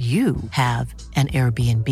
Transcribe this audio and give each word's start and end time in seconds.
you 0.00 0.36
have 0.52 0.94
an 1.14 1.28
Airbnb. 1.28 1.86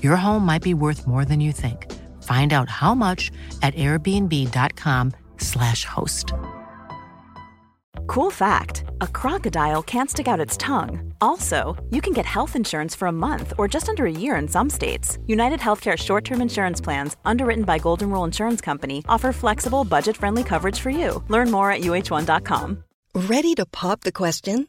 Your 0.00 0.14
home 0.14 0.46
might 0.46 0.62
be 0.62 0.74
worth 0.74 1.08
more 1.08 1.24
than 1.24 1.40
you 1.40 1.50
think. 1.50 1.90
Find 2.22 2.52
out 2.52 2.68
how 2.68 2.94
much 2.94 3.32
at 3.62 3.74
airbnb.com/slash 3.74 5.84
host. 5.84 6.32
Cool 8.06 8.30
fact 8.30 8.84
a 9.00 9.08
crocodile 9.08 9.82
can't 9.82 10.10
stick 10.10 10.28
out 10.28 10.38
its 10.38 10.56
tongue. 10.56 11.14
Also, 11.20 11.76
you 11.90 12.00
can 12.00 12.12
get 12.12 12.26
health 12.26 12.54
insurance 12.54 12.94
for 12.94 13.08
a 13.08 13.12
month 13.12 13.52
or 13.58 13.66
just 13.66 13.88
under 13.88 14.06
a 14.06 14.12
year 14.12 14.36
in 14.36 14.46
some 14.46 14.70
states. 14.70 15.18
United 15.26 15.58
Healthcare 15.60 15.98
short 15.98 16.24
term 16.24 16.40
insurance 16.40 16.80
plans, 16.80 17.16
underwritten 17.24 17.64
by 17.64 17.78
Golden 17.78 18.08
Rule 18.10 18.22
Insurance 18.24 18.60
Company, 18.60 19.02
offer 19.08 19.32
flexible, 19.32 19.82
budget 19.84 20.16
friendly 20.16 20.44
coverage 20.44 20.78
for 20.78 20.90
you. 20.90 21.24
Learn 21.28 21.50
more 21.50 21.72
at 21.72 21.80
uh1.com. 21.80 22.84
Ready 23.14 23.54
to 23.56 23.66
pop 23.66 24.02
the 24.02 24.12
question? 24.12 24.68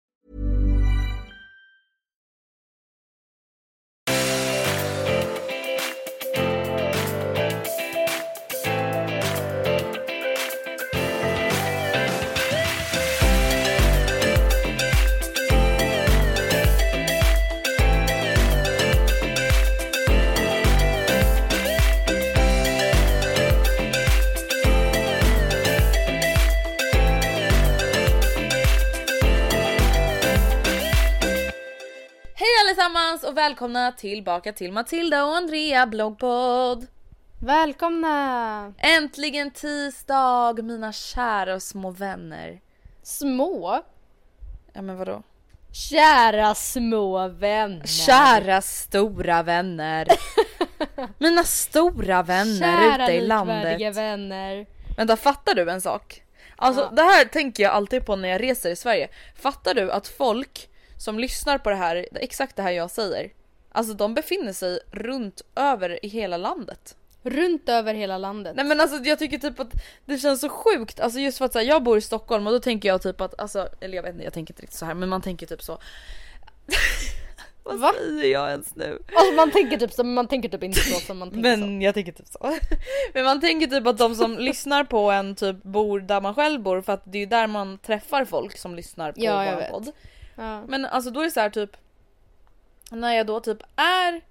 Allesammans 32.81 33.23
och 33.23 33.37
välkomna 33.37 33.91
tillbaka 33.91 34.53
till 34.53 34.71
Matilda 34.71 35.25
och 35.25 35.35
Andrea 35.35 35.87
bloggpodd. 35.87 36.87
Välkomna! 37.39 38.73
Äntligen 38.77 39.51
tisdag 39.51 40.63
mina 40.63 40.91
kära 40.91 41.55
och 41.55 41.63
små 41.63 41.91
vänner. 41.91 42.61
Små? 43.03 43.81
Ja 44.73 44.81
men 44.81 44.97
vadå? 44.97 45.23
Kära 45.71 46.55
små 46.55 47.27
vänner. 47.27 47.85
Kära 47.87 48.61
stora 48.61 49.43
vänner. 49.43 50.07
Mina 51.17 51.43
stora 51.43 52.23
vänner 52.23 52.91
Kära 52.91 53.03
ute 53.05 53.13
i 53.13 53.21
landet. 53.27 53.95
vänner. 53.95 54.65
Vänta, 54.97 55.17
fattar 55.17 55.53
du 55.53 55.71
en 55.71 55.81
sak? 55.81 56.23
Alltså 56.55 56.81
Ja. 56.81 56.89
det 56.95 57.01
här 57.03 57.25
tänker 57.25 57.63
jag 57.63 57.71
alltid 57.71 58.05
på 58.05 58.15
när 58.15 58.29
jag 58.29 58.41
reser 58.41 58.69
i 58.69 58.75
Sverige. 58.75 59.09
Fattar 59.35 59.73
du 59.73 59.91
att 59.91 60.07
folk 60.07 60.67
som 61.01 61.19
lyssnar 61.19 61.57
på 61.57 61.69
det 61.69 61.75
här, 61.75 62.07
exakt 62.13 62.55
det 62.55 62.61
här 62.61 62.71
jag 62.71 62.91
säger, 62.91 63.31
alltså 63.71 63.93
de 63.93 64.13
befinner 64.13 64.53
sig 64.53 64.79
runt 64.91 65.41
över 65.55 66.05
i 66.05 66.07
hela 66.07 66.37
landet. 66.37 66.95
Runt 67.23 67.69
över 67.69 67.93
hela 67.93 68.17
landet. 68.17 68.55
Nej 68.55 68.65
men 68.65 68.81
alltså 68.81 68.97
jag 69.03 69.19
tycker 69.19 69.37
typ 69.37 69.59
att 69.59 69.73
det 70.05 70.17
känns 70.17 70.41
så 70.41 70.49
sjukt, 70.49 70.99
alltså 70.99 71.19
just 71.19 71.37
för 71.37 71.45
att 71.45 71.53
så 71.53 71.59
här, 71.59 71.65
jag 71.65 71.83
bor 71.83 71.97
i 71.97 72.01
Stockholm 72.01 72.47
och 72.47 72.53
då 72.53 72.59
tänker 72.59 72.89
jag 72.89 73.01
typ 73.01 73.21
att, 73.21 73.39
alltså, 73.39 73.67
eller 73.81 73.95
jag 73.95 74.03
vet 74.03 74.13
inte, 74.13 74.23
jag 74.23 74.33
tänker 74.33 74.53
inte 74.53 74.61
riktigt 74.61 74.77
så 74.79 74.85
här 74.85 74.93
men 74.93 75.09
man 75.09 75.21
tänker 75.21 75.45
typ 75.45 75.61
så. 75.61 75.77
Vad 77.63 77.79
Va? 77.79 77.93
säger 77.97 78.31
jag 78.31 78.49
ens 78.49 78.75
nu? 78.75 79.03
Alltså 79.15 79.33
man 79.33 79.51
tänker 79.51 79.77
typ 79.77 79.93
som 79.93 80.13
man 80.13 80.27
tänker 80.27 80.49
typ 80.49 80.63
inte 80.63 80.79
så 80.79 80.99
som 80.99 81.17
man 81.17 81.31
tänker 81.31 81.55
så. 81.55 81.59
Men 81.59 81.81
jag 81.81 81.93
tänker 81.93 82.11
typ 82.11 82.27
så. 82.27 82.53
Men 83.13 83.25
man 83.25 83.41
tänker 83.41 83.67
typ 83.67 83.87
att 83.87 83.97
de 83.97 84.15
som 84.15 84.37
lyssnar 84.37 84.83
på 84.83 85.11
en 85.11 85.35
typ 85.35 85.63
bor 85.63 85.99
där 85.99 86.21
man 86.21 86.35
själv 86.35 86.61
bor 86.61 86.81
för 86.81 86.93
att 86.93 87.03
det 87.05 87.17
är 87.17 87.25
där 87.25 87.47
man 87.47 87.77
träffar 87.77 88.25
folk 88.25 88.57
som 88.57 88.75
lyssnar 88.75 89.11
på 89.11 89.21
Ja, 89.21 89.55
vår 89.71 89.81
vet. 89.81 89.95
Ja. 90.41 90.63
Men 90.67 90.85
alltså 90.85 91.11
då 91.11 91.19
är 91.19 91.25
det 91.25 91.31
så 91.31 91.39
här 91.39 91.49
typ 91.49 91.77
när 92.91 93.13
jag 93.13 93.27
då 93.27 93.39
typ 93.39 93.63
är 93.75 94.21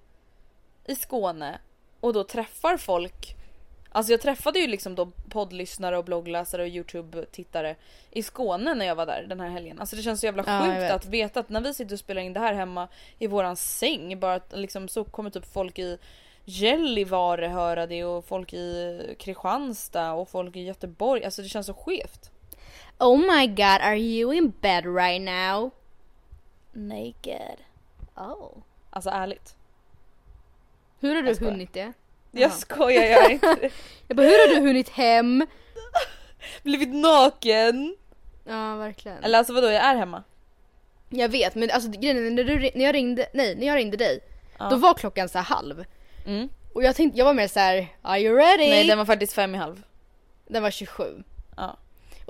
i 0.85 0.95
Skåne 0.95 1.59
och 1.99 2.13
då 2.13 2.23
träffar 2.23 2.77
folk 2.77 3.35
Alltså 3.93 4.13
jag 4.13 4.21
träffade 4.21 4.59
ju 4.59 4.67
liksom 4.67 4.95
då 4.95 5.11
poddlyssnare 5.29 5.97
och 5.97 6.05
bloggläsare 6.05 6.61
och 6.61 6.67
youtube-tittare 6.67 7.75
i 8.11 8.23
Skåne 8.23 8.73
när 8.73 8.85
jag 8.85 8.95
var 8.95 9.05
där 9.05 9.25
den 9.29 9.39
här 9.39 9.49
helgen. 9.49 9.79
Alltså 9.79 9.95
det 9.95 10.01
känns 10.01 10.19
så 10.19 10.25
jävla 10.25 10.43
Ja, 10.47 10.65
sjukt 10.65 10.91
att 10.91 11.05
veta 11.05 11.39
att 11.39 11.49
när 11.49 11.61
vi 11.61 11.73
sitter 11.73 11.93
och 11.93 11.99
spelar 11.99 12.21
in 12.21 12.33
det 12.33 12.39
här 12.39 12.53
hemma 12.53 12.87
i 13.19 13.27
våran 13.27 13.55
säng 13.55 14.19
bara 14.19 14.33
att 14.33 14.53
liksom 14.55 14.87
så 14.87 15.03
kommer 15.03 15.29
typ 15.29 15.53
folk 15.53 15.79
i 15.79 15.97
Gällivare 16.45 17.47
höra 17.47 17.87
det 17.87 18.03
och 18.03 18.25
folk 18.25 18.53
i 18.53 19.01
Kristianstad 19.19 20.13
och 20.13 20.29
folk 20.29 20.55
i 20.55 20.61
Göteborg. 20.61 21.25
Alltså 21.25 21.41
det 21.41 21.49
känns 21.49 21.67
så 21.67 21.73
skevt. 21.73 22.31
Oh 22.99 23.17
my 23.17 23.47
god, 23.47 23.81
are 23.81 23.99
you 23.99 24.33
in 24.33 24.53
bed 24.61 24.95
right 24.95 25.21
now? 25.21 25.71
Naked. 26.71 27.57
Oh. 28.15 28.57
Alltså 28.89 29.09
ärligt. 29.09 29.55
Hur 30.99 31.15
har 31.15 31.21
du 31.21 31.27
Jag 31.27 31.35
skojar. 31.35 31.51
hunnit 31.51 31.73
det? 31.73 31.93
Jag 32.31 32.53
skojar, 32.53 33.03
jag 33.03 33.25
är 33.25 33.29
inte 33.29 33.69
Jag 34.07 34.17
bara, 34.17 34.27
hur 34.27 34.47
har 34.47 34.55
du 34.55 34.67
hunnit 34.67 34.89
hem? 34.89 35.47
blivit 36.63 36.95
naken. 36.95 37.95
Ja, 38.45 38.75
verkligen. 38.75 39.23
Eller 39.23 39.37
alltså 39.37 39.53
vadå, 39.53 39.67
jag 39.67 39.83
är 39.85 39.95
hemma. 39.95 40.23
Jag 41.09 41.29
vet, 41.29 41.55
men 41.55 41.71
alltså 41.71 41.89
grejen 41.89 42.17
är, 42.27 42.31
när, 42.31 42.43
du, 42.43 42.59
när 42.75 42.85
jag 42.85 42.95
ringde, 42.95 43.27
nej, 43.33 43.55
när 43.55 43.67
jag 43.67 43.75
ringde 43.75 43.97
dig, 43.97 44.19
Ja. 44.59 44.69
då 44.69 44.75
var 44.75 44.93
klockan 44.93 45.29
så 45.29 45.37
här 45.37 45.45
halv. 45.45 45.85
Mm. 46.25 46.49
Och 46.73 46.83
jag 46.83 46.95
tänkte, 46.95 47.17
jag 47.19 47.25
var 47.25 47.33
mer 47.33 47.47
så 47.47 47.59
här: 47.59 47.87
are 48.01 48.19
you 48.19 48.35
ready? 48.37 48.69
Nej 48.69 48.87
den 48.87 48.97
var 48.97 49.05
faktiskt 49.05 49.33
fem 49.33 49.55
i 49.55 49.57
halv. 49.57 49.83
Den 50.47 50.63
var 50.63 50.71
27. 50.71 51.23
Ja. 51.57 51.77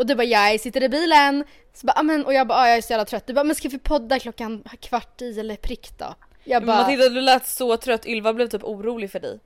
Och 0.02 0.08
du 0.08 0.16
bara 0.16 0.24
jag 0.24 0.60
sitter 0.60 0.84
i 0.84 0.90
bilen. 0.90 1.44
Så 1.74 1.86
bara, 1.86 1.94
"Ah, 2.00 2.04
men, 2.04 2.26
och 2.26 2.34
jag 2.34 2.48
bara 2.48 2.60
ah, 2.60 2.68
jag 2.68 2.78
är 2.78 2.82
så 2.82 2.94
jävla 2.94 3.06
trött. 3.06 3.28
Du 3.28 3.34
bara 3.34 3.44
men 3.44 3.56
ska 3.56 3.70
vi 3.70 3.80
podda 3.80 4.20
klockan 4.20 4.64
kvart 4.80 5.22
i 5.22 5.40
eller 5.40 5.56
prick 5.56 5.98
då? 5.98 6.16
Jag 6.44 6.66
bara 6.66 6.78
Matilda 6.82 7.10
du 7.10 7.22
lät 7.22 7.48
så 7.48 7.78
trött, 7.78 8.06
Ylva 8.06 8.34
blev 8.34 8.48
typ 8.48 8.64
orolig 8.64 9.12
för 9.12 9.20
dig. 9.20 9.40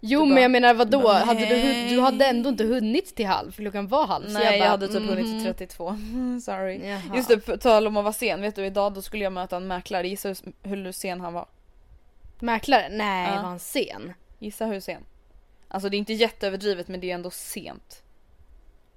jo 0.00 0.20
du 0.20 0.26
men 0.26 0.34
bara, 0.34 0.40
jag 0.40 0.50
menar 0.50 0.74
vadå? 0.74 1.00
bara, 1.00 1.18
hade 1.18 1.46
du, 1.46 1.88
du 1.88 2.00
hade 2.00 2.26
ändå 2.26 2.48
inte 2.48 2.64
hunnit 2.64 3.16
till 3.16 3.26
halv 3.26 3.52
klockan 3.52 3.86
var 3.88 4.06
halv. 4.06 4.30
Nej 4.32 4.44
jag, 4.44 4.60
bara, 4.60 4.68
hade 4.68 4.88
typ 4.88 5.08
hunnit 5.08 5.26
mhm. 5.26 5.38
till 5.44 5.54
32. 5.54 5.96
Sorry. 6.44 6.88
Jaha. 6.88 7.00
Just 7.16 7.28
det, 7.28 7.36
på 7.38 7.56
tal 7.56 7.86
om 7.86 7.96
att 7.96 8.04
vara 8.04 8.12
sen. 8.12 8.40
Vet 8.42 8.56
du 8.56 8.66
idag 8.66 8.92
då 8.94 9.02
skulle 9.02 9.24
jag 9.24 9.32
möta 9.32 9.56
en 9.56 9.66
mäklare. 9.66 10.08
Gissa 10.08 10.28
hur, 10.28 10.36
hur 10.62 10.92
sen 10.92 11.20
han 11.20 11.32
var. 11.32 11.46
Mäklare? 12.40 12.88
Nej 12.90 13.28
Ja. 13.30 13.36
var 13.36 13.48
han 13.48 13.58
sen? 13.58 14.12
Gissa 14.38 14.66
hur 14.66 14.80
sen. 14.80 15.02
Alltså 15.68 15.88
det 15.88 15.96
är 15.96 15.98
inte 15.98 16.12
jätteöverdrivet 16.12 16.88
men 16.88 17.00
det 17.00 17.10
är 17.10 17.14
ändå 17.14 17.30
sent. 17.30 18.02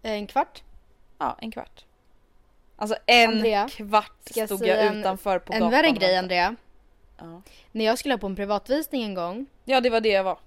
En 0.02 0.28
kvart? 0.28 0.62
Ja, 1.20 1.38
en 1.42 1.52
kvart. 1.52 1.86
Alltså 2.78 2.98
en 3.06 3.30
Andrea, 3.30 3.70
kvart 3.70 4.12
ska 4.30 4.40
jag 4.40 4.50
stod 4.50 4.66
jag 4.68 4.86
en- 4.86 5.00
utanför 5.00 5.40
på 5.40 5.54
En 5.54 5.60
gatan. 5.60 5.72
värre 5.72 5.88
och 5.90 5.96
grej. 5.96 6.18
Andrea. 6.18 6.56
Ja. 7.18 7.42
När 7.72 7.86
jag 7.86 8.00
skulle 8.00 8.14
ha 8.14 8.20
på 8.20 8.28
en 8.28 8.36
privatvisning 8.36 9.04
en 9.04 9.14
gång. 9.14 9.46
ja 9.66 9.82
det 9.82 9.90
var 9.90 10.02
det 10.02 10.10
jag 10.10 10.24
var. 10.24 10.40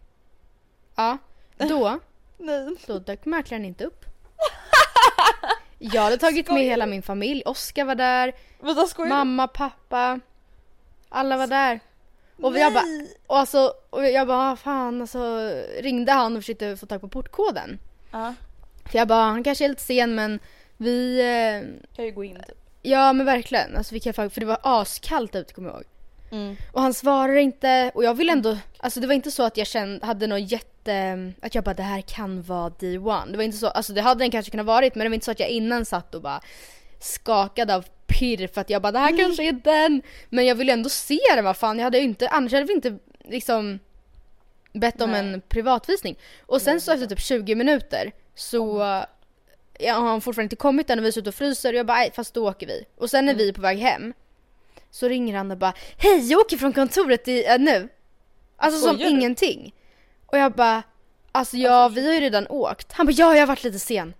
Ja. 0.97 1.19
Då, 1.57 1.99
Nej. 2.39 2.77
då 2.87 2.99
dök 2.99 3.25
mäklaren 3.25 3.65
inte 3.65 3.85
upp. 3.85 4.05
Jag 5.79 6.03
hade 6.03 6.19
tagit 6.19 6.49
med 6.51 6.63
hela 6.65 6.87
min 6.87 7.03
familj. 7.03 7.43
Oskar 7.47 7.85
var 7.85 7.95
där. 7.95 8.33
Vadå 8.61 8.87
skojar 8.87 9.09
du? 9.11 9.15
Mamma, 9.15 9.49
pappa. 9.49 10.21
Alla 11.09 11.37
var 11.37 11.47
där. 11.47 11.81
Och 12.43 12.59
jag 12.59 12.73
bara, 12.75 12.85
och 13.27 13.39
alltså, 13.39 13.73
och 13.91 14.05
jag 14.07 14.27
bara, 14.27 14.51
"Ah, 14.53 14.57
fan 14.57 15.01
alltså 15.01 15.51
ringde 15.81 16.13
han 16.13 16.37
och 16.37 16.43
försökte 16.43 16.77
få 16.77 16.87
tag 16.87 17.01
på 17.01 17.09
portkoden. 17.09 17.79
Ja, 18.11 18.35
För 18.91 18.99
jag 18.99 19.09
bara, 19.09 19.23
han 19.25 19.45
kanske 19.45 19.65
är 19.65 19.69
lite 19.69 19.83
sen 19.83 20.15
men 20.15 20.41
vi, 20.77 21.21
eh, 21.21 21.95
kan 21.97 22.05
ju 22.05 22.13
gå 22.13 22.25
in 22.25 22.35
typ. 22.35 22.59
ja 22.83 23.13
men 23.13 23.27
verkligen. 23.27 23.77
Alltså 23.77 23.95
vi 23.95 24.01
kan, 24.01 24.15
för 24.15 24.41
det 24.41 24.47
var 24.47 24.59
askallt 24.63 25.37
ute 25.37 25.55
kommer 25.55 25.69
jag 25.69 25.77
ihåg. 25.77 25.85
Mm. 26.33 26.57
Och 26.73 26.83
han 26.83 26.95
svarar 26.95 27.37
inte 27.37 27.91
och 27.95 28.05
jag 28.05 28.15
vill 28.15 28.29
ändå, 28.29 28.59
alltså 28.79 29.01
det 29.01 29.07
var 29.07 29.15
inte 29.15 29.31
så 29.31 29.43
att 29.43 29.57
jag 29.57 29.67
kände, 29.67 30.07
hade 30.07 30.27
något 30.27 30.53
jätte, 30.53 31.33
att 31.43 31.55
jag 31.55 31.65
bara 31.65 31.75
det 31.75 31.83
här 31.83 32.01
kan 32.01 32.43
vara 32.43 32.69
D1. 32.69 33.31
Det 33.31 33.37
var 33.37 33.45
inte 33.45 33.59
så, 33.59 33.67
alltså 33.67 33.93
det 33.93 34.01
hade 34.01 34.25
den 34.25 34.31
kanske 34.31 34.51
kunnat 34.51 34.67
varit 34.67 34.95
men 34.95 35.05
det 35.05 35.09
var 35.09 35.15
inte 35.15 35.25
så 35.25 35.31
att 35.31 35.41
jag 35.41 35.49
innan 35.49 35.85
satt 35.85 36.15
och 36.15 36.23
bara 36.23 36.41
skakade 37.01 37.75
av 37.75 37.85
pirr 38.07 38.47
för 38.47 38.61
att 38.61 38.71
jag 38.71 38.83
bara 38.83 38.93
det 38.93 38.99
här 38.99 39.19
kanske 39.19 39.49
är 39.49 39.53
den. 39.53 40.03
Men 40.29 40.47
jag 40.47 40.55
ville 40.55 40.73
ändå 40.73 40.89
se 40.89 41.19
den, 41.35 41.45
vad 41.45 41.57
fan 41.57 41.79
jag 41.79 41.85
hade 41.85 41.99
ju 41.99 42.05
inte, 42.05 42.29
annars 42.29 42.53
hade 42.53 42.65
vi 42.65 42.73
inte 42.73 42.99
liksom 43.25 43.79
bett 44.73 45.01
om 45.01 45.11
Nej. 45.11 45.21
en 45.21 45.43
privatvisning. 45.49 46.19
Och 46.47 46.63
sen 46.63 46.81
så 46.81 46.93
efter 46.93 47.07
typ 47.07 47.21
20 47.21 47.55
minuter 47.55 48.13
så 48.35 48.83
ja, 49.79 49.95
har 49.95 50.21
fortfarande 50.21 50.45
inte 50.47 50.57
kommit 50.57 50.91
än 50.91 50.99
och 50.99 51.05
vi 51.05 51.09
är 51.09 51.19
ute 51.19 51.29
och 51.29 51.35
fryser 51.35 51.73
och 51.73 51.79
jag 51.79 51.87
bara 51.87 51.97
"Nej, 51.97 52.13
fast 52.15 52.35
då 52.35 52.49
åker 52.49 52.67
vi. 52.67 52.85
Och 52.97 53.11
sen 53.11 53.27
när 53.27 53.35
vi 53.35 53.49
är 53.49 53.53
på 53.53 53.61
väg 53.61 53.79
hem 53.79 54.13
så 54.91 55.09
ringer 55.09 55.37
han 55.37 55.51
och 55.51 55.59
bara 55.59 55.75
Hej 55.99 56.31
jag 56.31 56.41
åker 56.41 56.57
från 56.57 56.73
kontoret 56.73 57.29
i, 57.29 57.45
äh, 57.47 57.59
nu. 57.59 57.89
Alltså 58.57 58.81
som 58.81 58.95
Skojar 58.95 59.11
du? 59.11 59.17
ingenting. 59.17 59.75
Och 60.27 60.39
jag 60.39 60.53
bara 60.53 60.83
Alltså 61.33 61.57
ja 61.57 61.89
vi 61.89 62.07
har 62.07 62.15
ju 62.15 62.21
redan 62.21 62.47
åkt. 62.49 62.93
Han 62.93 63.07
bara 63.07 63.13
ja 63.13 63.33
jag 63.35 63.41
har 63.43 63.47
varit 63.47 63.65
lite 63.65 63.79
sen. 63.79 64.15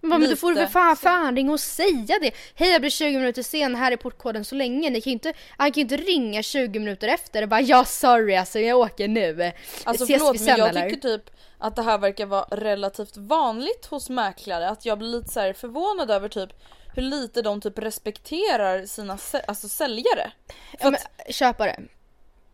Bara, 0.00 0.18
men 0.18 0.30
då 0.30 0.36
får 0.36 0.52
du 0.52 0.60
Lite 0.60 0.96
fan, 0.96 1.36
ringa 1.36 1.52
och 1.52 1.60
säga 1.60 2.18
det. 2.20 2.30
Hej 2.54 2.70
jag 2.70 2.80
blir 2.80 2.90
20 2.90 3.16
minuter 3.18 3.42
sen, 3.42 3.74
här 3.74 3.92
är 3.92 3.96
portkoden 3.96 4.44
så 4.44 4.54
länge. 4.54 4.90
Ni 4.90 5.00
kan 5.00 5.12
inte, 5.12 5.32
han 5.56 5.72
kan 5.72 5.74
ju 5.74 5.82
inte 5.82 5.96
ringa 5.96 6.42
20 6.42 6.78
minuter 6.78 7.08
efter 7.08 7.42
och 7.42 7.48
bara 7.48 7.60
ja 7.60 7.84
sorry 7.84 8.36
alltså 8.36 8.58
jag 8.58 8.78
åker 8.78 9.08
nu. 9.08 9.52
Alltså 9.84 10.04
Ses 10.04 10.18
förlåt 10.18 10.34
vi 10.34 10.38
men 10.38 10.46
sen 10.46 10.58
jag 10.58 10.68
eller? 10.68 10.90
tycker 10.90 11.00
typ 11.18 11.30
att 11.58 11.76
det 11.76 11.82
här 11.82 11.98
verkar 11.98 12.26
vara 12.26 12.44
relativt 12.50 13.16
vanligt 13.16 13.86
hos 13.86 14.10
mäklare. 14.10 14.68
Att 14.68 14.84
jag 14.86 14.98
blir 14.98 15.08
lite 15.08 15.28
så 15.28 15.52
förvånad 15.56 16.10
över 16.10 16.28
typ 16.28 16.50
hur 16.94 17.02
lite 17.02 17.42
de 17.42 17.60
typ 17.60 17.78
respekterar 17.78 18.86
sina 18.86 19.18
alltså 19.48 19.68
säljare. 19.68 20.32
För 20.80 20.84
Ja, 20.86 20.90
men, 20.90 21.32
köpare. 21.32 21.80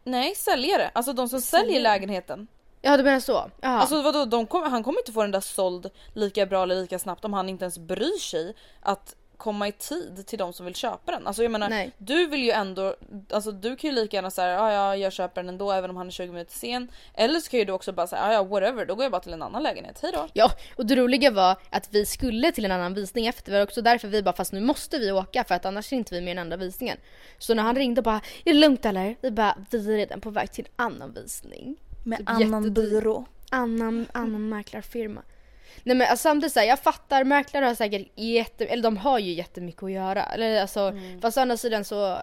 nej 0.05 0.35
säljare, 0.35 0.91
alltså 0.95 1.13
de 1.13 1.29
som 1.29 1.41
säljer 1.41 1.81
lägenheten. 1.81 2.47
Ja 2.85 2.97
du 2.97 3.03
menar 3.03 3.21
så? 3.21 3.51
Jaha. 3.61 3.81
Alltså 3.81 4.03
vadå, 4.03 4.25
de 4.25 4.47
kom, 4.47 4.63
han 4.63 4.83
kommer 4.83 5.01
inte 5.01 5.13
få 5.13 5.23
den 5.23 5.31
där 5.31 5.41
såld 5.41 5.91
lika 6.13 6.47
bra 6.47 6.63
eller 6.63 6.75
lika 6.75 6.99
snabbt 6.99 7.25
om 7.25 7.33
han 7.33 7.49
inte 7.49 7.65
ens 7.65 7.79
bryr 7.79 8.19
sig 8.19 8.55
att 8.81 9.17
komma 9.37 9.69
i 9.69 9.73
tid 9.73 10.27
till 10.27 10.39
de 10.39 10.53
som 10.53 10.67
vill 10.67 10.75
köpa 10.75 11.13
den. 11.13 11.27
Alltså 11.27 11.43
jag 11.43 11.53
menar, 11.53 11.69
Nej. 11.69 11.93
du 11.99 12.27
vill 12.27 12.45
ju 12.45 12.51
ändå, 12.51 12.95
alltså 13.31 13.53
du 13.53 13.77
kan 13.77 13.91
ju 13.91 13.97
lika 13.97 14.17
gärna 14.17 14.31
säga 14.31 14.49
ja 14.49 14.73
ja 14.73 14.97
jag 14.97 15.13
köper 15.13 15.43
den 15.43 15.49
ändå 15.49 15.73
även 15.73 15.91
om 15.91 15.97
han 15.97 16.07
är 16.07 16.11
20 16.11 16.33
minuter 16.33 16.53
sen. 16.53 16.91
Eller 17.15 17.41
så 17.41 17.51
kan 17.51 17.59
ju 17.59 17.65
du 17.65 17.73
också 17.73 17.93
bara 17.93 18.07
säga 18.07 18.23
ja 18.23 18.33
ja 18.33 18.45
whatever, 18.45 18.87
då 18.87 18.95
går 18.95 19.05
jag 19.05 19.13
bara 19.13 19.23
till 19.23 19.33
en 19.33 19.43
annan 19.43 19.63
lägenhet, 19.63 20.01
hejdå. 20.03 20.29
Ja, 20.33 20.51
och 20.77 20.87
det 20.87 20.97
roliga 20.97 21.31
var 21.31 21.57
att 21.71 21.89
vi 21.91 22.07
skulle 22.07 22.53
till 22.53 22.65
en 22.65 22.73
annan 22.73 22.95
visning 22.95 23.27
efter. 23.27 23.53
Det 23.53 23.59
var 23.59 23.65
också 23.65 23.83
därför 23.83 24.09
vi 24.09 24.23
bara, 24.23 24.37
fast 24.37 24.53
nu 24.53 24.61
måste 24.61 24.99
vi 24.99 25.13
åka 25.13 25.45
för 25.45 25.55
att 25.55 25.67
annars 25.67 25.93
är 25.93 25.97
inte 25.97 26.15
vi 26.15 26.21
med 26.21 26.31
i 26.31 26.35
den 26.35 26.39
andra 26.39 26.57
visningen. 26.57 26.97
Så 27.39 27.55
när 27.55 27.63
han 27.63 27.77
ringde 27.77 28.03
bara, 28.03 28.21
är 28.45 28.53
det 28.53 28.59
lugnt 28.59 28.87
eller? 28.87 29.17
Vi 29.21 29.31
bara, 29.31 29.59
vi 29.71 29.79
är 29.93 29.97
redan 29.97 30.21
på 30.21 30.31
väg 30.31 30.53
till 30.53 30.65
en 30.77 30.85
annan 30.85 31.13
visning. 31.13 31.77
Med 32.05 32.19
Typ 32.19 32.29
annan 32.29 32.65
jättedyr. 32.65 32.91
byrå. 32.91 33.25
Annan, 33.51 34.07
annan 34.13 34.49
mäklarfirma. 34.49 35.23
Nej 35.83 35.97
men 35.97 36.07
alltså, 36.11 36.23
samtidigt 36.23 36.53
såhär, 36.53 36.67
jag 36.67 36.79
fattar 36.79 37.25
mäklare 37.25 37.65
har 37.65 37.75
säkert 37.75 38.09
jätte, 38.15 38.65
eller 38.67 38.83
de 38.83 38.97
har 38.97 39.19
ju 39.19 39.33
jättemycket 39.33 39.83
att 39.83 39.93
göra. 39.93 40.23
Eller 40.25 40.61
alltså, 40.61 40.81
Mm. 40.81 41.21
fast 41.21 41.37
å 41.39 41.41
andra 41.41 41.57
sidan 41.57 41.85
så, 41.85 42.19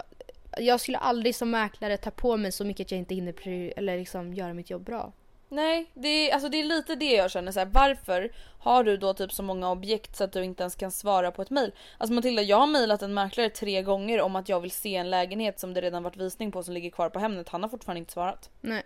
jag 0.57 0.79
skulle 0.81 0.97
aldrig 0.97 1.35
som 1.35 1.51
mäklare 1.51 1.97
ta 1.97 2.11
på 2.11 2.37
mig 2.37 2.51
så 2.51 2.65
mycket 2.65 2.87
att 2.87 2.91
jag 2.91 2.97
inte 2.97 3.15
hinner 3.15 3.33
eller 3.77 3.97
liksom 3.97 4.33
göra 4.33 4.53
mitt 4.53 4.69
jobb 4.69 4.83
bra. 4.83 5.11
Nej, 5.49 5.85
det 5.93 6.07
är, 6.07 6.33
alltså 6.33 6.49
det 6.49 6.59
är 6.59 6.63
lite 6.63 6.95
det 6.95 7.11
jag 7.13 7.31
känner 7.31 7.51
så 7.51 7.59
här. 7.59 7.65
Varför 7.65 8.31
har 8.59 8.83
du 8.83 8.97
då 8.97 9.13
typ 9.13 9.31
så 9.33 9.43
många 9.43 9.71
objekt 9.71 10.15
så 10.15 10.23
att 10.23 10.31
du 10.33 10.43
inte 10.43 10.63
ens 10.63 10.75
kan 10.75 10.91
svara 10.91 11.31
på 11.31 11.41
ett 11.41 11.49
mail? 11.49 11.71
Alltså 11.97 12.13
Matilda, 12.13 12.41
jag 12.41 12.57
har 12.57 12.67
mejlat 12.67 13.01
en 13.01 13.13
mäklare 13.13 13.49
tre 13.49 13.81
gånger 13.81 14.21
om 14.21 14.35
att 14.35 14.49
jag 14.49 14.59
vill 14.59 14.71
se 14.71 14.95
en 14.95 15.09
lägenhet 15.09 15.59
som 15.59 15.73
det 15.73 15.81
redan 15.81 16.03
varit 16.03 16.17
visning 16.17 16.51
på 16.51 16.63
som 16.63 16.73
ligger 16.73 16.89
kvar 16.89 17.09
på 17.09 17.19
Hemnet. 17.19 17.49
Han 17.49 17.63
har 17.63 17.69
fortfarande 17.69 17.99
inte 17.99 18.13
svarat. 18.13 18.49
Nej. 18.61 18.83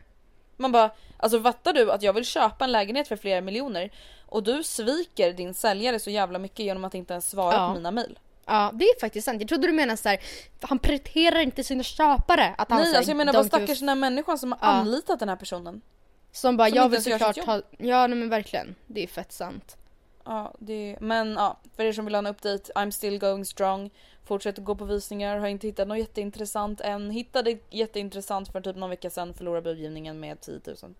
Man 0.57 0.72
bara, 0.72 0.92
alltså 1.18 1.42
fattar 1.42 1.74
du 1.74 1.92
att 1.92 2.02
jag 2.04 2.13
vill 2.13 2.25
köpa 2.25 2.66
en 2.66 2.72
lägenhet 2.72 3.07
för 3.07 3.16
flera 3.16 3.42
miljoner 3.42 3.92
och 4.25 4.44
du 4.44 4.63
sviker 4.63 5.34
din 5.34 5.54
säljare 5.54 6.00
så 6.00 6.10
jävla 6.10 6.40
mycket 6.40 6.60
genom 6.60 6.86
att 6.86 6.94
inte 6.96 7.13
ens 7.13 7.30
svara 7.30 7.54
Ja. 7.56 7.68
på 7.68 7.74
mina 7.74 7.92
mail? 7.92 8.19
Ja 8.46 8.72
det 8.74 8.86
är 8.86 9.00
faktiskt 9.00 9.25
sant. 9.25 9.42
Jag 9.42 9.50
trodde 9.50 9.68
du 9.68 9.74
menade 9.74 9.98
så 9.98 10.10
här, 10.10 10.19
han 10.62 10.80
prioriterar 10.80 11.40
inte 11.40 11.63
sina 11.63 11.84
köpare. 11.84 12.56
Att 12.57 12.69
han 12.69 12.80
Nej 12.81 12.90
här, 12.90 12.98
alltså 12.98 13.10
jag 13.12 13.18
menar 13.18 13.34
don't 13.34 13.36
vad 13.36 13.46
give 13.46 13.56
a 13.56 13.60
stackars 13.60 13.80
den 13.80 13.90
här 13.90 13.96
människan 13.96 14.38
som 14.38 14.52
har 14.52 14.60
Ja. 14.62 14.68
anlitat 14.68 15.19
den 15.19 15.30
här 15.30 15.36
personen. 15.36 15.81
Som 16.31 16.57
bara, 16.57 16.69
Som 16.69 16.78
jag 16.78 16.90
vill 16.90 17.04
såklart 17.04 17.38
ha... 17.46 17.62
Ja 17.78 18.07
nej 18.07 18.18
men 18.19 18.30
verkligen. 18.30 18.75
Det 18.88 19.04
är 19.04 19.07
fett 19.07 19.31
sant. 19.31 19.78
Ja, 20.25 20.54
det, 20.60 20.98
men 21.02 21.31
ja, 21.34 21.57
för 21.75 21.84
er 21.84 21.94
som 21.94 22.06
vill 22.06 22.16
ha 22.16 22.19
en 22.19 22.28
update, 22.28 22.72
I'm 22.75 22.92
still 22.92 23.19
going 23.19 23.46
strong. 23.46 23.90
Fortsätter 24.25 24.62
gå 24.62 24.75
på 24.75 24.86
visningar, 24.86 25.38
har 25.38 25.48
inte 25.48 25.68
hittat 25.68 25.88
något 25.88 25.98
jätteintressant 25.98 26.81
än. 26.81 27.10
Hittade 27.12 27.57
jätteintressant 27.69 28.51
för 28.51 28.62
typ 28.62 28.75
någon 28.75 28.89
vecka 28.89 29.10
sedan, 29.10 29.33
förlorade 29.33 29.62
budgivningen 29.62 30.19
med 30.19 30.42
10 30.42 30.60
000. 30.66 30.95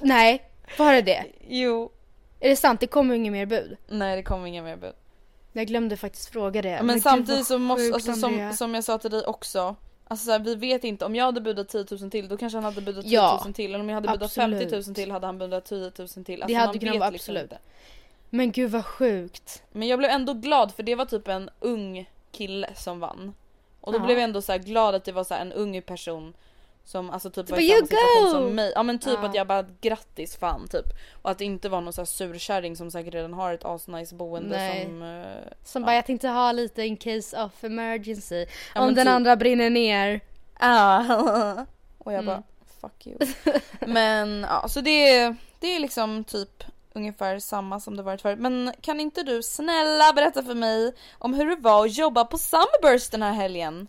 Nej, 0.00 0.42
var 0.78 0.92
det 0.92 1.02
det? 1.02 1.26
Jo. 1.48 1.90
Är 2.40 2.48
det 2.48 2.56
sant? 2.56 2.80
Det 2.80 2.86
kommer 2.86 3.14
inget 3.14 3.32
mer 3.32 3.46
bud? 3.46 3.76
Nej 3.88 4.16
det 4.16 4.22
kommer 4.22 4.46
inga 4.46 4.62
mer 4.62 4.76
bud. 4.76 4.92
Jag 5.52 5.66
glömde 5.66 5.96
faktiskt 5.96 6.28
fråga 6.28 6.62
det. 6.62 6.82
Men, 6.82 6.94
gud, 6.96 7.02
samtidigt 7.02 7.46
så 7.46 7.58
måste, 7.58 7.94
alltså, 7.94 8.12
som, 8.12 8.52
som 8.54 8.74
jag 8.74 8.84
sa 8.84 8.98
till 8.98 9.10
dig 9.10 9.24
också. 9.24 9.76
Alltså 10.08 10.26
så 10.26 10.32
här, 10.32 10.38
vi 10.38 10.54
vet 10.54 10.84
inte, 10.84 11.04
om 11.04 11.14
jag 11.14 11.24
hade 11.24 11.40
budat 11.40 11.68
10 11.68 11.84
000 12.00 12.10
till 12.10 12.28
då 12.28 12.36
kanske 12.36 12.56
han 12.56 12.64
hade 12.64 12.80
budat 12.80 13.04
10 13.04 13.14
Ja, 13.14 13.42
000 13.44 13.54
till. 13.54 13.64
Eller 13.70 13.80
om 13.80 13.88
jag 13.88 13.94
hade 13.94 14.08
budat 14.08 14.22
absolut. 14.22 14.70
50 14.70 14.88
000 14.88 14.94
till 14.94 15.10
hade 15.10 15.26
han 15.26 15.38
budat 15.38 15.64
10 15.64 15.78
000 15.80 15.90
till. 16.08 16.42
Alltså, 16.42 16.46
Det 16.46 16.54
hade 16.54 16.78
kunnat 16.78 16.98
vara 16.98 17.10
liksom 17.10 17.32
absolut. 17.32 17.52
inte. 17.52 17.58
Men 18.30 18.52
gud 18.52 18.70
vad 18.70 18.86
sjukt. 18.86 19.62
Men 19.72 19.88
jag 19.88 19.98
blev 19.98 20.10
ändå 20.10 20.34
glad 20.34 20.74
för 20.74 20.82
det 20.82 20.94
var 20.94 21.04
typ 21.04 21.28
en 21.28 21.50
ung 21.60 22.10
kille 22.32 22.68
som 22.76 23.00
vann. 23.00 23.34
Och 23.80 23.92
då 23.92 23.98
Ja. 23.98 24.02
blev 24.04 24.18
jag 24.18 24.24
ändå 24.24 24.42
så 24.42 24.52
här 24.52 24.58
glad 24.58 24.94
att 24.94 25.04
det 25.04 25.12
var 25.12 25.24
så 25.24 25.34
här 25.34 25.40
en 25.40 25.52
ung 25.52 25.82
person 25.82 26.34
som 26.84 27.10
alltså 27.10 27.30
typ 27.30 27.46
Du 27.46 27.52
var 27.52 27.58
bara, 27.58 27.62
i 27.62 27.68
samma 27.68 27.78
"You 27.78 27.86
situation 27.86 28.24
go!" 28.24 28.30
som 28.30 28.54
mig. 28.54 28.72
Ja 28.74 28.82
men 28.82 28.98
typ 28.98 29.18
Ja. 29.22 29.28
att 29.28 29.34
jag 29.34 29.46
bara 29.46 29.64
grattis 29.80 30.36
fan 30.36 30.68
typ. 30.68 30.84
Och 31.22 31.30
att 31.30 31.38
det 31.38 31.44
inte 31.44 31.68
var 31.68 31.80
någon 31.80 31.92
så 31.92 32.00
här 32.00 32.06
surkärring 32.06 32.76
som 32.76 32.90
säkert 32.90 33.14
redan 33.14 33.32
har 33.34 33.52
ett 33.54 33.64
asnice 33.64 34.14
boende 34.14 34.56
Nej. 34.56 34.84
som... 34.84 35.02
eh, 35.02 35.24
Som 35.64 35.82
Ja. 35.82 35.86
bara 35.86 35.94
jag 35.94 36.06
tänkte 36.06 36.28
ha 36.28 36.52
lite 36.52 36.82
in 36.82 36.96
case 36.96 37.42
of 37.42 37.64
emergency. 37.64 38.46
Ja, 38.74 38.80
Om 38.80 38.94
den 38.94 39.06
typ. 39.06 39.12
andra 39.14 39.36
brinner 39.36 39.70
ner. 39.70 40.20
Ah. 40.58 40.98
Och 41.98 42.12
jag 42.12 42.24
bara 42.24 42.36
Mm. 42.36 42.42
fuck 42.80 43.06
you. 43.06 43.18
Men 43.86 44.40
ja 44.48 44.68
så 44.68 44.80
det 44.80 45.34
det 45.60 45.66
är 45.76 45.80
liksom 45.80 46.24
typ 46.24 46.64
ungefär 47.00 47.38
samma 47.38 47.80
som 47.80 47.96
det 47.96 48.02
varit 48.02 48.22
förut. 48.22 48.38
Men 48.38 48.72
kan 48.80 49.00
inte 49.00 49.22
du 49.22 49.42
snälla 49.42 50.12
berätta 50.12 50.42
för 50.42 50.54
mig 50.54 50.94
om 51.18 51.34
hur 51.34 51.46
det 51.50 51.56
var 51.56 51.84
att 51.86 51.96
jobba 51.98 52.24
på 52.24 52.38
Summerburst 52.38 53.12
den 53.12 53.22
här 53.22 53.32
helgen? 53.32 53.88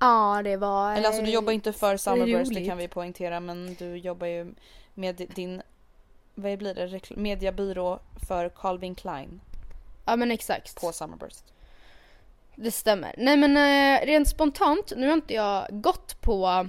Ja 0.00 0.40
det 0.44 0.56
var... 0.56 0.92
Eller 0.92 1.06
alltså 1.08 1.22
du 1.22 1.30
jobbar 1.30 1.52
inte 1.52 1.72
för 1.72 1.96
Summerburst 1.96 2.50
det 2.50 2.56
roligt. 2.56 2.68
kan 2.68 2.78
vi 2.78 2.88
poängtera 2.88 3.40
men 3.40 3.74
du 3.78 3.96
jobbar 3.96 4.26
ju 4.26 4.54
med 4.94 5.16
din 5.34 5.62
vad 6.34 6.58
blir 6.58 6.74
det? 6.74 6.86
Rekl- 6.86 7.18
mediabyrå 7.18 7.98
för 8.28 8.48
Calvin 8.48 8.94
Klein 8.94 9.40
Ja 10.06 10.16
men 10.16 10.30
exakt. 10.30 10.80
på 10.80 10.92
Summerburst. 10.92 11.44
Det 12.56 12.70
stämmer. 12.70 13.14
Nej 13.18 13.36
men 13.36 13.56
eh, 13.56 14.06
rent 14.06 14.28
spontant, 14.28 14.92
nu 14.96 15.06
har 15.06 15.14
inte 15.14 15.34
jag 15.34 15.66
gått 15.70 16.20
på 16.20 16.68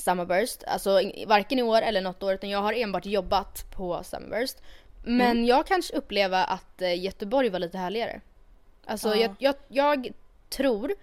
Summerburst, 0.00 0.64
alltså 0.66 1.00
varken 1.26 1.58
i 1.58 1.62
år 1.62 1.82
eller 1.82 2.00
något 2.00 2.22
år 2.22 2.34
utan 2.34 2.50
jag 2.50 2.62
har 2.62 2.72
enbart 2.72 3.06
jobbat 3.06 3.64
på 3.76 4.00
Summerburst. 4.04 4.56
Men 5.04 5.30
Mm. 5.30 5.44
jag 5.44 5.66
kanske 5.66 5.94
upplever 5.96 6.44
att 6.48 6.82
eh, 6.82 7.02
Göteborg 7.04 7.48
var 7.48 7.58
lite 7.58 7.78
härligare. 7.78 8.20
Alltså 8.86 9.08
Ja. 9.08 9.16
jag, 9.16 9.34
jag, 9.38 9.54
jag 9.68 10.08
tror 10.48 10.94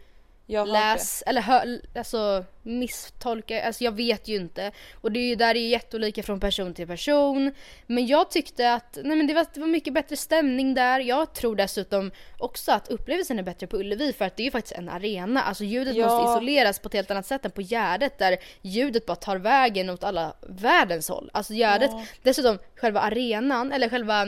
Läs 0.50 1.24
eller 1.28 1.42
hör, 1.42 1.82
alltså 1.96 2.44
misstolka, 2.64 3.64
alltså 3.68 3.84
jag 3.84 3.92
vet 3.92 4.28
ju 4.28 4.36
inte. 4.36 4.72
Och 5.02 5.12
det 5.12 5.20
är 5.20 5.28
ju 5.28 5.36
där 5.36 5.54
det 5.54 5.60
är 5.60 5.68
jätteolika 5.70 6.24
från 6.24 6.40
person 6.40 6.74
till 6.74 6.88
person. 6.88 7.52
Men 7.88 8.08
jag 8.08 8.32
tyckte 8.32 8.74
att 8.74 8.98
nej 9.04 9.18
men 9.18 9.28
det, 9.28 9.34
var, 9.34 9.46
det 9.54 9.60
var 9.60 9.68
mycket 9.68 9.94
bättre 9.94 10.16
stämning 10.18 10.74
där. 10.74 11.00
Jag 11.00 11.34
tror 11.34 11.56
dessutom 11.56 12.12
också 12.38 12.72
att 12.72 12.88
upplevelsen 12.88 13.40
är 13.40 13.44
bättre 13.44 13.68
på 13.68 13.78
Ullevi 13.78 14.14
för 14.14 14.26
att 14.26 14.38
det 14.38 14.44
är 14.44 14.46
ju 14.46 14.52
faktiskt 14.52 14.76
en 14.76 14.90
arena. 14.90 15.42
Alltså 15.42 15.64
ljudet 15.64 15.96
Ja. 15.96 16.08
måste 16.08 16.32
isoleras 16.32 16.80
på 16.80 16.88
ett 16.88 16.94
helt 16.94 17.12
annat 17.12 17.26
sätt 17.26 17.46
än 17.46 17.52
på 17.52 17.62
Gärdet 17.62 18.18
där 18.18 18.38
ljudet 18.62 19.06
bara 19.06 19.16
tar 19.16 19.38
vägen 19.38 19.90
åt 19.90 20.04
alla 20.04 20.34
världens 20.48 21.10
håll. 21.10 21.30
Alltså 21.34 21.54
Gärdet, 21.54 21.92
Ja. 21.94 22.06
dessutom 22.24 22.60
själva 22.76 23.00
arenan 23.00 23.72
eller 23.72 23.90
själva 23.90 24.28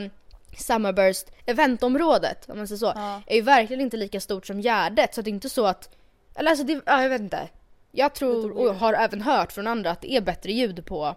Summerburst 0.58 1.26
eventområdet 1.46 2.48
om 2.50 2.58
man 2.58 2.68
säger 2.68 2.78
så 2.78 2.92
Ja. 2.94 3.22
är 3.26 3.34
ju 3.36 3.42
verkligen 3.42 3.80
inte 3.80 3.96
lika 3.96 4.20
stort 4.20 4.46
som 4.46 4.60
Gärdet 4.60 5.14
så 5.14 5.22
det 5.22 5.30
är 5.30 5.32
inte 5.32 5.48
så 5.48 5.66
att 5.66 5.96
eller 6.34 6.50
alltså 6.50 6.64
det, 6.64 6.80
ja, 6.86 7.02
jag 7.02 7.08
vet 7.08 7.20
inte. 7.20 7.48
Jag 7.92 8.14
tror 8.14 8.50
och 8.58 8.74
har 8.74 8.92
även 8.92 9.22
hört 9.22 9.52
från 9.52 9.66
andra 9.66 9.90
att 9.90 10.00
det 10.00 10.12
är 10.12 10.20
bättre 10.20 10.52
ljud 10.52 10.86
på, 10.86 11.14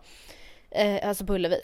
eh, 0.72 1.08
alltså 1.08 1.26
på 1.26 1.34
Ullevi. 1.34 1.62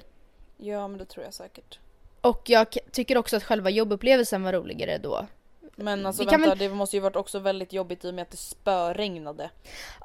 Ja 0.57 0.87
men 0.87 0.97
det 0.97 1.05
tror 1.05 1.25
jag 1.25 1.33
säkert. 1.33 1.79
Och 2.21 2.41
jag 2.45 2.67
tycker 2.91 3.17
också 3.17 3.37
att 3.37 3.43
själva 3.43 3.69
jobbupplevelsen 3.69 4.43
var 4.43 4.53
roligare 4.53 4.97
då. 4.97 5.25
Men 5.75 6.05
alltså 6.05 6.23
vänta 6.23 6.49
väl- 6.49 6.57
det 6.57 6.69
måste 6.69 6.95
ju 6.95 6.99
varit 6.99 7.15
också 7.15 7.39
väldigt 7.39 7.73
jobbigt 7.73 8.05
i 8.05 8.09
och 8.09 8.13
med 8.13 8.21
att 8.21 8.31
det 8.31 8.37
spöregnade. 8.37 9.49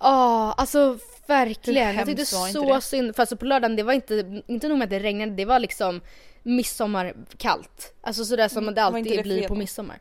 Ja, 0.01 0.53
alltså 0.57 0.99
verkligen. 1.27 1.95
Jag 1.97 2.07
tyckte 2.07 2.27
så 2.27 2.75
det? 2.75 2.81
synd. 2.81 3.17
För 3.17 3.23
alltså 3.23 3.37
på 3.37 3.45
lördagen, 3.45 3.77
det 3.77 3.83
var 3.83 3.93
inte, 3.93 4.43
inte 4.47 4.69
nog 4.69 4.79
med 4.79 4.85
att 4.87 4.91
det 4.91 4.99
regnade, 4.99 5.33
det 5.33 5.45
var 5.45 5.59
liksom 5.59 6.01
midsommarkallt. 6.43 7.95
Alltså 8.01 8.25
sådär 8.25 8.49
som 8.49 8.57
det 8.57 8.61
Mm, 8.61 8.69
inte 8.71 8.83
alltid 8.83 9.19
det 9.19 9.23
blir 9.23 9.49
på 9.49 9.55
midsommar. 9.55 9.99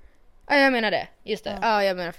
Ja 0.47 0.55
jag 0.55 0.71
menar 0.71 0.91
det, 0.91 1.07
just 1.23 1.43
det. 1.43 1.59
Ja. 1.61 1.67
Ja, 1.67 1.83
jag 1.83 1.97
menar 1.97 2.13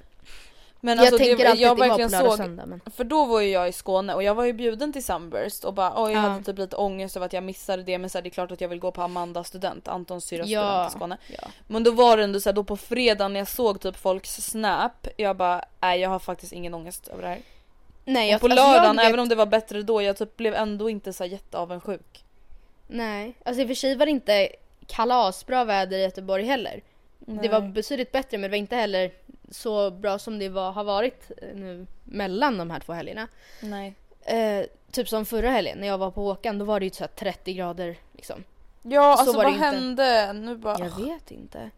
Men 0.85 0.97
jag 0.99 1.07
alltså, 1.07 1.19
tänker 1.19 1.37
det, 1.45 1.51
alltid 1.51 1.67
jag 1.67 1.77
på 1.77 1.83
verkligen 1.85 2.15
och 2.25 2.31
såg, 2.31 2.37
söndag 2.39 2.67
men. 2.67 2.81
för 2.97 3.05
då 3.05 3.25
var 3.25 3.41
ju 3.41 3.49
jag 3.49 3.69
i 3.69 3.73
Skåne 3.73 4.15
och 4.15 4.23
jag 4.23 4.35
var 4.35 4.45
ju 4.45 4.53
bjuden 4.53 4.93
till 4.93 5.05
Sunburst 5.05 5.65
och 5.65 5.75
bara 5.75 6.05
oj 6.05 6.13
jag 6.13 6.25
Ja. 6.25 6.29
hade 6.29 6.45
typ 6.45 6.59
lite 6.59 6.77
ångest 6.77 7.17
över 7.17 7.27
att 7.27 7.33
jag 7.33 7.43
missade 7.45 7.83
det 7.83 7.99
men 7.99 8.11
så 8.11 8.19
här, 8.19 8.23
det 8.23 8.29
är 8.29 8.31
klart 8.31 8.53
att 8.53 8.61
jag 8.61 8.69
vill 8.69 8.79
gå 8.79 8.91
på 8.91 9.03
Amanda 9.03 9.45
student, 9.45 9.89
Antons 9.89 10.25
syrras 10.25 10.49
Ja. 10.49 10.61
student 10.63 10.89
i 10.91 10.97
Skåne. 10.99 11.17
Ja. 11.43 11.49
Men 11.67 11.85
då 11.85 11.91
var 11.91 12.17
det 12.17 12.25
ändå 12.25 12.41
så 12.41 12.49
här, 12.49 12.55
då 12.55 12.65
på 12.65 12.77
fredagen 12.77 13.33
när 13.33 13.41
jag 13.41 13.49
såg 13.49 13.81
typ 13.81 13.97
folks 13.97 14.31
snap, 14.35 15.07
jag 15.17 15.37
bara 15.37 15.65
nej 15.81 16.01
jag 16.01 16.11
har 16.11 16.19
faktiskt 16.19 16.53
ingen 16.53 16.75
ångest 16.75 17.09
över 17.09 17.23
det 17.23 17.29
här. 17.29 17.39
Nej, 18.05 18.31
jag, 18.31 18.37
och 18.37 18.41
på 18.41 18.47
alltså, 18.47 18.67
lördagen, 18.67 18.97
vet- 18.97 19.07
även 19.07 19.21
om 19.21 19.29
det 19.29 19.35
var 19.35 19.47
bättre 19.47 19.83
då, 19.83 20.03
jag 20.03 20.17
typ 20.17 20.37
blev 20.37 20.55
ändå 20.55 20.91
inte 20.91 21.13
så 21.13 21.25
här 21.25 21.31
jätteavundsjuk. 21.31 22.25
Nej, 22.87 23.35
alltså 23.45 23.63
i 23.63 23.65
och 23.65 23.69
för 23.69 23.75
sig 23.75 23.95
var 23.97 24.07
det 24.07 24.11
inte 24.13 24.49
kalasbra 24.87 25.65
väder 25.65 25.99
i 25.99 26.03
Göteborg 26.03 26.45
heller. 26.45 26.81
Det 27.19 27.49
var 27.49 27.61
Nej. 27.61 27.69
betydligt 27.71 28.13
bättre 28.13 28.39
men 28.39 28.43
det 28.43 28.49
var 28.49 28.59
inte 28.59 28.77
heller 28.77 29.11
så 29.51 29.91
bra 29.91 30.19
som 30.19 30.39
det 30.39 30.49
var, 30.49 30.73
har 30.73 30.85
varit 30.85 31.31
eh, 31.43 31.49
nu 31.55 31.87
mellan 32.05 32.59
de 32.59 32.71
här 32.71 32.81
två 32.81 32.93
helgerna. 32.93 33.29
Nej. 33.61 33.95
Eh, 34.23 34.67
typ 34.91 35.09
som 35.09 35.27
förra 35.27 35.51
helgen 35.51 35.79
när 35.79 35.87
jag 35.87 35.99
var 35.99 36.11
på 36.11 36.21
Håkan 36.23 36.59
då 36.59 36.65
var 36.65 36.81
det 36.81 36.87
ju 36.87 36.91
så 36.91 37.05
här 37.05 37.09
30 37.09 37.55
grader 37.55 37.97
liksom. 38.13 38.45
Ja 38.83 39.15
Så 39.17 39.21
alltså 39.21 39.37
vad 39.37 39.47
inte. 39.47 39.59
hände? 39.65 40.33
Nu 40.33 40.57
bara... 40.57 40.79
Jag 40.79 41.05
vet 41.05 41.31
inte. 41.31 41.71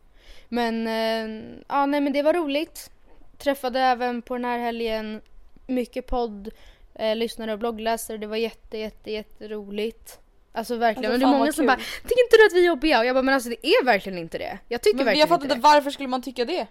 Men 0.49 0.87
eh, 0.87 1.59
ja 1.69 1.87
nej 1.87 2.01
men 2.01 2.13
det 2.13 2.23
var 2.23 2.33
roligt. 2.33 2.91
Träffade 3.39 3.81
även 3.81 4.23
på 4.23 4.35
den 4.35 4.45
här 4.45 4.59
helgen 4.59 5.21
mycket 5.67 6.07
podd, 6.07 6.51
eh, 6.95 7.17
lyssnare 7.17 7.53
och 7.53 7.59
bloggläsare. 7.59 8.19
Det 8.19 8.27
var 8.27 8.37
jätte 8.37 8.79
jätte 8.79 9.11
jätteroligt. 9.11 10.19
Alltså 10.53 10.77
verkligen. 10.77 11.13
Alltså, 11.13 11.27
det 11.27 11.33
är 11.35 11.39
många 11.39 11.53
som 11.53 11.63
kul. 11.63 11.67
bara 11.67 11.77
Tycker 11.77 12.25
inte 12.25 12.37
du 12.37 12.47
att 12.47 12.53
vi 12.53 12.61
är 12.61 12.67
jobbiga? 12.67 12.99
Och 12.99 13.07
jag 13.07 13.15
bara 13.17 13.23
men 13.23 13.35
alltså 13.35 13.51
det 13.51 13.67
är 13.67 13.85
verkligen 13.85 14.19
inte 14.19 14.39
det. 14.39 14.59
Jag 14.69 14.83
tycker 14.83 14.97
Men 14.97 15.05
verkligen 15.05 15.21
jag 15.21 15.29
fattar 15.29 15.45
inte 15.45 15.55
inte 15.57 15.69
det. 15.69 15.75
varför 15.75 15.91
skulle 15.91 16.09
man 16.09 16.23
tycka 16.23 16.45
det? 16.45 16.67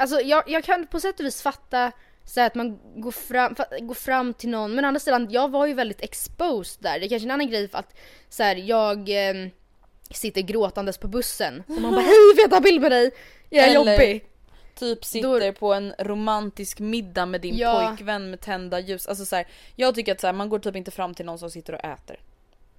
Alltså 0.00 0.20
jag, 0.20 0.42
jag 0.46 0.64
kan 0.64 0.86
på 0.86 1.00
sätt 1.00 1.20
och 1.20 1.26
vis 1.26 1.42
fatta 1.42 1.92
så 2.24 2.40
att 2.40 2.54
man 2.54 2.78
går 3.00 3.10
fram, 3.10 3.54
går 3.80 3.94
fram 3.94 4.34
till 4.34 4.48
någon 4.48 4.74
men 4.74 4.84
å 4.84 4.88
andra 4.88 5.00
sidan 5.00 5.28
jag 5.30 5.50
var 5.50 5.66
ju 5.66 5.74
väldigt 5.74 6.00
exposed 6.00 6.82
där. 6.82 7.00
Det 7.00 7.06
är 7.06 7.08
kanske 7.08 7.26
en 7.26 7.30
annan 7.30 7.48
grej 7.50 7.68
för 7.68 7.78
att 7.78 7.96
så 8.28 8.42
här, 8.42 8.56
jag 8.56 8.98
eh, 9.28 9.48
sitter 10.10 10.40
gråtandes 10.40 10.98
på 10.98 11.08
bussen 11.08 11.62
och 11.68 11.80
man 11.82 11.92
bara 11.92 12.00
hej 12.00 12.34
får 12.34 12.40
jag 12.42 12.50
ta 12.50 12.60
bild 12.60 12.80
med 12.82 12.92
dig? 12.92 13.10
Jag 13.50 13.64
är 13.64 13.68
Eller- 13.68 13.92
jobbig. 13.92 14.24
Typ 14.74 15.04
sitter 15.04 15.52
på 15.52 15.74
en 15.74 15.94
romantisk 15.98 16.78
middag 16.80 17.26
med 17.26 17.40
din 17.40 17.56
Ja. 17.56 17.86
pojkvän 17.88 18.30
med 18.30 18.40
tända 18.40 18.80
ljus. 18.80 19.06
Alltså 19.06 19.24
så 19.24 19.36
här, 19.36 19.46
jag 19.76 19.94
tycker 19.94 20.12
att 20.12 20.20
så 20.20 20.26
här, 20.26 20.34
man 20.34 20.48
går 20.48 20.58
typ 20.58 20.76
inte 20.76 20.90
fram 20.90 21.14
till 21.14 21.26
någon 21.26 21.38
som 21.38 21.50
sitter 21.50 21.72
och 21.72 21.84
äter. 21.84 22.20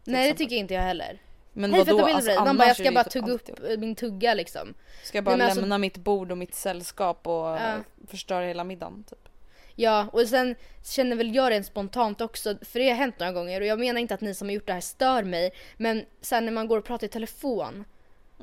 Nej 0.04 0.16
det 0.16 0.20
exempel. 0.20 0.38
tycker 0.38 0.56
inte 0.56 0.74
jag 0.74 0.82
heller. 0.82 1.20
Men 1.54 1.74
Hej 1.74 1.84
vadå? 1.84 2.06
Alltså? 2.06 2.44
Man 2.44 2.58
bara 2.58 2.68
jag 2.68 2.78
ska 2.78 2.92
bara 2.92 3.04
typ 3.04 3.12
tugga 3.12 3.34
upp 3.34 3.50
eh, 3.50 3.78
min 3.78 3.96
tugga 3.96 4.34
liksom. 4.34 4.74
Ska 5.04 5.18
jag 5.18 5.24
bara 5.26 5.32
Nej, 5.32 5.38
men 5.38 5.46
alltså- 5.48 5.62
lämna 5.62 5.78
mitt 5.78 5.98
bord 5.98 6.32
och 6.32 6.38
mitt 6.38 6.56
sällskap 6.56 7.28
och 7.28 7.34
Ja. 7.48 7.78
förstöra 8.08 8.46
hela 8.46 8.64
middagen 8.64 9.04
typ. 9.10 9.28
Ja 9.76 10.08
och 10.14 10.22
sen 10.28 10.56
känner 10.86 11.16
väl 11.16 11.36
jag 11.36 11.52
rent 11.52 11.66
spontant 11.66 12.22
också, 12.22 12.56
för 12.62 12.80
det 12.80 12.90
har 12.90 12.96
hänt 12.96 13.20
några 13.20 13.32
gånger 13.34 13.62
och 13.62 13.68
jag 13.68 13.80
menar 13.80 14.02
inte 14.02 14.14
att 14.14 14.22
ni 14.22 14.34
som 14.34 14.48
har 14.48 14.54
gjort 14.54 14.68
det 14.68 14.74
här 14.74 14.82
stör 14.82 15.24
mig 15.24 15.52
men 15.78 16.06
sen 16.22 16.46
när 16.46 16.52
man 16.52 16.68
går 16.68 16.78
och 16.78 16.86
pratar 16.86 17.08
i 17.08 17.10
telefon, 17.10 17.86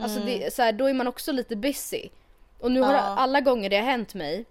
alltså 0.01 0.21
det, 0.21 0.55
så 0.55 0.63
här, 0.63 0.73
då 0.73 0.87
är 0.87 0.95
man 0.95 1.07
också 1.09 1.33
lite 1.33 1.57
busy. 1.57 2.09
Och 2.61 2.73
nu 2.73 2.81
har 2.81 2.89
Mm. 2.89 3.01
Ja. 3.05 3.17
alla 3.17 3.41
gånger 3.41 3.71
det 3.71 3.77
har 3.77 3.85
hänt 3.85 4.15
mig 4.15 4.45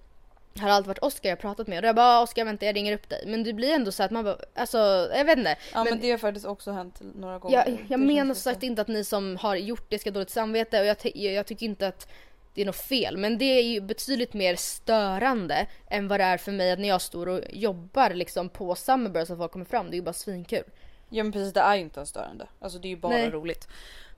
har 0.60 0.70
alltid 0.70 0.88
varit 0.88 1.00
Oskar 1.00 1.30
jag 1.30 1.40
pratat 1.40 1.68
med 1.68 1.80
och 1.84 1.88
jag 1.88 1.96
bara 1.96 2.22
Oskar 2.22 2.46
vänta 2.46 2.66
jag 2.66 2.76
ringer 2.76 2.94
upp 2.94 3.10
dig. 3.10 3.24
Men 3.28 3.44
det 3.44 3.54
blir 3.54 3.74
ändå 3.74 3.92
så 3.92 4.04
att 4.04 4.12
man 4.12 4.24
bara, 4.24 4.38
alltså 4.56 4.78
jag 5.14 5.26
vet 5.26 5.38
inte. 5.38 5.58
Ja 5.74 5.84
men, 5.84 5.94
Men- 5.94 6.00
det 6.02 6.12
har 6.12 6.18
faktiskt 6.18 6.46
också 6.46 6.72
hänt 6.72 7.02
några 7.16 7.40
gånger. 7.40 7.56
Jag, 7.58 7.86
jag 7.90 8.00
menar 8.00 8.34
som 8.34 8.42
sagt 8.42 8.60
så. 8.60 8.66
inte 8.66 8.82
att 8.82 8.88
ni 8.88 9.04
som 9.04 9.38
har 9.38 9.56
gjort 9.56 9.86
det 9.90 10.00
ska 10.00 10.10
ha 10.10 10.14
dåligt 10.14 10.30
samvete 10.30 10.80
och 10.80 10.86
jag, 10.86 10.98
jag, 11.04 11.34
jag 11.34 11.46
tycker 11.48 11.66
inte 11.66 11.88
att 11.88 12.08
det 12.54 12.62
är 12.62 12.66
något 12.66 12.76
fel. 12.82 13.18
Men 13.18 13.38
det 13.38 13.46
är 13.46 13.64
ju 13.64 13.82
betydligt 13.82 14.34
mer 14.34 14.56
störande 14.56 15.68
än 15.90 16.08
vad 16.08 16.20
det 16.20 16.24
är 16.24 16.38
för 16.38 16.52
mig 16.52 16.72
att 16.72 16.80
när 16.80 16.88
jag 16.88 17.02
står 17.02 17.28
och 17.28 17.42
jobbar 17.50 18.10
liksom 18.10 18.50
på 18.50 18.76
Summerburst 18.76 19.32
att 19.32 19.38
folk 19.38 19.52
kommer 19.52 19.66
fram. 19.66 19.86
Det 19.90 19.94
är 19.96 19.98
ju 19.98 20.04
bara 20.04 20.14
svinkul. 20.14 20.64
Ja 21.10 21.24
men 21.24 21.32
precis 21.32 21.54
det 21.54 21.60
är 21.60 21.76
ju 21.76 21.82
inte 21.82 22.00
ens 22.00 22.10
störande. 22.10 22.48
Alltså 22.60 22.80
det 22.80 22.88
är 22.88 22.90
ju 22.90 22.98
bara 22.98 23.14
Nej. 23.14 23.30
roligt. 23.30 23.68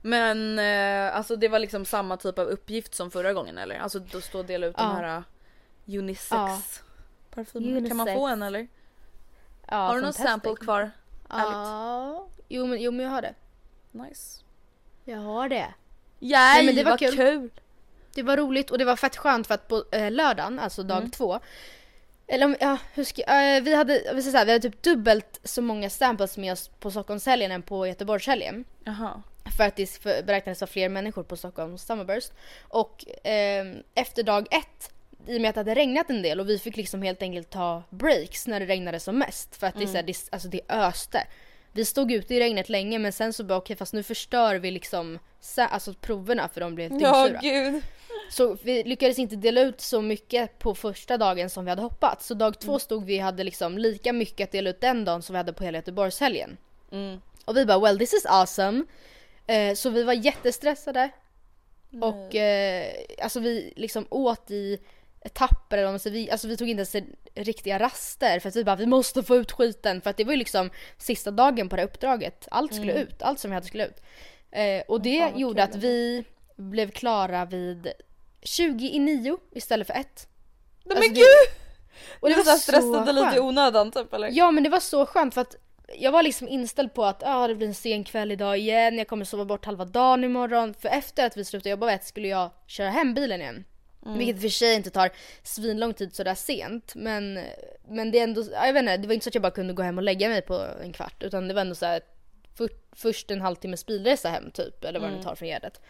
Men 0.02 0.58
eh, 0.58 1.16
alltså 1.16 1.36
det 1.36 1.48
var 1.48 1.58
liksom 1.58 1.84
samma 1.84 2.16
typ 2.16 2.38
av 2.38 2.46
uppgift 2.46 2.94
som 2.94 3.10
förra 3.10 3.32
gången 3.32 3.58
eller? 3.58 3.78
Alltså 3.78 3.98
då 3.98 4.20
stå 4.20 4.38
och 4.38 4.44
dela 4.44 4.66
ut 4.66 4.74
Ja. 4.78 4.84
de 4.84 4.96
här 4.96 5.16
uh, 5.16 5.22
unisex 5.86 6.30
Ja. 6.30 6.58
parfymerna. 7.30 7.88
Kan 7.88 7.96
man 7.96 8.06
få 8.06 8.26
en 8.26 8.42
eller? 8.42 8.68
Ja, 9.68 9.76
har 9.76 9.94
du 9.94 10.00
någon 10.02 10.12
sample 10.12 10.56
kvar? 10.56 10.90
Ja, 11.28 12.26
jo 12.48 12.66
men, 12.66 12.80
jo 12.80 12.90
men 12.90 13.04
jag 13.04 13.10
har 13.12 13.22
det. 13.22 13.34
Nice. 13.90 14.40
Jag 15.04 15.18
har 15.18 15.48
det. 15.48 15.56
Yay, 16.20 16.32
Nej, 16.32 16.66
men 16.66 16.74
det 16.74 16.84
var 16.84 16.90
vad 16.90 17.00
kul. 17.00 17.50
Det 18.14 18.22
var 18.22 18.36
roligt 18.36 18.70
och 18.70 18.78
det 18.78 18.84
var 18.84 18.96
fett 18.96 19.16
skönt 19.16 19.46
för 19.46 19.54
att 19.54 19.68
på 19.68 19.84
eh, 19.92 20.10
lördagen, 20.10 20.58
alltså 20.58 20.82
dag 20.82 20.98
Mm. 20.98 21.10
två. 21.10 21.40
Eller 22.26 22.46
om, 22.46 22.56
ja, 22.60 22.78
hur 22.94 23.04
ska, 23.04 23.22
eh, 23.22 23.62
vi 23.62 23.74
hade, 23.74 24.12
vi 24.14 24.22
ska 24.22 24.30
säga, 24.32 24.44
vi 24.44 24.52
hade 24.52 24.70
typ 24.70 24.82
dubbelt 24.82 25.40
så 25.44 25.62
många 25.62 25.90
samples 25.90 26.36
med 26.36 26.52
oss 26.52 26.68
på 26.68 26.90
Stockholmshelgen 26.90 27.50
än 27.52 27.62
på 27.62 27.86
Göteborgshelgen. 27.86 28.64
Jaha. 28.84 29.22
För 29.56 29.64
att 29.64 29.76
det 29.76 30.02
beräknades 30.04 30.60
vara 30.60 30.70
fler 30.70 30.88
människor 30.88 31.22
på 31.22 31.36
Stockholms 31.36 31.82
Summerburst. 31.82 32.32
Och 32.68 33.26
eh, 33.26 33.66
efter 33.94 34.22
dag 34.22 34.46
ett, 34.50 34.92
i 35.30 35.36
och 35.36 35.40
med 35.40 35.48
att 35.48 35.54
det 35.54 35.60
hade 35.60 35.74
regnat 35.74 36.10
en 36.10 36.22
del 36.22 36.40
och 36.40 36.48
vi 36.48 36.58
fick 36.58 36.76
liksom 36.76 37.02
helt 37.02 37.22
enkelt 37.22 37.50
ta 37.50 37.82
breaks 37.90 38.46
när 38.46 38.60
det 38.60 38.66
regnade 38.66 39.00
som 39.00 39.18
mest. 39.18 39.56
För 39.56 39.66
att 39.66 39.74
det, 39.74 39.82
är 39.82 39.86
så 39.86 39.96
här, 39.96 40.02
det, 40.02 40.28
alltså 40.32 40.48
det 40.48 40.60
öste. 40.68 41.26
Vi 41.72 41.84
stod 41.84 42.12
ute 42.12 42.34
i 42.34 42.40
regnet 42.40 42.68
länge 42.68 42.98
men 42.98 43.12
sen 43.12 43.32
så 43.32 43.44
bara 43.44 43.58
okej 43.58 43.76
fast 43.76 43.92
nu 43.92 44.02
förstör 44.02 44.54
vi 44.56 44.70
liksom 44.70 45.18
alltså 45.56 45.94
proverna 45.94 46.48
för 46.48 46.60
de 46.60 46.74
blev 46.74 46.92
Ja 46.92 47.28
dyngsura. 47.28 47.40
gud. 47.42 47.82
Så 48.30 48.56
vi 48.62 48.84
lyckades 48.84 49.18
inte 49.18 49.36
dela 49.36 49.60
ut 49.60 49.80
så 49.80 50.02
mycket 50.02 50.58
på 50.58 50.74
första 50.74 51.16
dagen 51.16 51.50
som 51.50 51.64
vi 51.64 51.70
hade 51.70 51.82
hoppats. 51.82 52.26
Så 52.26 52.34
dag 52.34 52.60
två 52.60 52.78
stod 52.78 53.04
vi 53.04 53.18
och 53.18 53.24
hade 53.24 53.44
liksom 53.44 53.78
lika 53.78 54.12
mycket 54.12 54.44
att 54.44 54.52
dela 54.52 54.70
ut 54.70 54.80
den 54.80 55.04
dagen 55.04 55.22
som 55.22 55.34
vi 55.34 55.36
hade 55.36 55.52
på 55.52 55.64
hela 55.64 55.78
Göteborgshelgen. 55.78 56.56
Mm. 56.92 57.20
Och 57.44 57.56
vi 57.56 57.66
bara 57.66 57.78
well 57.78 57.98
this 57.98 58.14
is 58.14 58.26
awesome. 58.26 58.84
Eh, 59.46 59.74
så 59.74 59.90
vi 59.90 60.02
var 60.02 60.12
jättestressade. 60.12 61.10
Och 62.02 62.34
eh, 62.34 62.92
alltså 63.22 63.40
vi 63.40 63.72
liksom 63.76 64.06
åt 64.10 64.50
i 64.50 64.78
etapper 65.24 65.78
eller 65.78 65.92
vad 65.92 66.00
man. 66.06 66.12
Vi, 66.12 66.30
alltså 66.30 66.48
vi 66.48 66.56
tog 66.56 66.68
inte 66.68 66.78
ens 66.96 67.08
riktiga 67.34 67.78
raster 67.78 68.40
för 68.40 68.48
att 68.48 68.56
vi 68.56 68.64
bara 68.64 68.76
vi 68.76 68.86
måste 68.86 69.22
få 69.22 69.36
ut 69.36 69.52
skiten 69.52 70.00
för 70.00 70.10
att 70.10 70.16
det 70.16 70.24
var 70.24 70.32
ju 70.32 70.36
liksom 70.38 70.70
sista 70.98 71.30
dagen 71.30 71.68
på 71.68 71.76
det 71.76 71.82
här 71.82 71.88
uppdraget. 71.88 72.48
Allt 72.50 72.74
skulle 72.74 72.92
ut, 72.92 73.22
allt 73.22 73.38
som 73.40 73.50
vi 73.50 73.54
hade 73.54 73.66
skulle 73.66 73.86
ut. 73.86 74.02
Eh, 74.50 74.82
och 74.88 75.00
det 75.02 75.16
Mm. 75.18 75.32
vad 75.32 75.40
gjorde 75.40 75.54
kul, 75.54 75.60
att 75.62 75.68
alltså. 75.68 75.80
vi 75.80 76.24
blev 76.56 76.90
klara 76.90 77.44
vid 77.44 77.92
20 78.42 78.90
i 78.90 78.98
9 78.98 79.38
istället 79.52 79.86
för 79.86 79.94
1. 79.94 80.28
Nej 80.84 80.96
Alltså, 80.96 81.08
men 81.08 81.14
det- 81.14 81.20
gud! 81.20 81.26
Och 82.20 82.28
du 82.28 82.34
det 82.34 82.42
var 82.42 82.52
så 82.52 82.58
stressade 82.58 83.12
lite 83.12 83.36
i 83.36 83.40
onödan 83.40 83.90
typ 83.90 84.12
eller? 84.14 84.28
Ja 84.32 84.50
men 84.50 84.64
det 84.64 84.70
var 84.70 84.80
så 84.80 85.06
skönt 85.06 85.34
för 85.34 85.40
att 85.40 85.56
jag 85.98 86.12
var 86.12 86.22
liksom 86.22 86.48
inställd 86.48 86.94
på 86.94 87.04
att 87.04 87.22
ah, 87.26 87.46
det 87.46 87.54
blir 87.54 87.66
en 87.66 87.74
sen 87.74 88.04
kväll 88.04 88.32
idag 88.32 88.58
igen, 88.58 88.98
jag 88.98 89.08
kommer 89.08 89.24
sova 89.24 89.44
bort 89.44 89.64
halva 89.64 89.84
dagen 89.84 90.24
imorgon. 90.24 90.74
För 90.74 90.88
efter 90.88 91.26
att 91.26 91.36
vi 91.36 91.44
slutade 91.44 91.70
jobba 91.70 91.86
vid 91.86 91.94
ett 91.94 92.04
skulle 92.04 92.28
jag 92.28 92.50
köra 92.66 92.90
hem 92.90 93.14
bilen 93.14 93.40
igen. 93.40 93.64
Vilket 94.06 94.36
i 94.36 94.38
och 94.38 94.42
för 94.42 94.48
sig 94.48 94.74
inte 94.74 94.90
tar 94.90 95.10
svinlång 95.42 95.94
tid 95.94 96.14
sådär 96.14 96.34
sent. 96.34 96.92
Men, 96.94 97.40
men 97.88 98.10
det 98.10 98.18
är 98.18 98.24
ändå, 98.24 98.44
ja, 98.52 98.66
jag 98.66 98.72
vet 98.72 98.80
inte, 98.80 98.96
det 98.96 99.06
var 99.06 99.14
inte 99.14 99.24
så 99.24 99.30
att 99.30 99.34
jag 99.34 99.42
bara 99.42 99.52
kunde 99.52 99.72
gå 99.72 99.82
hem 99.82 99.98
och 99.98 100.04
lägga 100.04 100.28
mig 100.28 100.42
på 100.42 100.66
en 100.82 100.92
kvart. 100.92 101.22
Utan 101.22 101.48
det 101.48 101.54
var 101.54 101.60
ändå 101.60 101.74
så 101.74 101.86
här, 101.86 102.00
för, 102.54 102.68
först 102.92 103.30
en 103.30 103.40
halvtimmes 103.40 103.86
bilresa 103.86 104.28
hem 104.28 104.50
typ. 104.50 104.84
Eller 104.84 105.00
vad 105.00 105.10
det 105.10 105.16
nu 105.16 105.22
tar 105.22 105.34
från 105.34 105.48
Gärdet. 105.48 105.80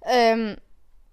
Ehm, 0.00 0.56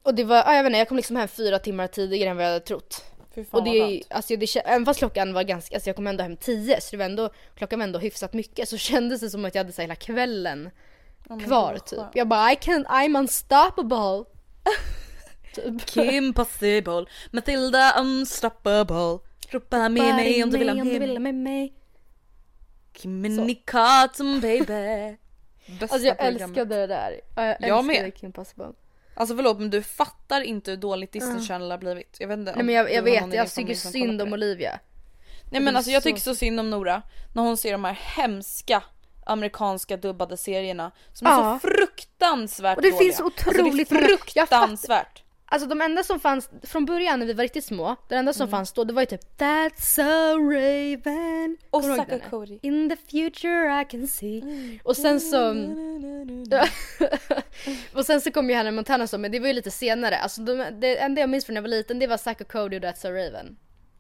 och 0.04 0.16
det 0.16 0.24
var, 0.24 0.36
ja, 0.36 0.56
jag 0.56 0.64
vet 0.64 0.70
inte, 0.70 0.78
jag 0.78 0.88
kom 0.88 0.98
liksom 0.98 1.16
hem 1.16 1.28
fyra 1.28 1.60
timmar 1.60 1.88
tidigare 1.88 2.30
än 2.30 2.38
vad 2.38 2.46
jag 2.46 2.52
hade 2.52 2.66
trott. 2.66 3.06
Och 3.52 3.64
det, 3.64 4.04
alltså 4.10 4.36
det, 4.36 4.56
även 4.56 4.86
fast 4.86 5.00
klockan 5.00 5.34
var 5.34 5.44
ganska, 5.44 5.76
alltså 5.76 5.90
jag 5.90 5.96
kom 5.96 6.08
ändå 6.08 6.24
hem 6.24 6.38
10 6.38 6.82
så 6.82 6.92
det 6.92 6.98
var 6.98 7.06
ändå, 7.06 7.30
klockan 7.56 7.80
var 7.80 7.84
ändå 7.84 8.00
hyfsat 8.00 8.34
mycket 8.34 8.70
så 8.70 8.78
kändes 8.92 9.22
det 9.22 9.30
som 9.30 9.46
att 9.46 9.56
jag 9.56 9.60
hade 9.60 9.74
så 9.74 9.82
hela 9.82 9.96
kvällen 9.96 10.70
men 11.30 11.40
kvar 11.40 11.78
typ. 11.86 12.00
Jag 12.14 12.28
bara 12.28 12.52
I 12.52 12.56
can, 12.56 12.86
I'm 12.86 13.20
unstoppable. 13.20 14.24
typ. 15.56 15.86
Kim 15.86 16.34
possible, 16.34 17.06
Matilda 17.32 17.94
unstoppable. 18.00 19.20
Ropa 19.50 19.90
med 19.90 20.16
mig 20.16 20.44
om 20.44 20.50
du 20.50 20.58
vill 20.58 20.70
ha 20.70 20.76
med 20.76 21.00
ha 21.10 21.20
med 21.20 21.36
mig. 21.36 21.74
Communicatum 23.02 24.40
baby. 24.40 25.18
Bästa 25.80 25.96
Alltså 25.96 26.08
jag 26.08 26.18
programmet. 26.18 26.42
älskade 26.42 26.76
det 26.76 26.88
där. 26.88 27.22
Ja, 27.36 27.44
Jag, 27.46 27.58
Jag 27.62 27.78
älskade 27.80 28.04
med. 28.04 28.16
Kim 28.16 28.32
Possible. 28.32 28.68
Alltså 29.18 29.36
förlåt 29.36 29.60
men 29.60 29.70
du 29.70 29.82
fattar 29.84 30.42
inte 30.42 30.72
hur 30.72 30.78
dåligt 30.78 31.12
Disney 31.12 31.42
Channel 31.48 31.72
har 31.72 31.78
blivit. 31.78 32.18
Jag 32.20 32.28
vet 32.28 32.40
inte 32.40 32.56
Nej 32.56 32.64
men 32.66 32.76
jag, 32.76 32.94
jag 32.94 33.04
vet, 33.04 33.34
jag 33.34 33.52
tycker 33.52 33.74
synd 33.76 34.22
om. 34.22 34.34
Olivia. 34.34 34.80
Nej 35.52 35.62
men 35.62 35.74
är 35.74 35.78
alltså 35.78 35.92
jag 35.92 36.04
tycker 36.04 36.20
så 36.20 36.36
synd 36.36 36.60
om 36.60 36.70
Nora 36.70 37.02
när 37.36 37.44
hon 37.44 37.58
ser 37.58 37.72
de 37.72 37.84
här 37.84 37.94
hemska 38.18 38.84
amerikanska 39.26 39.98
dubbade 39.98 40.38
serierna 40.38 40.92
som 41.14 41.28
är 41.28 41.32
Ja. 41.32 41.60
så 41.62 41.68
fruktansvärt 41.68 42.78
Och 42.78 42.82
det 42.84 42.90
dåliga. 42.92 43.04
finns 43.04 43.20
otroligt 43.22 43.92
alltså, 43.92 43.96
det 43.96 44.02
är 44.02 44.08
fruktansvärt. 44.08 45.24
Alltså 45.48 45.68
de 45.68 45.82
enda 45.82 46.04
som 46.04 46.20
fanns 46.20 46.50
från 46.64 46.86
början 46.86 47.20
när 47.20 47.26
vi 47.26 47.34
var 47.34 47.44
riktigt 47.44 47.66
små, 47.66 47.96
den 48.08 48.20
enda 48.20 48.34
som 48.34 48.48
fanns 48.48 48.74
då 48.74 48.84
det 48.84 48.94
var 48.94 49.02
ju 49.02 49.06
typ 49.06 49.40
That's 49.40 49.82
so 49.82 50.38
Raven. 50.52 51.58
Och 51.70 51.84
Saka? 51.84 52.20
Cody. 52.30 52.60
In 52.62 52.90
the 52.90 52.96
future 52.96 53.82
I 53.82 53.86
can 53.86 54.08
see. 54.08 54.42
Och 54.84 54.98
sen 54.98 55.22
så... 55.22 55.56
och 57.94 58.06
sen 58.06 58.22
så 58.22 58.32
kom 58.32 58.50
ju 58.50 58.56
Hannah 58.56 58.74
Montana 58.74 59.08
så, 59.08 59.18
men 59.18 59.32
det 59.32 59.40
var 59.40 59.48
ju 59.48 59.54
lite 59.54 59.72
senare. 59.72 60.18
Alltså 60.18 60.42
de, 60.42 60.66
det 60.82 60.98
enda 60.98 61.22
jag 61.22 61.30
minns 61.30 61.46
från 61.46 61.54
när 61.54 61.62
jag 61.62 61.64
var 61.64 61.70
liten 61.70 62.00
det 62.00 62.08
var 62.08 62.20
och 62.42 62.48
Cody 62.52 62.78
och 62.78 62.82
That's 62.82 62.96
so 62.96 63.08
Raven. 63.08 63.58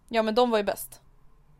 Ja 0.10 0.24
men 0.24 0.36
de 0.36 0.50
var 0.52 0.58
ju 0.58 0.64
bäst. 0.64 1.02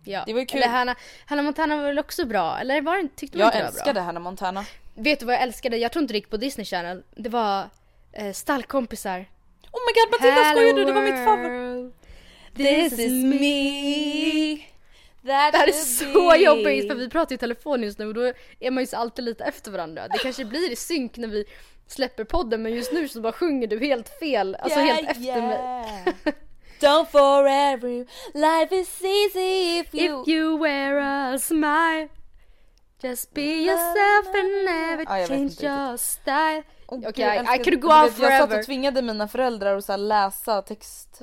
Ja. 0.04 0.24
Det 0.26 0.34
var 0.34 0.40
ju 0.40 0.46
kul. 0.46 0.62
Eller 0.62 0.72
Hannah, 0.72 0.96
Hannah 1.26 1.46
Montana 1.46 1.76
var 1.78 1.84
väl 1.84 2.00
också 2.00 2.26
bra? 2.26 2.60
Eller 2.60 2.82
var 2.82 2.98
det, 2.98 3.10
tyckte 3.16 3.38
du 3.38 3.44
inte 3.44 3.58
Jag 3.58 3.64
det 3.64 3.66
var 3.66 3.72
bra? 3.72 3.80
älskade 3.80 4.02
Hannah 4.02 4.24
Montana. 4.24 4.66
Vet 4.96 5.20
du 5.20 5.26
vad 5.26 5.36
jag 5.36 5.42
älskade? 5.42 5.78
Jag 5.78 5.92
tror 5.92 6.02
inte 6.04 6.14
det 6.14 6.18
gick 6.18 6.30
på 6.30 6.38
Disney 6.38 6.66
Channel. 6.66 7.04
Det 7.16 7.30
var 7.30 7.70
eh, 8.12 8.34
Stallkompisar. 8.34 9.26
Oh 9.76 9.82
my 9.88 9.94
god 9.98 10.12
Matilda 10.12 10.52
skojar 10.52 10.74
du? 10.74 10.86
Det 10.86 10.94
var 10.94 11.02
mitt 11.02 11.24
favorit. 11.26 11.94
This 12.56 13.00
is 13.00 13.24
me. 13.24 14.56
That 15.26 15.52
Det 15.54 15.58
här 15.58 15.68
är 15.68 15.72
så 15.72 16.30
be. 16.32 16.38
jobbigt 16.38 16.88
för 16.88 16.96
vi 16.96 17.10
pratar 17.10 17.36
i 17.36 17.38
telefon 17.38 17.84
just 17.84 18.00
nu 18.00 18.08
och 18.08 18.14
då 18.14 18.34
är 18.60 18.72
man 18.72 18.84
ju 18.84 18.96
alltid 18.98 19.26
lite 19.26 19.44
efter 19.44 19.72
varandra. 19.72 20.08
Det 20.08 20.18
kanske 20.18 20.46
blir 20.46 20.72
i 20.72 20.76
synk 20.76 21.18
när 21.18 21.28
vi 21.28 21.46
släpper 21.88 22.24
podden 22.24 22.64
men 22.64 22.74
just 22.74 22.92
nu 22.92 23.08
så 23.08 23.22
bara 23.22 23.34
sjunger 23.34 23.68
du 23.68 23.80
helt 23.80 24.20
fel, 24.20 24.56
alltså 24.56 24.80
Yeah, 24.80 24.96
helt 24.96 25.10
efter 25.10 25.42
mig. 25.42 25.60
yeah. 25.60 26.36
Don't 26.80 27.06
forever, 27.06 28.06
life 28.34 28.76
is 28.76 29.02
easy 29.02 29.80
if 29.80 29.94
you... 29.94 30.22
If 30.22 30.28
you 30.28 30.58
wear 30.58 30.98
a 30.98 31.40
smile 31.40 32.08
Just 33.04 33.34
be 33.34 33.42
yourself 33.42 34.28
and 34.28 34.66
never 34.66 35.06
vet 35.06 35.28
change 35.28 35.64
your 35.64 35.98
style 35.98 36.64
Okej, 36.86 37.12
gud, 37.16 37.26
jag 37.26 37.56
I 37.60 37.64
could 37.64 37.82
go 37.82 37.88
on 37.88 38.04
vet, 38.04 38.20
Jag 38.20 38.32
satt 38.32 38.40
forever. 38.40 38.60
och 38.60 38.66
tvingade 38.66 39.02
mina 39.02 39.28
föräldrar 39.28 39.78
att 39.78 39.86
så 39.86 39.96
läsa 39.98 40.62
text... 40.62 41.22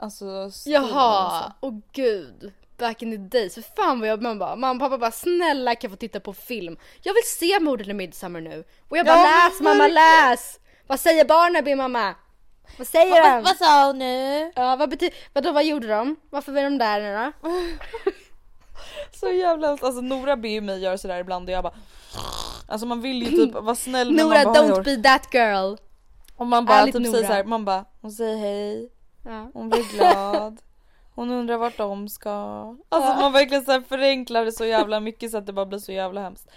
Alltså 0.00 0.50
Jaha, 0.66 1.40
så. 1.60 1.66
åh 1.66 1.78
gud. 1.92 2.52
Back 2.78 3.02
in 3.02 3.10
the 3.30 3.38
days, 3.38 3.54
för 3.54 3.62
fan 3.62 4.00
vad 4.00 4.08
jag, 4.08 4.22
man 4.22 4.38
bara, 4.38 4.56
mamma 4.56 4.72
och 4.84 4.90
pappa 4.90 4.98
bara 4.98 5.10
snälla 5.10 5.74
kan 5.74 5.90
jag 5.90 5.98
få 5.98 6.00
titta 6.00 6.20
på 6.20 6.32
film? 6.34 6.76
Jag 7.02 7.14
vill 7.14 7.22
se 7.26 7.60
Morden 7.60 7.90
i 7.90 7.94
Midsommar 7.94 8.40
nu. 8.40 8.64
Och 8.88 8.96
jag 8.98 9.06
bara 9.06 9.16
Ja, 9.16 9.48
läs 9.50 9.60
mamma 9.60 9.88
läs! 9.88 10.58
Vad 10.86 11.00
säger 11.00 11.24
barnen 11.24 11.78
mamma? 11.78 12.14
Vad 12.78 12.86
säger 12.86 13.22
de? 13.34 13.42
vad 13.42 13.56
sa 13.56 13.86
hon 13.86 13.98
nu? 13.98 14.52
Ja 14.56 14.76
vad 14.76 14.90
betyder, 14.90 15.16
vadå 15.32 15.52
vad 15.52 15.64
gjorde 15.64 15.88
de? 15.88 16.16
Varför 16.30 16.52
var 16.52 16.62
de 16.62 16.78
där 16.78 17.00
nu 17.00 17.32
då? 17.42 17.50
Så 19.12 19.28
jävla 19.30 19.66
hemskt. 19.66 19.84
Alltså 19.84 20.00
Nora 20.00 20.36
ber 20.36 20.48
ju 20.48 20.60
mig 20.60 20.80
göra 20.80 20.98
sådär 20.98 21.18
ibland 21.20 21.48
och 21.48 21.54
jag 21.54 21.62
bara... 21.64 21.74
Alltså 22.68 22.86
man 22.86 23.00
vill 23.00 23.22
ju 23.22 23.28
typ 23.30 23.54
vara 23.62 23.74
snäll 23.74 24.12
men 24.12 24.26
Nora 24.26 24.44
man 24.44 24.52
bara, 24.52 24.62
don't 24.62 24.84
be 24.84 24.96
that 25.02 25.34
girl. 25.34 25.76
Och 26.36 26.46
man 26.46 26.64
bara 26.64 26.78
Ärligt 26.78 26.94
typ 26.94 27.02
Nora. 27.02 27.12
säger 27.12 27.26
såhär, 27.26 27.44
man 27.44 27.64
bara 27.64 27.84
hon 28.00 28.12
säger 28.12 28.36
hej, 28.36 28.90
Ja. 29.24 29.50
hon 29.54 29.68
blir 29.70 29.92
glad, 29.96 30.60
hon 31.14 31.30
undrar 31.30 31.56
vart 31.56 31.76
de 31.76 32.08
ska. 32.08 32.30
Alltså 32.88 33.20
man 33.20 33.32
verkligen 33.32 33.64
så 33.64 33.72
här 33.72 33.80
förenklar 33.80 34.44
det 34.44 34.52
så 34.52 34.64
jävla 34.64 35.00
mycket 35.00 35.30
så 35.30 35.38
att 35.38 35.46
det 35.46 35.52
bara 35.52 35.66
blir 35.66 35.78
så 35.78 35.92
jävla 35.92 36.20
hemskt. 36.20 36.48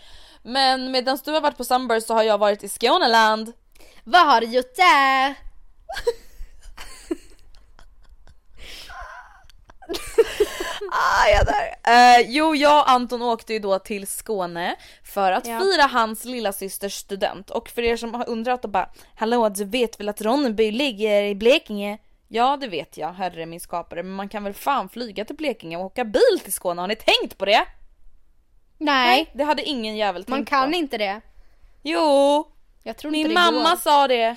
Men 0.43 0.91
medan 0.91 1.17
du 1.25 1.31
har 1.31 1.41
varit 1.41 1.57
på 1.57 1.63
Sunburst 1.63 2.07
så 2.07 2.13
har 2.13 2.23
jag 2.23 2.37
varit 2.37 2.63
i 2.63 2.69
Skåneland. 2.69 3.53
Vad 4.03 4.25
har 4.25 4.41
du 4.41 4.47
gjort 4.47 4.75
där? 4.75 5.35
Ah, 10.91 11.27
ja, 11.27 11.43
där. 11.43 12.19
Eh, 12.19 12.25
jo, 12.29 12.55
jag 12.55 12.79
och 12.81 12.89
Anton 12.89 13.21
åkte 13.21 13.53
ju 13.53 13.59
då 13.59 13.79
till 13.79 14.07
Skåne 14.07 14.75
för 15.03 15.31
att 15.31 15.47
Ja. 15.47 15.59
fira 15.59 15.83
hans 15.83 16.25
lilla 16.25 16.53
systers 16.53 16.93
student. 16.93 17.49
Och 17.49 17.69
för 17.69 17.81
er 17.81 17.97
som 17.97 18.13
har 18.13 18.29
undrat 18.29 18.63
och 18.65 18.71
bara 18.71 18.89
Hallå, 19.15 19.49
du 19.49 19.65
vet 19.65 19.99
väl 19.99 20.09
att 20.09 20.21
Ronneby 20.21 20.71
ligger 20.71 21.23
i 21.23 21.35
Blekinge? 21.35 21.97
Ja, 22.27 22.57
det 22.61 22.67
vet 22.67 22.97
jag, 22.97 23.13
herre 23.13 23.45
min 23.45 23.59
skapare. 23.59 24.03
Men 24.03 24.13
man 24.13 24.29
kan 24.29 24.43
väl 24.43 24.53
fan 24.53 24.89
flyga 24.89 25.25
till 25.25 25.35
Blekinge 25.35 25.77
och 25.77 25.85
åka 25.85 26.05
bil 26.05 26.39
till 26.43 26.53
Skåne? 26.53 26.81
Har 26.81 26.87
ni 26.87 26.95
tänkt 26.95 27.37
på 27.37 27.45
det? 27.45 27.65
Nej, 28.77 29.31
det 29.33 29.43
hade 29.43 29.63
ingen 29.63 29.95
jävel 29.97 30.23
tänkt 30.23 30.29
man 30.29 30.45
kan 30.45 30.71
på. 30.71 30.77
inte 30.77 30.97
det. 30.97 31.21
Jo, 31.83 32.47
Jag 32.83 32.97
tror 32.97 33.11
min 33.11 33.19
inte 33.19 33.29
det 33.29 33.33
mamma 33.51 33.69
går. 33.69 33.75
sa 33.77 34.07
det. 34.07 34.35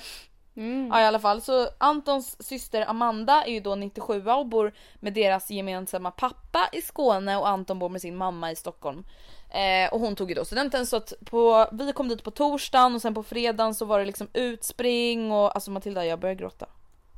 Mm. 0.59 0.87
Ja 0.91 1.01
i 1.01 1.05
alla 1.05 1.19
fall 1.19 1.41
så 1.41 1.69
Antons 1.77 2.47
syster 2.47 2.89
Amanda 2.89 3.43
är 3.43 3.51
ju 3.51 3.59
då 3.59 3.75
97 3.75 4.29
och 4.29 4.45
bor 4.45 4.73
med 4.95 5.13
deras 5.13 5.49
gemensamma 5.49 6.11
pappa 6.11 6.69
i 6.71 6.81
Skåne 6.81 7.37
och 7.37 7.47
Anton 7.47 7.79
bor 7.79 7.89
med 7.89 8.01
sin 8.01 8.15
mamma 8.15 8.51
i 8.51 8.55
Stockholm. 8.55 9.03
Eh, 9.49 9.93
och 9.93 9.99
hon 9.99 10.15
tog 10.15 10.29
ju 10.29 10.35
då 10.35 10.45
studenten 10.45 10.85
så 10.85 10.97
att 10.97 11.13
på, 11.25 11.67
vi 11.71 11.93
kom 11.93 12.07
dit 12.07 12.23
på 12.23 12.31
torsdagen 12.31 12.95
och 12.95 13.01
sen 13.01 13.13
på 13.13 13.23
fredagen 13.23 13.75
så 13.75 13.85
var 13.85 13.99
det 13.99 14.05
liksom 14.05 14.27
utspring 14.33 15.31
och 15.31 15.55
alltså 15.55 15.71
Matilda 15.71 16.05
jag 16.05 16.19
började 16.19 16.39
gråta. 16.39 16.65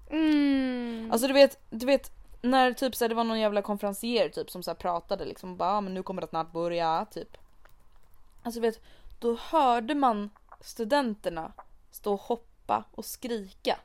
Mm. 0.10 1.10
Alltså 1.12 1.28
du 1.28 1.34
vet, 1.34 1.60
du 1.70 1.86
vet 1.86 2.12
när 2.42 2.74
typ 2.74 2.96
så 2.96 3.04
här, 3.04 3.10
det 3.10 3.16
var 3.16 3.24
någon 3.24 3.40
jävla 3.40 3.62
konferencier 3.62 4.30
typ 4.30 4.52
som 4.52 4.64
så 4.64 4.72
här 4.72 4.76
pratade 4.76 5.26
liksom 5.26 5.58
bara 5.58 5.72
ah, 5.72 5.82
men 5.82 5.94
nu 5.94 6.04
kommer 6.04 6.22
det 6.22 6.28
snart 6.28 6.52
börja 6.52 7.06
typ. 7.12 7.38
Alltså 8.44 8.60
du 8.60 8.68
vet, 8.68 8.82
då 9.20 9.38
hörde 9.42 9.96
man 9.96 10.30
studenterna 10.62 11.52
stå 11.92 12.14
och 12.14 12.22
hoppa 12.22 12.51
och 12.92 13.06
skrika. 13.06 13.80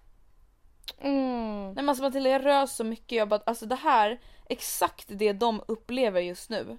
Mm. 0.98 1.64
Nej 1.64 1.74
men 1.74 1.88
alltså 1.88 2.04
Matilda 2.04 2.30
jag 2.30 2.44
rös 2.46 2.76
så 2.76 2.84
mycket, 2.84 3.18
jag 3.18 3.28
bara 3.28 3.42
alltså 3.46 3.66
det 3.66 3.76
här, 3.76 4.20
exakt 4.48 5.06
det 5.08 5.32
de 5.32 5.62
upplever 5.68 6.20
just 6.20 6.50
nu. 6.50 6.78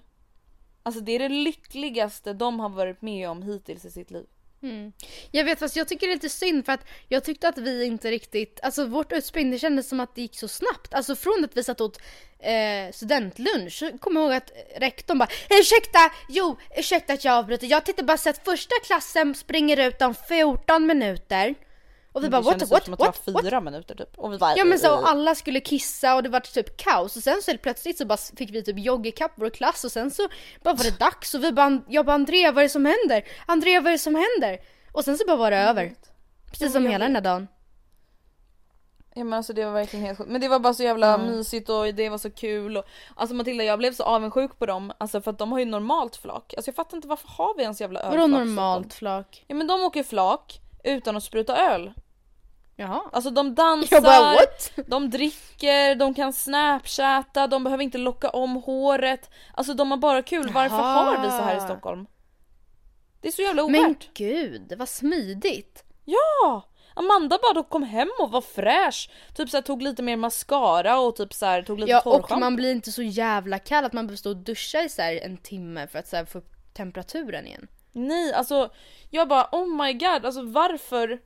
Alltså 0.82 1.00
det 1.00 1.12
är 1.12 1.18
det 1.18 1.28
lyckligaste 1.28 2.32
de 2.32 2.60
har 2.60 2.68
varit 2.68 3.02
med 3.02 3.28
om 3.28 3.42
hittills 3.42 3.84
i 3.84 3.90
sitt 3.90 4.10
liv. 4.10 4.26
Mm. 4.62 4.92
Jag 5.30 5.44
vet 5.44 5.58
fast 5.58 5.76
jag 5.76 5.88
tycker 5.88 6.06
det 6.06 6.12
är 6.12 6.16
lite 6.16 6.28
synd 6.28 6.64
för 6.64 6.72
att 6.72 6.84
jag 7.08 7.24
tyckte 7.24 7.48
att 7.48 7.58
vi 7.58 7.84
inte 7.84 8.10
riktigt, 8.10 8.60
alltså 8.62 8.86
vårt 8.86 9.12
utspring 9.12 9.50
det 9.50 9.58
kändes 9.58 9.88
som 9.88 10.00
att 10.00 10.14
det 10.14 10.20
gick 10.20 10.38
så 10.38 10.48
snabbt. 10.48 10.94
Alltså 10.94 11.16
från 11.16 11.44
att 11.44 11.56
vi 11.56 11.64
satt 11.64 11.80
åt 11.80 12.00
eh, 12.38 12.92
studentlunch 12.92 13.82
kommer 14.00 14.20
jag 14.20 14.26
ihåg 14.26 14.36
att 14.36 14.52
rektorn 14.76 15.18
bara 15.18 15.28
ursäkta, 15.60 15.98
jo 16.28 16.56
ursäkta 16.76 17.12
att 17.12 17.24
jag 17.24 17.34
avbryter, 17.34 17.66
jag 17.66 17.84
tittar 17.84 18.02
bara 18.02 18.16
så 18.16 18.30
att 18.30 18.44
första 18.44 18.74
klassen 18.84 19.34
springer 19.34 19.88
ut 19.88 20.02
om 20.02 20.14
14 20.14 20.86
minuter. 20.86 21.54
Och 22.18 22.24
vi 22.24 22.28
bara 22.28 22.40
what, 22.40 22.70
what, 22.70 22.84
som 22.84 22.94
att 22.94 23.00
what, 23.00 23.24
det 23.24 23.32
var 23.32 23.32
what? 23.32 23.44
fyra 23.44 23.60
minuter 23.60 23.94
typ. 23.94 24.18
Och 24.18 24.32
vi 24.32 24.38
bara, 24.38 24.56
Ja 24.56 24.64
men 24.64 24.78
så 24.78 24.98
och 24.98 25.08
alla 25.08 25.34
skulle 25.34 25.60
kissa 25.60 26.14
och 26.14 26.22
det 26.22 26.28
var 26.28 26.40
typ 26.40 26.76
kaos 26.76 27.16
och 27.16 27.22
sen 27.22 27.42
så 27.42 27.50
helt 27.50 27.62
plötsligt 27.62 27.98
så 27.98 28.06
bara 28.06 28.18
fick 28.36 28.50
vi 28.50 28.64
typ 28.64 28.78
jogga 28.78 29.08
ikapp 29.08 29.32
vår 29.34 29.50
klass 29.50 29.84
och 29.84 29.92
sen 29.92 30.10
så 30.10 30.28
bara 30.62 30.74
var 30.74 30.84
det 30.84 30.98
dags 30.98 31.34
och 31.34 31.44
vi 31.44 31.52
bara, 31.52 31.80
jag 31.88 32.06
bara 32.06 32.14
Andrea 32.14 32.52
vad 32.52 32.62
är 32.62 32.68
det 32.68 32.72
som 32.72 32.84
händer? 32.84 33.24
Andrea 33.46 33.80
vad 33.80 33.86
är 33.86 33.92
det 33.92 33.98
som 33.98 34.14
händer? 34.14 34.58
Och 34.92 35.04
sen 35.04 35.18
så 35.18 35.24
bara 35.26 35.36
var 35.36 35.50
det 35.50 35.56
över. 35.56 35.94
Precis 36.50 36.72
som 36.72 36.86
hela 36.86 37.04
den 37.04 37.14
här 37.14 37.22
dagen. 37.22 37.48
Ja 39.14 39.24
men 39.24 39.32
alltså 39.32 39.52
det 39.52 39.64
var 39.64 39.72
verkligen 39.72 40.06
helt 40.06 40.18
sjukt. 40.18 40.30
Men 40.30 40.40
det 40.40 40.48
var 40.48 40.58
bara 40.58 40.74
så 40.74 40.82
jävla 40.82 41.18
mysigt 41.18 41.68
och 41.68 41.94
det 41.94 42.08
var 42.08 42.18
så 42.18 42.30
kul 42.30 42.76
och 42.76 42.84
alltså 43.14 43.36
Matilda 43.36 43.64
jag 43.64 43.78
blev 43.78 43.92
så 43.92 44.02
avundsjuk 44.02 44.58
på 44.58 44.66
dem 44.66 44.92
alltså 44.98 45.20
för 45.20 45.30
att 45.30 45.38
de 45.38 45.52
har 45.52 45.58
ju 45.58 45.64
normalt 45.64 46.16
flak. 46.16 46.54
Alltså 46.56 46.68
jag 46.68 46.76
fattar 46.76 46.96
inte 46.96 47.08
varför 47.08 47.28
har 47.28 47.56
vi 47.56 47.62
ens 47.62 47.80
jävla 47.80 48.00
ölflak 48.00 48.20
Vadå 48.20 48.26
normalt 48.26 48.94
flak? 48.94 49.44
Ja 49.46 49.54
men 49.54 49.66
de 49.66 49.82
åker 49.82 50.02
flak 50.02 50.60
utan 50.84 51.16
att 51.16 51.24
spruta 51.24 51.56
öl. 51.56 51.92
Jaha. 52.80 53.00
Alltså 53.12 53.30
de 53.30 53.54
dansar, 53.54 54.00
bara 54.00 54.36
de 54.86 55.10
dricker, 55.10 55.94
de 55.94 56.14
kan 56.14 56.32
snapchatta, 56.32 57.46
de 57.46 57.64
behöver 57.64 57.84
inte 57.84 57.98
locka 57.98 58.30
om 58.30 58.56
håret. 58.56 59.30
Alltså 59.54 59.74
de 59.74 59.90
har 59.90 59.98
bara 59.98 60.22
kul. 60.22 60.50
Varför 60.52 60.76
Jaha. 60.76 61.02
har 61.16 61.24
vi 61.24 61.30
så 61.30 61.36
här 61.42 61.56
i 61.56 61.60
Stockholm? 61.60 62.06
Det 63.20 63.28
är 63.28 63.32
så 63.32 63.42
jävla 63.42 63.68
Men 63.68 63.84
ovärt. 63.84 64.08
gud, 64.14 64.72
vad 64.78 64.88
smidigt. 64.88 65.84
Ja! 66.04 66.62
Amanda 66.94 67.38
bara 67.42 67.52
då 67.52 67.62
kom 67.62 67.82
hem 67.82 68.08
och 68.18 68.30
var 68.30 68.40
fräsch. 68.40 69.10
Typ 69.34 69.50
såhär 69.50 69.62
tog 69.62 69.82
lite 69.82 70.02
mer 70.02 70.16
mascara 70.16 70.98
och 71.00 71.16
typ 71.16 71.32
såhär 71.34 71.62
tog 71.62 71.78
lite 71.80 71.90
Ja 71.92 71.98
och 71.98 72.02
torrschampo. 72.04 72.40
man 72.40 72.56
blir 72.56 72.70
inte 72.72 72.92
så 72.92 73.02
jävla 73.02 73.58
kall 73.58 73.84
att 73.84 73.92
man 73.92 74.06
behöver 74.06 74.16
stå 74.18 74.30
och 74.30 74.36
duscha 74.36 74.82
i 74.82 74.88
så 74.88 75.02
här 75.02 75.16
en 75.24 75.36
timme 75.36 75.86
för 75.86 75.98
att 75.98 76.08
så 76.08 76.16
här 76.16 76.24
få 76.24 76.38
upp 76.38 76.74
temperaturen 76.74 77.46
igen. 77.46 77.68
Nej 77.92 78.32
alltså 78.32 78.70
jag 79.10 79.28
bara 79.28 79.48
oh 79.52 79.66
my 79.84 79.92
god 79.92 80.24
alltså 80.26 80.42
varför 80.42 81.18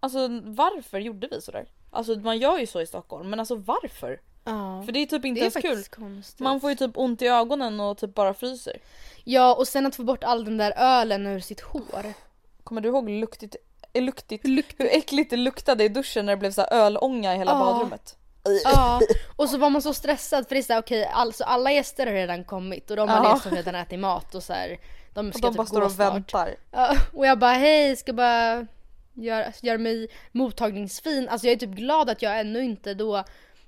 Alltså 0.00 0.28
varför 0.44 0.98
gjorde 0.98 1.28
vi 1.30 1.40
sådär? 1.40 1.66
Alltså 1.90 2.14
man 2.14 2.38
gör 2.38 2.58
ju 2.58 2.66
så 2.66 2.80
i 2.80 2.86
Stockholm 2.86 3.30
men 3.30 3.40
alltså 3.40 3.54
varför? 3.54 4.20
Ja. 4.44 4.82
För 4.84 4.92
det 4.92 4.98
är 5.02 5.06
typ 5.06 5.24
inte 5.24 5.40
Det 5.40 5.56
är 5.56 5.66
ens 5.66 5.88
kul. 5.88 6.00
konstigt. 6.02 6.40
Man 6.40 6.60
får 6.60 6.70
ju 6.70 6.76
typ 6.76 6.98
ont 6.98 7.22
i 7.22 7.26
ögonen 7.26 7.80
och 7.80 7.98
typ 7.98 8.14
bara 8.14 8.34
fryser. 8.34 8.76
Ja 9.24 9.54
och 9.54 9.68
sen 9.68 9.86
att 9.86 9.96
få 9.96 10.02
bort 10.04 10.24
all 10.24 10.44
den 10.44 10.56
där 10.56 10.72
ölen 10.76 11.26
ur 11.26 11.40
sitt 11.40 11.60
hår. 11.60 12.12
Kommer 12.64 12.80
du 12.80 12.88
ihåg 12.88 13.08
luktigt, 13.10 13.56
eh, 13.92 14.02
luktigt, 14.02 14.44
hur 14.78 14.86
äckligt 14.86 15.30
det 15.30 15.36
luktade 15.36 15.84
i 15.84 15.88
duschen 15.88 16.26
när 16.26 16.32
det 16.32 16.36
blev 16.36 16.50
så 16.52 16.62
ölånga 16.62 17.34
i 17.34 17.38
hela 17.38 17.50
Ja. 17.52 17.58
badrummet? 17.58 18.16
Ja, 18.64 19.00
och 19.36 19.48
så 19.50 19.58
var 19.58 19.70
man 19.70 19.82
så 19.82 19.94
stressad 19.94 20.48
för 20.48 20.54
det 20.54 20.60
är 20.60 20.62
såhär 20.62 20.80
okej, 20.80 21.04
alltså 21.14 21.44
alla 21.44 21.72
gäster 21.72 22.06
har 22.06 22.12
redan 22.12 22.44
kommit 22.44 22.90
och 22.90 22.96
de 22.96 23.08
har 23.08 23.24
Ja. 23.24 23.40
och 23.46 23.52
redan 23.52 23.74
ätit 23.74 23.98
mat 23.98 24.34
och 24.34 24.42
så 24.42 24.52
här, 24.52 24.78
de 25.14 25.28
Och 25.28 25.34
ska 25.34 25.42
de 25.46 25.48
typ 25.52 25.56
bara 25.56 25.66
står 25.66 25.82
och 25.82 25.92
snart. 25.92 26.14
väntar. 26.14 26.56
Ja, 26.72 26.96
och 27.12 27.26
jag 27.26 27.38
bara 27.38 27.52
hej, 27.52 27.96
ska 27.96 28.12
bara 28.12 28.66
göra, 29.16 29.52
göra 29.62 29.78
mig 29.78 30.08
mottagningsfin. 30.32 31.28
Alltså 31.28 31.46
jag 31.46 31.52
är 31.52 31.58
typ 31.58 31.70
glad 31.70 32.10
att 32.10 32.22
jag 32.22 32.40
ännu 32.40 32.64
inte 32.64 32.94
då, 32.94 33.24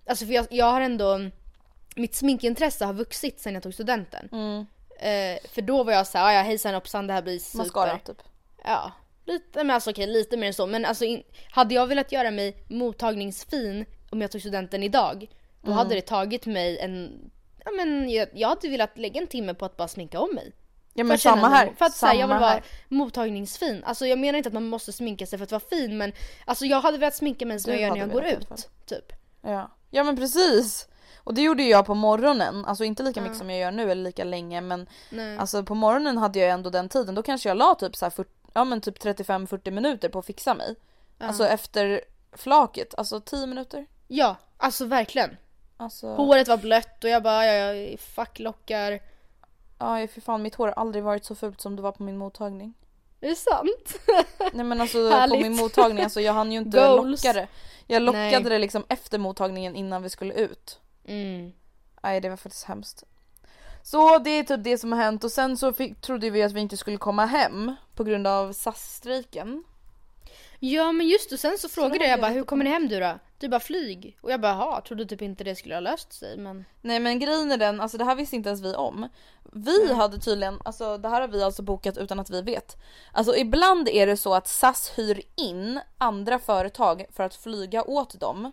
alltså 0.06 0.26
för 0.26 0.32
jag, 0.32 0.46
jag 0.50 0.66
har 0.66 0.80
ändå, 0.80 1.30
mitt 1.96 2.14
sminkintresse 2.14 2.84
har 2.84 2.92
vuxit 2.92 3.40
sen 3.40 3.54
jag 3.54 3.62
tog 3.62 3.74
studenten. 3.74 4.28
Mm. 4.32 4.66
Eh, 5.00 5.38
för 5.48 5.62
då 5.62 5.84
var 5.84 5.92
jag 5.92 6.06
såhär, 6.06 6.32
ja 6.32 6.42
hejsan 6.42 6.74
hoppsan 6.74 7.06
det 7.06 7.12
här 7.12 7.22
blir 7.22 7.38
super. 7.38 7.58
Mascara 7.64 7.98
typ. 7.98 8.22
Ja, 8.64 8.92
lite, 9.24 9.64
men 9.64 9.70
alltså 9.70 9.90
okej 9.90 10.06
lite 10.06 10.36
mer 10.36 10.46
än 10.46 10.54
så. 10.54 10.66
Men 10.66 10.84
alltså 10.84 11.04
in, 11.04 11.22
hade 11.50 11.74
jag 11.74 11.86
velat 11.86 12.12
göra 12.12 12.30
mig 12.30 12.56
mottagningsfin 12.68 13.84
om 14.10 14.20
jag 14.20 14.30
tog 14.30 14.40
studenten 14.40 14.82
idag, 14.82 15.30
då 15.62 15.72
hade 15.72 15.94
det 15.94 16.00
tagit 16.00 16.46
mig 16.46 16.78
en, 16.78 17.30
ja 17.64 17.70
men 17.70 18.10
jag, 18.10 18.28
jag 18.32 18.48
hade 18.48 18.68
velat 18.68 18.98
lägga 18.98 19.20
en 19.20 19.26
timme 19.26 19.54
på 19.54 19.64
att 19.64 19.76
bara 19.76 19.88
sminka 19.88 20.20
om 20.20 20.34
mig. 20.34 20.52
Ja 20.98 21.04
men 21.04 21.18
samma 21.18 21.48
här. 21.48 21.72
För 21.78 21.84
att 21.84 21.92
säga 21.92 22.14
jag 22.14 22.20
samma 22.20 22.34
vill 22.34 22.40
vara 22.40 22.50
här. 22.50 22.62
mottagningsfin. 22.88 23.84
Alltså 23.84 24.06
jag 24.06 24.18
menar 24.18 24.36
inte 24.36 24.48
att 24.48 24.52
man 24.52 24.68
måste 24.68 24.92
sminka 24.92 25.26
sig 25.26 25.38
för 25.38 25.44
att 25.44 25.52
vara 25.52 25.62
fin 25.70 25.98
men 25.98 26.12
alltså 26.44 26.64
jag 26.64 26.80
hade 26.80 26.98
velat 26.98 27.16
sminka 27.16 27.46
mig 27.46 27.60
som 27.60 27.72
jag 27.72 27.82
gör 27.82 27.90
när 27.90 27.96
jag 27.96 28.10
går 28.10 28.24
ut. 28.24 28.68
Typ. 28.86 29.12
Ja. 29.42 29.70
ja 29.90 30.04
men 30.04 30.16
precis. 30.16 30.88
Och 31.16 31.34
det 31.34 31.42
gjorde 31.42 31.62
jag 31.62 31.86
på 31.86 31.94
morgonen, 31.94 32.64
alltså 32.64 32.84
inte 32.84 33.02
lika 33.02 33.20
mycket 33.20 33.38
som 33.38 33.50
jag 33.50 33.60
gör 33.60 33.70
nu 33.70 33.90
eller 33.90 34.02
lika 34.02 34.24
länge 34.24 34.60
men 34.60 34.88
Nej. 35.10 35.38
alltså 35.38 35.62
på 35.62 35.74
morgonen 35.74 36.18
hade 36.18 36.38
jag 36.38 36.50
ändå 36.50 36.70
den 36.70 36.88
tiden. 36.88 37.14
Då 37.14 37.22
kanske 37.22 37.48
jag 37.48 37.56
la 37.56 37.74
typ 37.74 37.96
så 37.96 38.04
här 38.04 38.10
40, 38.10 38.30
ja 38.52 38.64
men 38.64 38.80
typ 38.80 38.98
35-40 38.98 39.70
minuter 39.70 40.08
på 40.08 40.18
att 40.18 40.26
fixa 40.26 40.54
mig. 40.54 40.74
Alltså 41.18 41.46
efter 41.46 42.00
flaket, 42.32 42.94
alltså 42.98 43.20
10 43.20 43.46
minuter. 43.46 43.86
Ja, 44.08 44.36
alltså 44.56 44.84
verkligen. 44.84 45.36
Alltså, 45.76 46.14
Håret 46.14 46.48
var 46.48 46.56
blött 46.56 47.04
och 47.04 47.10
jag 47.10 47.22
bara, 47.22 47.46
ja, 47.46 47.74
ja, 47.74 47.96
fuck 47.98 48.38
lockar. 48.38 49.00
Ja 49.78 50.06
för 50.08 50.20
fan 50.20 50.42
mitt 50.42 50.54
hår 50.54 50.66
har 50.66 50.74
aldrig 50.74 51.04
varit 51.04 51.24
så 51.24 51.34
fult 51.34 51.60
som 51.60 51.76
det 51.76 51.82
var 51.82 51.92
på 51.92 52.02
min 52.02 52.16
mottagning. 52.16 52.74
Är 53.20 53.28
det 53.28 53.34
sant? 53.36 54.00
Nej 54.52 54.64
men 54.64 54.80
alltså 54.80 55.10
på 55.10 55.16
Härligt. 55.16 55.42
min 55.42 55.56
mottagning, 55.56 56.04
alltså 56.04 56.20
jag 56.20 56.32
hann 56.32 56.52
ju 56.52 56.58
inte 56.58 56.78
Goals. 56.78 57.24
locka 57.24 57.32
det. 57.32 57.48
Jag 57.86 58.02
lockade 58.02 58.30
Nej. 58.30 58.42
det 58.42 58.58
liksom 58.58 58.84
efter 58.88 59.18
mottagningen 59.18 59.76
innan 59.76 60.02
vi 60.02 60.10
skulle 60.10 60.34
ut. 60.34 60.80
Mm. 61.04 61.52
Nej 62.02 62.20
det 62.20 62.28
var 62.28 62.36
faktiskt 62.36 62.64
hemskt. 62.64 63.04
Så 63.82 64.18
det 64.18 64.30
är 64.30 64.42
typ 64.42 64.64
det 64.64 64.78
som 64.78 64.92
har 64.92 64.98
hänt 65.02 65.24
och 65.24 65.32
sen 65.32 65.56
så 65.56 65.72
fick, 65.72 66.00
trodde 66.00 66.30
vi 66.30 66.42
att 66.42 66.52
vi 66.52 66.60
inte 66.60 66.76
skulle 66.76 66.96
komma 66.96 67.26
hem 67.26 67.74
på 67.94 68.04
grund 68.04 68.26
av 68.26 68.52
SAS-strejken. 68.52 69.64
Ja 70.58 70.92
men 70.92 71.08
just 71.08 71.30
det, 71.30 71.38
sen 71.38 71.58
så 71.58 71.68
frågade 71.68 71.98
var 71.98 72.06
jag 72.06 72.18
det 72.18 72.20
bara 72.20 72.30
jag 72.30 72.34
hur 72.34 72.44
kommer 72.44 72.64
ni 72.64 72.70
hem 72.70 72.88
du 72.88 73.00
då? 73.00 73.18
Du 73.38 73.48
bara 73.48 73.60
flyg. 73.60 74.18
Och 74.20 74.30
jag 74.30 74.40
bara 74.40 74.52
jaha, 74.52 74.80
trodde 74.80 75.06
typ 75.06 75.22
inte 75.22 75.44
det 75.44 75.54
skulle 75.54 75.74
ha 75.74 75.80
löst 75.80 76.12
sig 76.12 76.36
men. 76.36 76.64
Nej 76.80 77.00
men 77.00 77.18
grejen 77.18 77.52
är 77.52 77.56
den, 77.56 77.80
alltså 77.80 77.98
det 77.98 78.04
här 78.04 78.14
visste 78.14 78.36
inte 78.36 78.48
ens 78.48 78.62
vi 78.62 78.74
om. 78.74 79.08
Vi 79.52 79.94
hade 79.94 80.18
tydligen, 80.18 80.60
alltså 80.64 80.98
det 80.98 81.08
här 81.08 81.20
har 81.20 81.28
vi 81.28 81.42
alltså 81.42 81.62
bokat 81.62 81.98
utan 81.98 82.20
att 82.20 82.30
vi 82.30 82.42
vet. 82.42 82.76
Alltså 83.12 83.36
ibland 83.36 83.88
är 83.88 84.06
det 84.06 84.16
så 84.16 84.34
att 84.34 84.48
SAS 84.48 84.92
hyr 84.96 85.22
in 85.36 85.80
andra 85.98 86.38
företag 86.38 87.06
för 87.12 87.24
att 87.24 87.34
flyga 87.34 87.84
åt 87.84 88.20
dem. 88.20 88.52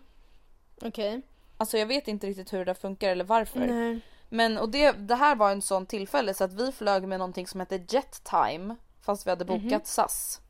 Okej. 0.82 1.22
Alltså 1.56 1.78
jag 1.78 1.86
vet 1.86 2.08
inte 2.08 2.26
riktigt 2.26 2.52
hur 2.52 2.58
det 2.58 2.64
där 2.64 2.74
funkar 2.74 3.10
eller 3.10 3.24
varför. 3.24 3.66
Nej. 3.66 4.00
Men 4.28 4.58
och 4.58 4.68
det, 4.68 4.92
det 4.92 5.14
här 5.14 5.36
var 5.36 5.50
en 5.50 5.62
sån 5.62 5.86
tillfälle 5.86 6.34
så 6.34 6.44
att 6.44 6.52
vi 6.52 6.72
flög 6.72 7.08
med 7.08 7.18
någonting 7.18 7.46
som 7.46 7.60
heter 7.60 7.84
Jet 7.88 8.24
Time 8.24 8.76
fast 9.00 9.26
vi 9.26 9.30
hade 9.30 9.44
bokat 9.44 9.86
SAS. 9.86 10.40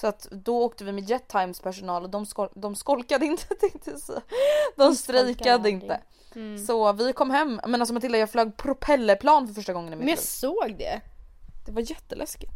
Så 0.00 0.06
att 0.06 0.26
då 0.30 0.62
åkte 0.64 0.84
vi 0.84 0.92
med 0.92 1.10
Jet 1.10 1.28
Times 1.28 1.60
personal 1.60 2.02
och 2.02 2.10
de, 2.10 2.24
skol- 2.24 2.52
de 2.54 2.74
skolkade 2.76 3.26
inte 3.26 3.44
tänkte 3.60 3.90
jag 3.90 4.00
säga. 4.00 4.20
De 4.76 4.94
strejkade 4.94 5.70
inte. 5.70 6.00
Så 6.66 6.92
vi 6.92 7.12
kom 7.12 7.30
hem, 7.30 7.60
men 7.66 7.80
alltså 7.82 7.94
Matilda 7.94 8.18
jag 8.18 8.30
flög 8.30 8.56
propellerplan 8.56 9.46
för 9.46 9.54
första 9.54 9.72
gången 9.72 9.92
i 9.92 9.96
mitt 9.96 9.98
Men 10.04 10.08
jag 10.08 10.16
liv. 10.16 10.22
såg 10.22 10.74
det. 10.78 11.00
Det 11.66 11.72
var 11.72 11.80
jätteläskigt. 11.90 12.52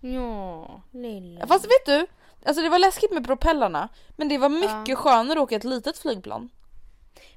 Ja, 0.00 0.82
lilla. 0.90 1.46
Fast 1.46 1.64
vet 1.64 1.86
du? 1.86 2.06
Alltså 2.44 2.62
det 2.62 2.68
var 2.68 2.78
läskigt 2.78 3.12
med 3.12 3.26
propellarna 3.26 3.88
men 4.16 4.28
det 4.28 4.38
var 4.38 4.48
mycket 4.48 4.98
skönare 4.98 5.38
att 5.38 5.42
åka 5.42 5.56
ett 5.56 5.64
litet 5.64 5.98
flygplan. 5.98 6.48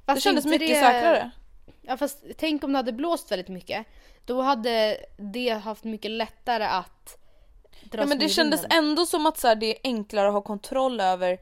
Fast 0.06 0.16
Det 0.16 0.20
kändes 0.20 0.44
mycket 0.44 0.68
det- 0.68 0.80
säkrare. 0.80 1.30
Ja 1.82 1.96
fast 1.96 2.24
tänk 2.38 2.64
om 2.64 2.72
det 2.72 2.78
hade 2.78 2.92
blåst 2.92 3.32
väldigt 3.32 3.48
mycket. 3.48 3.86
Då 4.24 4.42
hade 4.42 4.96
det 5.16 5.48
haft 5.50 5.84
mycket 5.84 6.10
lättare 6.10 6.64
att 6.64 7.18
Ja 7.92 8.06
men 8.06 8.18
det 8.18 8.28
kändes 8.28 8.62
vinden. 8.62 8.78
ändå 8.78 9.06
som 9.06 9.26
att 9.26 9.38
så 9.38 9.48
här, 9.48 9.54
det 9.54 9.66
är 9.66 9.78
enklare 9.84 10.28
att 10.28 10.34
ha 10.34 10.40
kontroll 10.40 11.00
över 11.00 11.38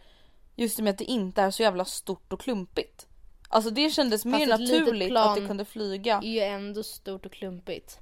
just 0.56 0.78
med 0.78 0.90
att 0.90 0.98
det 0.98 1.04
inte 1.04 1.42
är 1.42 1.50
så 1.50 1.62
jävla 1.62 1.84
stort 1.84 2.32
och 2.32 2.40
klumpigt. 2.40 3.06
Alltså 3.48 3.70
det 3.70 3.90
kändes 3.90 4.24
mer 4.24 4.52
ett 4.52 4.60
litet 4.60 4.84
naturligt 4.84 5.16
att 5.16 5.36
det 5.36 5.46
kunde 5.46 5.64
flyga. 5.64 6.16
är 6.16 6.28
ju 6.28 6.40
ändå 6.40 6.82
stort 6.82 7.26
och 7.26 7.32
klumpigt. 7.32 7.98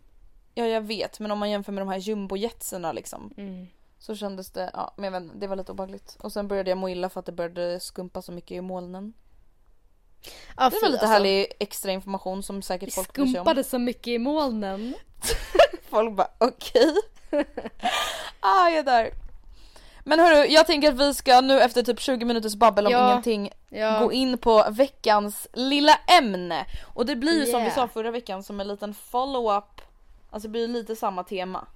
Ja 0.54 0.66
jag 0.66 0.80
vet 0.80 1.20
men 1.20 1.30
om 1.30 1.38
man 1.38 1.50
jämför 1.50 1.72
med 1.72 1.82
de 1.82 1.88
här 1.88 1.98
jumbojetserna 1.98 2.92
liksom. 2.92 3.34
Mm. 3.36 3.66
Så 3.98 4.16
kändes 4.16 4.50
det, 4.50 4.70
ja 4.72 4.94
men 4.96 5.12
jag 5.12 5.20
vet 5.20 5.40
det 5.40 5.46
var 5.46 5.56
lite 5.56 5.72
obehagligt. 5.72 6.16
Och 6.20 6.32
sen 6.32 6.48
började 6.48 6.70
jag 6.70 6.78
må 6.78 6.88
illa 6.88 7.08
för 7.08 7.20
att 7.20 7.26
det 7.26 7.32
började 7.32 7.80
skumpa 7.80 8.22
så 8.22 8.32
mycket 8.32 8.50
i 8.50 8.60
molnen. 8.60 9.12
Ja, 10.56 10.70
Det 10.70 10.78
var 10.82 10.88
lite 10.88 11.00
alltså, 11.00 11.06
härlig 11.06 11.46
extra 11.58 11.92
information 11.92 12.42
som 12.42 12.62
säkert 12.62 12.94
folk 12.94 13.12
bryr 13.12 13.24
sig 13.24 13.30
om. 13.30 13.34
Skumpade 13.34 13.64
så 13.64 13.78
mycket 13.78 14.06
i 14.06 14.18
molnen. 14.18 14.94
Folk 15.88 16.16
bara 16.16 16.28
okej. 16.38 16.94
ah 18.40 18.68
jag 18.68 18.84
där. 18.84 19.10
Men 20.04 20.18
hörru, 20.20 20.46
jag 20.46 20.66
tänker 20.66 20.88
att 20.88 20.98
vi 20.98 21.14
ska 21.14 21.40
nu 21.40 21.60
efter 21.60 21.82
typ 21.82 22.00
20 22.00 22.24
minuters 22.24 22.54
babbel 22.54 22.86
om 22.86 22.92
Ja. 22.92 23.10
ingenting 23.12 23.50
Ja. 23.68 23.98
gå 24.00 24.12
in 24.12 24.38
på 24.38 24.66
veckans 24.70 25.48
lilla 25.52 25.94
ämne. 26.18 26.66
Och 26.94 27.06
det 27.06 27.16
blir 27.16 27.40
ju 27.40 27.46
som 27.46 27.60
vi 27.60 27.66
Yeah. 27.66 27.74
sa 27.74 27.88
förra 27.88 28.10
veckan 28.10 28.42
som 28.42 28.60
en 28.60 28.68
liten 28.68 28.94
follow-up. 28.94 29.80
Alltså 30.30 30.48
det 30.48 30.52
blir 30.52 30.68
lite 30.68 30.96
samma 30.96 31.24
tema. 31.24 31.66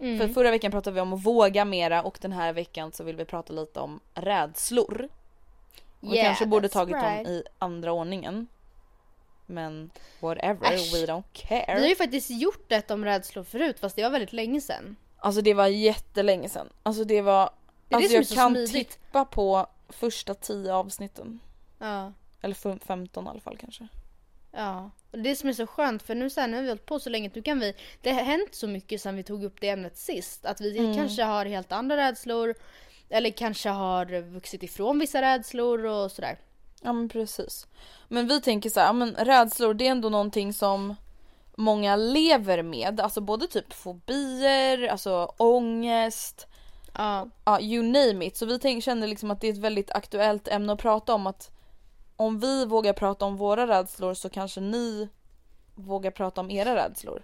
Mm. 0.00 0.18
För 0.18 0.28
förra 0.28 0.50
veckan 0.50 0.70
pratade 0.70 0.94
vi 0.94 1.00
om 1.00 1.12
att 1.12 1.24
våga 1.24 1.64
mera 1.64 2.02
och 2.02 2.18
den 2.20 2.32
här 2.32 2.52
veckan 2.52 2.92
så 2.92 3.04
vill 3.04 3.16
vi 3.16 3.24
prata 3.24 3.52
lite 3.52 3.80
om 3.80 4.00
rädslor. 4.14 5.08
Och 6.00 6.12
vi 6.12 6.14
Yeah, 6.16 6.26
kanske 6.26 6.46
borde 6.46 6.68
tagit 6.68 6.94
right. 6.96 7.24
dem 7.24 7.32
i 7.34 7.42
andra 7.58 7.92
ordningen. 7.92 8.46
Men 9.46 9.90
whatever, 10.20 10.72
Äsch. 10.72 10.94
we 10.94 11.06
don't 11.06 11.22
care. 11.32 11.74
Vi 11.74 11.80
har 11.80 11.88
ju 11.88 11.96
faktiskt 11.96 12.30
gjort 12.30 12.72
ett 12.72 12.90
om 12.90 13.04
rädslor 13.04 13.44
förut 13.44 13.78
fast 13.80 13.96
det 13.96 14.02
var 14.02 14.10
väldigt 14.10 14.32
länge 14.32 14.60
sedan. 14.60 14.96
Alltså 15.16 15.40
det 15.42 15.54
var 15.54 15.66
jättelänge 15.66 16.48
sedan. 16.48 16.68
Alltså 16.82 17.04
det 17.04 17.20
var... 17.22 17.50
Det 17.88 17.94
är 17.94 17.98
det 18.00 18.04
alltså 18.16 18.16
är 18.16 18.18
jag 18.18 18.28
kan 18.28 18.66
smidigt. 18.66 18.90
tippa 18.90 19.24
på 19.24 19.66
första 19.88 20.34
tio 20.34 20.74
avsnitten. 20.74 21.40
Ja. 21.78 22.12
Eller 22.40 22.54
fem- 22.54 22.78
15 22.78 23.26
i 23.26 23.28
alla 23.28 23.40
fall 23.40 23.56
kanske. 23.56 23.88
Ja. 24.52 24.90
Och 25.10 25.18
det 25.18 25.22
det 25.30 25.36
som 25.36 25.48
är 25.48 25.52
så 25.52 25.66
skönt 25.66 26.02
för 26.02 26.14
nu, 26.14 26.30
så 26.30 26.40
här, 26.40 26.48
nu 26.48 26.56
har 26.56 26.62
vi 26.62 26.68
hållit 26.68 26.86
på 26.86 27.00
så 27.00 27.10
länge. 27.10 27.30
Nu 27.34 27.42
kan 27.42 27.60
vi, 27.60 27.74
det 28.02 28.12
har 28.12 28.22
hänt 28.22 28.54
så 28.54 28.66
mycket 28.66 29.00
sedan 29.00 29.16
vi 29.16 29.22
tog 29.22 29.44
upp 29.44 29.60
det 29.60 29.68
ämnet 29.68 29.96
sist. 29.96 30.46
Att 30.46 30.60
vi 30.60 30.78
Mm. 30.78 30.94
kanske 30.94 31.22
har 31.22 31.46
helt 31.46 31.72
andra 31.72 31.96
rädslor. 31.96 32.54
Eller 33.08 33.30
kanske 33.30 33.68
har 33.68 34.20
vuxit 34.20 34.62
ifrån 34.62 34.98
vissa 34.98 35.22
rädslor 35.22 35.84
och 35.84 36.12
sådär. 36.12 36.38
Ja 36.84 36.92
men 36.92 37.08
precis. 37.08 37.66
Men 38.08 38.28
vi 38.28 38.40
tänker 38.40 38.70
så 38.70 38.80
här, 38.80 38.86
ja, 38.86 38.92
men 38.92 39.14
rädslor 39.14 39.74
det 39.74 39.86
är 39.86 39.90
ändå 39.90 40.08
någonting 40.08 40.52
som 40.52 40.94
många 41.56 41.96
lever 41.96 42.62
med. 42.62 43.00
Alltså 43.00 43.20
både 43.20 43.46
typ 43.46 43.72
fobier, 43.72 44.88
alltså 44.88 45.34
ångest, 45.36 46.46
Ja. 46.94 47.28
ja 47.44 47.60
you 47.60 47.82
name 47.82 48.26
it. 48.26 48.36
Så 48.36 48.46
vi 48.46 48.58
tänk, 48.58 48.84
känner 48.84 49.06
liksom 49.06 49.30
att 49.30 49.40
det 49.40 49.48
är 49.48 49.52
ett 49.52 49.58
väldigt 49.58 49.90
aktuellt 49.90 50.48
ämne 50.48 50.72
att 50.72 50.78
prata 50.78 51.14
om. 51.14 51.26
Att 51.26 51.50
om 52.16 52.40
vi 52.40 52.64
vågar 52.66 52.92
prata 52.92 53.24
om 53.24 53.36
våra 53.36 53.66
rädslor 53.66 54.14
så 54.14 54.28
kanske 54.30 54.60
ni 54.60 55.08
vågar 55.74 56.10
prata 56.10 56.40
om 56.40 56.50
era 56.50 56.76
rädslor. 56.76 57.22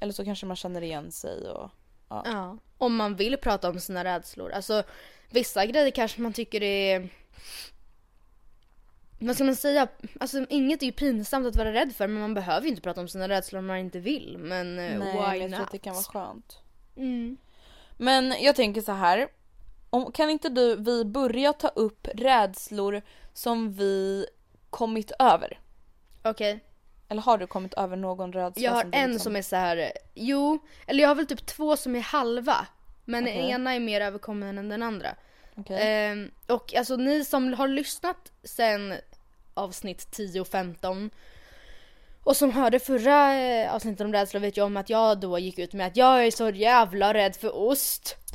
Eller 0.00 0.12
så 0.12 0.24
kanske 0.24 0.46
man 0.46 0.56
känner 0.56 0.82
igen 0.82 1.12
sig 1.12 1.48
och 1.50 1.70
ja. 2.08 2.58
Om 2.78 2.96
man 2.96 3.16
vill 3.16 3.36
prata 3.36 3.70
om 3.70 3.80
sina 3.80 4.04
rädslor. 4.04 4.52
Alltså 4.52 4.82
vissa 5.30 5.66
grejer 5.66 5.90
kanske 5.90 6.20
man 6.20 6.32
tycker 6.32 6.62
är... 6.62 7.08
Vad 9.26 9.34
ska 9.34 9.44
man 9.44 9.56
säga? 9.56 9.88
Alltså 10.20 10.46
inget 10.48 10.82
är 10.82 10.86
ju 10.86 10.92
pinsamt 10.92 11.46
att 11.46 11.56
vara 11.56 11.72
rädd 11.72 11.92
för 11.96 12.06
men 12.06 12.20
man 12.20 12.34
behöver 12.34 12.62
ju 12.62 12.68
inte 12.68 12.82
prata 12.82 13.00
om 13.00 13.08
sina 13.08 13.28
rädslor 13.28 13.58
om 13.58 13.66
man 13.66 13.76
inte 13.78 13.98
vill. 13.98 14.36
Men 14.38 14.78
eh, 14.78 14.98
Nej, 14.98 15.12
why 15.12 15.38
jag 15.40 15.50
not? 15.50 15.56
tror 15.56 15.64
att 15.66 15.72
det 15.72 15.78
kan 15.78 15.94
vara 15.94 16.04
skönt. 16.04 16.58
Mm. 16.96 17.36
Men 17.96 18.34
jag 18.40 18.56
tänker 18.56 18.80
så 18.80 18.92
här. 18.92 19.28
Om, 19.90 20.12
kan 20.12 20.30
inte 20.30 20.48
du, 20.48 20.76
vi 20.76 21.04
börja 21.04 21.52
ta 21.52 21.68
upp 21.68 22.08
rädslor 22.14 23.02
som 23.32 23.72
vi 23.72 24.26
kommit 24.70 25.12
över? 25.18 25.60
Okej. 26.22 26.64
Eller 27.08 27.22
har 27.22 27.38
du 27.38 27.46
kommit 27.46 27.74
över 27.74 27.96
någon 27.96 28.32
rädsla? 28.32 28.62
Jag 28.62 28.72
har 28.72 28.82
som 28.82 28.90
en 28.92 29.10
liksom- 29.10 29.24
som 29.24 29.36
är 29.36 29.42
så 29.42 29.56
här. 29.56 29.92
jo, 30.14 30.58
eller 30.86 31.02
jag 31.02 31.08
har 31.10 31.14
väl 31.14 31.26
typ 31.26 31.46
två 31.46 31.76
som 31.76 31.96
är 31.96 32.00
halva. 32.00 32.66
Men 33.04 33.24
Okej. 33.24 33.50
ena 33.50 33.74
är 33.74 33.80
mer 33.80 34.00
överkommen 34.00 34.58
än 34.58 34.68
den 34.68 34.82
andra. 34.82 35.14
Okej. 35.56 35.78
Ehm, 35.80 36.30
och 36.46 36.74
alltså 36.74 36.96
ni 36.96 37.24
som 37.24 37.52
har 37.54 37.68
lyssnat 37.68 38.32
sen 38.44 38.94
avsnitt 39.54 40.10
10 40.10 40.40
och 40.40 40.48
15 40.48 41.10
och 42.24 42.36
som 42.36 42.50
hörde 42.50 42.78
förra 42.78 43.34
eh, 43.34 43.74
avsnittet 43.74 44.00
om 44.00 44.12
rädsla 44.12 44.40
vet 44.40 44.58
ju 44.58 44.62
om 44.62 44.76
att 44.76 44.90
jag 44.90 45.20
då 45.20 45.38
gick 45.38 45.58
ut 45.58 45.72
med 45.72 45.86
att 45.86 45.96
jag 45.96 46.26
är 46.26 46.30
så 46.30 46.50
jävla 46.50 47.14
rädd 47.14 47.36
för 47.36 47.56
ost. 47.56 48.16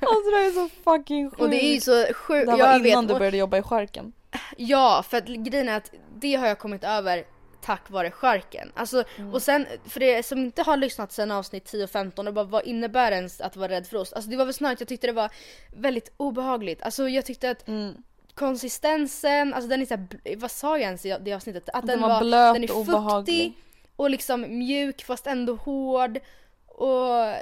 Alltså 0.00 0.30
det 0.30 0.36
är 0.36 0.50
så 0.50 0.68
fucking 0.84 1.30
sjukt. 1.30 1.42
Och 1.42 1.50
det 1.50 1.64
är 1.64 1.74
ju 1.74 1.80
så 1.80 2.06
sjukt. 2.14 2.46
Det 2.46 2.52
här 2.52 2.58
var 2.58 2.66
jag 2.66 2.86
innan 2.86 3.06
vet. 3.06 3.14
du 3.14 3.18
började 3.18 3.36
jobba 3.36 3.58
i 3.58 3.62
skärken. 3.62 4.12
Ja, 4.56 5.04
för 5.08 5.16
att 5.16 5.26
grejen 5.26 5.68
är 5.68 5.76
att 5.76 5.90
det 6.16 6.34
har 6.34 6.46
jag 6.46 6.58
kommit 6.58 6.84
över 6.84 7.24
tack 7.64 7.90
vare 7.90 8.10
skärken. 8.10 8.72
Alltså, 8.74 9.04
och 9.32 9.42
sen, 9.42 9.66
för 9.88 10.00
det 10.00 10.26
som 10.26 10.38
inte 10.38 10.62
har 10.62 10.76
lyssnat 10.76 11.12
sen 11.12 11.30
avsnitt 11.30 11.64
10 11.64 11.84
och 11.84 11.90
15 11.90 12.28
och 12.28 12.34
bara 12.34 12.44
vad 12.44 12.66
innebär 12.66 13.12
ens 13.12 13.40
att 13.40 13.56
vara 13.56 13.68
rädd 13.68 13.86
för 13.86 13.96
ost? 13.96 14.12
Alltså 14.12 14.30
det 14.30 14.36
var 14.36 14.44
väl 14.44 14.54
snarare 14.54 14.72
att 14.72 14.80
jag 14.80 14.88
tyckte 14.88 15.06
det 15.06 15.12
var 15.12 15.30
väldigt 15.76 16.12
obehagligt. 16.16 16.82
Alltså 16.82 17.08
jag 17.08 17.24
tyckte 17.24 17.50
att 17.50 17.68
Mm. 17.68 17.94
Konsistensen, 18.34 19.54
alltså 19.54 19.68
den 19.68 19.82
är 19.82 19.86
såhär, 19.86 20.36
vad 20.36 20.50
sa 20.50 20.78
jag 20.78 20.84
ens 20.84 21.06
i 21.06 21.16
det 21.20 21.32
avsnittet? 21.32 21.68
Att 21.72 21.86
den, 21.86 22.00
var 22.00 22.08
var, 22.08 22.20
blöt 22.20 22.54
den 22.54 22.62
är 22.62 22.68
fuktig 22.68 22.94
obehaglig. 22.94 23.52
och 23.96 24.10
liksom 24.10 24.58
mjuk 24.58 25.04
fast 25.04 25.26
ändå 25.26 25.54
hård 25.54 26.20
och 26.66 27.34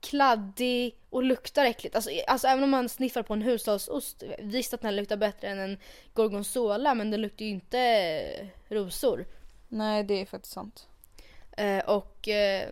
kladdig 0.00 0.94
och 1.10 1.22
luktar 1.22 1.64
äckligt. 1.64 1.94
Alltså, 1.94 2.10
alltså 2.26 2.46
även 2.46 2.64
om 2.64 2.70
man 2.70 2.88
sniffar 2.88 3.22
på 3.22 3.34
en 3.34 3.42
hushållsost, 3.42 4.22
visst 4.38 4.74
att 4.74 4.80
den 4.80 4.96
luktar 4.96 5.16
bättre 5.16 5.48
än 5.48 5.58
en 5.58 5.78
gorgonzola 6.14 6.94
men 6.94 7.10
den 7.10 7.20
luktar 7.20 7.44
ju 7.44 7.50
inte 7.50 8.50
rosor. 8.68 9.26
Nej 9.68 10.04
det 10.04 10.20
är 10.20 10.26
faktiskt 10.26 10.54
sant. 10.54 10.86
Eh, 11.56 11.78
och 11.78 12.28
eh, 12.28 12.68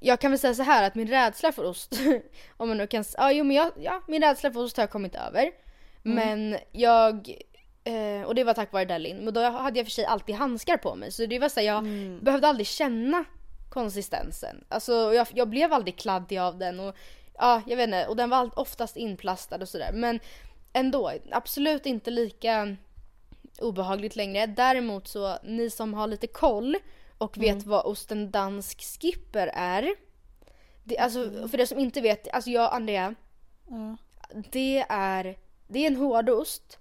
jag 0.00 0.20
kan 0.20 0.30
väl 0.30 0.38
säga 0.38 0.54
så 0.54 0.62
här 0.62 0.86
att 0.86 0.94
min 0.94 1.08
rädsla 1.08 1.52
för 1.52 1.64
ost, 1.64 2.00
om 2.56 2.68
man 2.68 2.78
nu 2.78 2.86
kan, 2.86 3.04
ja 3.16 3.32
jo 3.32 3.44
men 3.44 3.56
jag, 3.56 3.72
ja 3.76 4.02
min 4.08 4.22
rädsla 4.22 4.52
för 4.52 4.60
ost 4.60 4.76
har 4.76 4.82
jag 4.82 4.90
kommit 4.90 5.14
över. 5.14 5.50
Men 6.02 6.56
jag 6.72 7.36
Eh, 7.84 8.22
och 8.26 8.34
det 8.34 8.44
var 8.44 8.54
tack 8.54 8.72
vare 8.72 8.84
Delin. 8.84 9.16
Men 9.16 9.34
då 9.34 9.40
hade 9.50 9.78
jag 9.78 9.86
för 9.86 9.90
sig 9.90 10.04
alltid 10.04 10.34
handskar 10.34 10.76
på 10.76 10.94
mig. 10.94 11.12
Så 11.12 11.26
det 11.26 11.38
var 11.38 11.48
så 11.48 11.60
här, 11.60 11.66
jag 11.66 11.78
Mm. 11.78 12.20
behövde 12.24 12.48
aldrig 12.48 12.66
känna 12.66 13.24
konsistensen. 13.70 14.64
Alltså 14.68 14.92
jag, 15.14 15.26
jag 15.34 15.48
blev 15.48 15.72
aldrig 15.72 15.96
kladdig 15.98 16.38
av 16.38 16.58
den. 16.58 16.80
Och 16.80 16.96
ja, 17.38 17.62
jag 17.66 17.76
vet 17.76 17.84
inte. 17.84 18.06
Och 18.06 18.16
den 18.16 18.30
var 18.30 18.58
oftast 18.58 18.96
inplastad 18.96 19.56
och 19.56 19.68
sådär. 19.68 19.90
Men 19.94 20.20
ändå, 20.72 21.12
absolut 21.30 21.86
inte 21.86 22.10
lika 22.10 22.76
obehagligt 23.60 24.16
längre. 24.16 24.46
Däremot 24.46 25.08
så, 25.08 25.36
ni 25.44 25.70
som 25.70 25.94
har 25.94 26.06
lite 26.06 26.26
koll 26.26 26.76
och 27.18 27.38
vet 27.38 27.56
Mm. 27.56 27.68
vad 27.68 27.84
osten 27.86 28.30
dansk 28.30 28.82
skipper 29.00 29.50
är. 29.54 29.94
Det, 30.84 30.98
alltså, 30.98 31.48
för 31.48 31.58
det 31.58 31.66
som 31.66 31.78
inte 31.78 32.00
vet, 32.00 32.28
alltså 32.34 32.50
jag 32.50 32.64
och 32.68 32.74
Andrea. 32.74 33.14
Det 34.52 34.86
är, 34.88 35.36
det 35.70 35.78
är 35.78 35.86
en 35.86 35.96
hårdost. 35.96 36.78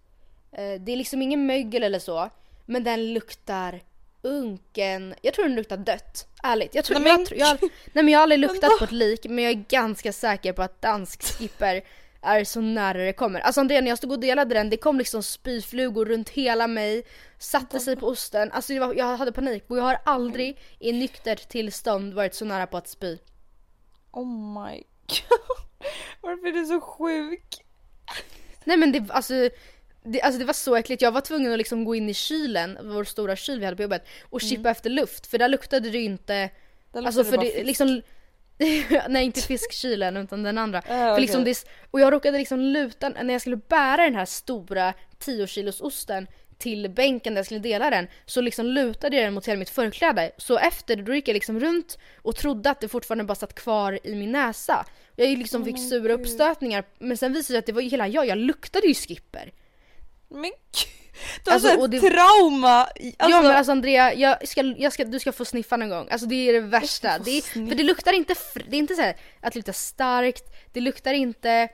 Eh, 0.51 0.81
Det 0.81 0.91
är 0.91 0.95
liksom 0.95 1.21
ingen 1.21 1.45
mögel 1.45 1.83
eller 1.83 1.99
så. 1.99 2.29
Men 2.65 2.83
den 2.83 3.13
luktar 3.13 3.81
unken. 4.21 5.15
Jag 5.21 5.33
tror 5.33 5.45
den 5.45 5.55
luktar 5.55 5.77
dött. 5.77 6.27
Ärligt. 6.43 6.75
Jag, 6.75 6.85
tror, 6.85 6.99
Nej, 6.99 7.13
men- 7.17 7.27
jag, 7.39 7.47
jag, 7.49 7.57
nej 7.93 8.03
men 8.03 8.07
jag 8.09 8.19
har 8.19 8.23
aldrig 8.23 8.39
luktat 8.39 8.77
på 8.79 8.83
ett 8.83 8.91
lik 8.91 9.25
men 9.29 9.43
jag 9.43 9.53
är 9.53 9.63
ganska 9.69 10.13
säker 10.13 10.53
på 10.53 10.61
att 10.61 10.81
dansk 10.81 11.23
skipper 11.23 11.81
är 12.21 12.43
så 12.43 12.61
nära 12.61 12.97
det 12.97 13.13
kommer. 13.13 13.39
Alltså 13.39 13.61
Andrea 13.61 13.81
när 13.81 13.89
jag 13.89 13.97
stod 13.97 14.11
och 14.11 14.19
delade 14.19 14.53
den, 14.55 14.69
det 14.69 14.77
kom 14.77 14.97
liksom 14.97 15.23
spyflugor 15.23 16.05
runt 16.05 16.29
hela 16.29 16.67
mig. 16.67 17.03
Satte 17.39 17.79
sig 17.79 17.95
på 17.95 18.07
osten. 18.07 18.51
Alltså 18.51 18.79
var, 18.79 18.93
jag 18.93 19.17
hade 19.17 19.31
panik 19.31 19.63
och 19.67 19.77
jag 19.77 19.83
har 19.83 19.99
aldrig 20.05 20.57
i 20.79 20.91
nyktert 20.91 21.49
tillstånd 21.49 22.13
varit 22.13 22.35
så 22.35 22.45
nära 22.45 22.67
på 22.67 22.77
att 22.77 22.87
spy. 22.87 23.17
Oh 24.11 24.27
my 24.63 24.77
god. 25.07 25.57
Varför 26.21 26.47
är 26.47 26.51
du 26.51 26.65
så 26.65 26.81
sjuk? 26.81 27.65
Nej 28.69 28.77
men 28.77 28.91
det, 28.91 29.03
alltså, 29.09 29.49
det, 30.03 30.21
alltså 30.21 30.39
det 30.39 30.45
var 30.45 30.53
så 30.53 30.75
äckligt. 30.75 31.01
Jag 31.01 31.11
var 31.11 31.21
tvungen 31.21 31.51
att 31.51 31.57
liksom 31.57 31.85
gå 31.85 31.95
in 31.95 32.09
i 32.09 32.13
kylen, 32.13 32.77
vår 32.81 33.03
stora 33.03 33.35
kyl 33.35 33.59
vi 33.59 33.65
hade 33.65 33.77
på 33.77 33.83
jobbet, 33.83 34.07
och 34.29 34.41
chippa 34.41 34.69
efter 34.69 34.89
luft. 34.89 35.27
För 35.27 35.37
där 35.37 35.47
luktade 35.47 35.89
det 35.89 35.97
ju 35.97 36.03
inte... 36.03 36.33
Mm. 36.33 36.49
Där 36.91 37.05
Alltså 37.05 37.21
luktar 37.21 37.37
för 37.37 37.43
det 37.43 37.51
fisk. 37.51 37.65
liksom... 37.65 38.01
Nej 39.09 39.25
inte 39.25 39.41
fiskkylen 39.41 40.17
utan 40.17 40.43
den 40.43 40.57
andra. 40.57 40.81
Ah, 40.89 41.15
för 41.15 41.21
liksom 41.21 41.43
det, 41.43 41.65
och 41.91 41.99
jag 41.99 42.13
råkade 42.13 42.37
liksom 42.37 42.59
luta, 42.59 43.09
när 43.09 43.33
jag 43.33 43.41
skulle 43.41 43.55
bära 43.55 44.03
den 44.03 44.15
här 44.15 44.25
stora 44.25 44.93
10 45.19 45.47
kilos 45.47 45.81
osten 45.81 46.27
till 46.59 46.89
bänken 46.89 47.33
där 47.33 47.39
jag 47.39 47.45
skulle 47.45 47.59
dela 47.59 47.89
den 47.89 48.07
så 48.25 48.41
liksom 48.41 48.65
lutade 48.65 49.15
jag 49.15 49.25
den 49.25 49.33
mot 49.33 49.47
hela 49.47 49.59
mitt 49.59 49.69
förkläde. 49.69 50.31
Så 50.37 50.57
efter 50.57 50.95
då 50.95 51.15
gick 51.15 51.27
jag 51.27 51.33
liksom 51.33 51.59
runt 51.59 51.97
och 52.21 52.35
trodde 52.35 52.69
att 52.69 52.81
det 52.81 52.87
fortfarande 52.87 53.23
bara 53.23 53.35
satt 53.35 53.55
kvar 53.55 53.99
i 54.03 54.15
min 54.15 54.31
näsa. 54.31 54.85
Jag 55.15 55.37
liksom 55.37 55.65
fick 55.65 55.89
sura 55.89 56.13
uppstötningar 56.13 56.83
men 56.99 57.17
sen 57.17 57.33
visade 57.33 57.39
det 57.39 57.43
sig 57.47 57.57
att 57.57 57.65
det 57.65 57.71
var 57.71 57.81
hela 57.81 58.07
jag, 58.07 58.25
jag 58.27 58.37
luktade 58.37 58.87
ju 58.87 58.93
skipper. 58.93 59.51
Men 60.29 60.43
gud. 60.43 60.53
Du 61.43 61.51
har 61.51 61.53
Alltså, 61.55 61.69
alltså, 61.69 61.85
ett 61.85 61.91
det- 61.91 62.09
trauma! 62.09 62.83
Alltså, 62.83 63.01
ja 63.19 63.41
men 63.41 63.51
alltså 63.51 63.71
Andrea, 63.71 64.13
jag 64.13 64.47
ska, 64.47 64.61
jag 64.77 64.93
ska, 64.93 65.03
du 65.05 65.19
ska 65.19 65.31
få 65.31 65.45
sniffa 65.45 65.77
någon 65.77 65.89
gång. 65.89 66.07
Alltså 66.11 66.27
det 66.27 66.35
är 66.49 66.53
det 66.53 66.59
värsta. 66.59 67.19
Det 67.19 67.31
är, 67.31 67.41
för 67.41 67.75
det 67.75 67.83
luktar 67.83 68.13
inte, 68.13 68.35
det 68.67 68.75
är 68.75 68.79
inte 68.79 68.95
så 68.95 69.01
här 69.01 69.15
att 69.41 69.53
det 69.53 69.59
luktar 69.59 69.73
starkt, 69.73 70.43
det 70.73 70.79
luktar 70.81 71.13
inte, 71.13 71.69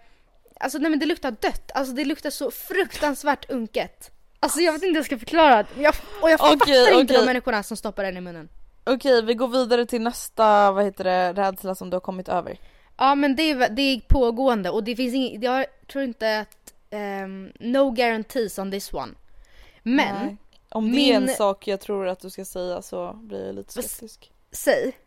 alltså 0.60 0.78
nej 0.78 0.90
men 0.90 1.00
det 1.00 1.06
luktar 1.06 1.32
dött. 1.32 1.72
Alltså 1.74 1.94
det 1.94 2.06
luktar 2.06 2.30
så 2.30 2.52
fruktansvärt 2.52 3.50
unket. 3.50 4.12
Alltså 4.40 4.60
jag 4.60 4.74
vet 4.74 4.82
inte 4.84 4.88
hur 4.88 4.96
jag 4.96 5.06
ska 5.06 5.18
förklara. 5.20 5.66
Jag, 5.78 5.94
och 6.22 6.30
jag 6.30 6.40
Okej, 6.42 6.50
fattar 6.60 7.00
inte 7.00 7.14
okej. 7.14 7.18
de 7.20 7.26
människorna 7.26 7.64
som 7.64 7.78
stoppar 7.78 8.04
den 8.04 8.18
i 8.18 8.22
munnen. 8.22 8.50
Okej 8.84 9.22
vi 9.26 9.34
går 9.34 9.48
vidare 9.48 9.86
till 9.86 10.02
nästa, 10.02 10.72
vad 10.72 10.86
heter 10.86 11.04
det, 11.04 11.34
rädsla 11.34 11.76
som 11.76 11.90
du 11.90 11.96
har 11.96 12.02
kommit 12.02 12.30
över. 12.30 12.60
Ja 12.98 13.16
men 13.16 13.36
det 13.36 13.44
är, 13.52 13.70
det 13.70 13.82
är 13.82 14.00
pågående 14.08 14.70
och 14.70 14.84
det 14.84 14.96
finns 14.96 15.14
inget, 15.14 15.44
jag 15.44 15.66
tror 15.92 16.04
inte 16.04 16.40
att, 16.40 16.74
ehm, 16.90 17.52
no 17.60 17.92
guarantees 17.92 18.60
on 18.60 18.72
this 18.72 18.94
one. 18.94 19.14
Men, 19.84 20.26
Nej. 20.26 20.38
Om 20.70 20.92
det 20.92 21.12
är 21.12 21.16
en 21.16 21.26
min- 21.26 21.36
sak 21.36 21.68
jag 21.68 21.80
tror 21.82 22.08
att 22.08 22.20
du 22.20 22.30
ska 22.30 22.46
säga 22.46 22.82
så 22.82 23.14
blir 23.14 23.46
jag 23.46 23.56
lite 23.56 23.72
skeptisk. 23.74 24.32
säg. 24.52 24.98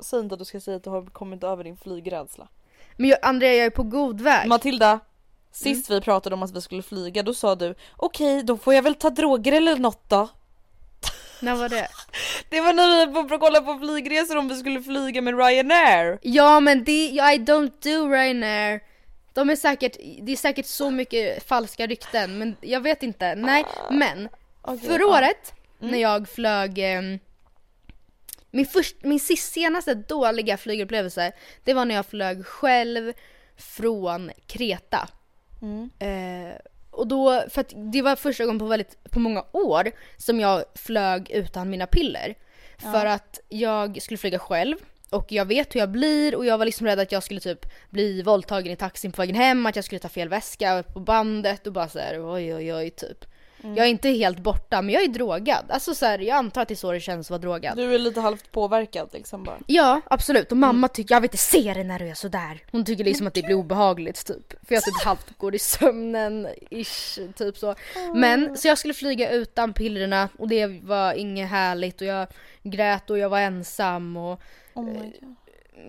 Säg 0.00 0.20
inte 0.20 0.32
att 0.34 0.38
du 0.38 0.44
ska 0.44 0.60
säga 0.60 0.76
att 0.76 0.84
du 0.84 0.90
har 0.90 1.06
kommit 1.06 1.44
över 1.44 1.64
din 1.64 1.76
flygrädsla. 1.76 2.48
Men 2.96 3.08
jag, 3.10 3.18
Andrea 3.22 3.54
jag 3.54 3.66
är 3.66 3.70
på 3.70 3.82
god 3.82 4.20
väg. 4.20 4.48
Matilda, 4.48 5.00
sist 5.52 5.90
vi 5.90 6.00
pratade 6.00 6.34
om 6.34 6.42
att 6.42 6.56
vi 6.56 6.60
skulle 6.60 6.82
flyga 6.82 7.22
då 7.22 7.34
sa 7.34 7.54
du 7.54 7.74
okej 7.96 8.42
då 8.42 8.56
får 8.56 8.74
jag 8.74 8.82
väl 8.82 8.94
ta 8.94 9.10
droger 9.10 9.52
eller 9.52 9.76
något 9.76 10.10
då. 10.10 10.28
När 11.40 11.54
var 11.54 11.68
det? 11.68 11.88
Det 12.48 12.60
var 12.60 12.72
när 12.72 13.06
vi 13.06 13.12
var 13.12 13.24
på 13.24 13.38
kolla 13.38 13.60
på 13.60 13.78
flygresor 13.78 14.36
om 14.36 14.48
vi 14.48 14.56
skulle 14.56 14.82
flyga 14.82 15.22
med 15.22 15.38
Ryanair. 15.38 16.18
Ja 16.22 16.60
men 16.60 16.84
det, 16.84 17.06
I 17.08 17.38
don't 17.38 17.72
do 17.82 18.08
Ryanair. 18.08 18.80
De 19.32 19.50
är 19.50 19.56
säkert, 19.56 19.96
det 20.22 20.32
är 20.32 20.36
säkert 20.36 20.66
så 20.66 20.90
mycket 20.90 21.48
falska 21.48 21.86
rykten 21.86 22.38
men 22.38 22.56
jag 22.60 22.80
vet 22.80 23.02
inte. 23.02 23.34
Nej 23.34 23.64
men 23.90 24.28
Okej, 24.62 24.88
förra 24.88 25.00
ja. 25.00 25.18
året 25.18 25.52
när 25.78 25.98
jag 25.98 26.28
flög 26.28 26.78
ehm, 26.78 27.18
min, 28.50 28.66
först, 28.66 28.96
min 29.02 29.20
sist, 29.20 29.52
senaste 29.52 29.94
dåliga 29.94 30.56
flygupplevelse 30.56 31.32
det 31.64 31.74
var 31.74 31.84
när 31.84 31.94
jag 31.94 32.06
flög 32.06 32.46
själv 32.46 33.12
från 33.56 34.30
Kreta. 34.46 35.08
Mm. 35.62 35.90
Eh, 35.98 36.54
och 36.90 37.06
då, 37.06 37.44
för 37.48 37.60
att 37.60 37.72
det 37.76 38.02
var 38.02 38.16
första 38.16 38.44
gången 38.44 38.58
på 38.58 38.66
väldigt, 38.66 39.04
på 39.10 39.20
många 39.20 39.44
år 39.52 39.90
som 40.16 40.40
jag 40.40 40.64
flög 40.74 41.30
utan 41.30 41.70
mina 41.70 41.86
piller. 41.86 42.34
För 42.78 43.06
att 43.06 43.40
jag 43.48 44.02
skulle 44.02 44.18
flyga 44.18 44.38
själv 44.38 44.76
och 45.10 45.32
jag 45.32 45.44
vet 45.44 45.74
hur 45.74 45.80
jag 45.80 45.90
blir 45.90 46.34
och 46.34 46.46
jag 46.46 46.58
var 46.58 46.64
liksom 46.64 46.86
rädd 46.86 47.00
att 47.00 47.12
jag 47.12 47.22
skulle 47.22 47.40
typ 47.40 47.66
bli 47.90 48.22
våldtagen 48.22 48.72
i 48.72 48.76
taxin 48.76 49.12
på 49.12 49.22
vägen 49.22 49.36
hem, 49.36 49.66
att 49.66 49.76
jag 49.76 49.84
skulle 49.84 49.98
ta 49.98 50.08
fel 50.08 50.28
väska 50.28 50.82
på 50.82 51.00
bandet 51.00 51.66
och 51.66 51.72
bara 51.72 51.88
såhär 51.88 52.34
oj 52.34 52.54
oj 52.54 52.74
oj 52.74 52.90
typ. 52.90 53.24
Jag 53.62 53.78
är 53.78 53.90
inte 53.90 54.08
helt 54.08 54.38
borta 54.38 54.82
men 54.82 54.94
jag 54.94 55.02
är 55.02 55.08
drogad. 55.08 55.64
Alltså 55.68 55.94
så 55.94 56.06
här, 56.06 56.18
jag 56.18 56.36
antar 56.36 56.62
att 56.62 56.68
det 56.68 56.74
är 56.74 56.76
så 56.76 56.92
det 56.92 57.00
känns 57.00 57.26
att 57.26 57.30
vara 57.30 57.38
drogad. 57.38 57.76
Du 57.76 57.94
är 57.94 57.98
lite 57.98 58.20
halvt 58.20 58.52
påverkad 58.52 59.08
liksom 59.12 59.44
bara. 59.44 59.58
Ja 59.66 60.00
absolut 60.10 60.50
och 60.50 60.56
mamma 60.58 60.88
tycker, 60.88 61.14
jag 61.14 61.20
vill 61.20 61.28
inte 61.28 61.36
se 61.36 61.74
dig 61.74 61.84
när 61.84 61.98
du 61.98 62.08
är 62.08 62.14
sådär. 62.14 62.62
Hon 62.72 62.84
tycker 62.84 63.04
liksom 63.04 63.26
att 63.26 63.34
det 63.34 63.42
blir 63.42 63.54
obehagligt 63.56 64.26
typ. 64.26 64.66
För 64.68 64.74
jag 64.74 64.84
typ 64.84 64.94
halvt 65.04 65.38
går 65.38 65.54
i 65.54 65.58
sömnen 65.58 66.48
ish, 66.70 67.18
typ 67.36 67.58
så. 67.58 67.74
Men 68.14 68.56
så 68.56 68.68
jag 68.68 68.78
skulle 68.78 68.94
flyga 68.94 69.30
utan 69.30 69.72
pillerna 69.72 70.28
och 70.38 70.48
det 70.48 70.66
var 70.66 71.12
inget 71.14 71.50
härligt 71.50 72.00
och 72.00 72.06
jag 72.06 72.26
grät 72.62 73.10
och 73.10 73.18
jag 73.18 73.28
var 73.28 73.40
ensam 73.40 74.16
och, 74.16 74.40
Oh 74.74 74.84
God. 74.84 75.12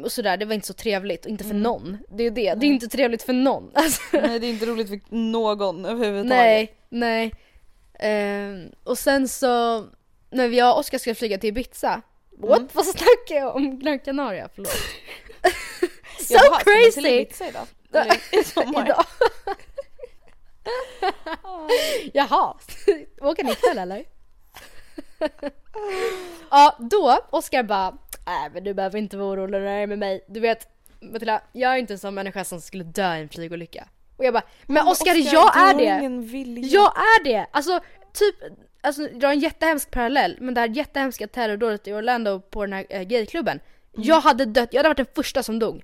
och 0.04 0.12
sådär. 0.12 0.38
Det 0.38 0.46
var 0.46 0.54
inte 0.54 0.68
så 0.68 0.74
trevligt 0.74 1.26
inte 1.26 1.44
för 1.44 1.54
någon. 1.54 1.98
Det 2.10 2.24
är 2.24 2.32
det, 2.32 2.54
det 2.54 2.66
är 2.66 2.68
inte 2.68 2.88
trevligt 2.88 3.24
för 3.24 3.34
någon. 3.34 3.72
Alltså, 3.74 4.02
Nej 4.14 4.40
det 4.40 4.48
är 4.48 4.50
inte 4.50 4.66
roligt 4.66 4.88
för 4.90 5.00
någon 5.16 5.86
överhuvudtaget. 5.86 6.30
nej, 6.30 6.74
nej. 6.90 7.32
Ehm, 8.02 8.72
och 8.84 8.98
sen 8.98 9.28
så 9.28 9.86
när 10.30 10.48
jag 10.48 10.74
och 10.74 10.80
Oskar 10.80 10.98
ska 10.98 11.16
flyga 11.16 11.38
till 11.38 11.50
Ibiza. 11.50 12.02
What? 12.38 12.76
Vad 12.76 12.86
snackar 12.86 13.36
jag 13.36 13.56
om? 13.56 13.80
Gran 13.80 14.00
Canaria? 14.00 14.50
Förlåt. 14.56 14.72
so 16.20 16.34
Jaha, 16.34 16.60
ska 16.60 16.72
ni 16.72 16.84
till 16.84 17.04
crazy! 17.04 17.10
Ibiza 17.10 17.48
idag? 17.48 17.68
Eller? 17.94 18.84
Idag. 18.84 19.06
Jaha, 22.14 22.58
åker 23.22 23.44
ni 23.44 23.52
ikväll 23.52 23.78
eller? 23.78 24.06
ja, 26.50 26.78
då 26.80 27.20
Oskar 27.30 27.64
bara, 27.64 27.98
nej 28.26 28.50
men 28.54 28.64
du 28.64 28.74
behöver 28.74 29.00
inte 29.00 29.18
vara 29.18 29.30
orolig 29.30 29.52
när 29.52 29.60
du 29.60 29.70
är 29.70 29.88
med 29.88 30.00
mig. 30.00 30.26
Du 30.28 30.40
vet, 30.40 30.68
Matilda, 31.00 31.42
jag 31.52 31.74
är 31.74 31.78
inte 31.78 31.94
en 31.94 32.00
sån 32.00 32.14
människa 32.14 32.44
som 32.44 32.62
skulle 32.62 32.84
dö 32.84 33.16
i 33.18 33.22
en 33.22 33.30
flygolycka. 33.30 33.88
Och 34.22 34.26
jag 34.26 34.34
bara, 34.34 34.44
men 34.68 34.88
Oskar 34.88 35.16
jag 35.16 35.58
är 35.58 35.66
har 35.66 35.74
det! 35.74 36.68
Jag 36.68 36.94
är 36.98 37.24
det! 37.24 37.46
Alltså 37.52 37.80
typ, 38.14 38.36
alltså 38.82 39.08
dra 39.08 39.32
en 39.32 39.40
jättehemsk 39.40 39.92
parallell, 39.92 40.38
men 40.40 40.54
det 40.54 40.62
här 40.62 40.68
jättehemska 40.68 41.28
terrordådet 41.28 41.88
i 41.88 41.94
Orlando 41.94 42.40
på 42.40 42.66
den 42.66 42.74
här 42.74 42.86
äh, 42.90 43.02
gayklubben. 43.02 43.60
Jag 43.96 44.22
hade 44.22 44.46
dött, 44.46 44.70
jag 44.72 44.80
hade 44.80 44.90
varit 44.90 44.98
den 44.98 45.06
första 45.16 45.44
som 45.44 45.60
dog. 45.60 45.84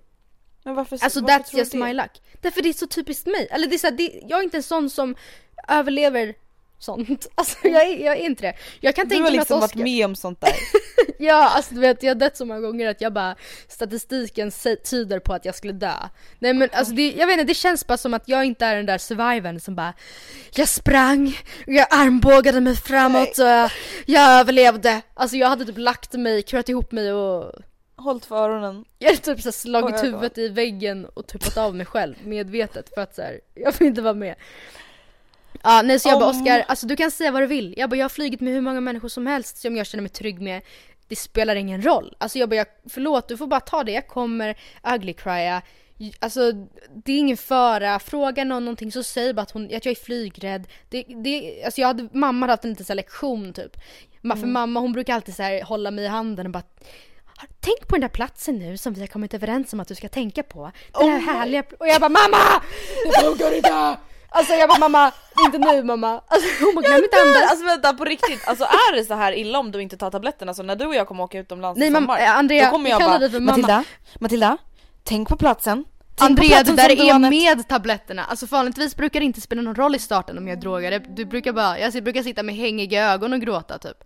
Men 0.63 0.75
varför, 0.75 0.99
Alltså 1.03 1.21
varför 1.21 1.33
that's 1.39 1.57
just 1.57 1.71
det? 1.71 1.77
my 1.77 1.93
luck. 1.93 2.21
Därför 2.41 2.61
det 2.61 2.69
är 2.69 2.73
så 2.73 2.87
typiskt 2.87 3.27
mig. 3.27 3.47
Eller 3.51 3.67
det 3.67 3.75
är 3.75 3.77
så 3.77 3.87
här, 3.87 3.97
det, 3.97 4.21
jag 4.27 4.39
är 4.39 4.43
inte 4.43 4.57
en 4.57 4.63
sån 4.63 4.89
som 4.89 5.15
överlever 5.67 6.35
sånt. 6.79 7.27
Alltså 7.35 7.67
jag 7.67 7.87
är, 7.87 8.05
jag 8.05 8.17
är 8.17 8.21
inte 8.21 8.43
det. 8.43 8.53
Jag 8.79 8.95
kan 8.95 9.05
Du 9.05 9.09
tänka 9.09 9.23
har 9.23 9.31
mig 9.31 9.39
liksom 9.39 9.57
att 9.57 9.61
varit 9.61 9.71
Oscar... 9.71 9.83
med 9.83 10.05
om 10.05 10.15
sånt 10.15 10.41
där. 10.41 10.53
Ja 11.19 11.49
alltså 11.49 11.73
du 11.73 11.79
vet 11.79 12.03
jag 12.03 12.09
har 12.09 12.15
dött 12.15 12.37
så 12.37 12.45
många 12.45 12.59
gånger 12.59 12.89
att 12.89 13.01
jag 13.01 13.13
bara 13.13 13.35
statistiken 13.67 14.51
tyder 14.89 15.19
på 15.19 15.33
att 15.33 15.45
jag 15.45 15.55
skulle 15.55 15.73
dö. 15.73 15.93
Nej 16.39 16.53
men 16.53 16.69
alltså 16.71 16.93
det, 16.93 17.11
jag 17.11 17.27
vet 17.27 17.33
inte 17.33 17.51
det 17.51 17.53
känns 17.53 17.87
bara 17.87 17.97
som 17.97 18.13
att 18.13 18.27
jag 18.27 18.45
inte 18.45 18.65
är 18.65 18.75
den 18.75 18.85
där 18.85 18.97
survivern 18.97 19.59
som 19.59 19.75
bara 19.75 19.93
Jag 20.55 20.67
sprang, 20.67 21.37
jag 21.65 21.87
armbågade 21.89 22.61
mig 22.61 22.75
framåt 22.75 23.37
och 23.37 23.71
jag, 24.05 24.39
överlevde. 24.39 25.01
Alltså 25.13 25.37
jag 25.37 25.47
hade 25.47 25.65
typ 25.65 25.77
lagt 25.77 26.13
mig, 26.13 26.41
kurat 26.41 26.69
ihop 26.69 26.91
mig 26.91 27.13
och 27.13 27.51
Hållt 27.99 28.25
för 28.25 28.35
öronen. 28.35 28.85
Jag 28.99 29.09
hade 29.09 29.21
typ 29.21 29.41
så 29.41 29.51
slagit 29.51 30.03
huvudet 30.03 30.37
i 30.37 30.47
väggen 30.47 31.05
och 31.05 31.27
tuppat 31.27 31.57
av 31.57 31.75
mig 31.75 31.85
själv 31.85 32.15
medvetet 32.23 32.89
för 32.93 33.01
att 33.01 33.15
så 33.15 33.21
här, 33.21 33.39
jag 33.53 33.75
får 33.75 33.87
inte 33.87 34.01
vara 34.01 34.13
med. 34.13 34.35
Ja 35.69 35.81
nej 35.81 35.99
så 35.99 36.09
jag 36.09 36.19
bara 36.19 36.29
Om- 36.29 36.41
Oskar, 36.41 36.65
alltså 36.67 36.87
du 36.87 36.95
kan 36.95 37.11
säga 37.11 37.31
vad 37.31 37.41
du 37.41 37.45
vill. 37.47 37.73
Jag 37.77 37.89
bara 37.89 37.95
jag 37.97 38.03
har 38.03 38.09
flugit 38.09 38.41
med 38.41 38.53
hur 38.53 38.61
många 38.61 38.81
människor 38.81 39.09
som 39.09 39.27
helst 39.27 39.57
som 39.57 39.75
jag 39.75 39.87
känner 39.87 40.01
mig 40.01 40.09
trygg 40.09 40.41
med. 40.41 40.61
Det 41.07 41.15
spelar 41.15 41.55
ingen 41.55 41.81
roll. 41.81 42.15
Alltså 42.17 42.39
jag 42.39 42.49
bara 42.49 42.55
jag, 42.55 42.67
förlåt 42.89 43.27
du 43.27 43.37
får 43.37 43.47
bara 43.47 43.59
ta 43.59 43.83
det, 43.83 43.91
jag 43.91 44.07
kommer 44.07 44.57
ugly 44.95 45.13
crya. 45.13 45.61
Alltså 46.19 46.51
det 47.05 47.11
är 47.13 47.17
ingen 47.17 47.37
fara, 47.37 47.99
fråga 47.99 48.43
någon 48.43 48.65
någonting 48.65 48.91
så 48.91 49.03
säg 49.03 49.33
bara 49.33 49.41
att, 49.41 49.51
hon, 49.51 49.65
att 49.65 49.85
jag 49.85 49.91
är 49.91 50.03
flygrädd. 50.03 50.67
Det, 50.89 51.03
det, 51.23 51.63
alltså 51.65 51.81
jag 51.81 51.87
hade, 51.87 52.07
mamma 52.11 52.43
hade 52.43 52.53
haft 52.53 52.63
en 52.63 52.69
liten 52.69 52.85
så 52.85 52.93
lektion 52.93 53.53
typ. 53.53 53.77
Ma- 54.21 54.35
För 54.39 54.47
mamma 54.47 54.79
hon 54.79 54.91
brukar 54.93 55.13
alltid 55.15 55.35
så 55.35 55.43
här, 55.43 55.61
hålla 55.63 55.91
mig 55.91 56.05
i 56.05 56.07
handen 56.07 56.45
och 56.45 56.51
bara 56.51 56.63
Tänk 57.59 57.87
på 57.87 57.95
den 57.95 58.01
där 58.01 58.07
platsen 58.07 58.59
nu 58.59 58.77
som 58.77 58.93
vi 58.93 58.99
har 58.99 59.07
kommit 59.07 59.33
överens 59.33 59.73
om 59.73 59.79
att 59.79 59.87
du 59.87 59.95
ska 59.95 60.07
tänka 60.09 60.43
på. 60.43 60.71
Den 60.99 61.09
här 61.09 61.19
härliga... 61.19 61.63
Och 61.79 61.87
jag 61.87 62.01
bara 62.01 62.09
MAMMA! 62.09 62.61
Det 63.05 63.21
funkar 63.25 63.55
inte! 63.55 63.97
Alltså 64.29 64.53
jag 64.53 64.69
bara 64.69 64.79
mamma, 64.79 65.11
inte 65.45 65.57
nu 65.57 65.83
mamma. 65.83 66.21
Alltså 66.27 66.65
hon 66.65 66.75
bara 66.75 66.81
glöm 66.81 67.03
inte 67.03 67.21
andas. 67.21 67.51
Alltså 67.51 67.65
vänta 67.65 67.93
på 67.93 68.05
riktigt, 68.05 68.47
alltså 68.47 68.63
är 68.65 68.95
det 68.95 69.03
så 69.03 69.13
här 69.13 69.31
illa 69.31 69.59
om 69.59 69.71
du 69.71 69.81
inte 69.81 69.97
tar 69.97 70.11
tabletterna? 70.11 70.49
Alltså 70.49 70.63
när 70.63 70.75
du 70.75 70.85
och 70.85 70.95
jag 70.95 71.07
kommer 71.07 71.23
åka 71.23 71.39
utomlands 71.39 71.79
Nej 71.79 71.87
i 71.87 71.91
mamma, 71.91 72.05
sommar, 72.05 72.19
eh, 72.19 72.37
Andrea, 72.37 72.65
då 72.65 72.71
kommer 72.71 72.89
jag 72.89 72.99
kallar 72.99 73.13
bara 73.13 73.19
dig 73.19 73.31
för 73.31 73.39
mamma. 73.39 73.51
Matilda, 73.51 73.83
Matilda, 74.19 74.57
tänk 75.03 75.29
på 75.29 75.37
platsen. 75.37 75.85
Tänk 76.15 76.17
på 76.19 76.25
Andrea 76.25 76.47
det 76.47 76.53
platsen 76.55 76.75
där 76.75 76.95
som 76.95 77.19
du 77.19 77.27
är 77.27 77.29
med 77.55 77.67
tabletterna. 77.67 78.23
Alltså 78.23 78.45
vanligtvis 78.45 78.95
brukar 78.95 79.19
det 79.19 79.25
inte 79.25 79.41
spela 79.41 79.61
någon 79.61 79.75
roll 79.75 79.95
i 79.95 79.99
starten 79.99 80.37
om 80.37 80.47
jag 80.47 80.57
är 80.57 80.61
drogad. 80.61 81.01
Du 81.09 81.25
brukar 81.25 81.53
bara, 81.53 81.79
jag 81.79 82.03
brukar 82.03 82.23
sitta 82.23 82.43
med 82.43 82.55
hängiga 82.55 83.13
ögon 83.13 83.33
och 83.33 83.41
gråta 83.41 83.77
typ. 83.77 84.03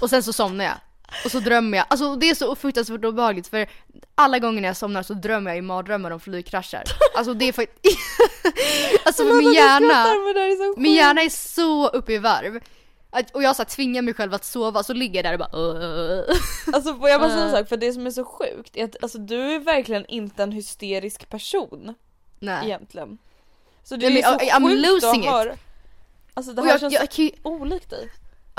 Och 0.00 0.10
sen 0.10 0.22
så 0.22 0.32
somnar 0.32 0.64
jag. 0.64 0.74
Och 1.24 1.30
så 1.30 1.40
drömmer 1.40 1.78
jag. 1.78 1.86
Alltså 1.90 2.16
det 2.16 2.30
är 2.30 2.34
så 2.34 2.56
fruktansvärt 2.56 3.04
obehagligt 3.04 3.48
för 3.48 3.66
alla 4.14 4.38
gånger 4.38 4.60
när 4.60 4.68
jag 4.68 4.76
somnar 4.76 5.02
så 5.02 5.14
drömmer 5.14 5.50
jag 5.50 5.58
i 5.58 5.62
mardrömmar 5.62 6.10
om 6.10 6.20
flygkrascher. 6.20 6.82
Alltså 7.14 7.34
det 7.34 7.48
är 7.48 7.52
faktiskt... 7.52 7.98
alltså 9.04 9.24
min 9.24 9.52
hjärna, 9.52 10.06
min 10.76 10.94
hjärna 10.94 11.22
är 11.22 11.28
så 11.28 11.88
uppe 11.88 12.12
i 12.12 12.18
varv. 12.18 12.60
Att, 13.10 13.30
och 13.30 13.42
jag 13.42 13.56
så 13.56 13.62
här, 13.62 13.68
tvingar 13.68 14.02
mig 14.02 14.14
själv 14.14 14.34
att 14.34 14.44
sova 14.44 14.82
så 14.82 14.92
ligger 14.92 15.24
jag 15.24 15.24
där 15.24 15.32
och 15.32 15.38
bara. 15.38 16.24
Alltså 16.76 16.94
får 16.94 17.08
jag 17.08 17.20
bara 17.20 17.30
säga 17.30 17.44
en 17.44 17.50
sak, 17.50 17.68
för 17.68 17.76
det 17.76 17.92
som 17.92 18.06
är 18.06 18.10
så 18.10 18.24
sjukt 18.24 18.76
är 18.76 18.84
att 18.84 18.96
alltså, 19.02 19.18
du 19.18 19.54
är 19.54 19.58
verkligen 19.58 20.06
inte 20.06 20.42
en 20.42 20.52
hysterisk 20.52 21.28
person 21.28 21.94
Nej. 22.38 22.66
egentligen. 22.66 23.18
Så 23.84 23.96
det 23.96 24.08
Nej, 24.08 24.22
är 24.22 24.30
men 24.30 24.38
så 24.38 24.44
I'm 24.46 24.68
sjukt 24.68 24.86
losing 24.88 25.26
att 25.26 25.34
höra. 25.34 25.56
Alltså 26.34 26.52
det 26.52 26.62
här 26.62 26.70
jag, 26.70 26.80
känns 26.80 26.94
jag, 26.94 27.08
ju, 27.18 27.30
olikt 27.42 27.90
dig. 27.90 28.10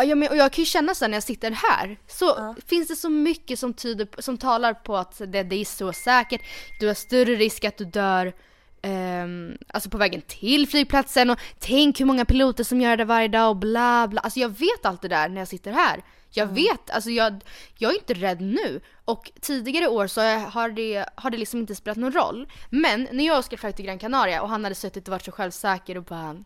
Ja, 0.03 0.15
men, 0.15 0.29
och 0.29 0.37
jag 0.37 0.51
kan 0.51 0.61
ju 0.61 0.65
känna 0.65 0.95
så 0.95 1.07
när 1.07 1.13
jag 1.13 1.23
sitter 1.23 1.51
här 1.51 1.97
så 2.07 2.55
finns 2.67 2.87
det 2.87 2.95
så 2.95 3.09
mycket 3.09 3.59
som 3.59 3.73
tyder 3.73 4.07
som 4.21 4.37
talar 4.37 4.73
på 4.73 4.97
att 4.97 5.21
det, 5.27 5.43
det 5.43 5.55
är 5.55 5.65
så 5.65 5.93
säkert. 5.93 6.41
Du 6.79 6.87
har 6.87 6.93
större 6.93 7.35
risk 7.35 7.63
att 7.63 7.77
du 7.77 7.85
dör 7.85 8.33
ehm, 8.81 9.57
alltså 9.67 9.89
på 9.89 9.97
vägen 9.97 10.21
till 10.21 10.67
flygplatsen 10.67 11.29
och 11.29 11.39
tänk 11.59 11.99
hur 11.99 12.05
många 12.05 12.25
piloter 12.25 12.63
som 12.63 12.81
gör 12.81 12.97
det 12.97 13.05
varje 13.05 13.27
dag 13.27 13.49
och 13.49 13.57
bla 13.57 14.07
bla. 14.07 14.21
Alltså 14.21 14.39
jag 14.39 14.49
vet 14.49 14.85
allt 14.85 15.01
det 15.01 15.07
där 15.07 15.29
när 15.29 15.41
jag 15.41 15.47
sitter 15.47 15.71
här. 15.71 16.03
Jag 16.33 16.47
vet, 16.47 16.89
alltså 16.89 17.09
jag, 17.09 17.43
jag 17.77 17.91
är 17.91 17.95
inte 17.95 18.13
rädd 18.13 18.41
nu. 18.41 18.81
Och 19.05 19.31
tidigare 19.41 19.87
år 19.87 20.07
så 20.07 20.21
har 20.21 20.69
det, 20.69 21.05
har 21.15 21.29
det 21.29 21.37
liksom 21.37 21.59
inte 21.59 21.75
spelat 21.75 21.97
någon 21.97 22.11
roll. 22.11 22.47
Men 22.69 23.07
när 23.11 23.25
jag 23.25 23.33
och 23.33 23.39
Oskar 23.39 23.57
flög 23.57 23.75
till 23.75 23.85
Gran 23.85 23.99
Canaria 23.99 24.41
och 24.41 24.49
han 24.49 24.63
hade 24.63 24.75
suttit 24.75 25.07
och 25.07 25.11
varit 25.11 25.25
så 25.25 25.31
självsäker 25.31 25.97
och 25.97 26.03
bara 26.03 26.43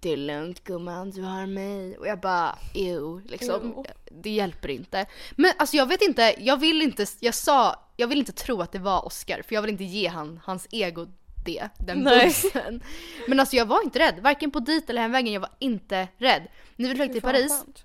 Det 0.00 0.12
är 0.12 0.16
lugnt 0.16 0.64
gumman, 0.64 1.10
du 1.10 1.22
har 1.22 1.46
mig. 1.46 1.98
Och 1.98 2.06
jag 2.06 2.20
bara 2.20 2.58
ew, 2.74 3.22
liksom. 3.24 3.74
Ew. 3.76 3.84
Det 4.10 4.30
hjälper 4.30 4.68
inte. 4.68 5.06
Men 5.36 5.52
alltså 5.56 5.76
jag 5.76 5.86
vet 5.86 6.02
inte, 6.02 6.34
jag 6.38 6.56
vill 6.56 6.82
inte, 6.82 7.06
jag 7.20 7.34
sa, 7.34 7.84
jag 7.96 8.08
vill 8.08 8.18
inte 8.18 8.32
tro 8.32 8.62
att 8.62 8.72
det 8.72 8.78
var 8.78 9.06
Oskar 9.06 9.42
för 9.42 9.54
jag 9.54 9.62
vill 9.62 9.70
inte 9.70 9.84
ge 9.84 10.08
han, 10.08 10.40
hans 10.44 10.66
ego 10.70 11.06
det, 11.44 11.68
den 11.78 12.04
bussen. 12.04 12.82
Men 13.28 13.40
alltså 13.40 13.56
jag 13.56 13.66
var 13.66 13.82
inte 13.84 13.98
rädd, 13.98 14.18
varken 14.22 14.50
på 14.50 14.60
dit 14.60 14.90
eller 14.90 15.02
hemvägen, 15.02 15.32
jag 15.32 15.40
var 15.40 15.50
inte 15.58 16.08
rädd. 16.18 16.42
När 16.76 16.88
vi 16.88 16.94
flög 16.94 17.12
till 17.12 17.22
Paris, 17.22 17.62
skönt. 17.64 17.84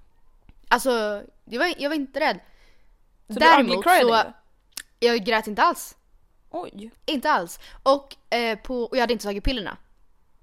Alltså 0.74 1.24
jag 1.46 1.60
var, 1.60 1.74
jag 1.78 1.90
var 1.90 1.96
inte 1.96 2.20
rädd. 2.20 2.40
Så 3.28 3.34
du 3.34 3.40
Däremot 3.40 3.84
cried 3.84 4.02
så, 4.02 4.34
jag 5.00 5.26
grät 5.26 5.48
inte 5.48 5.62
alls. 5.62 5.96
Oj. 6.50 6.92
Inte 7.06 7.32
alls. 7.32 7.60
Och, 7.84 8.36
eh, 8.36 8.60
på, 8.60 8.84
och 8.84 8.98
jag 8.98 9.02
hade 9.02 9.14
inte 9.14 9.26
tagit 9.26 9.44
pillerna. 9.44 9.78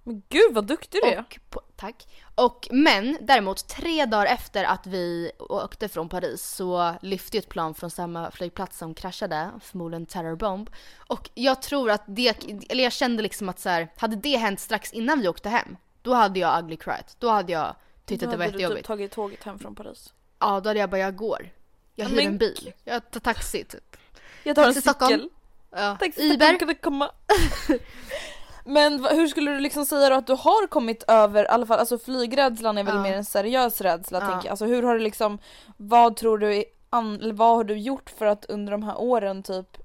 Men 0.02 0.22
gud 0.28 0.54
vad 0.54 0.66
duktig 0.66 1.00
du 1.02 1.08
är. 1.08 1.24
På, 1.50 1.60
tack. 1.76 2.06
Och, 2.34 2.68
men 2.70 3.18
däremot 3.20 3.68
tre 3.68 4.06
dagar 4.06 4.26
efter 4.26 4.64
att 4.64 4.86
vi 4.86 5.32
åkte 5.38 5.88
från 5.88 6.08
Paris 6.08 6.42
så 6.42 6.94
lyfte 7.02 7.38
ett 7.38 7.48
plan 7.48 7.74
från 7.74 7.90
samma 7.90 8.30
flygplats 8.30 8.78
som 8.78 8.94
kraschade, 8.94 9.50
förmodligen 9.60 10.06
terrorbomb. 10.06 10.70
Och 10.96 11.30
jag 11.34 11.62
tror 11.62 11.90
att 11.90 12.02
det, 12.06 12.36
eller 12.68 12.84
jag 12.84 12.92
kände 12.92 13.22
liksom 13.22 13.48
att 13.48 13.60
så 13.60 13.68
här, 13.68 13.88
hade 13.96 14.16
det 14.16 14.36
hänt 14.36 14.60
strax 14.60 14.92
innan 14.92 15.20
vi 15.20 15.28
åkte 15.28 15.48
hem, 15.48 15.76
då 16.02 16.14
hade 16.14 16.40
jag 16.40 16.64
ugly 16.64 16.76
cried. 16.76 17.04
Då 17.18 17.28
hade 17.28 17.52
jag 17.52 17.74
tyckt 18.04 18.22
att 18.22 18.30
det 18.30 18.36
var 18.36 18.44
hade 18.44 18.56
du 18.56 18.62
jättejobbigt. 18.62 18.86
typ 18.86 18.86
tagit 18.86 19.12
tåget 19.12 19.44
hem 19.44 19.58
från 19.58 19.74
Paris. 19.74 20.14
Ja, 20.40 20.60
då 20.60 20.68
hade 20.70 20.80
jag 20.80 20.90
bara, 20.90 20.98
jag 21.00 21.16
går. 21.16 21.48
Jag 21.94 22.06
hyr 22.06 22.16
Men- 22.16 22.26
en 22.26 22.38
bil. 22.38 22.72
Jag 22.84 23.10
tar 23.10 23.20
taxi 23.20 23.64
typ. 23.64 23.96
Jag 24.44 24.56
tar 24.56 24.62
en 24.62 24.68
Taxi 24.68 24.80
Stockholm. 24.80 25.12
cykel. 25.12 25.28
Ja. 25.70 25.98
Iber. 26.16 26.52
mycket 26.52 26.68
kan 26.68 26.74
komma. 26.74 27.10
Men 28.64 29.04
hur 29.04 29.26
skulle 29.28 29.50
du 29.50 29.60
liksom 29.60 29.86
säga 29.86 30.08
då 30.08 30.14
att 30.14 30.26
du 30.26 30.32
har 30.32 30.66
kommit 30.66 31.04
över, 31.08 31.44
i 31.44 31.46
alla 31.48 31.66
fall 31.66 31.78
alltså 31.78 31.98
flygrädslan 31.98 32.78
är 32.78 32.84
väl 32.84 32.94
Ja. 32.94 33.02
mer 33.02 33.12
en 33.16 33.24
seriös 33.24 33.80
rädsla 33.80 34.18
Ja. 34.20 34.26
tänker 34.26 34.46
jag. 34.46 34.50
Alltså 34.50 34.64
hur 34.64 34.82
har 34.82 34.94
du 34.94 35.00
liksom, 35.00 35.38
vad 35.76 36.16
tror 36.16 36.38
du, 36.38 36.64
an, 36.90 37.36
vad 37.36 37.56
har 37.56 37.64
du 37.64 37.78
gjort 37.78 38.10
för 38.18 38.26
att 38.26 38.44
under 38.44 38.72
de 38.72 38.82
här 38.82 39.00
åren 39.00 39.42
typ 39.42 39.76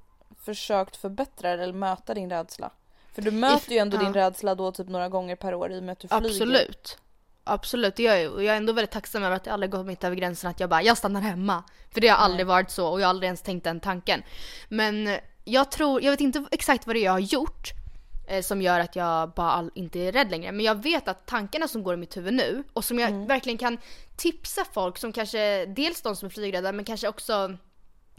försökt 0.46 0.96
förbättra 0.96 1.50
eller 1.50 1.74
möta 1.74 2.14
din 2.14 2.30
rädsla? 2.30 2.70
För 3.14 3.22
du 3.22 3.32
möter 3.32 3.72
ju 3.72 3.78
ändå 3.78 3.98
ja. 3.98 4.02
din 4.02 4.14
rädsla 4.14 4.56
då 4.56 4.72
typ 4.72 4.88
några 4.90 5.10
gånger 5.10 5.36
per 5.36 5.54
år 5.54 5.72
i 5.72 5.80
och 5.80 5.84
med 5.84 5.94
att 5.94 6.00
du 6.00 6.08
flyger. 6.08 6.26
Absolut. 6.26 6.98
Absolut, 7.48 8.00
jag 8.00 8.22
ju. 8.22 8.30
Och 8.30 8.44
jag 8.44 8.54
är 8.54 8.58
ändå 8.58 8.74
väldigt 8.74 8.92
tacksam 8.92 9.24
över 9.24 9.36
att 9.36 9.44
det 9.44 9.54
aldrig 9.54 9.72
gått 9.72 9.86
mitt 9.86 10.04
över 10.04 10.16
gränsen 10.16 10.50
att 10.50 10.60
jag 10.60 10.70
bara, 10.70 10.82
jag 10.82 10.98
stannar 10.98 11.22
hemma. 11.22 11.64
För 11.92 12.02
det 12.02 12.08
har 12.08 12.18
aldrig 12.18 12.48
varit 12.48 12.72
så 12.72 12.88
och 12.88 13.02
jag 13.02 13.06
har 13.06 13.10
aldrig 13.10 13.28
ens 13.28 13.42
tänkt 13.42 13.64
den 13.64 13.80
tanken. 13.80 14.24
Men 14.70 15.08
eh, 15.08 15.20
jag 15.44 15.72
tror, 15.72 16.04
jag 16.04 16.12
vet 16.12 16.22
inte 16.22 16.46
exakt 16.52 16.88
vad 16.88 16.96
det 16.96 17.00
är 17.00 17.04
jag 17.04 17.12
har 17.12 17.20
gjort 17.20 17.72
eh, 18.28 18.42
som 18.42 18.62
gör 18.62 18.80
att 18.80 18.96
jag 18.96 19.30
bara 19.30 19.52
all, 19.52 19.72
inte 19.76 20.00
är 20.00 20.12
rädd 20.12 20.32
längre. 20.32 20.52
Men 20.52 20.66
jag 20.66 20.84
vet 20.84 21.08
att 21.08 21.26
tankarna 21.26 21.68
som 21.68 21.84
går 21.84 21.94
i 21.94 21.98
mitt 21.98 22.18
huvud 22.18 22.34
nu 22.34 22.64
och 22.74 22.86
som 22.86 23.00
jag 23.00 23.28
verkligen 23.28 23.58
kan 23.58 23.78
tipsa 24.16 24.66
folk 24.74 24.98
som 24.98 25.12
kanske, 25.12 25.66
dels 25.66 26.02
de 26.02 26.16
som 26.16 26.26
är 26.26 26.30
flygrädda 26.30 26.72
men 26.72 26.86
kanske 26.86 27.08
också 27.08 27.58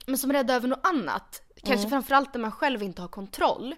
men 0.07 0.19
som 0.19 0.31
är 0.31 0.35
rädda 0.35 0.55
över 0.55 0.69
något 0.69 0.87
annat. 0.87 1.43
Kanske 1.65 1.89
framförallt 1.89 2.35
när 2.35 2.41
man 2.41 2.53
själv 2.53 2.83
inte 2.83 3.03
har 3.03 3.09
kontroll. 3.09 3.75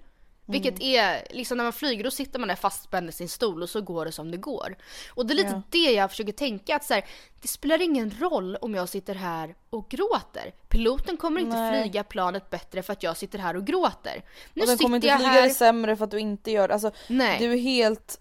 Vilket 0.52 0.80
är, 0.80 1.26
liksom 1.30 1.56
när 1.56 1.64
man 1.64 1.72
flyger 1.72 2.04
då 2.04 2.10
sitter 2.10 2.38
man 2.38 2.48
där 2.48 2.54
fastspänd 2.56 3.08
i 3.08 3.12
sin 3.12 3.28
stol 3.28 3.62
och 3.62 3.68
så 3.70 3.80
går 3.80 4.04
det 4.04 4.12
som 4.12 4.30
det 4.30 4.36
går. 4.36 4.76
Och 5.10 5.26
det 5.26 5.32
är 5.32 5.36
lite 5.36 5.48
Ja. 5.50 5.62
det 5.70 5.92
jag 5.92 6.10
försöker 6.10 6.32
tänka 6.32 6.76
att 6.76 6.84
så 6.84 6.94
här, 6.94 7.04
det 7.42 7.48
spelar 7.48 7.82
ingen 7.82 8.10
roll 8.20 8.56
om 8.56 8.74
jag 8.74 8.88
sitter 8.88 9.14
här 9.14 9.54
och 9.70 9.88
gråter. 9.88 10.54
Piloten 10.68 11.16
kommer 11.16 11.40
inte 11.40 11.56
Nej. 11.56 11.82
flyga 11.82 12.04
planet 12.04 12.50
bättre 12.50 12.82
för 12.82 12.92
att 12.92 13.02
jag 13.02 13.16
sitter 13.16 13.38
här 13.38 13.56
och 13.56 13.66
gråter. 13.66 14.22
Nu 14.54 14.62
Och 14.62 14.68
den 14.68 14.78
kommer 14.78 14.96
inte 14.96 15.16
flyga 15.16 15.30
här... 15.30 15.42
det 15.42 15.50
sämre 15.54 15.96
för 15.96 16.04
att 16.04 16.10
du 16.10 16.18
inte 16.20 16.50
gör 16.50 16.68
det. 16.68 16.74
Alltså 16.74 16.90
Nej. 17.06 17.38
du 17.38 17.52
är 17.52 17.58
helt, 17.58 18.20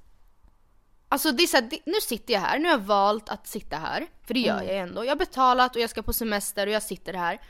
Alltså 1.10 1.32
det 1.32 1.44
är 1.44 1.48
så 1.48 1.58
här, 1.58 1.64
det, 1.70 1.80
nu 1.86 1.94
sitter 2.02 2.34
jag 2.34 2.42
här, 2.42 2.60
nu 2.60 2.66
har 2.66 2.72
jag 2.76 2.80
valt 2.86 3.30
att 3.30 3.48
sitta 3.48 3.76
här. 3.76 4.08
För 4.28 4.34
det 4.34 4.40
gör 4.40 4.54
Mm. 4.62 4.68
jag 4.68 4.78
ändå. 4.78 5.06
Jag 5.06 5.12
har 5.12 5.16
betalat 5.16 5.76
och 5.76 5.82
jag 5.82 5.90
ska 5.90 6.02
på 6.02 6.14
semester 6.14 6.68
och 6.68 6.74
jag 6.74 6.84
sitter 6.84 7.14
här. 7.14 7.42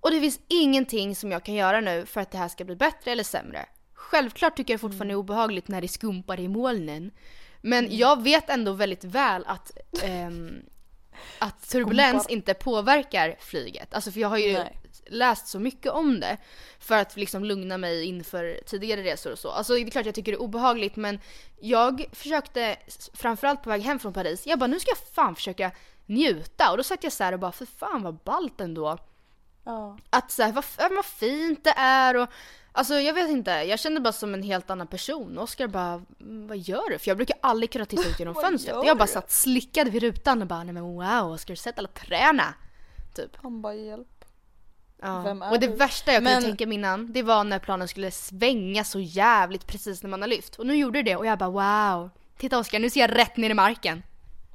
Och 0.00 0.10
det 0.10 0.20
finns 0.20 0.40
ingenting 0.48 1.16
som 1.16 1.32
jag 1.32 1.44
kan 1.44 1.54
göra 1.54 1.80
nu 1.80 2.06
för 2.06 2.20
att 2.20 2.30
det 2.30 2.38
här 2.38 2.48
ska 2.48 2.64
bli 2.64 2.76
bättre 2.76 3.10
eller 3.12 3.24
sämre. 3.24 3.66
Självklart 4.10 4.56
tycker 4.56 4.72
jag 4.74 4.80
fortfarande 4.80 5.04
det 5.04 5.12
är 5.12 5.14
Mm. 5.14 5.20
obehagligt 5.20 5.68
när 5.68 5.80
det 5.80 5.88
skumpar 5.88 6.40
i 6.40 6.48
molnen. 6.48 7.10
Men 7.60 7.96
jag 7.96 8.22
vet 8.22 8.50
ändå 8.50 8.72
väldigt 8.72 9.04
väl 9.04 9.44
att, 9.46 9.70
ehm, 10.02 10.62
att 11.38 11.68
turbulens 11.70 12.22
Skumpar. 12.24 12.32
inte 12.32 12.54
påverkar 12.54 13.36
flyget. 13.40 13.94
Alltså 13.94 14.10
för 14.12 14.20
jag 14.20 14.28
har 14.28 14.36
ju 14.38 14.52
Nej. 14.52 14.80
läst 15.06 15.48
så 15.48 15.58
mycket 15.58 15.92
om 15.92 16.20
det 16.20 16.36
för 16.78 16.94
att 16.98 17.16
liksom 17.16 17.44
lugna 17.44 17.78
mig 17.78 18.04
inför 18.04 18.60
tidigare 18.66 19.02
resor 19.02 19.32
och 19.32 19.38
så. 19.38 19.50
Alltså 19.50 19.74
det 19.74 19.80
är 19.80 19.90
klart 19.90 20.06
jag 20.06 20.14
tycker 20.14 20.32
det 20.32 20.36
är 20.36 20.42
obehagligt 20.42 20.96
men 20.96 21.20
jag 21.60 22.04
försökte, 22.12 22.76
framförallt 23.14 23.62
på 23.62 23.70
väg 23.70 23.82
hem 23.82 23.98
från 23.98 24.12
Paris, 24.12 24.46
jag 24.46 24.58
bara 24.58 24.66
nu 24.66 24.80
ska 24.80 24.90
jag 24.90 24.98
fan 25.14 25.34
försöka 25.34 25.70
njuta 26.06 26.70
och 26.70 26.76
då 26.76 26.82
satt 26.82 27.04
jag 27.04 27.12
så 27.12 27.24
här 27.24 27.32
och 27.32 27.38
bara 27.38 27.52
för 27.52 27.66
fan 27.66 28.02
vad 28.02 28.14
ballt 28.14 28.60
ändå. 28.60 28.98
ja. 29.64 29.98
Att 30.10 30.30
så 30.30 30.42
här, 30.42 30.52
vad, 30.52 30.64
vad 30.78 31.04
fint 31.04 31.64
det 31.64 31.74
är 31.76 32.16
och 32.16 32.28
Alltså 32.76 32.94
jag 32.94 33.14
vet 33.14 33.30
inte, 33.30 33.50
jag 33.50 33.80
kände 33.80 34.00
bara 34.00 34.12
som 34.12 34.34
en 34.34 34.42
helt 34.42 34.70
annan 34.70 34.86
person. 34.86 35.38
Oskar 35.38 35.66
bara, 35.68 36.02
"Mm, 36.20 36.46
vad 36.48 36.58
gör 36.58 36.90
du? 36.90 36.98
För 36.98 37.08
jag 37.08 37.16
brukar 37.16 37.36
aldrig 37.40 37.70
kunna 37.70 37.84
titta 37.86 38.08
ut 38.08 38.18
genom 38.18 38.34
fönstret. 38.42 38.76
Jag 38.84 38.98
bara 38.98 39.06
du? 39.06 39.12
satt 39.12 39.30
slickad 39.30 39.88
vid 39.88 40.02
rutan 40.02 40.42
och 40.42 40.48
bara, 40.48 40.62
nej 40.64 40.72
men 40.74 40.82
wow 40.82 41.32
Oskar, 41.32 41.54
sett 41.54 41.78
alla 41.78 41.88
träna? 41.88 42.54
Typ. 43.14 43.30
Han 43.42 43.62
bara 43.62 43.74
hjälp. 43.74 44.08
Ja. 45.02 45.20
Vem 45.22 45.42
är 45.42 45.50
och 45.52 45.60
det 45.60 45.66
du? 45.66 45.72
värsta 45.76 46.12
jag 46.12 46.22
Men- 46.22 46.32
kunde 46.34 46.48
tänka 46.48 46.66
mig 46.66 46.74
innan, 46.74 47.12
det 47.12 47.22
var 47.22 47.44
när 47.44 47.58
planen 47.58 47.88
skulle 47.88 48.10
svänga 48.10 48.84
så 48.84 49.00
jävligt 49.00 49.66
precis 49.66 50.02
när 50.02 50.10
man 50.10 50.20
har 50.20 50.28
lyft. 50.28 50.56
Och 50.56 50.66
nu 50.66 50.76
gjorde 50.76 51.02
det 51.02 51.16
och 51.16 51.26
jag 51.26 51.38
bara 51.38 51.50
wow. 51.98 52.10
Titta 52.38 52.58
Oskar, 52.58 52.78
nu 52.78 52.90
ser 52.90 53.00
jag 53.00 53.18
rätt 53.18 53.36
ner 53.36 53.50
i 53.50 53.54
marken. 53.54 54.02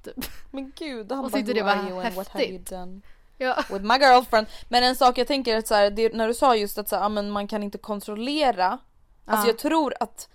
Typ. 0.03 0.25
Men 0.51 0.71
gud, 0.79 1.11
han 1.11 1.25
Och 1.25 1.31
bara 1.31 1.41
det 1.41 1.53
"Who 1.53 1.63
var 1.65 1.71
are 1.75 1.89
you 1.89 2.01
and 2.05 2.15
what 2.15 2.27
have 2.27 2.43
you 2.43 2.53
häftigt." 2.53 2.69
done? 2.69 3.01
Ja. 3.41 3.63
With 3.69 3.85
my 3.85 3.97
girlfriend. 3.97 4.47
Men 4.69 4.83
en 4.83 4.95
sak 4.95 5.17
jag 5.17 5.27
tänker 5.27 5.57
att 5.57 5.67
så 5.67 5.75
här, 5.75 5.89
det, 5.89 6.13
när 6.13 6.27
du 6.27 6.33
sa 6.33 6.55
just 6.55 6.77
att 6.77 6.89
så 6.89 6.95
här, 6.95 7.03
ja, 7.03 7.09
men 7.09 7.31
man 7.31 7.47
kan 7.47 7.63
inte 7.63 7.77
kontrollera. 7.77 8.79
Alltså 9.25 9.47
Ja. 9.47 9.51
jag 9.51 9.57
tror 9.57 9.93
att 9.99 10.29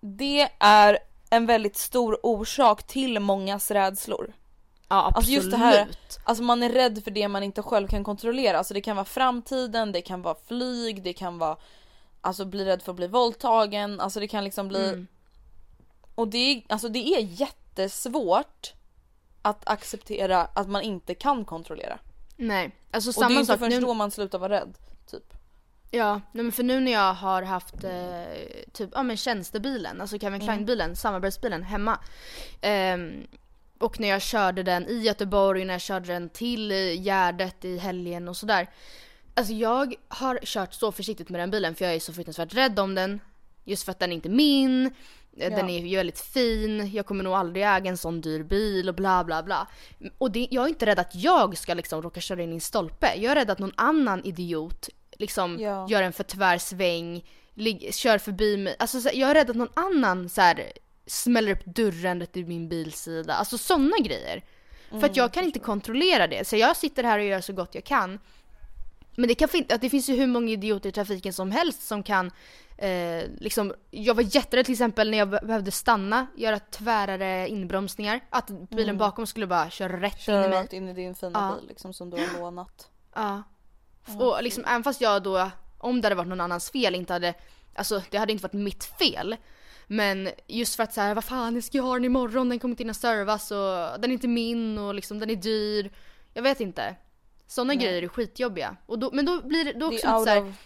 det 0.00 0.48
är 0.58 0.98
en 1.30 1.46
väldigt 1.46 1.76
stor 1.76 2.18
orsak 2.26 2.82
till 2.86 3.20
mångas 3.20 3.70
rädslor. 3.70 4.32
Ja 4.88 5.06
absolut. 5.06 5.16
Alltså 5.16 5.32
just 5.32 5.50
det 5.50 5.56
här, 5.56 5.88
alltså 6.24 6.42
man 6.44 6.62
är 6.62 6.68
rädd 6.70 7.04
för 7.04 7.10
det 7.10 7.28
man 7.28 7.42
inte 7.42 7.62
själv 7.62 7.88
kan 7.88 8.04
kontrollera. 8.04 8.58
Alltså 8.58 8.74
det 8.74 8.80
kan 8.80 8.96
vara 8.96 9.04
framtiden, 9.04 9.92
det 9.92 10.02
kan 10.02 10.22
vara 10.22 10.36
flyg, 10.46 11.02
det 11.02 11.12
kan 11.12 11.38
vara 11.38 11.56
alltså 12.20 12.44
bli 12.44 12.64
rädd 12.64 12.82
för 12.82 12.92
att 12.92 12.96
bli 12.96 13.06
våldtagen, 13.06 14.00
alltså 14.00 14.20
det 14.20 14.28
kan 14.28 14.44
liksom 14.44 14.68
bli 14.68 14.88
Mm. 14.88 15.06
och 16.14 16.28
det, 16.28 16.38
är- 16.38 16.62
alltså 16.68 16.88
det 16.88 16.98
är 17.14 17.20
jättesvårt 17.20 18.72
att 19.42 19.68
acceptera 19.68 20.40
att 20.44 20.68
man 20.68 20.82
inte 20.82 21.14
kan 21.14 21.44
kontrollera. 21.44 21.98
Nej, 22.36 22.76
alltså 22.90 23.10
Och 23.10 23.14
det 23.14 23.20
är 23.20 23.28
samma 23.28 23.40
inte 23.40 23.58
förrän 23.58 23.70
nu. 23.72 23.80
då 23.80 23.94
man 23.94 24.10
slutar 24.10 24.38
vara 24.38 24.60
rädd. 24.60 24.78
Typ. 25.10 25.32
Ja, 25.90 26.20
nej 26.32 26.42
men 26.42 26.52
för 26.52 26.62
nu 26.62 26.80
när 26.80 26.92
jag 26.92 27.14
har 27.14 27.42
haft 27.42 27.84
eh, 27.84 28.70
typ, 28.72 28.90
ja 28.92 29.02
men 29.02 29.16
tjänstebilen, 29.16 30.00
alltså 30.00 30.18
Calvin 30.18 30.40
Klein-bilen, 30.40 30.96
samarbetsbilen 30.96 31.62
hemma. 31.62 31.98
Ehm, 32.60 33.26
och 33.78 34.00
när 34.00 34.08
jag 34.08 34.22
körde 34.22 34.62
den 34.62 34.86
i 34.86 34.98
Göteborg, 34.98 35.64
när 35.64 35.74
jag 35.74 35.80
körde 35.80 36.06
den 36.12 36.28
till 36.28 36.72
eh, 36.72 37.02
Gärdet 37.02 37.64
i 37.64 37.78
helgen 37.78 38.28
och 38.28 38.36
sådär. 38.36 38.70
Alltså 39.34 39.52
jag 39.52 39.94
har 40.08 40.38
kört 40.42 40.74
så 40.74 40.92
försiktigt 40.92 41.28
med 41.28 41.40
den 41.40 41.50
bilen 41.50 41.74
för 41.74 41.84
jag 41.84 41.94
är 41.94 42.00
så 42.00 42.12
fruktansvärt 42.12 42.54
rädd 42.54 42.78
om 42.78 42.94
den. 42.94 43.20
Just 43.64 43.84
för 43.84 43.92
att 43.92 43.98
den 43.98 44.10
är 44.10 44.14
inte 44.16 44.28
min, 44.28 44.90
eh, 45.38 45.50
den 45.56 45.70
är 45.70 45.86
ju 45.86 45.96
väldigt 45.96 46.20
fin, 46.20 46.90
jag 46.92 47.06
kommer 47.06 47.24
nog 47.24 47.32
aldrig 47.34 47.64
äga 47.64 47.90
en 47.90 47.96
sån 47.96 48.20
dyr 48.20 48.42
bil 48.42 48.88
och 48.88 48.94
bla 48.94 49.24
bla 49.24 49.42
bla. 49.42 49.68
Och 50.18 50.30
det, 50.30 50.48
jag 50.50 50.64
är 50.64 50.68
inte 50.68 50.86
rädd 50.86 50.98
att 50.98 51.14
jag 51.14 51.58
ska 51.58 51.74
liksom 51.74 52.02
råka 52.02 52.20
köra 52.20 52.42
in 52.42 52.50
i 52.52 52.54
en 52.54 52.60
stolpe. 52.60 53.12
Jag 53.16 53.30
är 53.30 53.34
rädd 53.34 53.50
att 53.50 53.58
någon 53.58 53.72
annan 53.76 54.24
idiot 54.24 54.88
liksom 55.18 55.58
Ja. 55.60 55.86
gör 55.90 56.02
en 56.02 56.12
för 56.12 56.24
tvär 56.24 56.58
sväng, 56.58 57.24
kör 57.90 58.18
förbi 58.18 58.56
mig. 58.56 58.76
Alltså 58.78 59.00
så, 59.00 59.08
här, 59.08 59.16
jag 59.16 59.30
är 59.30 59.34
rädd 59.34 59.50
att 59.50 59.56
någon 59.56 59.72
annan 59.74 60.28
så 60.28 60.40
här, 60.40 60.72
smäller 61.06 61.52
upp 61.52 61.64
dörren 61.64 62.26
till 62.32 62.46
min 62.46 62.68
bilsida. 62.68 63.34
Alltså 63.34 63.58
sådana 63.58 63.96
grejer. 64.04 64.44
för 64.90 65.04
att 65.04 65.16
jag 65.16 65.32
kan 65.32 65.44
inte 65.44 65.58
kontrollera 65.58 66.26
det. 66.26 66.48
Så 66.48 66.56
jag 66.56 66.76
sitter 66.76 67.04
här 67.04 67.18
och 67.18 67.24
gör 67.24 67.40
så 67.40 67.52
gott 67.52 67.74
jag 67.74 67.84
kan. 67.84 68.18
Men 69.16 69.28
det, 69.28 69.34
kan 69.34 69.48
fin- 69.48 69.66
att 69.68 69.80
det 69.80 69.90
finns 69.90 70.08
ju 70.08 70.16
hur 70.16 70.26
många 70.26 70.50
idioter 70.52 70.88
i 70.88 70.92
trafiken 70.92 71.32
som 71.32 71.50
helst 71.50 71.82
som 71.86 72.02
kan 72.02 72.30
eh, 72.78 73.24
liksom, 73.40 73.74
jag 73.90 74.14
var 74.14 74.36
jätterädd 74.36 74.64
till 74.64 74.72
exempel 74.72 75.10
när 75.10 75.18
jag 75.18 75.28
be- 75.28 75.40
behövde 75.42 75.70
stanna, 75.70 76.26
göra 76.36 76.58
tvärare 76.58 77.48
inbromsningar. 77.48 78.20
Att 78.30 78.48
bilen 78.70 78.98
bakom 78.98 79.26
skulle 79.26 79.46
bara 79.46 79.70
köra 79.70 80.00
rätt 80.00 80.14
in 80.14 80.20
i 80.20 80.24
Köra 80.24 80.48
mig. 80.48 80.58
rakt 80.58 80.72
in 80.72 80.88
i 80.88 80.92
din 80.92 81.14
fina 81.14 81.32
Ja. 81.50 81.56
bil 81.60 81.68
liksom 81.68 81.92
som 81.92 82.10
du 82.10 82.16
har 82.16 82.40
lånat. 82.40 82.88
Ja. 83.14 83.42
Och 84.18 84.42
liksom 84.42 84.64
även 84.64 84.82
fast 84.84 85.00
jag 85.00 85.22
då, 85.22 85.50
om 85.78 86.00
det 86.00 86.06
hade 86.06 86.14
varit 86.14 86.28
någon 86.28 86.40
annans 86.40 86.70
fel, 86.70 86.94
inte 86.94 87.12
hade, 87.12 87.34
alltså 87.74 88.02
det 88.10 88.18
hade 88.18 88.32
inte 88.32 88.42
varit 88.42 88.52
mitt 88.52 88.84
fel. 88.84 89.36
Men 89.86 90.28
just 90.46 90.76
för 90.76 90.82
att 90.82 90.94
så 90.94 91.00
här, 91.00 91.14
vad 91.14 91.24
fan 91.24 91.54
jag 91.54 91.64
ska 91.64 91.76
ju 91.78 91.82
ha 91.82 91.94
den 91.94 92.04
imorgon, 92.04 92.48
den 92.48 92.58
kommer 92.58 92.72
inte 92.72 92.82
hinna 92.82 92.94
servas 92.94 93.50
och 93.50 94.00
den 94.00 94.10
är 94.10 94.12
inte 94.12 94.28
min 94.28 94.78
och 94.78 94.94
liksom 94.94 95.18
den 95.18 95.30
är 95.30 95.36
dyr. 95.36 95.90
Jag 96.34 96.42
vet 96.42 96.60
inte. 96.60 96.96
Sådana 97.46 97.74
grejer 97.74 98.02
är 98.02 98.08
skitjobbiga. 98.08 98.76
Och 98.86 98.98
då, 98.98 99.10
men 99.12 99.24
då 99.26 99.42
blir 99.42 99.64
det 99.64 99.72
då 99.72 99.90
Det 99.90 99.96
också 99.96 100.06
är 100.06 100.10
lite 100.10 100.16
out 100.18 100.24
så 100.24 100.30
här, 100.30 100.48
of 100.48 100.56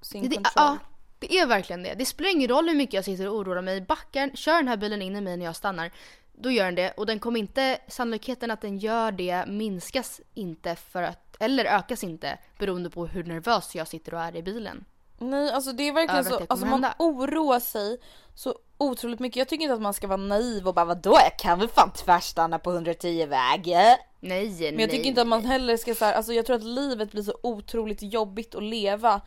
sin 0.00 0.22
det, 0.22 0.28
det, 0.28 0.34
control. 0.34 0.52
ja, 0.56 0.78
det 1.20 1.38
är 1.38 1.46
verkligen 1.46 1.82
det. 1.82 1.94
Det 1.94 2.04
spelar 2.04 2.30
ingen 2.30 2.48
roll 2.48 2.68
hur 2.68 2.76
mycket 2.76 2.94
jag 2.94 3.04
sitter 3.04 3.28
och 3.28 3.36
oroar 3.36 3.62
mig. 3.62 3.80
Backar, 3.80 4.30
kör 4.34 4.56
den 4.56 4.68
här 4.68 4.76
bilen 4.76 5.02
in 5.02 5.16
i 5.16 5.20
mig 5.20 5.36
när 5.36 5.44
jag 5.44 5.56
stannar. 5.56 5.90
Då 6.32 6.50
gör 6.50 6.64
den 6.64 6.74
det 6.74 6.90
och 6.96 7.06
den 7.06 7.18
kommer 7.18 7.40
inte, 7.40 7.78
sannolikheten 7.88 8.50
att 8.50 8.60
den 8.60 8.78
gör 8.78 9.12
det 9.12 9.44
minskas 9.46 10.20
inte 10.34 10.76
för 10.76 11.02
att, 11.02 11.36
eller 11.40 11.64
ökas 11.64 12.04
inte 12.04 12.38
beroende 12.58 12.90
på 12.90 13.06
hur 13.06 13.24
nervös 13.24 13.74
jag 13.74 13.88
sitter 13.88 14.14
och 14.14 14.20
är 14.20 14.36
i 14.36 14.42
bilen. 14.42 14.84
Nej 15.18 15.50
alltså 15.50 15.72
det 15.72 15.88
är 15.88 15.92
verkligen 15.92 16.26
Över 16.26 16.30
så, 16.30 16.46
alltså 16.48 16.66
man 16.66 16.72
hända. 16.72 16.94
oroar 16.98 17.60
sig 17.60 17.98
så 18.34 18.54
otroligt 18.78 19.20
mycket. 19.20 19.36
Jag 19.36 19.48
tycker 19.48 19.62
inte 19.62 19.74
att 19.74 19.82
man 19.82 19.94
ska 19.94 20.06
vara 20.06 20.16
naiv 20.16 20.68
och 20.68 20.74
bara 20.74 20.84
vadå 20.84 21.10
jag 21.24 21.38
kan 21.38 21.58
väl 21.58 21.68
fan 21.68 21.92
tvärstanna 21.92 22.58
på 22.58 22.70
110 22.72 23.26
väg. 23.26 23.66
Nej, 23.66 23.98
nej. 24.20 24.72
Men 24.72 24.80
jag 24.80 24.90
tycker 24.90 25.06
inte 25.06 25.20
att 25.20 25.26
man 25.26 25.44
heller 25.44 25.76
ska 25.76 25.94
så 25.94 26.04
här, 26.04 26.12
alltså 26.12 26.32
jag 26.32 26.46
tror 26.46 26.56
att 26.56 26.62
livet 26.62 27.12
blir 27.12 27.22
så 27.22 27.34
otroligt 27.42 28.02
jobbigt 28.02 28.54
att 28.54 28.62
leva. 28.62 29.20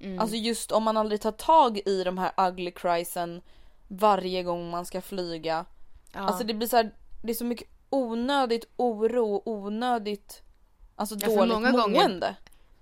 Mm. 0.00 0.18
Alltså 0.18 0.36
just 0.36 0.72
om 0.72 0.82
man 0.82 0.96
aldrig 0.96 1.20
tar 1.20 1.32
tag 1.32 1.80
i 1.86 2.04
de 2.04 2.18
här 2.18 2.32
ugly 2.48 2.70
criesen 2.70 3.42
varje 3.88 4.42
gång 4.42 4.70
man 4.70 4.86
ska 4.86 5.00
flyga. 5.00 5.64
Ja. 6.12 6.20
Alltså 6.20 6.44
det 6.44 6.54
blir 6.54 6.68
så 6.68 6.76
här, 6.76 6.90
det 7.22 7.30
är 7.30 7.34
så 7.34 7.44
mycket 7.44 7.68
onödigt 7.90 8.64
oro, 8.76 9.42
onödigt 9.44 10.42
alltså 10.96 11.14
Ja, 11.20 11.28
dåligt 11.28 11.54
många 11.54 11.70
gånger- 11.70 11.88
mående. 12.08 12.36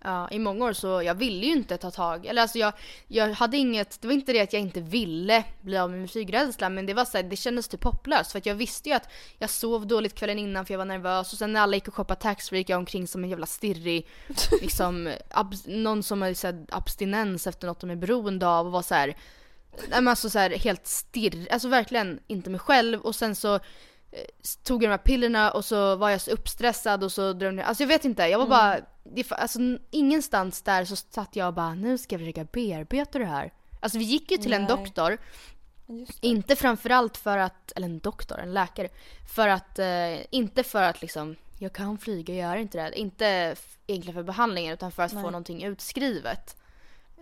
Ja, 0.05 0.28
i 0.30 0.38
många 0.38 0.64
år 0.64 0.72
så 0.72 1.03
jag 1.03 1.14
ville 1.14 1.47
ju 1.47 1.53
inte 1.53 1.76
ta 1.76 1.90
tag, 1.90 2.26
eller 2.26 2.42
alltså 2.42 2.59
jag, 2.59 2.72
jag 3.07 3.32
hade 3.32 3.57
inget, 3.57 4.01
det 4.01 4.09
var 4.09 4.14
inte 4.14 4.32
det 4.32 4.40
att 4.40 4.53
jag 4.53 4.62
inte 4.62 4.80
ville 4.80 5.44
bli 5.61 5.78
av 5.78 5.90
med 5.90 5.99
min 5.99 6.09
flygrädsla 6.09 6.68
men 6.68 6.86
det 6.86 6.94
var 6.94 7.05
så 7.05 7.16
här, 7.16 7.24
det 7.24 7.36
kändes 7.36 7.68
typ 7.68 7.84
hopplöst 7.84 8.32
för 8.32 8.38
att 8.38 8.47
jag 8.47 8.55
visste 8.55 8.88
ju 8.88 8.94
att 8.94 9.09
jag 9.38 9.51
sov 9.51 9.86
dåligt 9.86 10.14
kvällen 10.14 10.38
innan 10.38 10.66
för 10.66 10.74
jag 10.74 10.78
var 10.78 10.84
nervös 10.84 11.32
och 11.32 11.38
sen 11.38 11.53
när 11.53 11.61
alla 11.61 11.76
gick 11.76 11.88
och 11.88 11.94
shoppade 11.94 12.20
taxfree 12.20 12.59
gick 12.59 12.68
jag 12.68 12.78
omkring 12.78 13.07
som 13.07 13.24
en 13.24 13.30
jävla 13.30 13.47
stirrig, 13.47 14.09
liksom 14.61 15.14
någon 15.66 16.03
som 16.03 16.22
har 16.22 16.34
så 16.34 16.47
här, 16.47 16.66
abstinens 16.68 17.47
efter 17.47 17.66
något 17.66 17.80
de 17.80 17.90
är 17.90 17.97
beroende 17.97 18.49
av 18.49 18.66
och 18.66 18.72
var 18.72 18.82
så 18.82 18.94
här, 18.94 19.16
alltså 19.92 20.30
så 20.30 20.38
här 20.38 20.51
helt 20.51 20.86
stirr, 20.86 21.49
alltså 21.51 21.68
verkligen 21.68 22.20
inte 22.26 22.51
mig 22.51 22.61
själv 22.61 23.01
och 23.01 23.14
sen 23.14 23.36
så 23.36 23.61
tog 24.62 24.83
jag 24.83 24.89
de 24.89 24.93
här 24.93 24.99
pillerna 24.99 25.51
och 25.51 25.64
så 25.64 25.97
var 25.97 26.11
jag 26.11 26.21
så 26.21 26.31
uppstressad 26.31 27.05
och 27.05 27.12
så 27.12 27.33
drömde 27.33 27.62
jag, 27.62 27.69
alltså 27.69 27.83
jag 27.83 27.89
vet 27.89 28.05
inte, 28.05 28.23
jag 28.23 28.39
var 28.39 28.47
bara, 28.47 28.81
det, 29.05 29.33
alltså 29.33 29.59
ingenstans 29.91 30.62
där 30.62 30.85
så 30.85 30.97
satt 30.97 31.37
jag 31.37 31.49
och 31.49 31.55
bara 31.55 31.75
nu 31.75 31.99
ska 31.99 32.14
jag 32.14 32.21
försöka 32.21 32.45
bearbeta 32.45 33.19
det 33.19 33.25
här. 33.25 33.53
Alltså 33.81 33.99
vi 33.99 34.05
gick 34.05 34.31
ju 34.31 34.37
till 34.37 34.53
en 34.53 34.62
Nej. 34.62 34.69
doktor, 34.69 35.19
Just 35.89 36.23
det. 36.23 36.29
inte 36.29 36.57
framförallt 36.57 37.17
för 37.17 37.39
att, 37.39 37.73
eller 37.77 37.87
en 37.87 37.99
doktor, 37.99 38.39
en 38.41 38.55
läkare, 38.55 38.89
för 39.35 39.49
att, 39.49 39.79
eh, 39.79 40.35
inte 40.35 40.62
för 40.62 40.83
att 40.83 41.03
liksom, 41.03 41.37
jag 41.59 41.73
kan 41.73 41.99
flyga, 41.99 42.35
jag 42.35 42.51
gör 42.51 42.57
inte 42.57 42.83
det. 42.83 42.99
Inte 42.99 43.57
egentligen 43.87 44.14
för 44.14 44.23
behandlingen 44.23 44.73
utan 44.75 44.93
för 44.93 45.03
att 45.03 45.11
få 45.12 45.17
Nej. 45.17 45.25
någonting 45.25 45.64
utskrivet. 45.64 46.57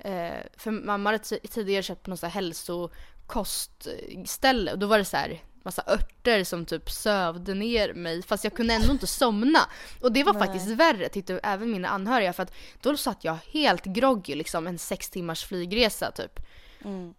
Eh, 0.01 0.33
för 0.57 0.71
mamma 0.71 1.09
hade 1.11 1.23
ti- 1.23 1.49
tidigare 1.51 1.83
köpt 1.83 2.03
på 2.03 2.11
något 2.11 2.57
så 2.57 2.91
här 3.29 3.35
hälsokostställe 3.35 4.73
och 4.73 4.79
då 4.79 4.87
var 4.87 4.99
det 4.99 5.05
så 5.05 5.17
här 5.17 5.43
massa 5.65 5.83
örter 5.87 6.45
som 6.45 6.67
typ 6.67 6.91
sövde 6.91 7.55
ner 7.55 7.95
mig 7.95 8.23
fast 8.23 8.45
jag 8.45 8.55
kunde 8.55 8.75
ändå 8.75 8.93
inte 8.93 9.07
somna. 9.07 9.59
Och 10.01 10.13
det 10.13 10.25
var 10.25 10.33
Nej. 10.33 10.43
faktiskt 10.43 10.69
värre 10.69 11.09
tyckte 11.09 11.41
även 11.43 11.71
mina 11.71 11.89
anhöriga 11.89 12.33
för 12.33 12.43
att 12.43 12.53
då 12.81 12.97
satt 12.97 13.25
jag 13.25 13.39
helt 13.53 13.85
groggy 13.85 14.35
liksom 14.35 14.67
en 14.67 14.79
sex 14.79 15.11
timmars 15.11 15.45
flygresa 15.45 16.11
typ. 16.11 16.41
Mm. 16.85 17.15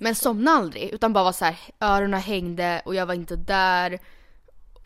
Men 0.00 0.14
somnade 0.14 0.56
aldrig 0.56 0.90
utan 0.90 1.12
bara 1.12 1.24
var 1.24 1.32
så 1.32 1.44
här, 1.44 1.56
öronen 1.80 2.20
hängde 2.20 2.82
och 2.84 2.94
jag 2.94 3.06
var 3.06 3.14
inte 3.14 3.36
där. 3.36 3.98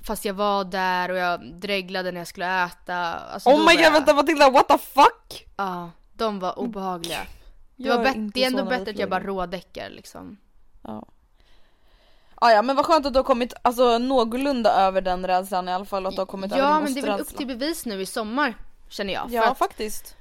Fast 0.04 0.24
jag 0.24 0.34
var 0.34 0.64
där 0.64 1.08
och 1.10 1.16
jag 1.16 1.54
dreglade 1.54 2.12
när 2.12 2.20
jag 2.20 2.28
skulle 2.28 2.64
äta. 2.64 2.96
Alltså, 3.14 3.48
Oh 3.50 3.58
my 3.58 3.74
god 3.74 3.84
jag- 3.84 3.92
vänta 3.92 4.14
Matilda 4.14 4.50
what 4.50 4.68
the 4.68 4.78
fuck? 4.78 5.46
Ja, 5.56 5.90
de 6.12 6.38
var 6.38 6.58
obehagliga. 6.58 7.20
Det, 7.76 7.88
var 7.88 7.98
är 7.98 8.02
bättre, 8.02 8.18
inte 8.18 8.38
det 8.40 8.44
är 8.44 8.46
ändå 8.46 8.64
bättre 8.64 8.90
att 8.90 8.98
jag 8.98 9.10
bara 9.10 9.22
rådäckar 9.22 9.90
liksom. 9.90 10.36
Ja. 10.82 11.04
Ah, 12.34 12.50
ja 12.50 12.62
men 12.62 12.76
vad 12.76 12.86
skönt 12.86 13.06
att 13.06 13.12
du 13.12 13.18
har 13.18 13.24
kommit 13.24 13.54
alltså, 13.62 13.98
någorlunda 13.98 14.70
över 14.70 15.00
den 15.00 15.26
rädslan 15.26 15.68
i 15.68 15.72
alla 15.72 15.84
fall 15.84 16.06
att 16.06 16.14
du 16.14 16.20
har 16.20 16.26
kommit 16.26 16.52
över 16.52 16.62
Ja 16.62 16.80
men 16.80 16.94
det 16.94 17.00
är 17.00 17.06
väl 17.06 17.20
upp 17.20 17.36
till 17.36 17.46
bevis 17.46 17.86
nu 17.86 18.00
i 18.00 18.06
sommar 18.06 18.54
känner 18.88 19.12
jag. 19.14 19.30
Ja 19.30 19.50
att, 19.50 19.58
faktiskt. 19.58 20.16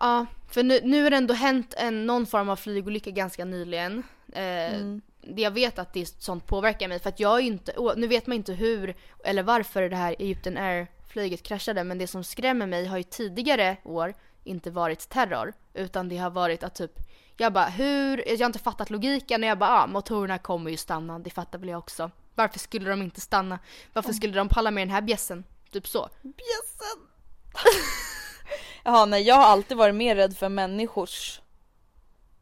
ja, 0.00 0.26
för 0.50 0.62
nu, 0.62 0.80
nu 0.84 1.02
har 1.02 1.10
det 1.10 1.16
ändå 1.16 1.34
hänt 1.34 1.74
en, 1.76 2.06
någon 2.06 2.26
form 2.26 2.48
av 2.48 2.56
flygolycka 2.56 3.10
ganska 3.10 3.44
nyligen. 3.44 4.02
Eh, 4.32 4.42
Mm. 4.74 5.00
det 5.20 5.42
Jag 5.42 5.50
vet 5.50 5.78
att 5.78 5.92
det 5.92 6.22
sånt 6.22 6.46
påverkar 6.46 6.88
mig 6.88 6.98
för 6.98 7.08
att 7.08 7.20
jag 7.20 7.38
är 7.38 7.42
inte, 7.42 7.74
nu 7.96 8.06
vet 8.06 8.26
man 8.26 8.36
inte 8.36 8.52
hur 8.52 8.94
eller 9.24 9.42
varför 9.42 9.82
det 9.88 9.96
här 9.96 10.16
Egypten 10.18 10.58
Air 10.58 10.86
flyget 11.08 11.42
kraschade 11.42 11.84
men 11.84 11.98
det 11.98 12.06
som 12.06 12.24
skrämmer 12.24 12.66
mig 12.66 12.86
har 12.86 12.96
ju 12.96 13.02
tidigare 13.02 13.76
år 13.84 14.14
inte 14.50 14.70
varit 14.70 15.08
terror 15.08 15.52
utan 15.74 16.08
det 16.08 16.16
har 16.16 16.30
varit 16.30 16.62
att 16.62 16.74
typ 16.74 16.92
jag 17.36 17.52
bara 17.52 17.64
hur, 17.64 18.28
jag 18.28 18.38
har 18.38 18.46
inte 18.46 18.58
fattat 18.58 18.90
logiken 18.90 19.42
och 19.42 19.48
jag 19.48 19.58
bara 19.58 19.70
ah, 19.70 19.86
motorerna 19.86 20.38
kommer 20.38 20.70
ju 20.70 20.76
stanna, 20.76 21.18
det 21.18 21.30
fattar 21.30 21.58
väl 21.58 21.68
jag 21.68 21.78
också. 21.78 22.10
Varför 22.34 22.58
skulle 22.58 22.90
de 22.90 23.02
inte 23.02 23.20
stanna? 23.20 23.58
Varför 23.92 24.12
skulle 24.12 24.34
de 24.34 24.48
palla 24.48 24.70
med 24.70 24.82
den 24.82 24.94
här 24.94 25.02
bjässen? 25.02 25.44
Typ 25.70 25.88
så. 25.88 26.08
Bjässen! 26.22 27.06
Jaha 28.84 29.06
nej 29.06 29.22
jag 29.22 29.34
har 29.34 29.44
alltid 29.44 29.76
varit 29.76 29.94
mer 29.94 30.16
rädd 30.16 30.36
för 30.36 30.48
människors 30.48 31.40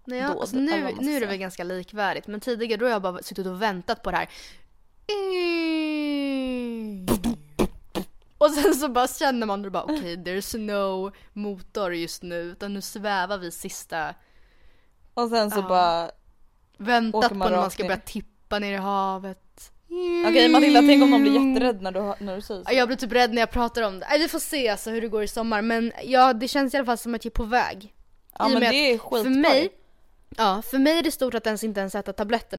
Nej, 0.04 0.18
ja, 0.18 0.28
dåd, 0.28 0.40
alltså 0.40 0.56
nu, 0.56 0.94
nu 1.00 1.16
är 1.16 1.20
det 1.20 1.26
väl 1.26 1.36
ganska 1.36 1.64
likvärdigt 1.64 2.26
men 2.26 2.40
tidigare 2.40 2.80
då 2.80 2.86
har 2.86 2.90
jag 2.90 3.02
bara 3.02 3.22
suttit 3.22 3.46
och 3.46 3.62
väntat 3.62 4.02
på 4.02 4.10
det 4.10 4.16
här. 4.16 4.28
Och 8.38 8.50
sen 8.50 8.74
så 8.74 8.88
bara 8.88 9.08
känner 9.08 9.46
man 9.46 9.62
det 9.62 9.70
bara 9.70 9.82
okej 9.82 10.16
there's 10.16 10.58
no 10.58 11.12
motor 11.32 11.94
just 11.94 12.22
nu 12.22 12.36
utan 12.40 12.74
nu 12.74 12.80
svävar 12.80 13.38
vi 13.38 13.50
sista 13.50 14.14
och 15.14 15.28
sen 15.28 15.50
så 15.50 15.58
Ja. 15.58 15.68
bara 15.68 16.10
väntat 16.78 17.28
på 17.28 17.34
man 17.34 17.50
när 17.52 17.58
man 17.60 17.70
ska 17.70 17.82
ner. 17.82 17.88
börja 17.90 18.00
tippa 18.00 18.58
ner 18.58 18.72
i 18.72 18.76
havet. 18.76 19.72
Okej 20.28 20.48
Matilda 20.48 20.80
tänk 20.80 21.02
om 21.02 21.10
de 21.10 21.22
blir 21.22 21.32
jätterädd 21.32 21.82
när 21.82 21.92
du, 21.92 22.00
när 22.24 22.36
du 22.36 22.42
säger 22.42 22.60
så. 22.64 22.70
Ja, 22.70 22.72
Jag 22.72 22.88
blir 22.88 22.96
typ 22.96 23.12
rädd 23.12 23.34
när 23.34 23.42
jag 23.42 23.50
pratar 23.50 23.82
om 23.82 23.98
det. 24.00 24.06
Nej, 24.10 24.18
Vi 24.18 24.28
får 24.28 24.38
se 24.38 24.68
alltså 24.68 24.90
hur 24.90 25.00
det 25.00 25.08
går 25.08 25.22
i 25.22 25.28
sommar 25.28 25.62
men 25.62 25.92
ja 26.04 26.32
det 26.32 26.48
känns 26.48 26.74
i 26.74 26.76
alla 26.76 26.86
fall 26.86 26.98
som 26.98 27.14
att 27.14 27.24
jag 27.24 27.30
är 27.30 27.34
på 27.34 27.44
väg. 27.44 27.94
Ja 28.38 28.50
i 28.50 28.52
men 28.52 28.60
det 28.60 28.66
är 28.92 28.98
skitbra. 28.98 29.22
För 29.22 29.30
mig, 29.40 29.68
ja 30.36 30.62
för 30.70 30.78
mig 30.78 30.98
är 30.98 31.02
det 31.02 31.10
stort 31.10 31.34
att 31.34 31.46
ens 31.46 31.64
inte 31.64 31.80
ens 31.80 31.94
äta 31.94 32.12
tabletter. 32.12 32.58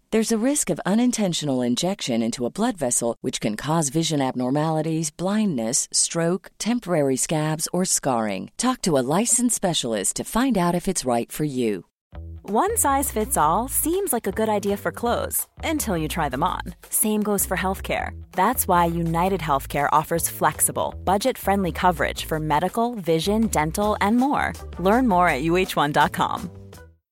There's 0.11 0.33
a 0.33 0.45
risk 0.45 0.69
of 0.69 0.81
unintentional 0.85 1.61
injection 1.61 2.21
into 2.21 2.45
a 2.45 2.49
blood 2.49 2.75
vessel, 2.75 3.15
which 3.21 3.39
can 3.39 3.55
cause 3.55 3.87
vision 3.87 4.19
abnormalities, 4.19 5.09
blindness, 5.09 5.87
stroke, 5.93 6.51
temporary 6.59 7.15
scabs, 7.15 7.69
or 7.71 7.85
scarring. 7.85 8.51
Talk 8.57 8.81
to 8.81 8.97
a 8.97 9.05
licensed 9.19 9.55
specialist 9.55 10.17
to 10.17 10.25
find 10.25 10.57
out 10.57 10.75
if 10.75 10.89
it's 10.89 11.05
right 11.05 11.31
for 11.31 11.45
you. 11.45 11.85
One 12.41 12.75
size 12.75 13.09
fits 13.09 13.37
all 13.37 13.69
seems 13.69 14.11
like 14.11 14.27
a 14.27 14.33
good 14.33 14.49
idea 14.49 14.75
for 14.75 14.91
clothes 14.91 15.47
until 15.63 15.95
you 15.95 16.09
try 16.09 16.27
them 16.27 16.43
on. 16.43 16.63
Same 16.89 17.23
goes 17.23 17.45
for 17.45 17.55
healthcare. 17.55 18.09
That's 18.33 18.67
why 18.67 18.87
United 18.87 19.39
Healthcare 19.39 19.87
offers 19.93 20.27
flexible, 20.27 20.93
budget 21.05 21.37
friendly 21.37 21.71
coverage 21.71 22.25
for 22.25 22.37
medical, 22.37 22.95
vision, 22.95 23.47
dental, 23.47 23.95
and 24.01 24.17
more. 24.17 24.51
Learn 24.77 25.07
more 25.07 25.29
at 25.29 25.43
uh1.com. 25.43 26.60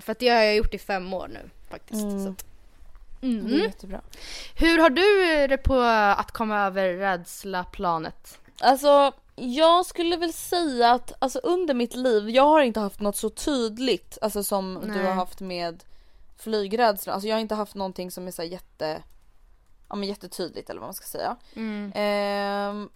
För 0.00 0.12
att 0.12 0.18
det 0.18 0.28
har 0.28 0.42
jag 0.42 0.56
gjort 0.56 0.74
i 0.74 0.78
fem 0.78 1.14
år 1.14 1.28
nu 1.28 1.50
faktiskt. 1.70 2.00
Så. 2.00 2.34
Det 3.20 3.26
är 3.26 3.30
Mm. 3.40 3.52
jättebra. 3.58 4.00
Hur 4.54 4.78
har 4.78 4.90
du 4.90 5.46
det 5.46 5.56
på 5.58 5.80
att 6.16 6.30
komma 6.32 6.60
över 6.66 6.92
rädsla-planet? 6.92 8.38
Alltså 8.60 9.12
jag 9.36 9.86
skulle 9.86 10.16
väl 10.16 10.32
säga 10.32 10.90
att 10.92 11.12
alltså, 11.18 11.38
under 11.38 11.74
mitt 11.74 11.94
liv, 11.94 12.30
jag 12.30 12.42
har 12.46 12.60
inte 12.62 12.80
haft 12.80 13.00
något 13.00 13.16
så 13.16 13.30
tydligt 13.30 14.18
alltså, 14.22 14.44
som 14.44 14.78
du 14.82 14.86
Nej. 14.88 15.04
har 15.06 15.12
haft 15.14 15.40
med 15.40 15.84
flygrädsla. 16.38 17.12
Alltså 17.12 17.28
jag 17.28 17.36
har 17.36 17.40
inte 17.40 17.54
haft 17.54 17.74
någonting 17.74 18.10
som 18.10 18.26
är 18.26 18.30
så 18.30 18.42
jätte, 18.42 19.02
ja, 19.88 19.94
men 19.96 20.08
jättetydligt 20.08 20.70
eller 20.70 20.80
vad 20.80 20.86
man 20.88 20.94
ska 20.94 21.06
säga. 21.06 21.36
Ehm, 21.94 22.88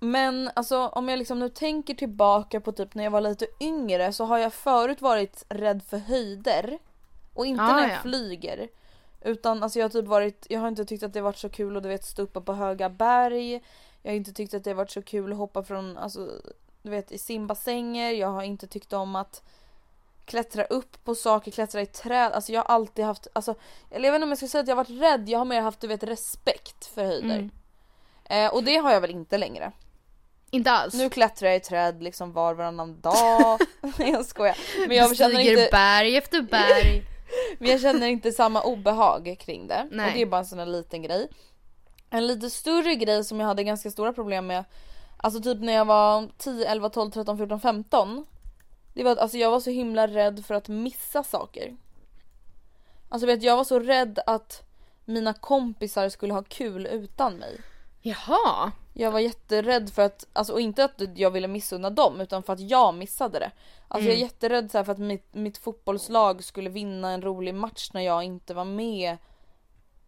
men 0.00 0.50
alltså 0.54 0.88
om 0.88 1.08
jag 1.08 1.18
liksom 1.18 1.38
nu 1.38 1.48
tänker 1.48 1.94
tillbaka 1.94 2.60
på 2.60 2.72
typ 2.72 2.94
när 2.94 3.04
jag 3.04 3.10
var 3.10 3.20
lite 3.20 3.46
yngre 3.60 4.12
så 4.12 4.24
har 4.24 4.38
jag 4.38 4.52
förut 4.52 5.00
varit 5.00 5.44
rädd 5.48 5.82
för 5.82 5.98
höjder. 5.98 6.78
Och 7.34 7.46
inte 7.46 7.62
Ah, 7.62 7.72
när 7.72 7.82
jag 7.82 7.90
ja. 7.90 8.02
flyger. 8.02 8.68
Utan 9.20 9.62
alltså 9.62 9.78
jag 9.78 9.84
har 9.84 9.90
typ 9.90 10.06
varit, 10.06 10.46
jag 10.50 10.60
har 10.60 10.68
inte 10.68 10.84
tyckt 10.84 11.02
att 11.02 11.12
det 11.12 11.20
varit 11.20 11.38
så 11.38 11.48
kul 11.48 11.76
att 11.76 11.82
du 11.82 11.88
vet 11.88 12.04
stå 12.04 12.22
uppe 12.22 12.40
på 12.40 12.52
höga 12.52 12.90
berg. 12.90 13.62
Jag 14.02 14.10
har 14.10 14.16
inte 14.16 14.32
tyckt 14.32 14.54
att 14.54 14.64
det 14.64 14.74
varit 14.74 14.90
så 14.90 15.02
kul 15.02 15.32
att 15.32 15.38
hoppa 15.38 15.62
från, 15.62 15.98
alltså 15.98 16.30
du 16.82 16.90
vet 16.90 17.12
i 17.12 17.18
simbassänger. 17.18 18.12
Jag 18.12 18.28
har 18.28 18.42
inte 18.42 18.66
tyckt 18.66 18.92
om 18.92 19.16
att 19.16 19.42
klättra 20.24 20.64
upp 20.64 21.04
på 21.04 21.14
saker, 21.14 21.50
klättra 21.50 21.80
i 21.82 21.86
träd. 21.86 22.32
Alltså 22.32 22.52
jag 22.52 22.60
har 22.60 22.74
alltid 22.74 23.04
haft, 23.04 23.26
alltså 23.32 23.54
eller 23.90 24.04
jag 24.04 24.12
vet 24.12 24.18
inte 24.18 24.24
om 24.24 24.30
jag 24.30 24.38
ska 24.38 24.48
säga 24.48 24.62
att 24.62 24.68
jag 24.68 24.76
har 24.76 24.84
varit 24.84 25.02
rädd. 25.02 25.28
Jag 25.28 25.38
har 25.38 25.44
mer 25.44 25.60
haft 25.60 25.80
du 25.80 25.86
vet 25.86 26.02
respekt 26.02 26.86
för 26.86 27.04
höjder. 27.04 27.38
Mm. 27.38 27.50
Eh, 28.24 28.54
och 28.54 28.64
det 28.64 28.76
har 28.76 28.92
jag 28.92 29.00
väl 29.00 29.10
inte 29.10 29.38
längre. 29.38 29.72
Inte 30.50 30.70
alls. 30.70 30.94
Nu 30.94 31.10
klättrar 31.10 31.48
jag 31.48 31.56
i 31.56 31.60
träd 31.60 32.02
liksom 32.02 32.32
var 32.32 32.50
och 32.50 32.56
varannan 32.56 33.00
dag. 33.00 33.60
Nej 33.98 34.10
jag 34.10 34.26
skojar. 34.26 34.56
Men 34.88 34.96
jag, 34.96 35.16
känner 35.16 35.34
Stiger 35.34 35.50
inte, 35.50 35.68
berg 35.72 36.16
efter 36.16 36.42
berg. 36.42 37.02
men 37.58 37.70
jag 37.70 37.80
känner 37.80 38.06
inte 38.06 38.32
samma 38.32 38.62
obehag 38.62 39.36
kring 39.40 39.68
det. 39.68 39.88
Nej. 39.90 40.06
Och 40.06 40.12
det 40.12 40.22
är 40.22 40.26
bara 40.26 40.38
en 40.38 40.46
sån 40.46 40.58
här 40.58 40.66
liten 40.66 41.02
grej. 41.02 41.28
En 42.10 42.26
lite 42.26 42.50
större 42.50 42.94
grej 42.94 43.24
som 43.24 43.40
jag 43.40 43.46
hade 43.46 43.64
ganska 43.64 43.90
stora 43.90 44.12
problem 44.12 44.46
med. 44.46 44.64
Alltså 45.16 45.42
typ 45.42 45.60
när 45.60 45.72
jag 45.72 45.84
var 45.84 46.28
10, 46.38 46.66
11, 46.66 46.90
12, 46.90 47.10
13, 47.10 47.38
14, 47.38 47.60
15. 47.60 48.26
Det 48.94 49.04
var 49.04 49.16
alltså 49.16 49.38
jag 49.38 49.50
var 49.50 49.60
så 49.60 49.70
himla 49.70 50.06
rädd 50.06 50.44
för 50.46 50.54
att 50.54 50.68
missa 50.68 51.24
saker. 51.24 51.76
Alltså 53.08 53.26
vet 53.26 53.42
jag 53.42 53.56
var 53.56 53.64
så 53.64 53.78
rädd 53.78 54.18
att 54.26 54.62
mina 55.04 55.34
kompisar 55.34 56.08
skulle 56.08 56.32
ha 56.32 56.42
kul 56.42 56.86
utan 56.86 57.34
mig. 57.36 57.60
Jaha. 58.02 58.72
Jag 58.98 59.10
var 59.10 59.20
jätterädd 59.20 59.90
för 59.90 60.02
att, 60.02 60.26
alltså 60.32 60.52
och 60.52 60.60
inte 60.60 60.84
att 60.84 61.02
jag 61.14 61.30
ville 61.30 61.48
missunna 61.48 61.90
dem 61.90 62.20
utan 62.20 62.42
för 62.42 62.52
att 62.52 62.60
jag 62.60 62.94
missade 62.94 63.38
det. 63.38 63.50
Alltså 63.88 64.08
jag 64.08 64.16
är 64.16 64.20
jätterädd 64.20 64.70
så 64.70 64.84
för 64.84 64.92
att 64.92 64.98
mitt, 64.98 65.34
mitt 65.34 65.58
fotbollslag 65.58 66.44
skulle 66.44 66.70
vinna 66.70 67.10
en 67.10 67.22
rolig 67.22 67.54
match 67.54 67.90
när 67.92 68.00
jag 68.00 68.22
inte 68.22 68.54
var 68.54 68.64
med. 68.64 69.16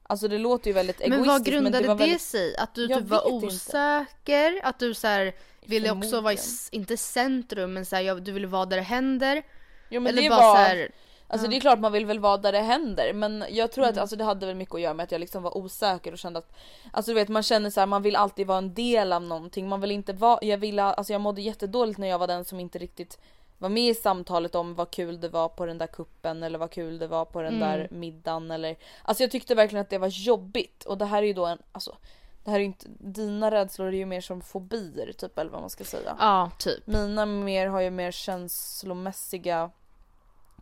Alltså 0.03 0.28
det 0.28 0.39
låter 0.39 0.66
ju 0.70 0.74
väldigt 0.74 0.99
Men 0.99 1.12
egoistiskt 1.12 1.28
vad 1.28 1.45
grundade 1.45 1.80
det, 1.80 1.89
var 1.89 1.95
väldigt... 1.95 2.22
sig? 2.22 2.57
Att 2.57 2.74
du 2.74 2.89
typ 2.89 3.03
var 3.03 3.24
vet 3.24 3.32
inte. 3.32 3.47
osäker? 3.47 4.61
Att 4.62 4.78
du 4.78 4.95
så 4.95 5.07
här, 5.07 5.34
ville 5.64 5.91
också 5.91 6.20
vara 6.20 6.32
i, 6.32 6.39
inte 6.70 6.97
centrum 6.97 7.72
men 7.72 7.86
så 7.86 7.97
här, 7.97 8.03
jag, 8.03 8.22
du 8.22 8.32
ville 8.32 8.47
vara 8.47 8.66
där 8.66 8.76
det 8.76 8.82
händer? 8.82 9.43
Jo 9.89 10.01
men 10.01 10.12
Eller 10.12 10.22
det 10.22 10.28
bara 10.28 10.41
var... 10.41 10.55
så 10.55 10.61
här, 10.61 10.91
Alltså 11.31 11.49
det 11.49 11.57
är 11.57 11.61
klart 11.61 11.79
man 11.79 11.93
vill 11.93 12.07
väl 12.07 12.18
vara 12.18 12.37
där 12.37 12.53
det 12.53 12.61
händer 12.61 13.12
men 13.12 13.45
jag 13.51 13.72
tror 13.72 13.85
att 13.85 13.99
alltså, 13.99 14.16
det 14.16 14.24
hade 14.24 14.47
väl 14.47 14.55
mycket 14.55 14.74
att 14.74 14.81
göra 14.81 14.95
med 14.95 15.05
att 15.05 15.12
jag 15.12 15.20
liksom 15.20 15.43
var 15.43 15.57
osäker 15.57 16.12
och 16.12 16.18
kände 16.18 16.39
att 16.39 16.53
Alltså 16.91 17.11
du 17.11 17.14
vet 17.14 17.29
man 17.29 17.43
känner 17.43 17.70
så 17.70 17.81
här, 17.81 17.87
man 17.87 18.03
vill 18.03 18.16
alltid 18.16 18.47
vara 18.47 18.59
en 18.59 18.74
del 18.74 19.12
av 19.12 19.22
någonting. 19.22 19.68
Man 19.68 19.81
vill 19.81 19.91
inte 19.91 20.12
vara, 20.12 20.39
jag 20.43 20.59
ville, 20.59 20.83
alltså 20.83 21.12
jag 21.12 21.20
mådde 21.20 21.41
jättedåligt 21.41 21.99
när 21.99 22.09
jag 22.09 22.18
var 22.18 22.26
den 22.26 22.45
som 22.45 22.61
inte 22.61 22.79
riktigt 22.79 23.18
var 23.59 23.68
med 23.68 23.91
i 23.91 23.95
samtalet 23.95 24.55
om 24.55 24.74
vad 24.74 24.91
kul 24.91 25.20
det 25.20 25.29
var 25.29 25.49
på 25.49 25.66
den 25.66 25.79
där 25.79 25.87
kuppen 25.87 26.43
eller 26.43 26.59
vad 26.59 26.70
kul 26.70 26.99
det 26.99 27.07
var 27.07 27.24
på 27.24 27.43
den 27.43 27.61
där 27.61 27.89
middagen 27.91 28.51
eller 28.51 28.76
Alltså 29.03 29.22
jag 29.22 29.31
tyckte 29.31 29.55
verkligen 29.55 29.83
att 29.83 29.91
det 29.91 29.99
var 29.99 30.09
jobbigt 30.09 30.85
och 30.85 30.99
det 30.99 31.05
här 31.05 31.22
är 31.22 31.26
ju 31.26 31.33
då 31.33 31.47
en, 31.47 31.59
alltså 31.72 31.97
det 32.45 32.51
här 32.51 32.61
är 32.61 32.64
inte, 32.64 32.87
dina 32.99 33.51
rädslor 33.51 33.89
är 33.89 33.93
ju 33.93 34.07
mer 34.07 34.20
som 34.20 34.41
fobier 34.41 35.12
typ 35.12 35.39
eller 35.39 35.51
vad 35.51 35.61
man 35.61 35.70
ska 35.70 35.85
säga. 35.85 36.16
ja 36.18 36.51
typ. 36.59 36.87
Mina 36.87 37.26
mer 37.26 37.66
har 37.66 37.81
ju 37.81 37.91
mer 37.91 38.11
känslomässiga 38.11 39.70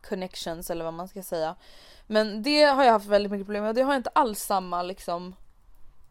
connections 0.09 0.71
eller 0.71 0.85
vad 0.85 0.95
man 0.95 1.09
ska 1.09 1.23
säga. 1.23 1.57
Men 2.07 2.43
det 2.43 2.63
har 2.63 2.85
jag 2.85 2.93
haft 2.93 3.07
väldigt 3.07 3.33
mycket 3.33 3.47
problem 3.47 3.63
med 3.63 3.69
och 3.69 3.75
det 3.75 3.83
har 3.83 3.93
jag 3.93 3.99
inte 3.99 4.11
alls 4.11 4.41
samma 4.41 4.83
liksom 4.83 5.35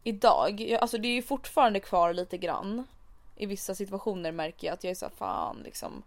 idag. 0.04 0.62
Jag, 0.62 0.82
alltså 0.82 0.98
det 0.98 1.08
är 1.08 1.14
ju 1.14 1.22
fortfarande 1.22 1.80
kvar 1.80 2.14
lite 2.14 2.38
grann. 2.38 2.88
I 3.36 3.46
vissa 3.46 3.76
situationer 3.76 4.32
märker 4.32 4.68
jag 4.68 4.74
att 4.74 4.84
jag 4.84 4.92
är 4.92 4.96
så 4.96 5.06
här, 5.06 5.14
fan 5.16 5.62
liksom. 5.64 6.04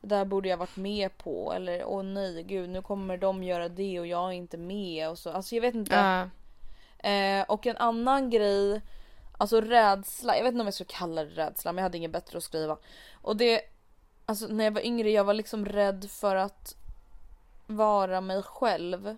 Det 0.00 0.08
där 0.08 0.24
borde 0.24 0.48
jag 0.48 0.56
varit 0.56 0.76
med 0.76 1.18
på 1.18 1.52
eller 1.52 1.84
åh 1.84 2.02
nej 2.02 2.42
gud 2.42 2.70
nu 2.70 2.82
kommer 2.82 3.16
de 3.16 3.42
göra 3.42 3.68
det 3.68 4.00
och 4.00 4.06
jag 4.06 4.28
är 4.28 4.32
inte 4.32 4.56
med 4.56 5.08
och 5.08 5.18
så. 5.18 5.30
Alltså 5.30 5.54
jag 5.54 5.62
vet 5.62 5.74
inte. 5.74 5.94
Ja. 5.94 6.28
Eh, 7.08 7.44
och 7.48 7.66
en 7.66 7.76
annan 7.76 8.30
grej, 8.30 8.80
alltså 9.38 9.60
rädsla, 9.60 10.36
jag 10.36 10.44
vet 10.44 10.52
inte 10.52 10.60
om 10.60 10.66
jag 10.66 10.74
ska 10.74 10.84
kalla 10.84 11.24
det 11.24 11.30
rädsla 11.30 11.72
men 11.72 11.82
jag 11.82 11.82
hade 11.82 11.98
inget 11.98 12.10
bättre 12.10 12.38
att 12.38 12.44
skriva. 12.44 12.76
Och 13.12 13.36
det, 13.36 13.60
alltså 14.26 14.46
när 14.46 14.64
jag 14.64 14.72
var 14.72 14.86
yngre 14.86 15.10
jag 15.10 15.24
var 15.24 15.34
liksom 15.34 15.66
rädd 15.66 16.10
för 16.10 16.36
att 16.36 16.76
vara 17.76 18.20
mig 18.20 18.42
själv. 18.42 19.16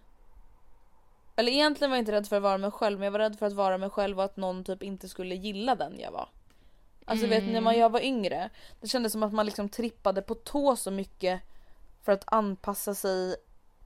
Eller 1.37 1.53
egentligen 1.53 1.91
var 1.91 1.97
jag 1.97 2.03
inte 2.03 2.13
rädd 2.13 2.27
för 2.27 2.37
att 2.37 2.43
vara 2.43 2.59
mig 2.59 2.71
själv 2.71 2.99
men 2.99 3.05
jag 3.05 3.13
var 3.13 3.19
rädd 3.19 3.39
för 3.39 3.47
att 3.47 3.53
vara 3.53 3.79
mig 3.79 3.91
själv 3.91 4.19
och 4.19 4.25
att 4.25 4.37
någon 4.37 4.65
typ 4.65 4.83
inte 4.83 5.09
skulle 5.09 5.35
gilla 5.35 5.75
den 5.75 6.01
jag 6.01 6.13
var. 6.13 6.29
Alltså 7.05 7.27
vet 7.27 7.45
ni 7.45 7.53
när 7.53 7.61
man, 7.61 7.79
jag 7.79 7.91
var 7.91 8.01
yngre, 8.01 8.51
det 8.81 8.89
kändes 8.89 9.13
som 9.13 9.23
att 9.23 9.33
man 9.33 9.47
liksom 9.47 9.69
trippade 9.69 10.23
på 10.23 10.35
tå 10.35 10.77
så 10.77 10.91
mycket 10.91 11.41
för 12.03 12.13
att 12.13 12.25
anpassa 12.27 12.95
sig 12.95 13.37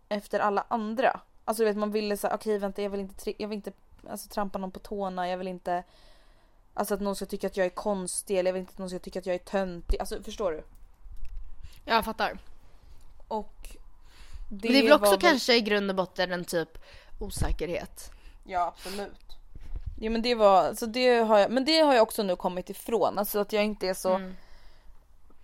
efter 0.08 0.40
alla 0.40 0.64
andra. 0.68 1.20
Alltså 1.44 1.62
du 1.62 1.68
vet 1.68 1.76
man 1.76 1.92
ville 1.92 2.16
säga 2.16 2.34
okej 2.34 2.58
vänta 2.58 2.82
jag 2.82 2.90
vill 2.90 3.00
inte, 3.00 3.42
jag 3.42 3.48
vill 3.48 3.56
inte 3.56 3.72
alltså, 4.10 4.28
trampa 4.28 4.58
någon 4.58 4.72
på 4.72 4.78
tårna, 4.78 5.28
jag 5.28 5.38
vill 5.38 5.48
inte 5.48 5.84
Alltså 6.78 6.94
att 6.94 7.00
någon 7.00 7.16
ska 7.16 7.26
tycka 7.26 7.46
att 7.46 7.56
jag 7.56 7.66
är 7.66 7.70
konstig 7.70 8.38
eller 8.38 8.48
jag 8.48 8.52
vill 8.52 8.60
inte 8.60 8.72
att 8.72 8.78
någon 8.78 8.88
ska 8.90 8.98
tycka 8.98 9.18
att 9.18 9.26
jag 9.26 9.34
är 9.34 9.38
töntig. 9.38 10.00
Alltså 10.00 10.22
förstår 10.22 10.52
du? 10.52 10.62
Jag 11.84 12.04
fattar. 12.04 12.38
Och 13.28 13.76
det, 14.48 14.68
Men 14.68 14.72
det 14.72 14.78
är 14.78 14.82
väl 14.82 14.92
också 14.92 15.10
var 15.10 15.18
kanske 15.18 15.56
i 15.56 15.60
grund 15.60 15.90
och 15.90 15.96
botten 15.96 16.32
en 16.32 16.44
typ 16.44 16.78
osäkerhet. 17.20 18.10
Ja 18.44 18.74
absolut. 18.76 19.12
Ja 20.00 20.10
men 20.10 20.22
det 20.22 20.34
var, 20.34 20.74
så 20.74 20.86
det 20.86 21.18
har 21.18 21.38
jag, 21.38 21.50
men 21.50 21.64
det 21.64 21.78
har 21.78 21.94
jag 21.94 22.02
också 22.02 22.22
nu 22.22 22.36
kommit 22.36 22.70
ifrån. 22.70 23.18
Alltså 23.18 23.38
att 23.38 23.52
jag 23.52 23.64
inte 23.64 23.88
är 23.88 23.94
så 23.94 24.14
Mm. 24.14 24.34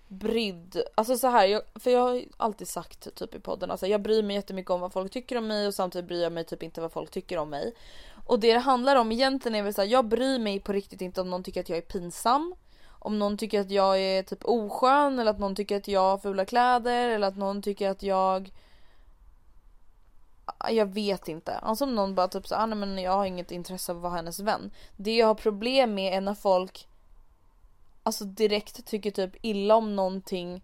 brydd. 0.09 0.83
Alltså 0.95 1.17
så 1.17 1.29
här, 1.29 1.47
jag, 1.47 1.63
för 1.75 1.91
jag 1.91 2.01
har 2.01 2.23
alltid 2.37 2.69
sagt 2.69 3.15
typ 3.15 3.35
i 3.35 3.41
podden, 3.41 3.71
alltså 3.71 3.87
jag 3.87 4.03
bryr 4.03 4.23
mig 4.23 4.37
jättemycket 4.37 4.71
om 4.71 4.81
vad 4.81 4.93
folk 4.93 5.13
tycker 5.13 5.37
om 5.39 5.47
mig 5.47 5.67
och 5.67 5.75
samtidigt 5.75 6.09
bryr 6.09 6.23
jag 6.23 6.33
mig 6.33 6.45
typ 6.45 6.63
inte 6.63 6.81
vad 6.81 6.93
folk 6.93 7.11
tycker 7.11 7.39
om 7.39 7.51
mig. 7.51 7.75
Och 8.27 8.41
det 8.41 8.53
det 8.53 8.59
handlar 8.59 8.97
om 8.97 9.13
egentligen 9.13 9.55
är 9.55 9.63
väl 9.63 9.75
såhär, 9.75 9.89
jag 9.89 10.05
bryr 10.05 10.39
mig 10.39 10.61
på 10.61 10.73
riktigt 10.73 11.01
inte 11.01 11.21
om 11.21 11.31
någon 11.31 11.43
tycker 11.43 11.61
att 11.61 11.69
jag 11.69 11.79
är 11.79 11.83
pinsam. 11.83 12.55
Om 12.99 13.19
någon 13.19 13.39
tycker 13.39 13.61
att 13.61 13.71
jag 13.71 14.01
är 14.01 14.23
typ 14.23 14.45
oskön 14.45 15.19
eller 15.19 15.31
att 15.31 15.39
någon 15.39 15.55
tycker 15.55 15.77
att 15.77 15.89
jag 15.89 16.01
har 16.01 16.19
fula 16.19 16.45
kläder 16.45 17.09
eller 17.09 17.29
att 17.29 17.37
någon 17.37 17.63
tycker 17.63 17.91
att 17.91 18.03
jag 18.03 18.51
jag 20.71 20.87
vet 20.87 21.29
inte. 21.29 21.55
Alltså 21.55 21.85
om 21.85 21.95
någon 21.95 22.15
bara 22.15 22.29
typ 22.29 22.47
så 22.47 22.55
ah, 22.55 22.67
nej 22.67 22.79
men 22.79 22.99
jag 22.99 23.13
har 23.13 23.25
inget 23.25 23.51
intresse 23.51 23.93
av 23.93 23.99
att 23.99 24.03
vara 24.03 24.13
hennes 24.13 24.41
vän. 24.41 24.71
Det 24.97 25.17
jag 25.17 25.27
har 25.27 25.35
problem 25.35 25.95
med 25.95 26.17
är 26.17 26.21
när 26.21 26.35
folk 26.35 26.89
alltså 28.03 28.25
direkt 28.25 28.87
tycker 28.87 29.11
typ 29.11 29.31
illa 29.43 29.75
om 29.75 29.97
någonting 29.97 30.63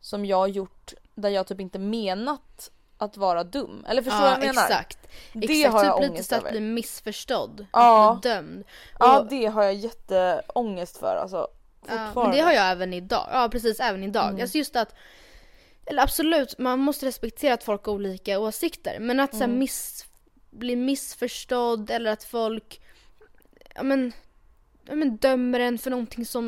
som 0.00 0.24
jag 0.24 0.36
har 0.36 0.46
gjort 0.48 0.94
där 1.14 1.28
jag 1.28 1.46
typ 1.46 1.60
inte 1.60 1.78
menat 1.78 2.70
att 2.98 3.16
vara 3.16 3.44
dum. 3.44 3.84
Eller 3.88 4.02
förstår 4.02 4.18
du 4.18 4.24
vad 4.24 4.32
jag 4.32 4.40
menar? 4.40 4.62
exakt. 4.62 4.98
Det 5.32 5.58
exakt, 5.58 5.74
har 5.74 5.84
jag 5.84 5.96
typ 5.96 6.02
lite 6.02 6.12
ångest 6.12 6.28
så 6.28 6.36
att 6.36 6.50
bli 6.50 6.60
missförstådd. 6.60 7.66
Ja. 7.72 8.12
Att 8.12 8.20
bli 8.20 8.30
dömd. 8.30 8.64
Ja 8.98 9.20
Och- 9.20 9.28
det 9.28 9.46
har 9.46 9.62
jag 9.62 9.74
jätteångest 9.74 10.96
för 10.96 11.16
alltså. 11.22 11.48
Ja, 11.88 12.12
men 12.14 12.30
det 12.30 12.40
har 12.40 12.52
jag 12.52 12.70
även 12.70 12.94
idag. 12.94 13.28
Ja 13.32 13.48
precis, 13.52 13.80
även 13.80 14.04
idag. 14.04 14.28
Mm. 14.28 14.40
Alltså 14.40 14.58
just 14.58 14.76
att 14.76 14.94
eller 15.90 16.02
absolut, 16.02 16.58
man 16.58 16.78
måste 16.78 17.06
respektera 17.06 17.54
att 17.54 17.64
folk 17.64 17.84
har 17.86 17.92
olika 17.92 18.38
åsikter. 18.38 19.00
Men 19.00 19.20
att 19.20 19.30
så 19.30 19.36
Mm. 19.44 19.50
här, 19.50 19.58
miss, 19.58 20.06
bli 20.50 20.76
missförstådd 20.76 21.90
eller 21.90 22.10
att 22.10 22.24
folk 22.24 22.80
ja, 23.74 23.82
men, 23.82 24.12
ja, 24.84 24.94
men 24.94 25.16
dömer 25.16 25.60
en 25.60 25.78
för 25.78 25.90
någonting 25.90 26.24
som 26.26 26.44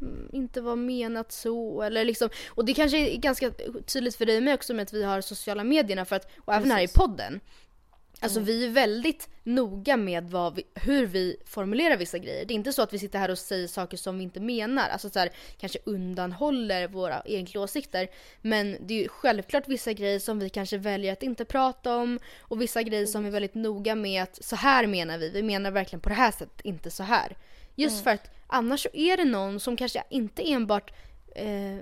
mm, 0.00 0.28
inte 0.32 0.60
var 0.60 0.76
menat 0.76 1.32
så 1.32 1.82
eller 1.82 2.04
liksom 2.04 2.28
och 2.48 2.64
det 2.64 2.74
kanske 2.74 2.98
är 2.98 3.16
ganska 3.16 3.50
tydligt 3.86 4.16
för 4.16 4.26
dig 4.26 4.36
och 4.36 4.42
mig 4.42 4.54
också 4.54 4.74
med 4.74 4.82
att 4.82 4.92
vi 4.92 5.02
har 5.02 5.20
sociala 5.20 5.64
medierna 5.64 6.04
för 6.04 6.16
att 6.16 6.28
och 6.44 6.54
även 6.54 6.70
här 6.70 6.78
i 6.80 6.86
Precis. 6.86 6.96
podden 6.96 7.40
Alltså 8.22 8.40
vi 8.40 8.64
är 8.64 8.70
väldigt 8.70 9.28
noga 9.42 9.96
med 9.96 10.30
vad 10.30 10.54
vi, 10.54 10.62
hur 10.74 11.06
vi 11.06 11.36
formulerar 11.44 11.96
vissa 11.96 12.18
grejer. 12.18 12.44
Det 12.44 12.54
är 12.54 12.56
inte 12.56 12.72
så 12.72 12.82
att 12.82 12.92
vi 12.92 12.98
sitter 12.98 13.18
här 13.18 13.30
och 13.30 13.38
säger 13.38 13.68
saker 13.68 13.96
som 13.96 14.18
vi 14.18 14.24
inte 14.24 14.40
menar. 14.40 14.88
Alltså 14.88 15.10
så 15.10 15.18
här, 15.18 15.30
kanske 15.58 15.78
undanhåller 15.84 16.88
våra 16.88 17.22
egentliga 17.24 17.62
åsikter. 17.62 18.08
Men 18.40 18.76
det 18.80 18.94
är 18.94 19.02
ju 19.02 19.08
självklart 19.08 19.68
vissa 19.68 19.92
grejer 19.92 20.18
som 20.18 20.38
vi 20.38 20.48
kanske 20.48 20.78
väljer 20.78 21.12
att 21.12 21.22
inte 21.22 21.44
prata 21.44 21.96
om. 21.96 22.18
Och 22.38 22.60
vissa 22.60 22.82
grejer 22.82 23.06
som 23.06 23.22
vi 23.22 23.28
är 23.28 23.32
väldigt 23.32 23.54
noga 23.54 23.94
med 23.94 24.22
att 24.22 24.44
så 24.44 24.56
här 24.56 24.86
menar 24.86 25.18
vi. 25.18 25.30
Vi 25.30 25.42
menar 25.42 25.70
verkligen 25.70 26.00
på 26.00 26.08
det 26.08 26.14
här 26.14 26.30
sättet, 26.30 26.60
inte 26.64 26.90
så 26.90 27.02
här. 27.02 27.36
Just 27.74 28.04
för 28.04 28.10
att 28.10 28.30
annars 28.46 28.82
så 28.82 28.88
är 28.92 29.16
det 29.16 29.24
någon 29.24 29.60
som 29.60 29.76
kanske 29.76 30.02
inte 30.10 30.50
enbart 30.52 30.92
eh, 31.34 31.78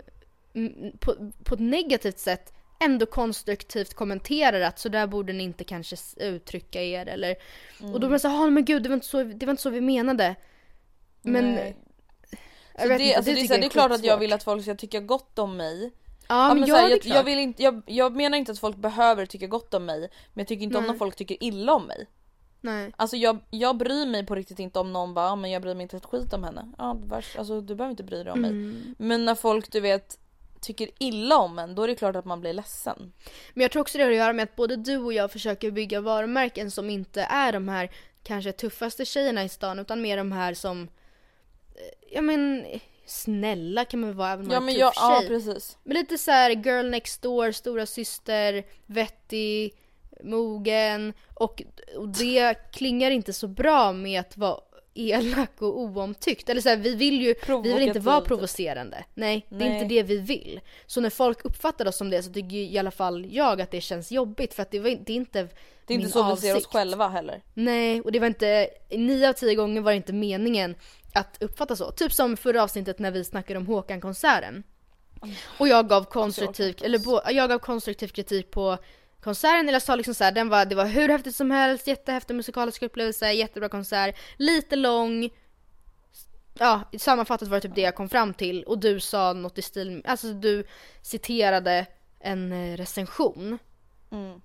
på, 0.99 1.32
på 1.45 1.55
ett 1.55 1.61
negativt 1.61 2.18
sätt 2.18 2.53
ändå 2.80 3.06
konstruktivt 3.06 3.94
kommenterar 3.94 4.60
att 4.60 4.78
så 4.78 4.88
där 4.88 5.06
borde 5.06 5.32
ni 5.32 5.44
inte 5.44 5.64
kanske 5.64 5.96
uttrycka 6.16 6.82
er 6.82 7.06
eller 7.06 7.36
och 7.80 7.92
då 7.92 7.98
blir 7.98 8.08
man 8.08 8.20
såhär, 8.20 8.44
ah, 8.44 8.50
men 8.50 8.64
gud 8.64 8.82
det 8.82 8.88
var, 8.88 8.94
inte 8.94 9.06
så, 9.06 9.24
det 9.24 9.46
var 9.46 9.50
inte 9.50 9.62
så 9.62 9.70
vi 9.70 9.80
menade. 9.80 10.34
Men 11.22 11.54
Nej. 11.54 11.76
jag 12.78 12.88
vet 12.88 12.98
det, 12.98 13.04
inte, 13.04 13.16
alltså 13.16 13.32
det, 13.32 13.36
är 13.38 13.42
tycker 13.42 13.48
så 13.48 13.54
här, 13.54 13.60
det 13.60 13.66
är 13.66 13.70
klart 13.70 13.92
att 13.92 14.04
jag 14.04 14.18
vill 14.18 14.32
att 14.32 14.42
folk 14.42 14.62
ska 14.62 14.74
tycka 14.74 15.00
gott 15.00 15.38
om 15.38 15.56
mig. 15.56 15.92
Ja, 16.28 16.54
men, 16.54 16.66
så 16.66 16.74
här, 16.74 16.82
ja, 16.82 16.88
det 16.88 16.94
är 16.94 17.08
jag, 17.08 17.16
jag, 17.18 17.24
vill 17.24 17.38
inte, 17.38 17.62
jag, 17.62 17.82
jag 17.86 18.16
menar 18.16 18.38
inte 18.38 18.52
att 18.52 18.58
folk 18.58 18.76
behöver 18.76 19.26
tycka 19.26 19.46
gott 19.46 19.74
om 19.74 19.84
mig. 19.84 20.00
Men 20.00 20.42
jag 20.42 20.48
tycker 20.48 20.62
inte 20.64 20.78
om 20.78 20.84
Nej. 20.84 20.92
när 20.92 20.98
folk 20.98 21.16
tycker 21.16 21.44
illa 21.44 21.74
om 21.74 21.86
mig. 21.86 22.06
Nej. 22.60 22.92
Alltså 22.96 23.16
jag, 23.16 23.38
jag 23.50 23.76
bryr 23.76 24.06
mig 24.06 24.26
på 24.26 24.34
riktigt 24.34 24.58
inte 24.58 24.78
om 24.78 24.92
någon 24.92 25.14
bara, 25.14 25.26
"Ja, 25.26 25.36
men 25.36 25.50
jag 25.50 25.62
bryr 25.62 25.74
mig 25.74 25.82
inte 25.82 25.96
ett 25.96 26.04
skit 26.06 26.32
om 26.32 26.44
henne. 26.44 26.72
Ja, 26.78 26.96
vars, 27.04 27.36
alltså 27.36 27.60
du 27.60 27.74
behöver 27.74 27.90
inte 27.90 28.02
bry 28.02 28.22
dig 28.22 28.32
om 28.32 28.40
mig. 28.40 28.50
Mm. 28.50 28.94
Men 28.98 29.24
när 29.24 29.34
folk 29.34 29.72
du 29.72 29.80
vet 29.80 30.18
tycker 30.61 30.90
illa 30.98 31.36
om 31.38 31.58
en, 31.58 31.74
då 31.74 31.82
är 31.82 31.88
det 31.88 31.94
klart 31.94 32.16
att 32.16 32.24
man 32.24 32.40
blir 32.40 32.52
ledsen. 32.52 33.12
Men 33.54 33.62
jag 33.62 33.70
tror 33.70 33.80
också 33.82 33.98
det 33.98 34.04
har 34.04 34.11
att 34.11 34.16
göra 34.16 34.32
med 34.32 34.42
att 34.42 34.56
både 34.56 34.76
du 34.76 34.96
och 34.98 35.12
jag 35.12 35.32
försöker 35.32 35.70
bygga 35.70 36.00
varumärken 36.00 36.70
som 36.70 36.90
inte 36.90 37.22
är 37.22 37.52
de 37.52 37.68
här 37.68 37.90
kanske 38.22 38.52
tuffaste 38.52 39.04
tjejerna 39.04 39.44
i 39.44 39.48
stan 39.48 39.78
utan 39.78 40.02
mer 40.02 40.16
de 40.16 40.32
här 40.32 40.54
som, 40.54 40.82
eh, 41.74 42.12
ja 42.12 42.20
men 42.20 42.64
snälla 43.06 43.84
kan 43.84 44.00
man 44.00 44.16
vara 44.16 44.30
även 44.32 44.46
om 44.46 44.52
Ja 44.52 44.61
man 44.61 44.68
är 44.68 44.72
men 44.72 44.74
en 44.74 44.80
jag, 44.80 44.94
tuff 44.94 45.02
ja 45.02 45.18
tjej. 45.20 45.28
precis. 45.28 45.78
Men 45.84 45.96
lite 45.96 46.18
så 46.18 46.30
här 46.30 46.50
girl 46.50 46.90
next 46.90 47.22
door, 47.22 47.52
stora 47.52 47.86
syster, 47.86 48.64
vettig, 48.86 49.74
mogen 50.24 51.12
och, 51.34 51.62
och 51.96 52.08
det 52.08 52.54
klingar 52.72 53.11
inte 53.11 53.32
så 53.32 53.48
bra 53.48 53.92
med 53.92 54.20
att 54.20 54.36
vara 54.36 54.61
elak 54.95 55.62
och 55.62 55.80
oomtyckt. 55.80 56.49
Eller 56.49 56.61
så 56.61 56.68
här, 56.68 56.76
vi 56.76 56.95
vill 56.95 57.22
ju 57.22 57.34
vi 57.62 57.72
vill 57.72 57.82
inte 57.82 58.01
vara 58.01 58.20
typ. 58.20 58.28
provocerande. 58.28 59.05
Nej, 59.14 59.47
det 59.49 59.64
är 59.64 59.72
inte 59.74 59.84
det 59.95 60.03
vi 60.03 60.16
vill. 60.16 60.61
Så 60.86 61.01
när 61.01 61.11
folk 61.11 61.45
uppfattar 61.45 61.88
oss 61.88 61.97
som 61.97 62.11
det 62.11 62.22
så 62.22 62.32
tycker 62.32 62.57
i 62.57 62.78
alla 62.78 62.91
fall 62.91 63.26
jag 63.30 63.61
att 63.61 63.70
det 63.70 63.80
känns 63.80 64.12
jobbigt 64.12 64.55
för 64.55 64.62
att 64.62 64.70
det, 64.70 64.78
var, 64.78 64.91
det 64.91 65.12
är 65.12 65.16
inte 65.16 65.49
Det 65.86 65.95
är 65.95 65.99
inte 65.99 66.11
så 66.11 66.34
vi 66.34 66.41
ser 66.41 66.51
oss 66.51 66.57
avsikt. 66.57 66.72
själva 66.72 67.09
heller. 67.09 67.43
Nej, 67.55 68.01
och 68.01 68.12
det 68.12 68.18
var 68.18 68.26
inte, 68.26 68.68
nio 68.91 69.28
av 69.28 69.32
tio 69.32 69.55
gånger 69.55 69.80
var 69.80 69.93
det 69.93 69.97
inte 69.97 70.12
meningen 70.12 70.74
att 71.14 71.43
uppfatta 71.43 71.76
så. 71.76 71.91
Typ 71.91 72.12
som 72.12 72.36
förra 72.36 72.62
avsnittet 72.62 72.99
när 72.99 73.11
vi 73.11 73.24
snackade 73.24 73.59
om 73.59 73.66
Håkan-konserten. 73.66 74.62
Och 75.59 75.68
jag 75.68 75.88
gav 75.88 76.05
konstruktiv, 76.05 76.78
eller 76.82 76.99
bo, 76.99 77.20
jag 77.30 77.49
gav 77.49 77.59
konstruktiv 77.59 78.09
kritik 78.09 78.51
på 78.51 78.78
konserten, 79.22 79.60
eller 79.60 79.72
jag 79.72 79.82
sa 79.82 79.94
liksom 79.94 80.14
såhär, 80.14 80.32
den 80.32 80.48
var, 80.48 80.64
det 80.64 80.74
var 80.74 80.86
hur 80.86 81.08
häftigt 81.08 81.36
som 81.36 81.50
helst, 81.50 81.86
jättehäftig 81.86 82.34
musikalisk 82.36 82.82
upplevelse, 82.82 83.32
jättebra 83.32 83.68
konsert, 83.68 84.18
lite 84.36 84.76
lång. 84.76 85.30
Ja, 86.54 86.80
sammanfattat 86.98 87.48
var 87.48 87.56
det 87.56 87.60
typ 87.60 87.74
det 87.74 87.80
jag 87.80 87.94
kom 87.94 88.08
fram 88.08 88.34
till 88.34 88.64
och 88.64 88.78
du 88.78 89.00
sa 89.00 89.32
något 89.32 89.58
i 89.58 89.62
stil, 89.62 90.02
alltså 90.06 90.32
du 90.32 90.64
citerade 91.02 91.86
en 92.20 92.52
eh, 92.52 92.76
recension. 92.76 93.58
Mm. 94.10 94.40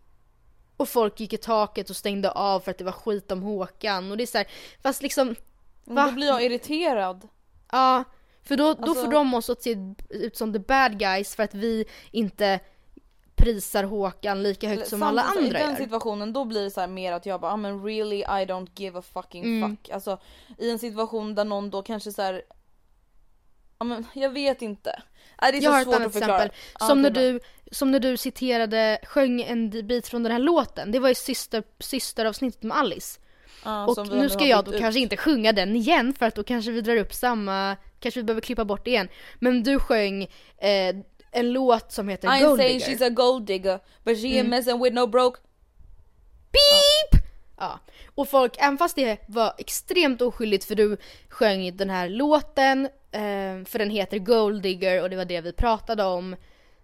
Och 0.78 0.90
folk 0.90 1.20
gick 1.20 1.34
i 1.34 1.38
taket 1.38 1.90
och 1.90 1.96
stängde 1.96 2.32
av 2.32 2.60
för 2.60 2.72
att 2.72 2.78
det 2.78 2.84
var 2.84 2.92
skit 2.92 3.32
om 3.32 3.42
Håkan 3.44 4.12
och 4.12 4.18
det 4.18 4.24
är 4.24 4.28
så 4.28 4.38
här, 4.38 4.48
fast 4.84 5.02
liksom, 5.02 5.36
Va? 5.84 6.06
Då 6.06 6.12
blir 6.12 6.28
jag 6.28 6.44
irriterad. 6.44 7.28
ja. 7.72 8.04
För 8.44 8.58
då, 8.58 8.74
då 8.74 8.84
Alltså- 8.84 9.06
får 9.06 9.12
de 9.12 9.34
oss 9.34 9.50
att 9.50 9.62
se 9.64 9.78
ut 10.10 10.38
som 10.38 10.54
the 10.54 10.60
bad 10.60 11.00
guys 11.00 11.36
för 11.36 11.44
att 11.44 11.54
vi 11.54 11.86
inte 12.12 12.60
prisar 13.36 13.84
Håkan 13.84 14.44
lika 14.44 14.70
högt 14.70 14.88
som 14.88 15.04
alla 15.04 15.22
andra 15.22 15.60
I 15.60 15.64
den 15.64 15.76
situationen 15.76 16.34
då 16.34 16.46
blir 16.46 16.64
det 16.64 16.72
så 16.72 16.80
här 16.82 16.88
mer 16.88 17.12
att 17.14 17.26
jag 17.26 17.42
bara 17.42 17.52
ah, 17.52 17.58
men 17.58 17.84
really 17.86 18.18
I 18.20 18.24
don't 18.46 18.70
give 18.76 19.00
a 19.00 19.04
fucking 19.14 19.44
Mm. 19.44 19.70
fuck. 19.78 19.90
Alltså 19.90 20.18
i 20.58 20.70
en 20.72 20.80
situation 20.80 21.36
där 21.36 21.46
någon 21.46 21.70
då 21.70 21.82
kanske 21.82 22.12
så 22.12 22.22
här. 22.22 22.42
Ja 23.80 23.84
men 23.86 24.06
jag 24.14 24.30
vet 24.30 24.62
inte. 24.62 25.02
Nej, 25.42 25.52
det 25.52 25.58
är 25.58 25.62
Jag 25.62 25.72
har 25.72 25.78
så 25.78 25.82
ett 25.82 25.86
svårt 25.86 25.96
annat 25.96 26.08
att 26.08 26.14
förklara. 26.14 26.44
exempel. 26.44 26.88
Som, 26.88 27.02
när 27.02 27.12
okej, 27.12 27.32
du, 27.34 27.40
som 27.72 27.92
när 27.92 28.00
du 28.00 28.18
citerade, 28.18 29.00
sjöng 29.04 29.42
en 29.42 29.88
bit 29.88 30.08
från 30.08 30.24
den 30.24 30.32
här 30.32 30.40
låten. 30.40 30.92
Det 30.92 31.00
var 31.00 31.10
ju 31.10 31.16
syster, 31.16 31.64
systeravsnittet 31.80 32.64
med 32.64 32.78
Alice. 32.78 33.20
Ja, 33.66 33.86
Och 33.88 34.08
nu 34.08 34.30
ska 34.30 34.40
har 34.40 34.46
jag 34.48 34.66
då 34.66 34.74
ut. 34.74 34.80
kanske 34.80 35.00
inte 35.00 35.18
sjunga 35.18 35.52
den 35.54 35.76
igen 35.76 36.14
för 36.14 36.26
att 36.26 36.36
då 36.36 36.44
kanske 36.44 36.72
vi 36.72 36.82
drar 36.82 36.98
upp 36.98 37.14
samma, 37.14 37.76
kanske 38.00 38.20
vi 38.20 38.24
behöver 38.24 38.42
klippa 38.42 38.66
bort 38.66 38.86
det 38.86 38.92
igen. 38.92 39.08
Men 39.40 39.64
du 39.64 39.80
sjöng 39.80 40.24
eh, 40.58 40.96
en 41.36 41.54
låt 41.54 41.92
som 41.92 42.10
heter 42.10 42.28
I'm 42.28 42.44
Gold 42.46 42.60
saying 42.60 42.80
Digger. 42.80 42.96
she's 42.98 43.06
a 43.06 43.10
gold 43.10 43.46
digger 43.46 43.80
but 44.04 44.18
she 44.22 44.28
Mm. 44.28 44.46
ain't 44.46 44.50
messing 44.50 44.84
with 44.84 44.96
no 44.96 45.08
broke. 45.08 45.40
Beep! 46.52 47.22
Ja. 47.58 47.80
Och 48.16 48.30
folk, 48.30 48.56
även 48.58 48.78
fast 48.78 48.96
det 48.96 49.18
var 49.28 49.54
extremt 49.58 50.22
oskyldigt 50.22 50.66
för 50.66 50.76
du 50.76 50.98
sjöng 51.30 51.78
den 51.78 51.90
här 51.90 52.10
låten, 52.10 52.86
eh, 53.12 53.66
för 53.66 53.80
den 53.80 53.90
heter 53.90 54.20
Gold 54.20 54.62
Digger 54.62 55.02
och 55.02 55.10
det 55.10 55.16
var 55.16 55.26
det 55.26 55.42
vi 55.42 55.54
pratade 55.54 56.04
om. 56.04 56.36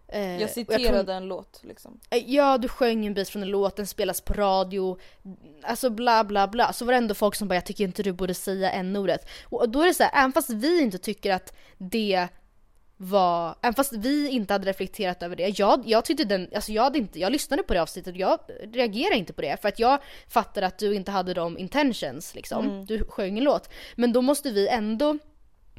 Eh, 0.07 0.41
Jag 0.41 0.49
citerade 0.49 1.03
tror- 1.03 1.09
en 1.15 1.27
låt 1.27 1.59
liksom. 1.63 1.99
Eh, 2.09 2.23
Ja, 2.31 2.57
du 2.57 2.67
sjöng 2.67 3.05
en 3.05 3.13
bit 3.13 3.29
från 3.29 3.41
en 3.41 3.49
låt, 3.49 3.75
den 3.75 3.87
spelas 3.87 4.21
på 4.21 4.33
radio, 4.33 4.99
alltså 5.63 5.89
bla 5.89 6.23
bla 6.23 6.47
bla. 6.47 6.73
Så 6.73 6.85
var 6.85 6.91
det 6.93 6.97
ändå 6.97 7.13
folk 7.13 7.35
som 7.35 7.47
bara, 7.47 7.55
jag 7.55 7.65
tycker 7.65 7.83
inte 7.83 8.03
du 8.03 8.11
borde 8.11 8.33
säga 8.33 8.71
n-ordet. 8.71 9.29
Och 9.43 9.69
då 9.69 9.81
är 9.81 9.85
det 9.87 9.93
så 9.93 10.03
här, 10.03 10.11
även 10.21 10.31
fast 10.33 10.49
vi 10.49 10.81
inte 10.81 10.97
tycker 10.97 11.31
att 11.33 11.53
det 11.77 12.27
var, 13.03 13.55
även 13.61 13.73
fast 13.73 13.93
vi 13.93 14.29
inte 14.29 14.53
hade 14.53 14.69
reflekterat 14.69 15.23
över 15.23 15.35
det. 15.35 15.59
Jag, 15.59 15.81
jag 15.85 16.05
tyckte 16.05 16.23
den, 16.23 16.49
alltså 16.55 16.71
jag 16.71 16.83
hade 16.83 16.97
inte, 16.97 17.19
jag 17.19 17.31
lyssnade 17.31 17.63
på 17.63 17.73
det 17.73 17.81
avsnittet 17.81 18.13
och 18.13 18.19
jag 18.19 18.39
reagerade 18.73 19.15
inte 19.15 19.33
på 19.33 19.41
det. 19.41 19.61
För 19.61 19.67
att 19.69 19.79
jag 19.79 19.99
fattade 20.27 20.67
att 20.67 20.77
du 20.77 20.95
inte 20.95 21.11
hade 21.11 21.33
de 21.33 21.57
intentions 21.57 22.35
liksom. 22.35 22.85
Du 22.85 23.03
sjöng 23.09 23.37
en 23.37 23.43
låt. 23.43 23.69
Men 23.95 24.13
då 24.13 24.21
måste 24.21 24.49
vi 24.51 24.67
ändå, 24.67 25.13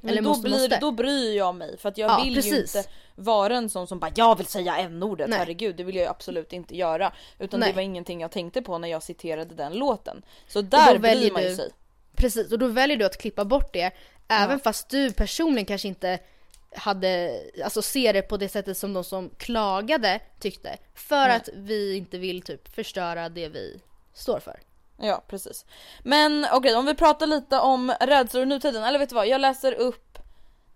Men 0.00 0.10
eller 0.10 0.22
då, 0.22 0.28
måste, 0.28 0.42
blir, 0.42 0.52
måste. 0.52 0.78
då 0.80 0.90
bryr 0.90 1.36
jag 1.36 1.54
mig 1.54 1.78
för 1.78 1.88
att 1.88 1.98
jag 1.98 2.10
Ja, 2.10 2.22
vill 2.24 2.34
precis. 2.34 2.74
ju 2.74 2.78
inte 2.78 2.90
vara 3.14 3.56
en 3.56 3.68
sån 3.70 3.86
som 3.86 3.98
bara 3.98 4.10
jag 4.14 4.38
vill 4.38 4.46
säga 4.46 4.76
n-ordet, 4.76 5.28
Nej. 5.28 5.38
herregud 5.38 5.76
det 5.76 5.84
vill 5.84 5.94
jag 5.96 6.02
ju 6.04 6.10
absolut 6.10 6.52
inte 6.52 6.76
göra. 6.76 7.12
Utan 7.38 7.60
Nej. 7.60 7.68
det 7.68 7.74
var 7.74 7.82
ingenting 7.82 8.20
jag 8.20 8.30
tänkte 8.30 8.62
på 8.62 8.78
när 8.78 8.88
jag 8.88 9.02
citerade 9.02 9.54
den 9.54 9.72
låten. 9.72 10.22
Så 10.48 10.62
där 10.62 10.98
väljer 10.98 11.20
bryr 11.20 11.32
man 11.32 11.42
ju 11.42 11.48
du- 11.48 11.56
sig. 11.56 11.70
Precis, 12.16 12.52
och 12.52 12.58
då 12.58 12.66
väljer 12.66 12.96
du 12.96 13.04
att 13.04 13.18
klippa 13.20 13.44
bort 13.44 13.72
det. 13.72 13.90
Även 14.28 14.60
fast 14.60 14.88
du 14.88 15.12
personligen 15.12 15.66
kanske 15.66 15.88
inte 15.88 16.18
hade, 16.76 17.40
alltså 17.64 17.82
ser 17.82 18.12
det 18.12 18.22
på 18.22 18.36
det 18.36 18.48
sättet 18.48 18.78
som 18.78 18.92
de 18.92 19.04
som 19.04 19.30
klagade 19.38 20.20
tyckte. 20.40 20.78
För 20.94 21.28
Nej. 21.28 21.36
att 21.36 21.48
vi 21.54 21.96
inte 21.96 22.18
vill 22.18 22.42
typ 22.42 22.74
förstöra 22.74 23.28
det 23.28 23.48
vi 23.48 23.80
står 24.14 24.40
för. 24.40 24.60
Ja 24.96 25.22
precis. 25.28 25.64
Men 26.02 26.46
okej 26.52 26.74
om 26.74 26.86
vi 26.86 26.94
pratar 26.94 27.26
lite 27.26 27.58
om 27.58 27.94
rädslor 28.00 28.42
i 28.42 28.46
nutiden, 28.46 28.82
eller 28.84 28.98
vet 28.98 29.08
du 29.08 29.14
vad? 29.14 29.26
Jag 29.28 29.40
läser 29.40 29.72
upp 29.72 30.18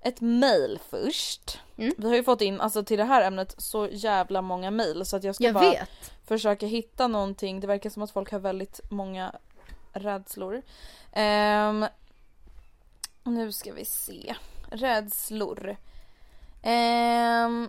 ett 0.01 0.21
mail 0.21 0.79
först. 0.91 1.61
Mm. 1.79 1.95
Vi 1.99 2.09
har 2.09 2.15
ju 2.17 2.25
fått 2.25 2.41
in, 2.41 2.61
alltså 2.61 2.85
till 2.85 2.99
det 2.99 3.05
här 3.05 3.23
ämnet, 3.23 3.55
så 3.59 3.89
jävla 3.93 4.43
många 4.43 4.71
mail 4.71 5.07
så 5.07 5.17
att 5.17 5.25
jag 5.25 5.35
ska 5.35 5.45
Jag 5.45 5.55
bara 5.55 5.71
vet. 5.71 6.13
försöka 6.27 6.67
hitta 6.67 7.09
någonting. 7.09 7.61
Det 7.61 7.67
verkar 7.67 7.91
som 7.91 8.03
att 8.03 8.11
folk 8.11 8.31
har 8.33 8.39
väldigt 8.39 8.81
många 8.91 9.33
rädslor. 9.93 10.63
Ehm, 11.13 11.87
nu 13.25 13.53
ska 13.53 13.73
vi 13.73 13.85
se. 13.85 14.35
Rädslor. 14.71 15.77
Ehm, 16.63 17.69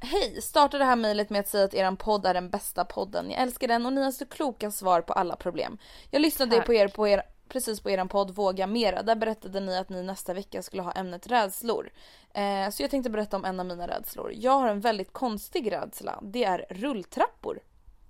Hej! 0.00 0.42
Starta 0.42 0.78
det 0.78 0.84
här 0.84 0.96
mejlet 0.96 1.30
med 1.30 1.40
att 1.40 1.48
säga 1.48 1.64
att 1.64 1.74
eran 1.74 1.96
podd 1.96 2.26
är 2.26 2.34
den 2.34 2.50
bästa 2.50 2.84
podden. 2.84 3.30
Jag 3.30 3.40
älskar 3.40 3.68
den 3.68 3.86
och 3.86 3.92
ni 3.92 4.02
har 4.02 4.10
så 4.10 4.26
kloka 4.26 4.70
svar 4.70 5.00
på 5.00 5.12
alla 5.12 5.36
problem. 5.36 5.78
Jag 6.10 6.22
lyssnade 6.22 6.56
Tack. 6.56 6.66
på 6.66 6.74
er 6.74 6.88
på 6.88 7.08
er 7.08 7.22
precis 7.48 7.80
på 7.80 7.90
eran 7.90 8.08
podd 8.08 8.34
Våga 8.34 8.66
Mera. 8.66 9.02
Där 9.02 9.16
berättade 9.16 9.60
ni 9.60 9.78
att 9.78 9.88
ni 9.88 10.02
nästa 10.02 10.34
vecka 10.34 10.62
skulle 10.62 10.82
ha 10.82 10.92
ämnet 10.92 11.26
rädslor. 11.26 11.90
Eh, 12.34 12.70
så 12.70 12.82
jag 12.82 12.90
tänkte 12.90 13.10
berätta 13.10 13.36
om 13.36 13.44
en 13.44 13.60
av 13.60 13.66
mina 13.66 13.88
rädslor. 13.88 14.32
Jag 14.34 14.58
har 14.58 14.68
en 14.68 14.80
väldigt 14.80 15.12
konstig 15.12 15.72
rädsla. 15.72 16.18
Det 16.22 16.44
är 16.44 16.66
rulltrappor. 16.70 17.60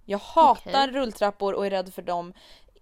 Jag 0.05 0.19
hatar 0.19 0.89
Okej. 0.89 0.93
rulltrappor 0.93 1.53
och 1.53 1.67
är 1.67 1.71
rädd 1.71 1.95
för 1.95 2.03
dem. 2.03 2.33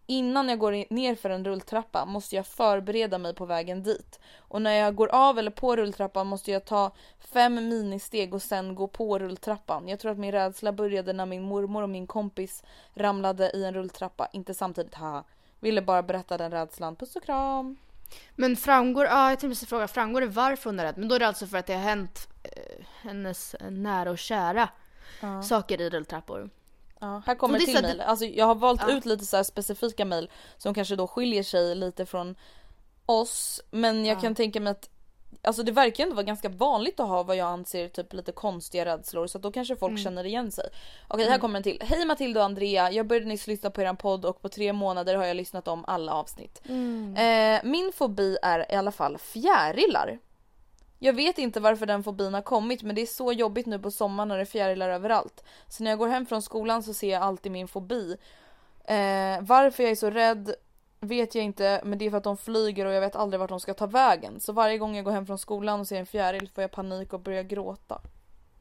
Innan 0.06 0.48
jag 0.48 0.58
går 0.58 0.94
ner 0.94 1.14
för 1.14 1.30
en 1.30 1.44
rulltrappa 1.44 2.04
måste 2.04 2.36
jag 2.36 2.46
förbereda 2.46 3.18
mig 3.18 3.34
på 3.34 3.46
vägen 3.46 3.82
dit. 3.82 4.20
Och 4.38 4.62
när 4.62 4.72
jag 4.72 4.94
går 4.94 5.08
av 5.08 5.38
eller 5.38 5.50
på 5.50 5.76
rulltrappan 5.76 6.26
måste 6.26 6.50
jag 6.50 6.64
ta 6.64 6.92
fem 7.18 7.54
ministeg 7.54 8.34
och 8.34 8.42
sen 8.42 8.74
gå 8.74 8.88
på 8.88 9.18
rulltrappan. 9.18 9.88
Jag 9.88 10.00
tror 10.00 10.12
att 10.12 10.18
min 10.18 10.32
rädsla 10.32 10.72
började 10.72 11.12
när 11.12 11.26
min 11.26 11.42
mormor 11.42 11.82
och 11.82 11.90
min 11.90 12.06
kompis 12.06 12.62
ramlade 12.94 13.50
i 13.50 13.64
en 13.64 13.74
rulltrappa. 13.74 14.28
Inte 14.32 14.54
samtidigt, 14.54 14.94
haha. 14.94 15.24
Ville 15.60 15.82
bara 15.82 16.02
berätta 16.02 16.38
den 16.38 16.50
rädslan. 16.50 16.96
Puss 16.96 17.16
och 17.16 17.24
kram. 17.24 17.76
Men 18.34 18.56
framgår, 18.56 19.06
ja 19.06 19.30
jag 19.30 19.40
tänkte 19.40 19.66
fråga, 19.66 19.88
framgår 19.88 20.20
det 20.20 20.26
varför 20.26 20.70
hon 20.70 20.80
är 20.80 20.84
rädd? 20.84 20.98
Men 20.98 21.08
då 21.08 21.14
är 21.14 21.18
det 21.18 21.26
alltså 21.26 21.46
för 21.46 21.58
att 21.58 21.66
det 21.66 21.74
har 21.74 21.80
hänt 21.80 22.28
eh, 22.42 22.84
hennes 23.02 23.56
nära 23.70 24.10
och 24.10 24.18
kära 24.18 24.68
saker 25.42 25.80
i 25.80 25.90
rulltrappor. 25.90 26.50
Ja, 27.00 27.22
här 27.26 27.34
kommer 27.34 27.58
till 27.58 27.82
mejl. 27.82 28.00
Alltså 28.00 28.24
jag 28.24 28.46
har 28.46 28.54
valt 28.54 28.80
Ja. 28.88 28.92
ut 28.96 29.04
lite 29.06 29.24
så 29.26 29.44
specifika 29.44 30.04
mejl 30.04 30.30
som 30.56 30.74
kanske 30.74 30.96
då 30.96 31.06
skiljer 31.06 31.42
sig 31.42 31.74
lite 31.74 32.06
från 32.06 32.36
oss. 33.06 33.60
Men 33.70 34.04
jag 34.06 34.16
Ja. 34.16 34.20
kan 34.20 34.34
tänka 34.34 34.60
mig 34.60 34.70
att 34.70 34.90
Alltså 35.42 35.62
det 35.62 35.72
verkar 35.72 36.04
ändå 36.04 36.14
vara 36.16 36.24
ganska 36.26 36.48
vanligt 36.48 37.00
att 37.00 37.08
ha 37.08 37.22
vad 37.22 37.36
jag 37.36 37.46
anser 37.48 37.88
typ 37.88 38.12
lite 38.12 38.32
konstiga 38.32 38.84
rädslor 38.84 39.26
så 39.26 39.38
att 39.38 39.42
då 39.42 39.52
kanske 39.52 39.76
folk 39.76 39.98
känner 39.98 40.24
igen 40.26 40.50
sig. 40.52 40.68
Okej 41.08 41.28
här 41.28 41.38
kommer 41.38 41.56
en 41.56 41.62
till. 41.62 41.82
Hej 41.84 42.04
Matilda 42.04 42.40
och 42.40 42.46
Andrea, 42.46 42.90
jag 42.92 43.06
började 43.06 43.26
nyss 43.26 43.46
lyssna 43.46 43.70
på 43.70 43.82
er 43.82 43.92
podd 43.94 44.24
och 44.24 44.42
på 44.42 44.48
tre 44.48 44.72
månader 44.72 45.14
har 45.14 45.24
jag 45.24 45.36
lyssnat 45.36 45.68
om 45.68 45.84
alla 45.84 46.12
avsnitt. 46.12 46.62
Eh, 47.16 47.60
min 47.70 47.92
fobi 47.94 48.36
är 48.42 48.72
i 48.72 48.74
alla 48.74 48.92
fall 48.92 49.18
fjärilar. 49.18 50.18
Jag 50.98 51.12
vet 51.12 51.38
inte 51.38 51.60
varför 51.60 51.86
den 51.86 52.02
fobin 52.02 52.34
har 52.34 52.42
kommit 52.42 52.82
men 52.82 52.94
det 52.94 53.02
är 53.02 53.06
så 53.06 53.32
jobbigt 53.32 53.66
nu 53.66 53.78
på 53.78 53.90
sommaren 53.90 54.28
när 54.28 54.36
det 54.36 54.42
är 54.42 54.46
fjärilar 54.46 54.88
överallt. 54.88 55.44
Så 55.68 55.84
när 55.84 55.90
jag 55.90 55.98
går 55.98 56.08
hem 56.08 56.26
från 56.26 56.42
skolan 56.42 56.82
så 56.82 56.94
ser 56.94 57.12
jag 57.12 57.22
alltid 57.22 57.52
min 57.52 57.68
fobi. 57.68 58.16
Eh, 58.84 59.40
varför 59.40 59.82
jag 59.82 59.92
är 59.92 59.96
så 59.96 60.10
rädd 60.10 60.54
vet 61.00 61.34
jag 61.34 61.44
inte 61.44 61.80
men 61.84 61.98
det 61.98 62.06
är 62.06 62.10
för 62.10 62.18
att 62.18 62.24
de 62.24 62.36
flyger 62.36 62.86
och 62.86 62.92
jag 62.92 63.00
vet 63.00 63.16
aldrig 63.16 63.40
vart 63.40 63.50
de 63.50 63.60
ska 63.60 63.74
ta 63.74 63.86
vägen. 63.86 64.40
Så 64.40 64.52
varje 64.52 64.78
gång 64.78 64.96
jag 64.96 65.04
går 65.04 65.12
hem 65.12 65.26
från 65.26 65.38
skolan 65.38 65.80
och 65.80 65.86
ser 65.86 65.98
en 65.98 66.06
fjäril 66.06 66.50
får 66.54 66.62
jag 66.62 66.70
panik 66.70 67.12
och 67.12 67.20
börjar 67.20 67.42
gråta. 67.42 68.00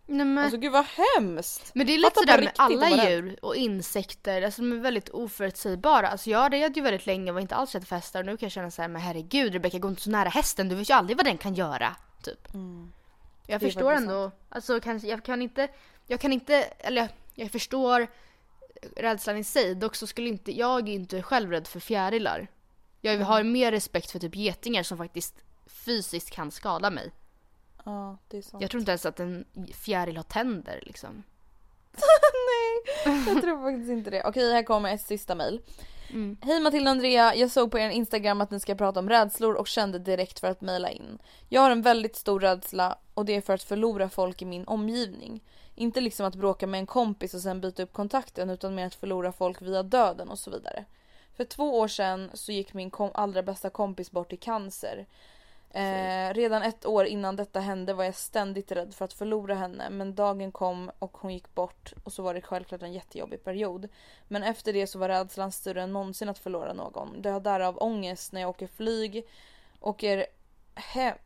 Nej, 0.06 0.26
men, 0.26 0.44
Alltså 0.44 0.58
gud 0.58 0.72
vad 0.72 0.86
hemskt! 0.86 1.72
men 1.74 1.88
det 1.88 1.94
är 1.94 1.98
lite 1.98 2.20
sådär 2.20 2.42
med 2.42 2.52
alla 2.56 3.10
djur 3.10 3.40
och 3.42 3.56
insekter, 3.56 4.42
alltså 4.42 4.62
de 4.62 4.72
är 4.72 4.78
väldigt 4.78 5.10
oförutsägbara. 5.10 6.08
Alltså 6.08 6.30
jag 6.30 6.54
red 6.54 6.78
ju 6.78 6.84
väldigt 6.84 7.06
länge 7.06 7.32
och 7.32 7.34
var 7.34 7.42
inte 7.42 7.56
alls 7.56 7.76
rädd 7.76 7.88
för 7.88 7.96
hästar 7.96 8.20
och 8.20 8.26
nu 8.26 8.38
kan 8.38 8.46
jag 8.46 8.52
känna 8.52 8.72
såhär, 8.72 8.90
men 8.90 9.02
herregud 9.02 9.54
Rebecka 9.54 9.80
gå 9.80 9.90
inte 9.90 10.02
så 10.02 10.10
nära 10.10 10.30
hästen, 10.30 10.70
du 10.70 10.76
vet 10.76 10.90
ju 10.90 10.94
aldrig 10.94 11.18
vad 11.18 11.26
den 11.26 11.38
kan 11.38 11.54
göra. 11.54 11.96
Typ. 12.24 12.48
Jag 12.48 12.56
Mm. 12.56 12.92
Det 13.46 13.54
är 13.54 13.60
förstår 13.60 13.92
ändå, 13.92 14.32
alltså 14.50 14.80
kanske, 14.80 15.08
jag 15.08 15.24
kan 15.26 15.42
inte, 15.42 15.68
jag 16.08 16.20
kan 16.20 16.34
inte, 16.34 16.56
eller 16.64 17.02
jag, 17.02 17.10
jag 17.36 17.52
förstår 17.52 18.08
rädslan 18.96 19.38
i 19.38 19.44
sig. 19.44 19.76
Dock 19.76 19.96
så 19.96 20.08
skulle 20.08 20.30
inte, 20.30 20.52
jag 20.58 20.90
är 20.90 20.94
inte 20.94 21.22
själv 21.24 21.52
rädd 21.52 21.68
för 21.68 21.80
fjärilar. 21.80 22.48
Jag 23.02 23.16
Mm. 23.16 23.28
har 23.28 23.44
mer 23.44 23.72
respekt 23.72 24.12
för 24.12 24.20
typ 24.20 24.36
getingar 24.36 24.84
som 24.84 24.98
faktiskt 24.98 25.36
fysiskt 25.66 26.32
kan 26.32 26.52
skada 26.52 26.90
mig. 26.90 27.12
Ja 27.86 28.18
det 28.28 28.38
är 28.38 28.42
sant. 28.42 28.62
Jag 28.62 28.72
tror 28.72 28.80
inte 28.80 28.92
ens 28.92 29.06
att 29.06 29.20
en 29.20 29.46
fjäril 29.74 30.18
har 30.18 30.24
tänder 30.24 30.84
liksom. 30.86 31.24
Nej, 33.06 33.24
jag 33.28 33.42
tror 33.42 33.72
faktiskt 33.72 33.90
inte 33.92 34.10
det. 34.10 34.24
Okej, 34.24 34.54
här 34.54 34.64
kommer 34.64 34.94
ett 34.94 35.02
sista 35.02 35.36
mejl. 35.36 35.62
Mm. 36.14 36.38
Hej 36.42 36.60
Matilda 36.60 36.90
och 36.90 36.92
Andrea, 36.92 37.36
jag 37.36 37.52
såg 37.52 37.72
på 37.72 37.80
er 37.80 37.90
Instagram 37.90 38.42
att 38.42 38.52
ni 38.52 38.60
ska 38.60 38.76
prata 38.76 39.00
om 39.00 39.10
rädslor 39.10 39.54
och 39.54 39.68
kände 39.68 40.00
direkt 40.00 40.40
för 40.40 40.48
att 40.48 40.62
mejla 40.62 40.90
in. 40.92 41.20
Jag 41.50 41.62
har 41.62 41.72
en 41.72 41.82
väldigt 41.82 42.16
stor 42.16 42.40
rädsla 42.40 42.98
och 43.14 43.26
det 43.26 43.36
är 43.36 43.42
för 43.42 43.54
att 43.54 43.64
förlora 43.64 44.10
folk 44.10 44.42
i 44.42 44.46
min 44.46 44.66
omgivning. 44.68 45.44
Inte 45.76 46.02
liksom 46.02 46.26
att 46.26 46.36
bråka 46.36 46.68
med 46.68 46.80
en 46.80 46.86
kompis 46.86 47.34
och 47.34 47.40
sen 47.42 47.62
byta 47.62 47.84
upp 47.84 47.94
kontakten 47.94 48.50
utan 48.50 48.76
mer 48.76 48.86
att 48.86 48.96
förlora 48.96 49.32
folk 49.32 49.62
via 49.62 49.84
döden 49.84 50.30
och 50.30 50.40
så 50.40 50.52
vidare. 50.52 50.86
För 51.38 51.44
två 51.44 51.80
år 51.80 51.88
sedan 51.88 52.30
så 52.34 52.52
gick 52.52 52.74
min 52.74 52.92
kom- 52.92 53.12
allra 53.14 53.44
bästa 53.44 53.70
kompis 53.70 54.12
bort 54.12 54.34
i 54.34 54.38
cancer. 54.38 55.06
Eh, 55.76 56.34
redan 56.34 56.62
ett 56.64 56.86
år 56.86 57.06
innan 57.06 57.36
detta 57.36 57.60
hände 57.60 57.94
var 57.94 58.04
jag 58.04 58.16
ständigt 58.16 58.72
rädd 58.72 58.94
för 58.94 59.06
att 59.06 59.14
förlora 59.14 59.56
henne 59.56 59.90
men 59.90 60.16
dagen 60.16 60.52
kom 60.52 60.92
och 61.00 61.18
hon 61.18 61.34
gick 61.34 61.56
bort 61.56 61.94
och 62.04 62.14
så 62.14 62.24
var 62.24 62.34
det 62.34 62.42
självklart 62.42 62.82
en 62.82 62.94
jättejobbig 62.94 63.44
period. 63.44 63.88
Men 64.28 64.44
efter 64.44 64.74
det 64.74 64.88
så 64.88 65.00
var 65.00 65.10
rädslan 65.10 65.52
större 65.52 65.82
än 65.82 65.94
någonsin 65.94 66.30
att 66.30 66.40
förlora 66.40 66.74
någon. 66.74 67.22
Det 67.22 67.30
har 67.30 67.40
därav 67.40 67.78
ångest 67.84 68.34
när 68.34 68.42
jag 68.42 68.50
åker 68.50 68.68
flyg, 68.68 69.28
åker 69.80 70.26
he- 70.76 71.18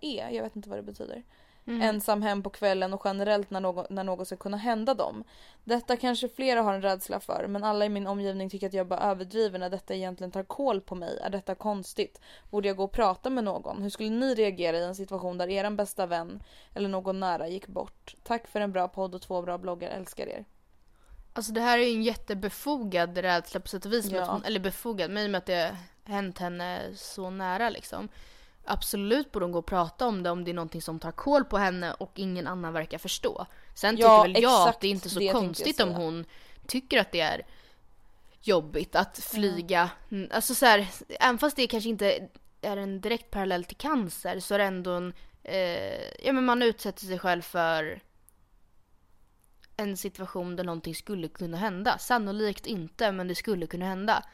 HE, 0.00 0.30
jag 0.30 0.42
vet 0.42 0.56
inte 0.56 0.68
vad 0.68 0.78
det 0.78 0.82
betyder. 0.82 1.22
Ensam 1.68 2.22
hem 2.22 2.42
på 2.42 2.50
kvällen 2.50 2.94
och 2.94 3.02
generellt 3.04 3.50
när 3.50 3.60
något, 3.60 3.90
när 3.90 4.04
något 4.04 4.26
ska 4.26 4.36
kunna 4.36 4.56
hända 4.56 4.94
dem. 4.94 5.24
Detta 5.64 5.96
kanske 5.96 6.28
flera 6.28 6.62
har 6.62 6.74
en 6.74 6.82
rädsla 6.82 7.20
för 7.20 7.46
men 7.48 7.64
alla 7.64 7.84
i 7.84 7.88
min 7.88 8.06
omgivning 8.06 8.50
tycker 8.50 8.66
att 8.66 8.72
jag 8.72 8.86
bara 8.86 9.00
överdriver 9.00 9.58
när 9.58 9.70
detta 9.70 9.94
egentligen 9.94 10.30
tar 10.30 10.42
koll 10.42 10.80
på 10.80 10.94
mig. 10.94 11.18
Är 11.22 11.30
detta 11.30 11.54
konstigt? 11.54 12.20
Borde 12.50 12.68
jag 12.68 12.76
gå 12.76 12.84
och 12.84 12.92
prata 12.92 13.30
med 13.30 13.44
någon? 13.44 13.82
Hur 13.82 13.90
skulle 13.90 14.10
ni 14.10 14.34
reagera 14.34 14.78
i 14.78 14.84
en 14.84 14.94
situation 14.94 15.38
där 15.38 15.48
er 15.48 15.70
bästa 15.70 16.06
vän 16.06 16.42
eller 16.74 16.88
någon 16.88 17.20
nära 17.20 17.48
gick 17.48 17.66
bort? 17.66 18.14
Tack 18.22 18.48
för 18.48 18.60
en 18.60 18.72
bra 18.72 18.88
podd 18.88 19.14
och 19.14 19.22
två 19.22 19.42
bra 19.42 19.58
bloggar, 19.58 19.90
älskar 19.90 20.26
er. 20.26 20.44
Alltså 21.32 21.52
det 21.52 21.60
här 21.60 21.78
är 21.78 21.82
ju 21.82 21.94
en 21.94 22.02
jättebefogad 22.02 23.18
rädsla 23.18 23.60
på 23.60 23.68
sätt 23.68 23.86
och 23.86 23.92
vis. 23.92 24.06
Ja. 24.10 24.24
hon, 24.24 24.44
eller 24.44 24.60
befogad, 24.60 25.10
men 25.10 25.22
i 25.22 25.26
och 25.26 25.30
med 25.30 25.38
att 25.38 25.46
det 25.46 25.74
har 26.04 26.12
hänt 26.14 26.38
henne 26.38 26.80
så 26.94 27.30
nära 27.30 27.70
liksom. 27.70 28.08
Absolut 28.68 29.32
borde 29.32 29.44
hon 29.44 29.52
gå 29.52 29.58
och 29.58 29.66
prata 29.66 30.06
om 30.06 30.22
det 30.22 30.30
om 30.30 30.44
det 30.44 30.50
är 30.50 30.54
någonting 30.54 30.82
som 30.82 30.98
tar 30.98 31.12
koll 31.12 31.44
på 31.44 31.58
henne 31.58 31.92
och 31.92 32.12
ingen 32.14 32.46
annan 32.46 32.72
verkar 32.72 32.98
förstå. 32.98 33.46
Sen 33.74 33.96
tycker 33.96 34.08
Ja, 34.08 34.22
väl 34.22 34.42
jag 34.42 34.68
att 34.68 34.80
det 34.80 34.86
är 34.86 34.90
inte 34.90 35.10
så 35.10 35.32
konstigt 35.32 35.80
om 35.80 35.94
hon 35.94 36.24
tycker 36.66 37.00
att 37.00 37.12
det 37.12 37.20
är 37.20 37.42
jobbigt 38.40 38.96
att 38.96 39.18
flyga. 39.18 39.90
Mm, 40.10 40.28
Alltså 40.32 40.54
så 40.54 40.66
här, 40.66 40.86
även 41.20 41.38
fast 41.38 41.56
det 41.56 41.66
kanske 41.66 41.88
inte 41.88 42.28
är 42.60 42.76
en 42.76 43.00
direkt 43.00 43.30
parallell 43.30 43.64
till 43.64 43.76
cancer 43.76 44.40
så 44.40 44.54
är 44.54 44.58
det 44.58 44.64
ändå 44.64 44.90
en, 44.90 45.12
eh, 45.42 46.24
ja 46.26 46.32
men 46.32 46.44
man 46.44 46.62
utsätter 46.62 47.06
sig 47.06 47.18
själv 47.18 47.42
för 47.42 48.00
en 49.76 49.96
situation 49.96 50.56
där 50.56 50.64
någonting 50.64 50.94
skulle 50.94 51.28
kunna 51.28 51.56
hända. 51.56 51.98
Sannolikt 51.98 52.66
inte 52.66 53.12
men 53.12 53.28
det 53.28 53.34
skulle 53.34 53.66
kunna 53.66 53.86
hända. 53.86 54.24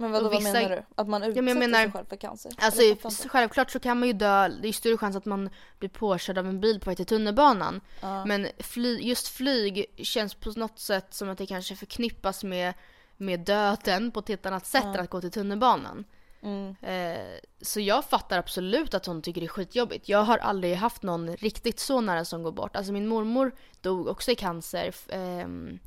Men 0.00 0.10
vadå, 0.12 0.26
Och 0.26 0.32
vad 0.32 0.42
vissa- 0.42 0.52
menar 0.52 0.76
du? 0.76 0.82
Att 0.94 1.08
man 1.08 1.22
utsätter 1.22 1.48
jag 1.48 1.58
menar- 1.58 1.82
sig 1.82 1.92
själv 1.92 2.06
för 2.06 2.16
cancer? 2.16 2.52
Alltså 2.58 3.28
självklart 3.28 3.70
så 3.70 3.80
kan 3.80 3.98
man 3.98 4.06
ju 4.08 4.12
dö, 4.12 4.48
det 4.48 4.68
är 4.68 4.72
större 4.72 4.96
chans 4.98 5.16
att 5.16 5.24
man 5.24 5.50
blir 5.78 5.88
påkörd 5.88 6.38
av 6.38 6.46
en 6.46 6.60
bil 6.60 6.80
på 6.80 6.90
väg 6.90 6.96
till 6.96 7.06
tunnelbanan. 7.06 7.80
Ja. 8.00 8.24
Men 8.24 8.46
fly, 8.58 8.98
just 9.00 9.28
flyg 9.28 9.86
känns 9.96 10.34
på 10.34 10.50
något 10.56 10.78
sätt 10.78 11.14
som 11.14 11.28
att 11.30 11.38
det 11.38 11.46
kanske 11.46 11.76
förknippas 11.76 12.44
med, 12.44 12.74
med 13.16 13.40
döden 13.40 14.10
på 14.10 14.20
ett 14.20 14.28
helt 14.28 14.46
annat 14.46 14.66
sätt 14.66 14.84
än 14.84 15.00
att 15.00 15.10
gå 15.10 15.20
till 15.20 15.30
tunnelbanan. 15.30 16.04
Mm. 16.42 16.76
Eh, 16.82 17.20
så 17.60 17.80
jag 17.80 18.04
fattar 18.04 18.38
absolut 18.38 18.94
att 18.94 19.06
hon 19.06 19.22
tycker 19.22 19.40
det 19.40 19.46
är 19.46 19.48
skitjobbigt. 19.48 20.08
Jag 20.08 20.22
har 20.22 20.38
aldrig 20.38 20.76
haft 20.76 21.02
någon 21.02 21.36
riktigt 21.36 21.78
så 21.80 22.00
nära 22.00 22.24
som 22.24 22.42
går 22.42 22.52
bort. 22.52 22.76
Alltså 22.76 22.92
min 22.92 23.06
mormor 23.08 23.52
dog 23.80 24.08
också 24.08 24.30
i 24.30 24.34
cancer 24.34 24.94
ehm, 25.08 25.78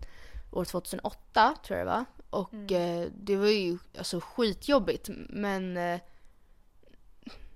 år 0.52 0.66
2008 0.66 1.56
tror 1.66 1.80
jag 1.80 1.88
det 1.88 1.92
var. 1.92 2.06
Och 2.34 2.54
Mm. 2.54 3.02
eh, 3.04 3.10
det 3.18 3.36
var 3.36 3.48
ju 3.48 3.78
alltså 3.98 4.20
skitjobbigt 4.24 5.10
men 5.30 5.78
eh, 5.78 6.00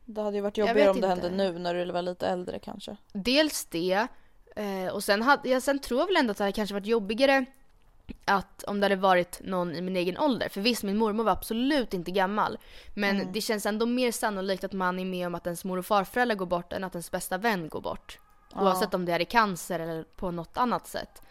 Det 0.05 0.21
hade 0.21 0.36
ju 0.38 0.41
varit 0.41 0.57
jobbigare 0.57 0.89
om 0.89 1.01
det 1.01 1.07
inte. 1.07 1.07
hände 1.07 1.30
nu 1.30 1.59
när 1.59 1.73
du 1.73 1.91
var 1.91 2.01
lite 2.01 2.28
äldre 2.28 2.59
kanske. 2.59 2.97
dels 3.13 3.65
det 3.65 4.07
eh, 4.55 4.88
och 4.93 5.03
sen, 5.03 5.21
hade, 5.21 5.49
jag, 5.49 5.63
sen 5.63 5.80
tror 5.80 5.99
jag 5.99 6.07
väl 6.07 6.17
ändå 6.17 6.32
att 6.32 6.38
det 6.38 6.43
hade 6.43 6.53
kanske 6.53 6.73
varit 6.73 6.86
jobbigare 6.86 7.45
att 8.25 8.63
om 8.63 8.80
det 8.80 8.86
hade 8.86 8.95
varit 8.95 9.39
någon 9.43 9.75
i 9.75 9.82
min 9.82 9.95
egen 9.95 10.17
ålder, 10.17 10.49
för 10.49 10.61
visst 10.61 10.84
min 10.84 10.97
mormor 10.97 11.23
var 11.23 11.32
absolut 11.32 11.93
inte 11.93 12.11
gammal, 12.11 12.57
men 12.95 13.15
Mm. 13.15 13.34
det 13.34 13.41
känns 13.41 13.65
ändå 13.65 13.86
mer 13.86 14.11
sannolikt 14.11 14.63
att 14.63 14.73
man 14.73 14.99
är 14.99 15.05
med 15.05 15.28
om 15.28 15.36
att 15.36 15.45
ens 15.47 15.63
mor 15.65 15.78
och 15.78 15.86
farföräldrar 15.86 16.36
går 16.36 16.45
bort 16.45 16.73
än 16.73 16.84
att 16.84 16.95
ens 16.95 17.11
bästa 17.11 17.38
vän 17.38 17.69
går 17.69 17.82
bort. 17.82 18.19
Oavsett 18.55 18.93
om 18.93 19.05
det 19.05 19.11
är 19.11 19.19
i 19.21 19.25
cancer 19.25 19.80
eller 19.80 20.03
på 20.03 20.32
något 20.32 20.57
annat 20.57 20.88
sätt. 20.88 21.21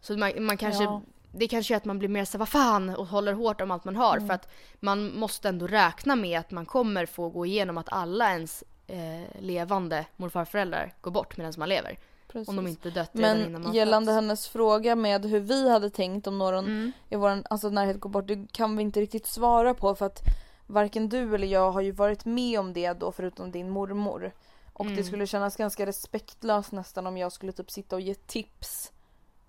Så 0.00 0.16
man, 0.16 0.32
man 0.44 0.56
kanske, 0.56 0.84
Ja. 0.84 1.02
Det 1.38 1.48
kanske 1.48 1.72
gör 1.72 1.76
att 1.76 1.84
man 1.84 1.98
blir 1.98 2.08
mer 2.08 2.24
så 2.24 2.38
vad 2.38 2.48
fan 2.48 2.88
och 2.96 3.06
håller 3.06 3.32
hårt 3.32 3.60
om 3.60 3.70
allt 3.70 3.84
man 3.84 3.96
har 3.96 4.16
Mm. 4.16 4.26
för 4.26 4.34
att 4.34 4.48
man 4.80 5.18
måste 5.18 5.48
ändå 5.48 5.66
räkna 5.66 6.16
med 6.16 6.40
att 6.40 6.50
man 6.50 6.66
kommer 6.66 7.06
få 7.06 7.28
gå 7.28 7.46
igenom 7.46 7.78
att 7.78 7.92
alla 7.92 8.30
ens 8.32 8.64
eh, 8.86 9.40
levande 9.42 10.06
mor 10.16 10.26
och 10.26 10.32
farföräldrar 10.32 10.94
går 11.00 11.10
bort 11.10 11.36
medan 11.36 11.52
man 11.56 11.68
lever. 11.68 11.98
Precis. 12.28 12.48
Om 12.48 12.56
de 12.56 12.66
inte 12.66 12.90
dött 12.90 13.10
redan 13.12 13.36
innan 13.38 13.52
Men 13.52 13.62
man 13.62 13.74
gällande 13.74 14.06
föds. 14.06 14.14
hennes 14.14 14.48
fråga 14.48 14.96
med 14.96 15.24
hur 15.24 15.40
vi 15.40 15.70
hade 15.70 15.90
tänkt 15.90 16.26
om 16.26 16.38
någon 16.38 16.64
Mm. 16.64 16.92
i 17.08 17.16
vår 17.16 17.42
alltså, 17.50 17.68
närhet 17.70 18.00
går 18.00 18.10
bort, 18.10 18.26
det 18.26 18.52
kan 18.52 18.76
vi 18.76 18.82
inte 18.82 19.00
riktigt 19.00 19.26
svara 19.26 19.74
på 19.74 19.94
för 19.94 20.06
att 20.06 20.20
varken 20.66 21.08
du 21.08 21.34
eller 21.34 21.46
jag 21.46 21.72
har 21.72 21.80
ju 21.80 21.90
varit 21.90 22.24
med 22.24 22.60
om 22.60 22.72
det 22.72 22.92
då 22.92 23.12
förutom 23.12 23.50
din 23.50 23.70
mormor. 23.70 24.32
Och 24.72 24.84
Mm. 24.84 24.96
det 24.96 25.04
skulle 25.04 25.26
kännas 25.26 25.56
ganska 25.56 25.86
respektlöst 25.86 26.72
nästan 26.72 27.06
om 27.06 27.16
jag 27.16 27.32
skulle 27.32 27.52
typ 27.52 27.70
sitta 27.70 27.96
och 27.96 28.00
ge 28.02 28.14
tips 28.14 28.92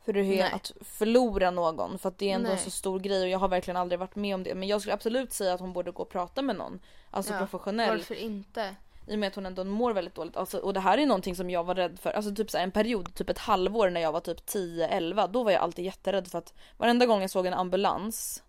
för 0.07 0.13
hur 0.13 0.23
det 0.23 0.39
är 0.39 0.43
Nej. 0.43 0.51
att 0.53 0.71
förlora 0.81 1.51
någon 1.51 1.99
för 1.99 2.09
att 2.09 2.17
det 2.17 2.31
är 2.31 2.35
ändå 2.35 2.49
en 2.51 2.57
så 2.57 2.71
stor 2.71 2.99
grej 2.99 3.21
och 3.21 3.27
jag 3.29 3.39
har 3.39 3.47
verkligen 3.47 3.77
aldrig 3.77 3.99
varit 3.99 4.15
med 4.15 4.35
om 4.35 4.43
det. 4.43 4.55
Men 4.55 4.67
jag 4.67 4.81
skulle 4.81 4.93
absolut 4.93 5.33
säga 5.33 5.53
att 5.53 5.59
hon 5.59 5.73
borde 5.73 5.91
gå 5.91 6.01
och 6.03 6.09
prata 6.09 6.41
med 6.41 6.55
någon. 6.55 6.79
Alltså 7.11 7.33
Ja, 7.33 7.39
professionell. 7.39 7.97
Varför 7.97 8.15
inte? 8.15 8.75
I 9.07 9.15
och 9.15 9.19
med 9.19 9.27
att 9.27 9.35
hon 9.35 9.45
ändå 9.45 9.63
mår 9.63 9.93
väldigt 9.93 10.15
dåligt. 10.15 10.37
Alltså, 10.37 10.57
och 10.57 10.73
det 10.73 10.79
här 10.79 10.97
är 10.97 11.05
någonting 11.05 11.35
som 11.35 11.49
jag 11.49 11.63
var 11.63 11.75
rädd 11.75 11.99
för. 11.99 12.09
Alltså 12.11 12.35
typ 12.35 12.51
så 12.51 12.57
en 12.57 12.71
period, 12.71 13.15
typ 13.15 13.29
ett 13.29 13.37
halvår 13.37 13.89
när 13.89 14.01
jag 14.01 14.11
var 14.11 14.19
typ 14.19 14.37
10-11. 14.49 15.27
Då 15.27 15.43
var 15.43 15.51
jag 15.51 15.61
alltid 15.61 15.85
jätterädd 15.85 16.27
för 16.27 16.37
att 16.37 16.53
varenda 16.77 17.05
gång 17.05 17.21
jag 17.21 17.29
såg 17.29 17.45
en 17.45 17.53
ambulans 17.53 18.43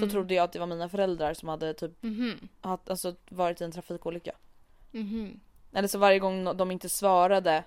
så 0.00 0.08
trodde 0.10 0.34
jag 0.34 0.44
att 0.44 0.52
det 0.52 0.58
var 0.58 0.66
mina 0.66 0.88
föräldrar 0.88 1.34
som 1.34 1.48
hade 1.48 1.74
typ 1.74 2.02
Mhm. 2.02 2.48
haft, 2.60 2.90
alltså, 2.90 3.14
varit 3.28 3.60
i 3.60 3.64
en 3.64 3.72
trafikolycka. 3.72 4.32
Mhm. 4.90 5.40
Eller 5.72 5.88
så 5.88 5.98
varje 5.98 6.18
gång 6.18 6.56
de 6.56 6.70
inte 6.70 6.88
svarade 6.88 7.64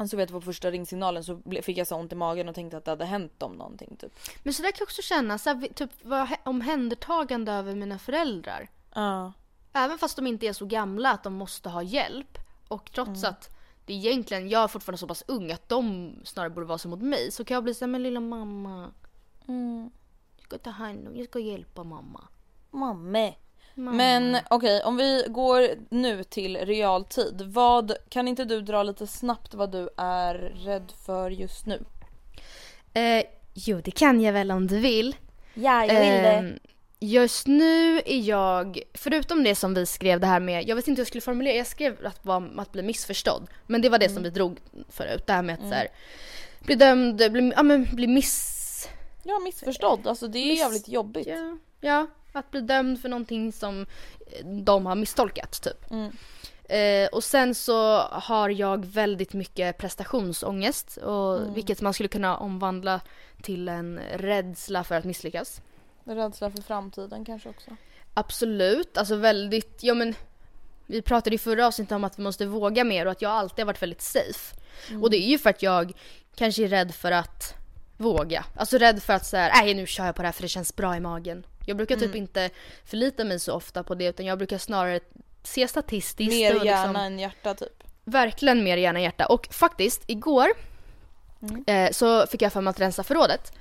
Alltså 0.00 0.16
vet 0.16 0.28
du 0.28 0.32
på 0.32 0.40
första 0.40 0.70
ringsignalen 0.70 1.24
så 1.24 1.40
fick 1.62 1.78
jag 1.78 1.86
så 1.86 1.96
ont 1.96 2.12
i 2.12 2.14
magen 2.16 2.48
och 2.48 2.54
tänkte 2.54 2.76
att 2.76 2.84
det 2.84 2.90
hade 2.90 3.04
hänt 3.04 3.40
dem 3.40 3.52
någonting 3.52 3.96
typ. 3.96 4.12
Men 4.42 4.54
så 4.54 4.62
där 4.62 4.70
kan 4.70 4.76
jag 4.78 4.86
också 4.86 5.02
känna, 5.02 5.38
så 5.38 5.50
här, 5.50 5.68
typ 5.74 6.04
vara 6.04 6.24
he- 6.24 6.38
omhändertagande 6.44 7.52
över 7.52 7.74
mina 7.74 7.98
föräldrar. 7.98 8.68
Ja. 8.94 9.32
Även 9.72 9.98
fast 9.98 10.16
de 10.16 10.26
inte 10.26 10.46
är 10.46 10.52
så 10.52 10.66
gamla 10.66 11.10
att 11.10 11.22
de 11.22 11.34
måste 11.34 11.68
ha 11.68 11.82
hjälp. 11.82 12.38
Och 12.68 12.90
trots 12.92 13.22
Mm. 13.22 13.30
att 13.30 13.56
det 13.86 13.92
egentligen, 13.94 14.48
jag 14.48 14.62
är 14.62 14.68
fortfarande 14.68 14.98
så 14.98 15.06
pass 15.06 15.24
ung 15.28 15.52
att 15.52 15.68
de 15.68 16.12
snarare 16.24 16.50
borde 16.50 16.66
vara 16.66 16.78
så 16.78 16.88
mot 16.88 17.02
mig. 17.02 17.30
Så 17.30 17.44
kan 17.44 17.54
jag 17.54 17.64
bli 17.64 17.74
såhär, 17.74 17.90
men 17.90 18.02
lilla 18.02 18.20
mamma. 18.20 18.90
Mm. 19.48 19.90
Jag 20.36 20.44
ska 20.44 20.58
ta 20.58 20.70
hand 20.70 21.08
om, 21.08 21.16
jag 21.16 21.26
ska 21.26 21.38
hjälpa 21.38 21.84
mamma. 21.84 22.28
Mamme. 22.70 23.34
Mamma. 23.80 23.96
Men 23.96 24.36
okej, 24.50 24.82
om 24.84 24.96
vi 24.96 25.24
går 25.28 25.68
nu 25.88 26.24
till 26.24 26.56
realtid. 26.56 27.42
Vad, 27.46 27.92
kan 28.08 28.28
inte 28.28 28.44
du 28.44 28.60
dra 28.60 28.82
lite 28.82 29.06
snabbt 29.06 29.54
vad 29.54 29.72
du 29.72 29.88
är 29.96 30.34
rädd 30.64 30.92
för 31.06 31.30
just 31.30 31.66
nu? 31.66 31.82
Eh, 32.94 33.22
jo, 33.54 33.80
det 33.84 33.90
kan 33.90 34.20
jag 34.20 34.32
väl 34.32 34.50
om 34.50 34.66
du 34.66 34.78
vill. 34.78 35.16
Ja, 35.54 35.84
Ehm, 35.84 36.58
Just 37.02 37.46
nu 37.46 37.96
är 38.06 38.20
jag, 38.28 38.80
förutom 38.94 39.44
det 39.44 39.54
som 39.54 39.74
vi 39.74 39.86
skrev 39.86 40.20
det 40.20 40.26
här 40.26 40.40
med, 40.40 40.68
jag 40.68 40.76
vet 40.76 40.88
inte 40.88 40.98
hur 40.98 41.02
jag 41.02 41.08
skulle 41.08 41.20
formulera, 41.20 41.54
jag 41.56 41.66
skrev 41.66 42.06
att, 42.06 42.28
att 42.58 42.72
bli 42.72 42.82
missförstådd. 42.82 43.46
Men 43.66 43.82
det 43.82 43.88
var 43.88 43.98
det 43.98 44.08
som 44.08 44.22
vi 44.22 44.30
drog 44.30 44.58
förut, 44.88 45.26
det 45.26 45.32
här 45.32 45.42
med 45.42 45.54
att 45.54 45.60
så 45.68 45.74
här, 45.74 45.88
bli 46.60 46.74
dömd, 46.74 47.16
bli, 47.32 47.52
ja, 47.56 47.62
men, 47.62 47.84
bli 47.92 48.06
miss... 48.06 48.88
Ja, 49.22 49.38
missförstådd. 49.38 50.06
Alltså 50.06 50.28
det 50.28 50.38
är 50.38 50.46
Miss- 50.48 50.58
jävligt 50.58 50.88
jobbigt. 50.88 51.26
Ja, 51.26 51.58
ja, 51.80 52.06
att 52.32 52.50
bli 52.50 52.60
dömd 52.60 53.00
för 53.00 53.08
någonting 53.08 53.52
som 53.52 53.86
eh, 54.26 54.46
de 54.46 54.86
har 54.86 54.94
misstolkat 54.94 55.62
typ. 55.62 55.90
Mm. 55.90 56.12
Eh, 56.70 57.08
och 57.08 57.24
sen 57.24 57.54
så 57.54 57.98
har 57.98 58.48
jag 58.48 58.86
väldigt 58.86 59.32
mycket 59.32 59.78
prestationsångest, 59.78 60.96
och, 60.96 61.56
vilket 61.56 61.80
man 61.80 61.94
skulle 61.94 62.08
kunna 62.08 62.36
omvandla 62.36 63.00
till 63.42 63.68
en 63.68 64.00
rädsla 64.14 64.84
för 64.84 64.94
att 64.94 65.04
misslyckas. 65.04 65.62
Rädsla 66.04 66.50
för 66.50 66.62
framtiden 66.62 67.24
kanske 67.24 67.48
också. 67.48 67.70
Absolut, 68.14 68.98
alltså 68.98 69.16
väldigt, 69.16 69.78
ja 69.82 69.94
men 69.94 70.14
vi 70.86 71.02
pratade 71.02 71.36
i 71.36 71.38
förra 71.38 71.66
avsnittet 71.66 71.92
om 71.92 72.04
att 72.04 72.18
vi 72.18 72.22
måste 72.22 72.46
våga 72.46 72.84
mer 72.84 73.06
och 73.06 73.12
att 73.12 73.22
jag 73.22 73.32
alltid 73.32 73.58
har 73.62 73.66
varit 73.66 73.82
väldigt 73.82 74.02
safe. 74.02 74.56
Och 75.02 75.10
det 75.10 75.16
är 75.16 75.28
ju 75.28 75.38
för 75.38 75.50
att 75.50 75.62
jag 75.62 75.92
kanske 76.34 76.64
är 76.64 76.68
rädd 76.68 76.94
för 76.94 77.12
att 77.12 77.54
våga. 77.96 78.44
Alltså 78.56 78.78
rädd 78.78 79.02
för 79.02 79.12
att 79.12 79.26
säga, 79.26 79.52
nej 79.54 79.74
nu 79.74 79.86
kör 79.86 80.06
jag 80.06 80.14
på 80.14 80.22
det 80.22 80.28
här 80.28 80.32
för 80.32 80.42
det 80.42 80.48
känns 80.48 80.76
bra 80.76 80.96
i 80.96 81.00
magen. 81.00 81.46
Jag 81.64 81.76
brukar 81.76 81.96
typ 81.96 82.14
inte 82.14 82.50
förlita 82.84 83.24
mig 83.24 83.38
så 83.38 83.54
ofta 83.54 83.82
på 83.82 83.94
det 83.94 84.04
utan 84.04 84.26
jag 84.26 84.38
brukar 84.38 84.58
snarare 84.58 85.00
se 85.42 85.68
statistiskt 85.68 86.32
Mer 86.32 86.58
och 86.58 86.66
hjärna 86.66 86.82
liksom, 86.82 86.96
än 86.96 87.18
hjärta 87.18 87.54
typ. 87.54 87.82
verkligen 88.04 88.64
mer 88.64 88.76
hjärna 88.76 89.00
hjärta. 89.00 89.26
Och 89.26 89.48
faktiskt 89.50 90.02
igår 90.06 90.48
eh, 91.66 91.90
så 91.90 92.26
fick 92.26 92.42
jag 92.42 92.52
för 92.52 92.60
mig 92.60 92.70
att 92.70 92.80
rensa 92.80 93.02
förrådet. 93.02 93.52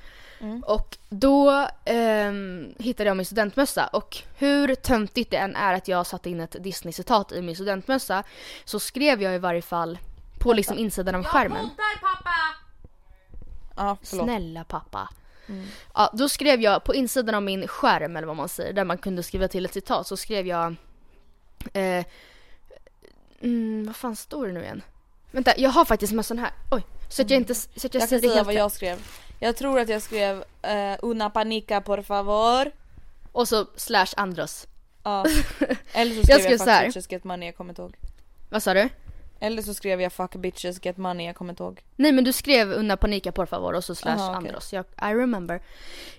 Och 0.66 0.98
då 1.10 1.68
ehm, 1.86 2.74
hittade 2.80 3.10
jag 3.10 3.18
min 3.18 3.26
studentmössa 3.26 3.88
och 3.88 4.18
hur 4.38 4.76
töntigt 4.76 5.32
det 5.32 5.38
än 5.38 5.56
är 5.56 5.74
att 5.74 5.88
jag 5.88 6.08
satte 6.08 6.30
in 6.30 6.40
ett 6.40 6.56
Disney-citat 6.64 7.32
i 7.32 7.42
min 7.42 7.56
studentmössa 7.56 8.24
så 8.66 8.80
skrev 8.80 9.22
jag 9.22 9.36
i 9.36 9.38
varje 9.38 9.62
fall 9.62 9.98
på 10.40 10.54
liksom 10.54 10.78
insidan 10.78 11.16
av 11.16 11.24
skärmen. 11.24 11.70
Ja, 13.76 13.98
förlåt. 14.04 14.26
Snälla 14.26 14.64
pappa. 14.64 15.10
Ja, 15.94 16.10
då 16.14 16.30
skrev 16.30 16.62
jag 16.62 16.84
på 16.84 16.96
insidan 16.96 17.36
av 17.36 17.44
min 17.44 17.68
skärm 17.68 18.16
eller 18.18 18.28
vad 18.28 18.36
man 18.36 18.50
säger, 18.50 18.74
där 18.74 18.84
man 18.84 18.98
kunde 18.98 19.24
skriva 19.24 19.48
till 19.48 19.66
ett 19.66 19.74
citat, 19.74 20.08
så 20.08 20.18
skrev 20.18 20.48
jag... 20.48 20.76
Eh, 21.74 22.06
mm, 23.42 23.86
vad 23.86 23.96
fan 23.96 24.16
står 24.16 24.48
det 24.48 24.54
nu 24.54 24.62
igen? 24.64 24.82
Vänta, 25.32 25.54
jag 25.58 25.70
har 25.70 25.86
faktiskt 25.86 26.14
mössan 26.14 26.40
här. 26.40 26.52
Oj, 26.72 26.86
så 27.10 27.22
att 27.22 27.30
jag 27.30 27.40
inte... 27.40 27.56
Så 27.56 27.70
att 27.76 27.84
jag, 27.84 27.94
Jag 27.94 28.02
kan 28.02 28.08
säger 28.08 28.22
säga 28.22 28.34
helt 28.34 28.46
vad 28.46 28.56
jag 28.56 28.72
skrev. 28.72 28.98
Jag 29.40 29.56
tror 29.56 29.80
att 29.80 29.90
jag 29.90 30.02
skrev 30.02 30.44
eh, 30.62 30.98
una 31.02 31.30
panica 31.30 31.82
por 31.82 32.02
favor. 32.02 32.72
Och 33.32 33.48
så 33.48 33.66
slash 33.76 34.08
Andros. 34.18 34.68
Ja. 35.04 35.26
Eller 35.94 36.16
så 36.16 36.22
skrev 36.22 36.68
jag, 36.68 36.92
skrev 36.92 37.04
get 37.10 37.24
money, 37.24 37.46
jag 37.48 37.58
kommer 37.58 37.72
inte 37.72 37.82
ihåg. 37.82 37.96
Vad 38.50 38.64
sa 38.64 38.74
du? 38.74 38.90
Eller 39.40 39.62
så 39.62 39.74
skrev 39.74 40.02
jag 40.02 40.14
fuck 40.14 40.36
bitches 40.36 40.86
get 40.86 40.98
money, 40.98 41.26
jag 41.26 41.36
kommer 41.36 41.54
inte 41.54 41.64
ihåg. 41.64 41.82
Nej 41.96 42.12
men 42.12 42.24
du 42.24 42.34
skrev 42.34 42.72
under 42.72 42.96
panika 42.96 43.32
por 43.32 43.46
favor 43.46 43.74
och 43.74 43.84
så 43.84 43.96
slash 43.96 44.12
Aha, 44.12 44.38
okej. 44.38 44.48
Andros. 44.48 44.74
Jag, 44.74 44.86
I 44.86 45.16
remember. 45.16 45.62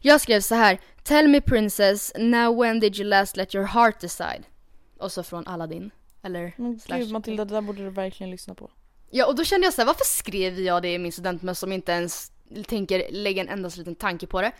Jag 0.00 0.20
skrev 0.20 0.40
så 0.40 0.54
här. 0.54 0.80
Tell 1.02 1.28
me 1.28 1.40
princess, 1.40 2.12
now 2.18 2.60
when 2.60 2.80
did 2.80 2.98
you 2.98 3.08
last 3.08 3.36
let 3.36 3.54
your 3.54 3.66
heart 3.66 4.00
decide? 4.00 4.42
Och 4.98 5.12
så 5.12 5.22
från 5.22 5.46
Aladdin. 5.46 5.90
Eller 6.22 6.52
Men 6.56 6.80
slash. 6.80 6.98
gud 6.98 7.12
Matilda, 7.12 7.44
det 7.44 7.54
där 7.54 7.60
borde 7.60 7.82
du 7.84 7.90
verkligen 7.90 8.30
lyssna 8.30 8.54
på. 8.54 8.70
Ja 9.10 9.26
och 9.26 9.36
då 9.36 9.44
kände 9.44 9.66
jag 9.66 9.74
så 9.74 9.80
här, 9.80 9.86
varför 9.86 10.04
skrev 10.04 10.60
jag 10.60 10.82
det 10.82 10.94
i 10.94 10.98
min 10.98 11.12
studentmössa 11.12 11.60
som 11.60 11.72
inte 11.72 11.92
ens 11.92 12.32
tänker 12.66 13.06
lägga 13.10 13.42
en 13.42 13.48
endast 13.48 13.76
liten 13.76 13.94
tanke 13.94 14.26
på 14.26 14.40
det? 14.40 14.52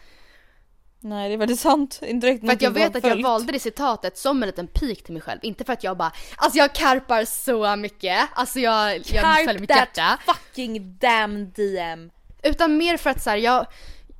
Nej 1.00 1.28
det 1.28 1.34
är 1.34 1.38
väldigt 1.38 1.60
sant. 1.60 2.00
Inte 2.02 2.26
direkt 2.26 2.46
För 2.46 2.52
att 2.52 2.62
jag 2.62 2.70
vet 2.70 2.96
att 2.96 3.02
har 3.02 3.08
jag 3.10 3.14
följt. 3.14 3.24
valde 3.24 3.52
det 3.52 3.58
citatet 3.58 4.18
som 4.18 4.42
en 4.42 4.46
liten 4.46 4.66
pik 4.66 5.04
till 5.04 5.12
mig 5.12 5.22
själv. 5.22 5.40
Inte 5.42 5.64
för 5.64 5.72
att 5.72 5.84
jag 5.84 5.96
bara, 5.96 6.12
alltså 6.36 6.58
jag 6.58 6.74
karpar 6.74 7.24
så 7.24 7.76
mycket. 7.76 8.28
Alltså 8.34 8.60
jag, 8.60 8.96
jag 8.96 9.06
följer 9.06 9.44
Carp 9.46 9.60
mitt 9.60 9.70
that 9.70 9.78
hjärta. 9.78 10.18
fucking 10.26 10.96
damn 10.98 11.50
DM. 11.50 12.10
Utan 12.42 12.76
mer 12.76 12.96
för 12.96 13.10
att 13.10 13.22
så 13.22 13.30
här, 13.30 13.36
jag, 13.36 13.66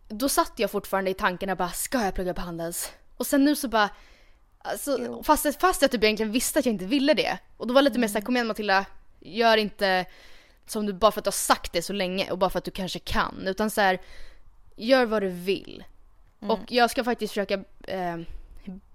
då 0.09 0.29
satt 0.29 0.53
jag 0.57 0.71
fortfarande 0.71 1.11
i 1.11 1.15
tankarna 1.15 1.57
bara, 1.57 1.69
ska 1.69 2.05
jag 2.05 2.15
plugga 2.15 2.35
på 2.35 2.41
Handels? 2.41 2.93
Och 3.17 3.27
sen 3.27 3.45
nu 3.45 3.57
så 3.57 3.69
bara, 3.69 3.89
alltså, 4.59 5.23
fast, 5.25 5.61
fast 5.61 5.83
jag 5.83 5.91
typ 5.91 6.05
egentligen 6.05 6.33
visste 6.33 6.59
att 6.59 6.67
jag 6.67 6.73
inte 6.73 6.85
ville 6.85 7.15
det. 7.15 7.39
Och 7.57 7.67
då 7.67 7.75
var 7.75 7.83
det 7.83 7.89
lite 7.89 7.99
mer 7.99 8.09
såhär, 8.09 8.21
kom 8.21 8.37
igen 8.37 8.47
Matilda, 8.47 8.85
gör 9.21 9.57
inte 9.57 10.05
som 10.67 10.87
du 10.87 10.93
bara 10.93 11.13
för 11.13 11.21
att 11.21 11.25
du 11.25 11.29
har 11.29 11.33
sagt 11.33 11.73
det 11.73 11.83
så 11.83 11.93
länge 11.93 12.31
och 12.31 12.39
bara 12.39 12.51
för 12.51 12.59
att 12.59 12.65
du 12.65 12.71
kanske 12.71 12.99
kan. 12.99 13.47
Utan 13.47 13.71
så 13.71 13.81
här, 13.81 14.01
gör 14.77 15.07
vad 15.07 15.23
du 15.23 15.29
vill. 15.29 15.85
Och 16.41 16.61
jag 16.73 16.91
ska 16.91 17.05
faktiskt 17.05 17.31
försöka 17.31 17.55
eh, 17.83 18.17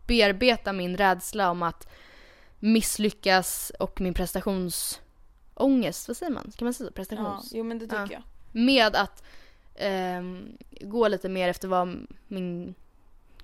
bearbeta 0.07 0.73
min 0.73 0.97
rädsla 0.97 1.51
om 1.51 1.63
att 1.63 1.87
misslyckas 2.59 3.71
och 3.79 4.01
min 4.01 4.13
prestationsångest, 4.13 6.07
vad 6.07 6.17
säger 6.17 6.31
man? 6.31 6.51
Kan 6.57 6.65
man 6.65 6.73
säga 6.73 6.85
så? 6.87 6.91
Ja, 6.91 6.95
Prestations... 6.95 7.51
jo 7.53 7.63
men 7.63 7.79
det 7.79 7.85
tycker 7.85 7.97
Ja. 8.01 8.07
jag. 8.11 8.21
Med 8.51 8.95
att 8.95 9.23
ehm, 9.75 10.57
gå 10.81 11.07
lite 11.07 11.29
mer 11.29 11.49
efter 11.49 11.67
vad 11.67 12.07
min 12.27 12.75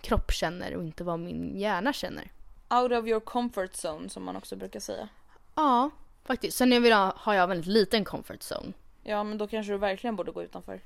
kropp 0.01 0.31
känner 0.33 0.75
och 0.75 0.83
inte 0.83 1.03
vad 1.03 1.19
min 1.19 1.57
hjärna 1.59 1.93
känner. 1.93 2.31
Out 2.69 2.91
of 2.91 3.05
your 3.07 3.19
comfort 3.19 3.71
zone 3.85 4.09
som 4.09 4.23
man 4.23 4.35
också 4.35 4.55
brukar 4.55 4.79
säga. 4.79 5.09
Ja, 5.55 5.89
faktiskt. 6.23 6.57
Sen 6.57 6.71
jag 6.71 6.81
vill 6.81 6.93
ha, 6.93 7.13
har 7.17 7.33
jag 7.33 7.43
en 7.43 7.49
väldigt 7.49 7.67
liten 7.67 8.05
comfort 8.05 8.39
zone. 8.51 8.73
Ja 9.03 9.23
men 9.23 9.37
då 9.37 9.47
kanske 9.47 9.71
du 9.73 9.77
verkligen 9.77 10.15
borde 10.15 10.31
gå 10.31 10.43
utanför. 10.43 10.81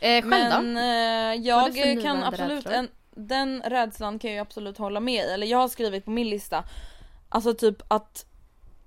Eh, 0.00 0.24
Men 0.24 0.76
eh, 0.76 1.46
jag 1.46 1.74
kan 2.02 2.24
absolut, 2.24 2.66
en, 2.66 2.88
den 3.10 3.62
rädslan 3.66 4.18
kan 4.18 4.32
jag 4.32 4.42
absolut 4.42 4.78
hålla 4.78 5.00
med 5.00 5.24
i. 5.24 5.32
Eller 5.32 5.46
jag 5.46 5.58
har 5.58 5.68
skrivit 5.68 6.04
på 6.04 6.10
min 6.10 6.30
lista, 6.30 6.64
alltså 7.28 7.54
typ 7.54 7.82
att 7.88 8.26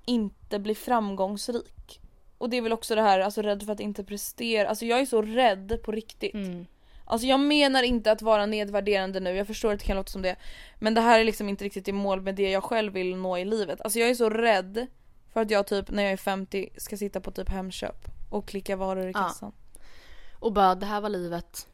inte 0.06 0.60
bli 0.60 0.76
framgångsrik. 0.76 2.00
Och 2.38 2.50
det 2.50 2.58
är 2.58 2.62
väl 2.62 2.74
också 2.74 2.96
det 2.96 3.02
här, 3.02 3.20
alltså 3.20 3.42
rädd 3.42 3.64
för 3.64 3.74
att 3.74 3.80
inte 3.80 4.04
prestera. 4.04 4.70
Alltså 4.70 4.86
jag 4.86 5.00
är 5.00 5.06
så 5.06 5.22
rädd 5.22 5.80
på 5.84 5.92
riktigt. 5.92 6.34
Mm. 6.34 6.66
Alltså 7.06 7.28
jag 7.28 7.40
menar 7.40 7.84
inte 7.84 8.12
att 8.12 8.22
vara 8.22 8.46
nedvärderande 8.46 9.20
nu, 9.20 9.36
jag 9.36 9.48
förstår 9.48 9.74
att 9.74 9.80
det 9.80 9.86
kan 9.86 9.98
låta 9.98 10.12
som 10.12 10.22
det. 10.22 10.36
Men 10.80 10.94
det 10.94 11.02
här 11.02 11.20
är 11.20 11.24
liksom 11.24 11.50
inte 11.50 11.66
riktigt 11.66 11.88
i 11.88 11.92
mål 11.92 12.22
med 12.22 12.36
det 12.36 12.50
jag 12.52 12.64
själv 12.64 12.94
vill 12.94 13.16
nå 13.16 13.38
i 13.38 13.46
livet. 13.46 13.82
Alltså 13.82 14.00
jag 14.00 14.10
är 14.10 14.16
så 14.16 14.30
rädd 14.30 14.88
för 15.34 15.42
att 15.42 15.52
jag 15.52 15.68
typ 15.68 15.92
när 15.92 16.04
jag 16.04 16.12
är 16.12 16.18
50 16.18 16.70
ska 16.78 16.98
sitta 16.98 17.22
på 17.22 17.32
typ 17.32 17.50
Hemköp 17.50 18.08
och 18.30 18.48
klicka 18.48 18.76
varor 18.76 19.08
i 19.08 19.12
Ja. 19.42 19.52
Och 20.44 20.52
bara 20.54 20.76
det 20.76 20.86
här 20.86 21.02
var 21.02 21.10
livet. 21.10 21.68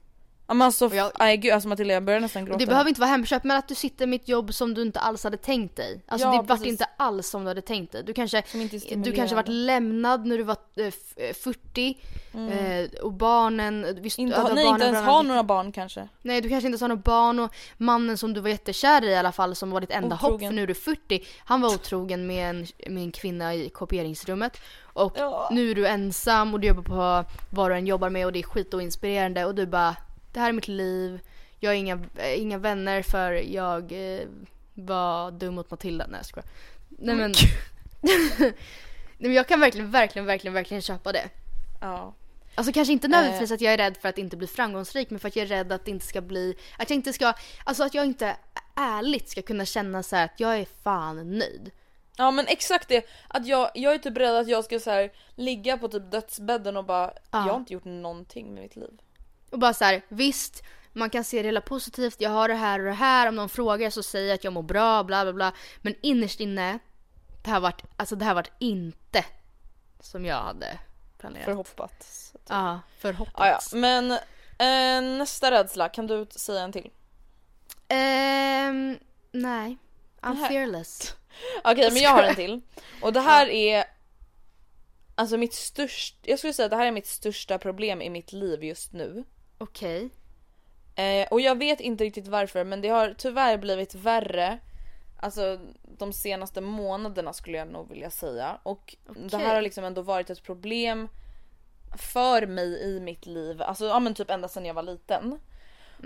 Ja 0.47 0.53
men 0.53 0.65
alltså, 0.65 0.85
Och 0.85 0.95
jag- 0.95 1.11
nej 1.19 1.37
gud 1.37 1.53
alltså 1.53 1.69
Matilda 1.69 1.93
jag 1.93 2.03
börjar 2.03 2.19
nästan 2.19 2.45
gråta. 2.45 2.59
det 2.59 2.65
behöver 2.65 2.89
inte 2.89 3.01
vara 3.01 3.09
Hemköp 3.09 3.43
men 3.43 3.57
att 3.57 3.67
du 3.67 3.75
sitter 3.75 4.07
med 4.07 4.21
ett 4.21 4.27
jobb 4.27 4.53
som 4.53 4.73
du 4.73 4.81
inte 4.81 4.99
alls 4.99 5.23
hade 5.23 5.37
tänkt 5.37 5.75
dig. 5.75 6.01
Alltså 6.07 6.27
Ja, 6.27 6.41
det 6.41 6.47
vart 6.47 6.65
inte 6.65 6.85
alls 6.97 7.29
som 7.29 7.41
du 7.43 7.47
hade 7.47 7.61
tänkt 7.61 7.91
dig. 7.91 8.03
Du 8.03 8.13
kanske, 8.13 8.43
du 8.95 9.11
kanske 9.11 9.35
varit 9.35 9.47
lämnad 9.47 10.25
när 10.25 10.37
du 10.37 10.43
var 10.43 10.57
eh, 10.75 10.85
f- 10.85 11.13
eh, 11.17 11.33
40 11.33 11.97
eh, 12.33 13.01
och 13.03 13.13
barnen, 13.13 13.97
visst, 14.01 14.19
inte, 14.19 14.37
nej 14.37 14.43
barnen 14.45 14.67
inte 14.67 14.85
ens 14.85 14.93
bland- 14.95 15.05
ha 15.07 15.21
några 15.21 15.43
barn 15.43 15.71
kanske. 15.71 16.07
Nej 16.21 16.41
du 16.41 16.49
kanske 16.49 16.67
inte 16.67 16.73
ens 16.73 16.81
har 16.81 16.87
några 16.87 17.01
barn 17.01 17.39
och 17.39 17.55
mannen 17.77 18.17
som 18.17 18.33
du 18.33 18.41
var 18.41 18.49
jättekär 18.49 19.03
i 19.03 19.07
i 19.07 19.15
alla 19.15 19.31
fall 19.31 19.55
som 19.55 19.71
var 19.71 19.81
ditt 19.81 19.91
enda 19.91 20.15
hopp 20.15 20.23
Otrogen. 20.31 20.49
för 20.49 20.55
nu 20.55 20.63
är 20.63 20.67
du 20.67 20.73
40. 20.73 21.25
Han 21.45 21.61
var 21.61 21.69
otrogen 21.69 22.27
med 22.27 22.49
en, 22.49 22.67
med 22.93 23.03
en 23.03 23.11
kvinna 23.11 23.55
i 23.55 23.69
kopieringsrummet. 23.69 24.57
Och 24.99 25.13
Ja. 25.15 25.49
nu 25.51 25.71
är 25.71 25.75
du 25.75 25.87
ensam 25.87 26.53
och 26.53 26.59
du 26.59 26.67
jobbar 26.67 26.83
på 26.83 27.29
vad 27.49 27.71
du 27.71 27.75
än 27.75 27.87
jobbar 27.87 28.09
med 28.09 28.25
och 28.25 28.33
det 28.33 28.39
är 28.39 28.43
skitoinspirerande 28.43 29.45
och 29.45 29.55
du 29.55 29.65
bara 29.65 29.95
Det 30.33 30.39
här 30.39 30.49
är 30.49 30.53
mitt 30.53 30.67
liv. 30.67 31.19
Jag 31.59 31.69
har 31.69 31.75
inga, 31.75 31.99
eh, 32.15 32.41
inga 32.41 32.57
vänner 32.57 33.01
för 33.01 33.31
jag 33.31 33.91
eh, 33.91 34.21
var 34.73 35.31
dum 35.31 35.55
mot 35.55 35.71
Matilda. 35.71 36.05
Nej 36.07 36.19
jag 36.19 36.25
skojar. 36.25 36.47
Nej 36.89 37.15
men. 37.15 37.33
Nej 38.01 38.53
men 39.29 39.33
jag 39.33 39.47
kan 39.47 39.59
verkligen, 39.59 39.91
verkligen, 39.91 40.25
verkligen, 40.25 40.53
verkligen 40.53 40.81
köpa 40.81 41.11
det. 41.11 41.29
Ja. 41.81 42.13
Alltså 42.55 42.73
kanske 42.73 42.93
inte 42.93 43.07
Eh. 43.07 43.11
nödvändigtvis 43.11 43.51
att 43.51 43.61
jag 43.61 43.73
är 43.73 43.77
rädd 43.77 43.97
för 44.01 44.09
att 44.09 44.17
inte 44.17 44.37
bli 44.37 44.47
framgångsrik 44.47 45.09
men 45.09 45.19
för 45.19 45.27
att 45.27 45.35
jag 45.35 45.43
är 45.43 45.47
rädd 45.47 45.71
att 45.71 45.85
det 45.85 45.91
inte 45.91 46.05
ska 46.05 46.21
bli, 46.21 46.55
att 46.77 46.89
jag 46.89 46.97
inte 46.97 47.13
ska, 47.13 47.33
alltså 47.63 47.83
att 47.83 47.93
jag 47.93 48.05
inte 48.05 48.35
ärligt 48.75 49.29
ska 49.29 49.41
kunna 49.41 49.65
känna 49.65 50.03
så 50.03 50.15
här 50.15 50.25
att 50.25 50.39
jag 50.39 50.59
är 50.59 50.67
fan 50.83 51.37
nöjd. 51.37 51.71
Ja 52.19 52.31
men 52.31 52.47
exakt 52.47 52.87
det, 52.87 53.05
att 53.27 53.47
jag, 53.47 53.71
jag 53.73 53.93
är 53.93 53.97
typ 53.97 54.17
rädd 54.17 54.35
att 54.35 54.47
jag 54.47 54.65
ska 54.65 54.79
så 54.79 54.91
här 54.91 55.11
ligga 55.35 55.77
på 55.77 55.87
typ 55.87 56.11
dödsbädden 56.11 56.77
och 56.77 56.85
bara 56.85 57.05
Ja. 57.05 57.15
jag 57.31 57.39
har 57.53 57.57
inte 57.57 57.73
gjort 57.73 57.85
någonting 57.85 58.53
med 58.53 58.63
mitt 58.63 58.75
liv. 58.75 58.99
Och 59.51 59.59
bara 59.59 59.73
så 59.73 59.85
här, 59.85 60.01
visst 60.07 60.63
man 60.93 61.09
kan 61.09 61.23
se 61.23 61.37
det 61.41 61.47
hela 61.47 61.61
positivt, 61.61 62.15
jag 62.21 62.29
har 62.29 62.47
det 62.47 62.53
här 62.55 62.79
och 62.79 62.85
det 62.85 62.91
här, 62.91 63.27
om 63.27 63.35
någon 63.35 63.49
frågar 63.49 63.89
så 63.89 64.03
säger 64.03 64.27
jag 64.27 64.35
att 64.35 64.43
jag 64.43 64.53
mår 64.53 64.63
bra, 64.63 65.03
bla 65.03 65.23
bla 65.23 65.33
bla. 65.33 65.51
Men 65.81 65.95
innerst 66.01 66.39
inne, 66.39 66.79
det 67.43 67.49
här 67.49 67.59
vart, 67.59 67.83
alltså 67.97 68.15
det 68.15 68.25
här 68.25 68.33
vart 68.33 68.51
inte 68.59 69.25
som 69.99 70.25
jag 70.25 70.35
hade 70.41 70.79
planerat. 71.17 71.45
Förhoppats. 71.45 72.33
Ja, 72.33 72.39
Ja, 72.55 72.79
förhoppats. 72.99 73.73
ja. 73.73 73.79
Men 73.79 74.11
eh, 74.57 75.17
nästa 75.17 75.51
rädsla, 75.51 75.89
kan 75.89 76.07
du 76.07 76.27
säga 76.29 76.61
en 76.61 76.71
till? 76.71 76.89
Ehm, 77.87 78.97
nej. 79.31 79.77
I'm 80.21 80.33
Nej. 80.33 80.49
fearless. 80.49 81.15
Okej 81.63 81.91
men 81.91 82.01
jag 82.01 82.09
har 82.09 82.23
en 82.23 82.35
till. 82.35 82.61
Och 83.01 83.13
det 83.13 83.19
här 83.19 83.49
är 83.49 83.83
Alltså 85.15 85.37
mitt 85.37 85.53
största, 85.53 86.17
jag 86.23 86.39
skulle 86.39 86.53
säga 86.53 86.65
att 86.65 86.71
det 86.71 86.77
här 86.77 86.85
är 86.85 86.91
mitt 86.91 87.07
största 87.07 87.57
problem 87.57 88.01
i 88.01 88.09
mitt 88.09 88.33
liv 88.33 88.63
just 88.63 88.93
nu. 88.93 89.23
Okej. 89.57 90.09
Eh, 90.95 91.27
och 91.31 91.41
jag 91.41 91.57
vet 91.57 91.79
inte 91.79 92.03
riktigt 92.03 92.27
varför 92.27 92.63
men 92.63 92.81
det 92.81 92.89
har 92.89 93.15
tyvärr 93.17 93.57
blivit 93.57 93.95
värre 93.95 94.59
Alltså 95.21 95.59
de 95.97 96.13
senaste 96.13 96.61
månaderna 96.61 97.33
skulle 97.33 97.57
jag 97.57 97.67
nog 97.67 97.89
vilja 97.89 98.09
säga. 98.09 98.59
Och 98.63 98.95
det 99.05 99.25
Okej. 99.25 99.39
här 99.39 99.55
har 99.55 99.61
liksom 99.61 99.83
ändå 99.83 100.01
varit 100.01 100.29
ett 100.29 100.43
problem 100.43 101.07
för 101.97 102.47
mig 102.47 102.83
i 102.83 102.99
mitt 102.99 103.25
liv. 103.25 103.61
Alltså 103.61 103.85
ja 103.85 103.99
men 103.99 104.13
typ 104.13 104.29
ända 104.29 104.47
sedan 104.47 104.65
jag 104.65 104.73
var 104.73 104.83
liten. 104.83 105.39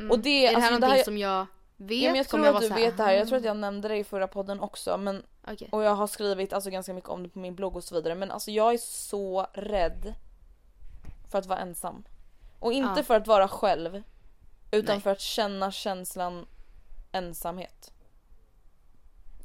Och 0.09 0.19
det, 0.19 0.47
Mm. 0.47 0.55
Är 0.55 0.55
det 0.55 0.61
här 0.61 0.71
alltså, 0.71 0.71
någonting 0.71 0.97
här, 0.97 1.03
som 1.03 1.17
jag 1.17 1.45
vet? 1.78 2.01
ja, 2.01 2.09
men 2.09 2.15
jag 2.15 2.28
tror 2.28 2.47
att 2.47 2.53
vara 2.53 2.61
du 2.67 2.69
vet 2.69 2.97
det 2.97 3.03
här. 3.03 3.13
Jag 3.13 3.28
tror 3.28 3.38
att 3.38 3.43
jag 3.45 3.57
nämnde 3.57 3.88
det 3.88 3.97
i 3.97 4.03
förra 4.03 4.28
podden 4.28 4.59
också. 4.59 4.97
Men, 4.97 5.24
Okej. 5.47 5.69
och 5.71 5.84
jag 5.84 5.95
har 5.95 6.07
skrivit 6.07 6.53
alltså, 6.53 6.69
ganska 6.69 6.93
mycket 6.93 7.09
om 7.09 7.24
det 7.24 7.30
på 7.30 7.39
min 7.39 7.55
blogg 7.55 7.76
och 7.76 7.84
så 7.84 7.95
vidare. 7.95 8.15
Men 8.15 8.32
alltså 8.32 8.51
jag 8.51 8.74
är 8.74 8.78
så 8.78 9.47
rädd 9.53 10.13
för 11.32 11.38
att 11.39 11.45
vara 11.45 11.59
ensam. 11.59 12.03
Och 12.59 12.74
inte 12.74 12.93
Ja. 12.99 13.03
för 13.03 13.15
att 13.15 13.28
vara 13.28 13.47
själv. 13.47 14.03
Utan 14.71 14.95
Nej. 14.95 15.01
för 15.01 15.09
att 15.11 15.21
känna 15.21 15.71
känslan 15.71 16.45
ensamhet. 17.11 17.91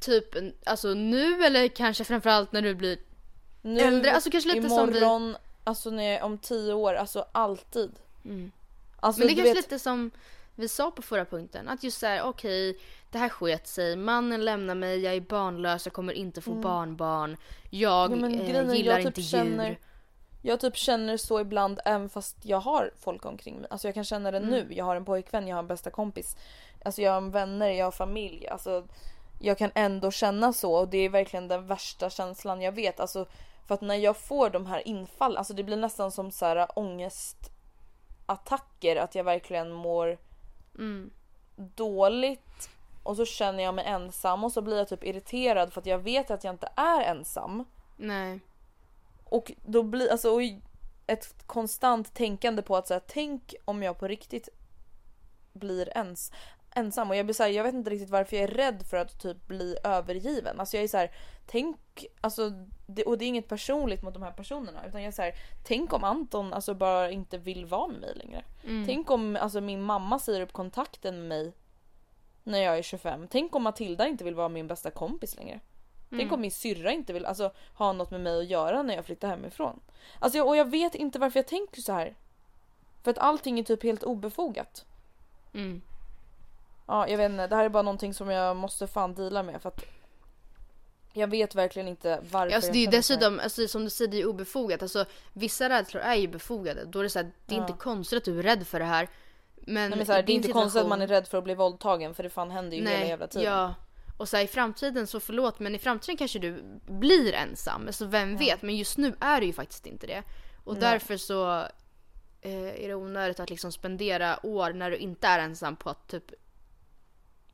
Typ, 0.00 0.24
alltså 0.66 0.88
nu 0.88 1.44
eller 1.44 1.68
kanske 1.68 2.04
framförallt 2.04 2.52
när 2.52 2.62
du 2.62 2.74
blir 2.74 2.98
Nu, 3.62 3.80
Äldre, 3.80 4.12
alltså 4.14 4.30
kanske 4.30 4.54
lite 4.54 4.68
som 4.68 4.90
vi- 4.92 4.98
imorgon, 4.98 5.36
alltså 5.64 5.90
när 5.90 6.02
jag, 6.12 6.24
om 6.24 6.38
tio 6.38 6.72
år, 6.72 6.94
alltså 6.94 7.26
alltid. 7.32 7.90
Mm. 8.24 8.50
Alltså, 9.00 9.18
Men 9.20 9.28
det 9.28 9.32
är 9.32 9.36
kanske 9.36 9.54
vet, 9.54 9.64
lite 9.64 9.78
som 9.78 10.10
vi 10.58 10.68
sa 10.68 10.90
på 10.90 11.02
förra 11.02 11.24
punkten. 11.24 11.68
Att 11.68 11.82
just 11.82 11.98
såhär, 11.98 12.22
okej, 12.22 12.78
det 13.10 13.18
här 13.18 13.28
sket 13.28 13.66
sig. 13.66 13.96
Mannen 13.96 14.44
lämnar 14.44 14.74
mig, 14.74 14.98
jag 15.00 15.14
är 15.14 15.20
barnlös, 15.20 15.86
jag 15.86 15.92
kommer 15.92 16.12
inte 16.12 16.40
få 16.40 16.54
barnbarn. 16.54 17.36
Jag 17.70 18.12
Mm. 18.12 18.20
Ja, 18.20 18.28
men 18.28 18.40
eh, 18.40 18.46
grejen 18.48 18.74
gillar 18.74 18.92
jag 18.92 18.98
typ 19.06 19.18
inte 19.18 19.22
känner- 19.22 19.68
djur. 19.68 19.78
Jag 20.42 20.60
typ 20.60 20.76
känner 20.76 21.16
så 21.16 21.40
ibland 21.40 21.80
även 21.84 22.08
fast 22.08 22.36
jag 22.42 22.60
har 22.60 22.90
folk 22.98 23.24
omkring 23.24 23.56
mig. 23.60 23.66
Alltså 23.70 23.88
jag 23.88 23.94
kan 23.94 24.04
känna 24.04 24.30
det 24.30 24.40
nu. 24.40 24.66
Jag 24.70 24.84
har 24.84 24.96
en 24.96 25.04
pojkvän, 25.04 25.48
jag 25.48 25.56
har 25.56 25.62
en 25.62 25.66
bästa 25.66 25.90
kompis. 25.90 26.36
Alltså 26.84 27.02
jag 27.02 27.12
har 27.12 27.20
vänner, 27.20 27.70
jag 27.70 27.86
har 27.86 27.92
familj. 27.92 28.48
Alltså 28.48 28.86
jag 29.40 29.58
kan 29.58 29.70
ändå 29.74 30.10
känna 30.10 30.52
så 30.52 30.74
och 30.74 30.88
det 30.88 30.98
är 30.98 31.08
verkligen 31.08 31.48
den 31.48 31.66
värsta 31.66 32.10
känslan 32.10 32.62
jag 32.62 32.72
vet. 32.72 33.00
Alltså 33.00 33.26
för 33.66 33.74
att 33.74 33.80
när 33.80 33.94
jag 33.94 34.16
får 34.16 34.50
de 34.50 34.66
här 34.66 34.88
infall, 34.88 35.36
alltså 35.36 35.54
det 35.54 35.62
blir 35.64 35.76
nästan 35.76 36.12
som 36.12 36.30
så 36.30 36.46
här 36.46 36.78
ångestattacker. 36.78 38.96
Att 38.96 39.14
jag 39.14 39.24
verkligen 39.24 39.72
mår 39.72 40.18
Mm. 40.78 41.10
dåligt 41.56 42.70
och 43.02 43.16
så 43.16 43.24
känner 43.24 43.62
jag 43.62 43.74
mig 43.74 43.84
ensam 43.84 44.44
och 44.44 44.52
så 44.52 44.62
blir 44.62 44.76
jag 44.76 44.88
typ 44.88 45.04
irriterad 45.04 45.72
för 45.72 45.80
att 45.80 45.86
jag 45.86 45.98
vet 45.98 46.30
att 46.30 46.44
jag 46.44 46.54
inte 46.54 46.68
är 46.76 47.00
ensam. 47.00 47.64
Nej. 47.96 48.40
Och 49.24 49.52
då 49.66 49.82
blir 49.82 50.12
alltså 50.12 50.38
ett 51.06 51.46
konstant 51.46 52.14
tänkande 52.14 52.62
på 52.62 52.76
att 52.76 52.88
säga 52.88 53.00
tänk 53.06 53.54
om 53.64 53.82
jag 53.82 53.98
på 53.98 54.08
riktigt 54.08 54.48
blir 55.52 55.88
ens, 55.96 56.32
ensam 56.74 57.10
och 57.10 57.16
jag 57.16 57.26
blir 57.26 57.34
så 57.34 57.42
här, 57.42 57.50
jag 57.50 57.64
vet 57.64 57.74
inte 57.74 57.90
riktigt 57.90 58.10
varför 58.10 58.36
jag 58.36 58.42
är 58.44 58.54
rädd 58.54 58.82
för 58.90 58.96
att 58.96 59.20
typ 59.20 59.46
bli 59.46 59.76
övergiven. 59.84 60.60
Alltså 60.60 60.76
jag 60.76 60.84
är 60.84 60.88
så 60.88 60.96
här, 60.96 61.10
tänk, 61.46 62.06
alltså 62.20 62.50
det, 62.86 63.04
och 63.04 63.18
det 63.18 63.24
är 63.24 63.26
inget 63.26 63.48
personligt 63.48 64.02
mot 64.02 64.14
de 64.14 64.22
här 64.22 64.32
personerna 64.32 64.86
utan 64.86 65.02
jag 65.02 65.08
är 65.08 65.12
så 65.12 65.22
här, 65.22 65.34
tänk 65.64 65.92
om 65.92 66.04
Anton 66.04 66.52
alltså 66.52 66.74
bara 66.74 67.10
inte 67.10 67.38
vill 67.38 67.66
vara 67.66 67.86
med 67.86 68.00
mig 68.00 68.14
längre. 68.14 68.44
Mm. 68.64 68.86
Tänk 68.86 69.10
om 69.10 69.36
alltså 69.40 69.60
min 69.60 69.82
mamma 69.82 70.18
säger 70.18 70.40
upp 70.40 70.52
kontakten 70.52 71.18
med 71.18 71.28
mig 71.28 71.52
när 72.44 72.58
jag 72.58 72.78
är 72.78 72.82
25. 72.82 73.28
Tänk 73.30 73.54
om 73.54 73.62
Matilda 73.62 74.06
inte 74.06 74.24
vill 74.24 74.34
vara 74.34 74.48
min 74.48 74.66
bästa 74.66 74.90
kompis 74.90 75.36
längre. 75.36 75.60
Tänk 76.10 76.22
Mm. 76.22 76.34
om 76.34 76.40
min 76.40 76.50
syrra 76.50 76.92
inte 76.92 77.12
vill 77.12 77.26
alltså, 77.26 77.52
ha 77.74 77.92
något 77.92 78.10
med 78.10 78.20
mig 78.20 78.38
att 78.38 78.46
göra 78.48 78.82
när 78.82 78.94
jag 78.94 79.04
flyttar 79.04 79.28
hemifrån. 79.28 79.80
Alltså, 80.18 80.38
jag, 80.38 80.46
och 80.46 80.56
jag 80.56 80.70
vet 80.70 80.94
inte 80.94 81.18
varför 81.18 81.38
jag 81.38 81.46
tänker 81.46 81.80
så 81.80 81.92
här. 81.92 82.14
För 83.02 83.10
att 83.10 83.18
allting 83.18 83.58
är 83.58 83.62
typ 83.62 83.82
helt 83.82 84.02
obefogat. 84.02 84.84
Mm. 85.54 85.82
Ja, 86.88 87.08
jag 87.08 87.18
vet 87.18 87.30
inte. 87.30 87.46
Det 87.46 87.56
här 87.56 87.64
är 87.64 87.68
bara 87.68 87.82
någonting 87.82 88.14
som 88.14 88.30
jag 88.30 88.56
måste 88.56 88.86
fan 88.86 89.14
deala 89.14 89.42
med 89.42 89.62
för 89.62 89.68
att 89.68 89.84
jag 91.12 91.28
vet 91.28 91.54
verkligen 91.54 91.88
inte 91.88 92.20
varför 92.30 92.54
Alltså 92.56 92.72
det 92.72 92.78
är 92.78 92.84
ju 92.84 92.90
dessutom, 92.90 93.40
alltså, 93.40 93.68
som 93.68 93.84
du 93.84 93.90
säger, 93.90 94.10
det 94.10 94.20
är 94.20 94.26
obefogat. 94.26 94.82
Alltså, 94.82 95.04
vissa 95.32 95.68
rädslor 95.68 96.02
är 96.02 96.14
ju 96.14 96.28
befogade. 96.28 96.84
Då 96.84 96.98
är 96.98 97.02
det 97.02 97.10
så 97.10 97.18
här, 97.18 97.30
det 97.46 97.54
är 97.54 97.58
Ja. 97.58 97.66
inte 97.68 97.78
konstigt 97.78 98.16
att 98.16 98.24
du 98.24 98.38
är 98.38 98.42
rädd 98.42 98.66
för 98.66 98.78
det 98.78 98.84
här. 98.84 99.08
Men, 99.56 99.90
Nej, 99.90 99.98
men 99.98 100.06
här, 100.08 100.22
det 100.22 100.32
är 100.32 100.34
inte 100.34 100.52
konstigt 100.52 100.82
att 100.82 100.88
man 100.88 101.00
är 101.02 101.06
situation- 101.06 101.14
rädd 101.22 101.28
för 101.28 101.38
att 101.38 101.44
bli 101.44 101.54
våldtagen 101.54 102.14
för 102.14 102.22
det 102.22 102.30
fan 102.30 102.50
händer 102.50 102.76
ju 102.76 102.88
hela 102.88 103.06
jävla 103.06 103.26
tiden. 103.26 103.52
Ja. 103.52 103.74
Och 104.18 104.28
så 104.28 104.36
här, 104.36 104.44
i 104.44 104.46
framtiden 104.46 105.06
så 105.06 105.20
förlåt 105.20 105.58
men 105.58 105.74
i 105.74 105.78
framtiden 105.78 106.16
kanske 106.16 106.38
du 106.38 106.62
blir 106.86 107.32
ensam. 107.32 107.86
Alltså 107.86 108.06
vem 108.06 108.36
vet. 108.36 108.62
Men 108.62 108.76
just 108.76 108.98
nu 108.98 109.16
är 109.20 109.40
du 109.40 109.46
ju 109.46 109.52
faktiskt 109.52 109.86
inte 109.86 110.06
det. 110.06 110.22
Och 110.64 110.72
Nej. 110.72 110.80
därför 110.80 111.16
så 111.16 111.58
eh, 112.40 112.84
är 112.84 112.88
det 112.88 112.94
onödigt 112.94 113.40
att 113.40 113.50
liksom 113.50 113.72
spendera 113.72 114.46
år 114.46 114.72
när 114.72 114.90
du 114.90 114.96
inte 114.96 115.26
är 115.26 115.38
ensam 115.38 115.76
på 115.76 115.90
att 115.90 116.08
typ 116.08 116.24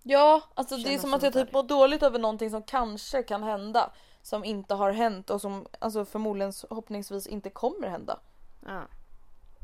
Ja, 0.07 0.43
alltså 0.55 0.77
det 0.77 0.95
är 0.95 0.99
som 0.99 1.15
att 1.15 1.23
jag 1.23 1.33
typ 1.33 1.53
mår 1.53 1.63
dåligt 1.63 2.03
över 2.03 2.19
någonting 2.19 2.51
som 2.51 2.63
kanske 2.63 3.23
kan 3.23 3.43
hända. 3.43 3.91
Som 4.23 4.45
inte 4.45 4.75
har 4.75 4.91
hänt 4.93 5.31
och 5.31 5.41
som 5.41 5.67
alltså 5.79 6.05
förmodligen 6.05 6.53
förhoppningsvis 6.53 7.27
inte 7.27 7.51
kommer 7.51 7.89
hända. 7.89 8.19
ja. 8.67 8.83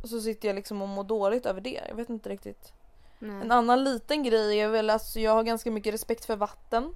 Och 0.03 0.09
så 0.09 0.21
sitter 0.21 0.49
jag 0.49 0.55
liksom 0.55 0.83
och 0.83 0.89
mår 0.89 1.05
dåligt 1.05 1.47
över 1.47 1.61
det. 1.61 1.81
Jag 1.89 1.95
vet 1.95 2.09
inte 2.09 2.29
riktigt. 2.29 2.73
Nej. 3.19 3.41
En 3.41 3.53
annan 3.53 3.85
liten 3.85 4.23
grej 4.23 4.61
är 4.61 4.69
väl 4.69 4.91
att 4.91 5.17
jag 5.17 5.33
har 5.33 5.43
ganska 5.43 5.71
mycket 5.71 5.95
respekt 5.95 6.25
för 6.25 6.37
vatten. 6.37 6.95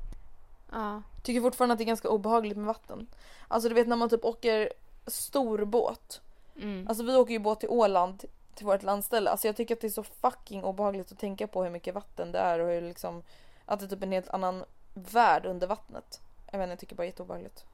ja. 0.72 1.02
Tycker 1.22 1.40
fortfarande 1.40 1.72
att 1.72 1.78
det 1.78 1.84
är 1.84 1.86
ganska 1.86 2.08
obehagligt 2.08 2.56
med 2.56 2.66
vatten. 2.66 3.06
Alltså 3.48 3.68
du 3.68 3.74
vet 3.74 3.88
när 3.88 3.96
man 3.96 4.08
typ 4.08 4.24
åker 4.24 4.72
stor 5.06 5.64
båt. 5.64 6.20
Mm. 6.56 6.88
Alltså 6.88 7.04
vi 7.04 7.16
åker 7.16 7.32
ju 7.32 7.38
båt 7.38 7.60
till 7.60 7.68
Åland 7.68 8.24
till 8.54 8.66
vårt 8.66 8.82
landställe. 8.82 9.30
Alltså 9.30 9.48
jag 9.48 9.56
tycker 9.56 9.74
att 9.74 9.80
det 9.80 9.86
är 9.86 9.90
så 9.90 10.02
fucking 10.02 10.64
obehagligt 10.64 11.12
att 11.12 11.18
tänka 11.18 11.46
på 11.46 11.62
hur 11.62 11.70
mycket 11.70 11.94
vatten 11.94 12.32
det 12.32 12.38
är 12.38 12.58
och 12.58 12.68
hur 12.68 12.80
liksom 12.80 13.22
att 13.66 13.80
det 13.80 13.86
typ 13.86 13.92
är 13.92 13.96
typ 13.96 14.02
en 14.02 14.12
helt 14.12 14.28
annan 14.28 14.64
värld 14.94 15.46
under 15.46 15.66
vattnet. 15.66 16.20
Jag 16.52 16.58
vet 16.58 16.64
inte, 16.64 16.72
jag 16.72 16.78
tycker 16.78 16.96
bara 16.96 17.02
det 17.02 17.06
är 17.06 17.10
jätteobehagligt. 17.10 17.64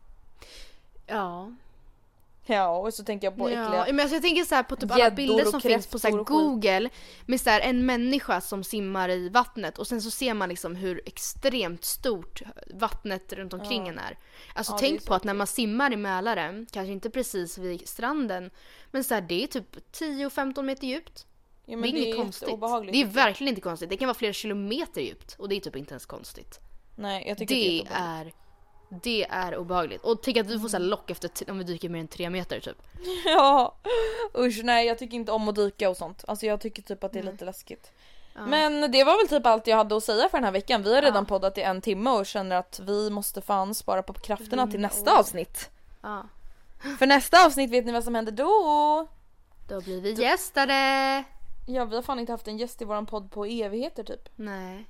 ja. 1.06 1.52
Ja 2.46 2.68
och 2.78 2.94
så 2.94 3.04
tänker 3.04 3.26
jag 3.26 3.36
på 3.36 3.50
Ja, 3.50 3.64
äckliga 3.64 3.84
men 3.86 4.00
alltså 4.00 4.14
jag 4.14 4.22
tänker 4.22 4.44
så 4.44 4.54
här 4.54 4.62
på 4.62 4.76
typ 4.76 4.90
alla 4.90 5.10
bilder 5.10 5.44
som 5.44 5.60
finns 5.60 5.86
på 5.86 5.98
så 5.98 6.08
här 6.08 6.24
google 6.24 6.88
med 7.26 7.40
så 7.40 7.50
här 7.50 7.60
en 7.60 7.86
människa 7.86 8.40
som 8.40 8.64
simmar 8.64 9.08
i 9.08 9.28
vattnet 9.28 9.78
och 9.78 9.86
sen 9.86 10.02
så 10.02 10.10
ser 10.10 10.34
man 10.34 10.48
liksom 10.48 10.76
hur 10.76 11.00
extremt 11.06 11.84
stort 11.84 12.42
vattnet 12.74 13.32
runt 13.32 13.52
omkring 13.52 13.88
en 13.88 13.98
är. 13.98 14.18
Alltså 14.54 14.72
Ja, 14.72 14.76
är 14.76 14.80
tänk 14.80 15.00
så 15.00 15.06
på 15.06 15.14
att 15.14 15.24
när 15.24 15.34
man 15.34 15.46
simmar 15.46 15.92
i 15.92 15.96
Mälaren, 15.96 16.66
kanske 16.72 16.92
inte 16.92 17.10
precis 17.10 17.58
vid 17.58 17.88
stranden, 17.88 18.50
men 18.90 19.04
så 19.04 19.14
här, 19.14 19.20
det 19.20 19.42
är 19.42 19.46
typ 19.46 19.76
10-15 19.92 20.62
meter 20.62 20.86
djupt. 20.86 21.26
ja, 21.66 21.76
det 21.76 21.88
är 21.88 21.88
inget 21.88 22.16
konstigt. 22.16 22.48
Det 22.92 23.00
är 23.00 23.06
verkligen 23.06 23.48
inte 23.48 23.60
konstigt. 23.60 23.90
Det 23.90 23.96
kan 23.96 24.08
vara 24.08 24.18
flera 24.18 24.32
kilometer 24.32 25.00
djupt 25.00 25.36
och 25.38 25.48
det 25.48 25.56
är 25.56 25.60
typ 25.60 25.76
inte 25.76 25.92
ens 25.92 26.06
konstigt. 26.06 26.60
Nej 26.96 27.24
jag 27.28 27.38
tycker 27.38 27.54
Det 27.54 27.60
det 27.60 27.80
är 27.80 28.20
är 28.20 28.32
det 28.90 29.26
är 29.30 29.56
obehagligt. 29.56 30.04
Och 30.04 30.22
tänk 30.22 30.36
att 30.36 30.48
du 30.48 30.60
får 30.60 30.68
så 30.68 30.76
här 30.76 30.84
lock 30.84 31.10
efter 31.10 31.50
om 31.50 31.58
vi 31.58 31.64
dyker 31.64 31.88
mer 31.88 32.00
än 32.00 32.08
3 32.08 32.30
meter 32.30 32.60
typ. 32.60 32.82
Ja 33.24 33.74
usch 34.38 34.60
nej 34.64 34.86
jag 34.86 34.98
tycker 34.98 35.16
inte 35.16 35.32
om 35.32 35.48
att 35.48 35.54
dyka 35.54 35.90
och 35.90 35.96
sånt. 35.96 36.24
Alltså 36.28 36.46
jag 36.46 36.60
tycker 36.60 36.82
typ 36.82 37.04
att 37.04 37.12
det 37.12 37.18
är 37.18 37.22
lite 37.22 37.44
läskigt. 37.44 37.90
Men 38.46 38.92
det 38.92 39.04
var 39.04 39.18
väl 39.18 39.28
typ 39.28 39.46
allt 39.46 39.66
jag 39.66 39.76
hade 39.76 39.96
att 39.96 40.04
säga 40.04 40.28
för 40.28 40.38
den 40.38 40.44
här 40.44 40.52
veckan. 40.52 40.82
Vi 40.82 40.94
har 40.94 41.02
redan 41.02 41.26
poddat 41.26 41.58
i 41.58 41.60
en 41.60 41.80
timme 41.80 42.10
och 42.10 42.26
känner 42.26 42.56
att 42.56 42.80
vi 42.82 43.10
måste 43.10 43.40
fan 43.40 43.74
spara 43.74 44.02
på 44.02 44.12
krafterna 44.12 44.66
till 44.66 44.80
nästa 44.80 45.18
avsnitt. 45.18 45.70
Ja. 46.02 46.26
För 46.98 47.06
nästa 47.06 47.46
avsnitt 47.46 47.70
vet 47.70 47.86
ni 47.86 47.92
vad 47.92 48.04
som 48.04 48.14
händer 48.14 48.32
då? 48.32 49.06
Då 49.68 49.80
blir 49.80 50.00
vi 50.00 50.12
gästare! 50.12 51.24
Ja 51.66 51.84
vi 51.84 51.96
har 51.96 52.02
fan 52.02 52.18
inte 52.18 52.32
haft 52.32 52.48
en 52.48 52.58
gäst 52.58 52.82
i 52.82 52.84
våran 52.84 53.06
podd 53.06 53.30
på 53.30 53.44
evigheter 53.44 54.04
typ. 54.04 54.28
Nej. 54.36 54.86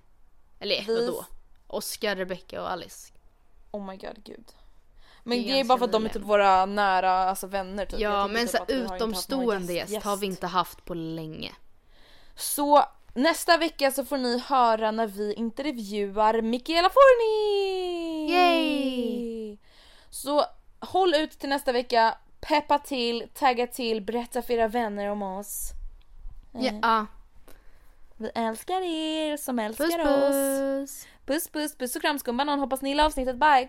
Eller 0.61 0.84
Vi- 0.86 1.07
vadå? 1.07 1.24
Oscar, 1.66 2.16
Rebecca 2.16 2.62
och 2.62 2.70
Alice. 2.70 3.12
Oh 3.70 3.86
my 3.86 3.96
god 3.96 4.24
gud. 4.24 4.52
Men 5.24 5.38
Det 5.38 5.50
är 5.50 5.54
det 5.54 5.60
är 5.60 5.64
bara 5.64 5.78
för 5.78 5.84
att 5.84 5.92
de 5.92 6.04
är 6.04 6.08
typ 6.08 6.22
våra 6.22 6.66
nära 6.66 7.10
alltså, 7.12 7.46
vänner 7.46 7.86
typ. 7.86 8.00
Ja 8.00 8.26
men 8.26 8.46
typ 8.46 8.56
så 8.56 8.64
utomstående 8.68 9.72
gäst, 9.72 10.02
har 10.04 10.16
vi 10.16 10.26
inte 10.26 10.46
haft 10.46 10.84
på 10.84 10.94
länge. 10.94 11.52
Så 12.36 12.84
nästa 13.14 13.56
vecka 13.56 13.90
så 13.90 14.04
får 14.04 14.18
ni 14.18 14.38
höra 14.38 14.90
när 14.90 15.06
vi 15.06 15.34
intervjuar 15.34 16.42
Michaela 16.42 16.90
Forni! 16.90 18.32
Yay! 18.32 19.56
Så 20.10 20.44
håll 20.80 21.14
ut 21.14 21.30
till 21.38 21.48
nästa 21.48 21.72
vecka, 21.72 22.18
peppa 22.40 22.78
till, 22.78 23.28
tagga 23.34 23.66
till, 23.66 24.02
berätta 24.02 24.42
för 24.42 24.54
era 24.54 24.68
vänner 24.68 25.06
om 25.08 25.22
oss. 25.22 25.70
Ja. 26.52 27.06
Vi 28.16 28.30
älskar 28.34 28.82
er 28.82 29.36
som 29.36 29.58
älskar 29.58 29.84
Puss 29.86 29.96
oss. 29.96 31.00
puss! 31.00 31.06
Puss 31.31 31.49
puss 31.49 31.76
puss 31.76 31.97
och 31.97 32.03
kram 32.03 32.18
skumbanan, 32.18 32.59
hoppas 32.59 32.83
ni 32.83 32.89
gillar 32.89 33.05
avsnittet, 33.05 33.37
bye! 33.37 33.68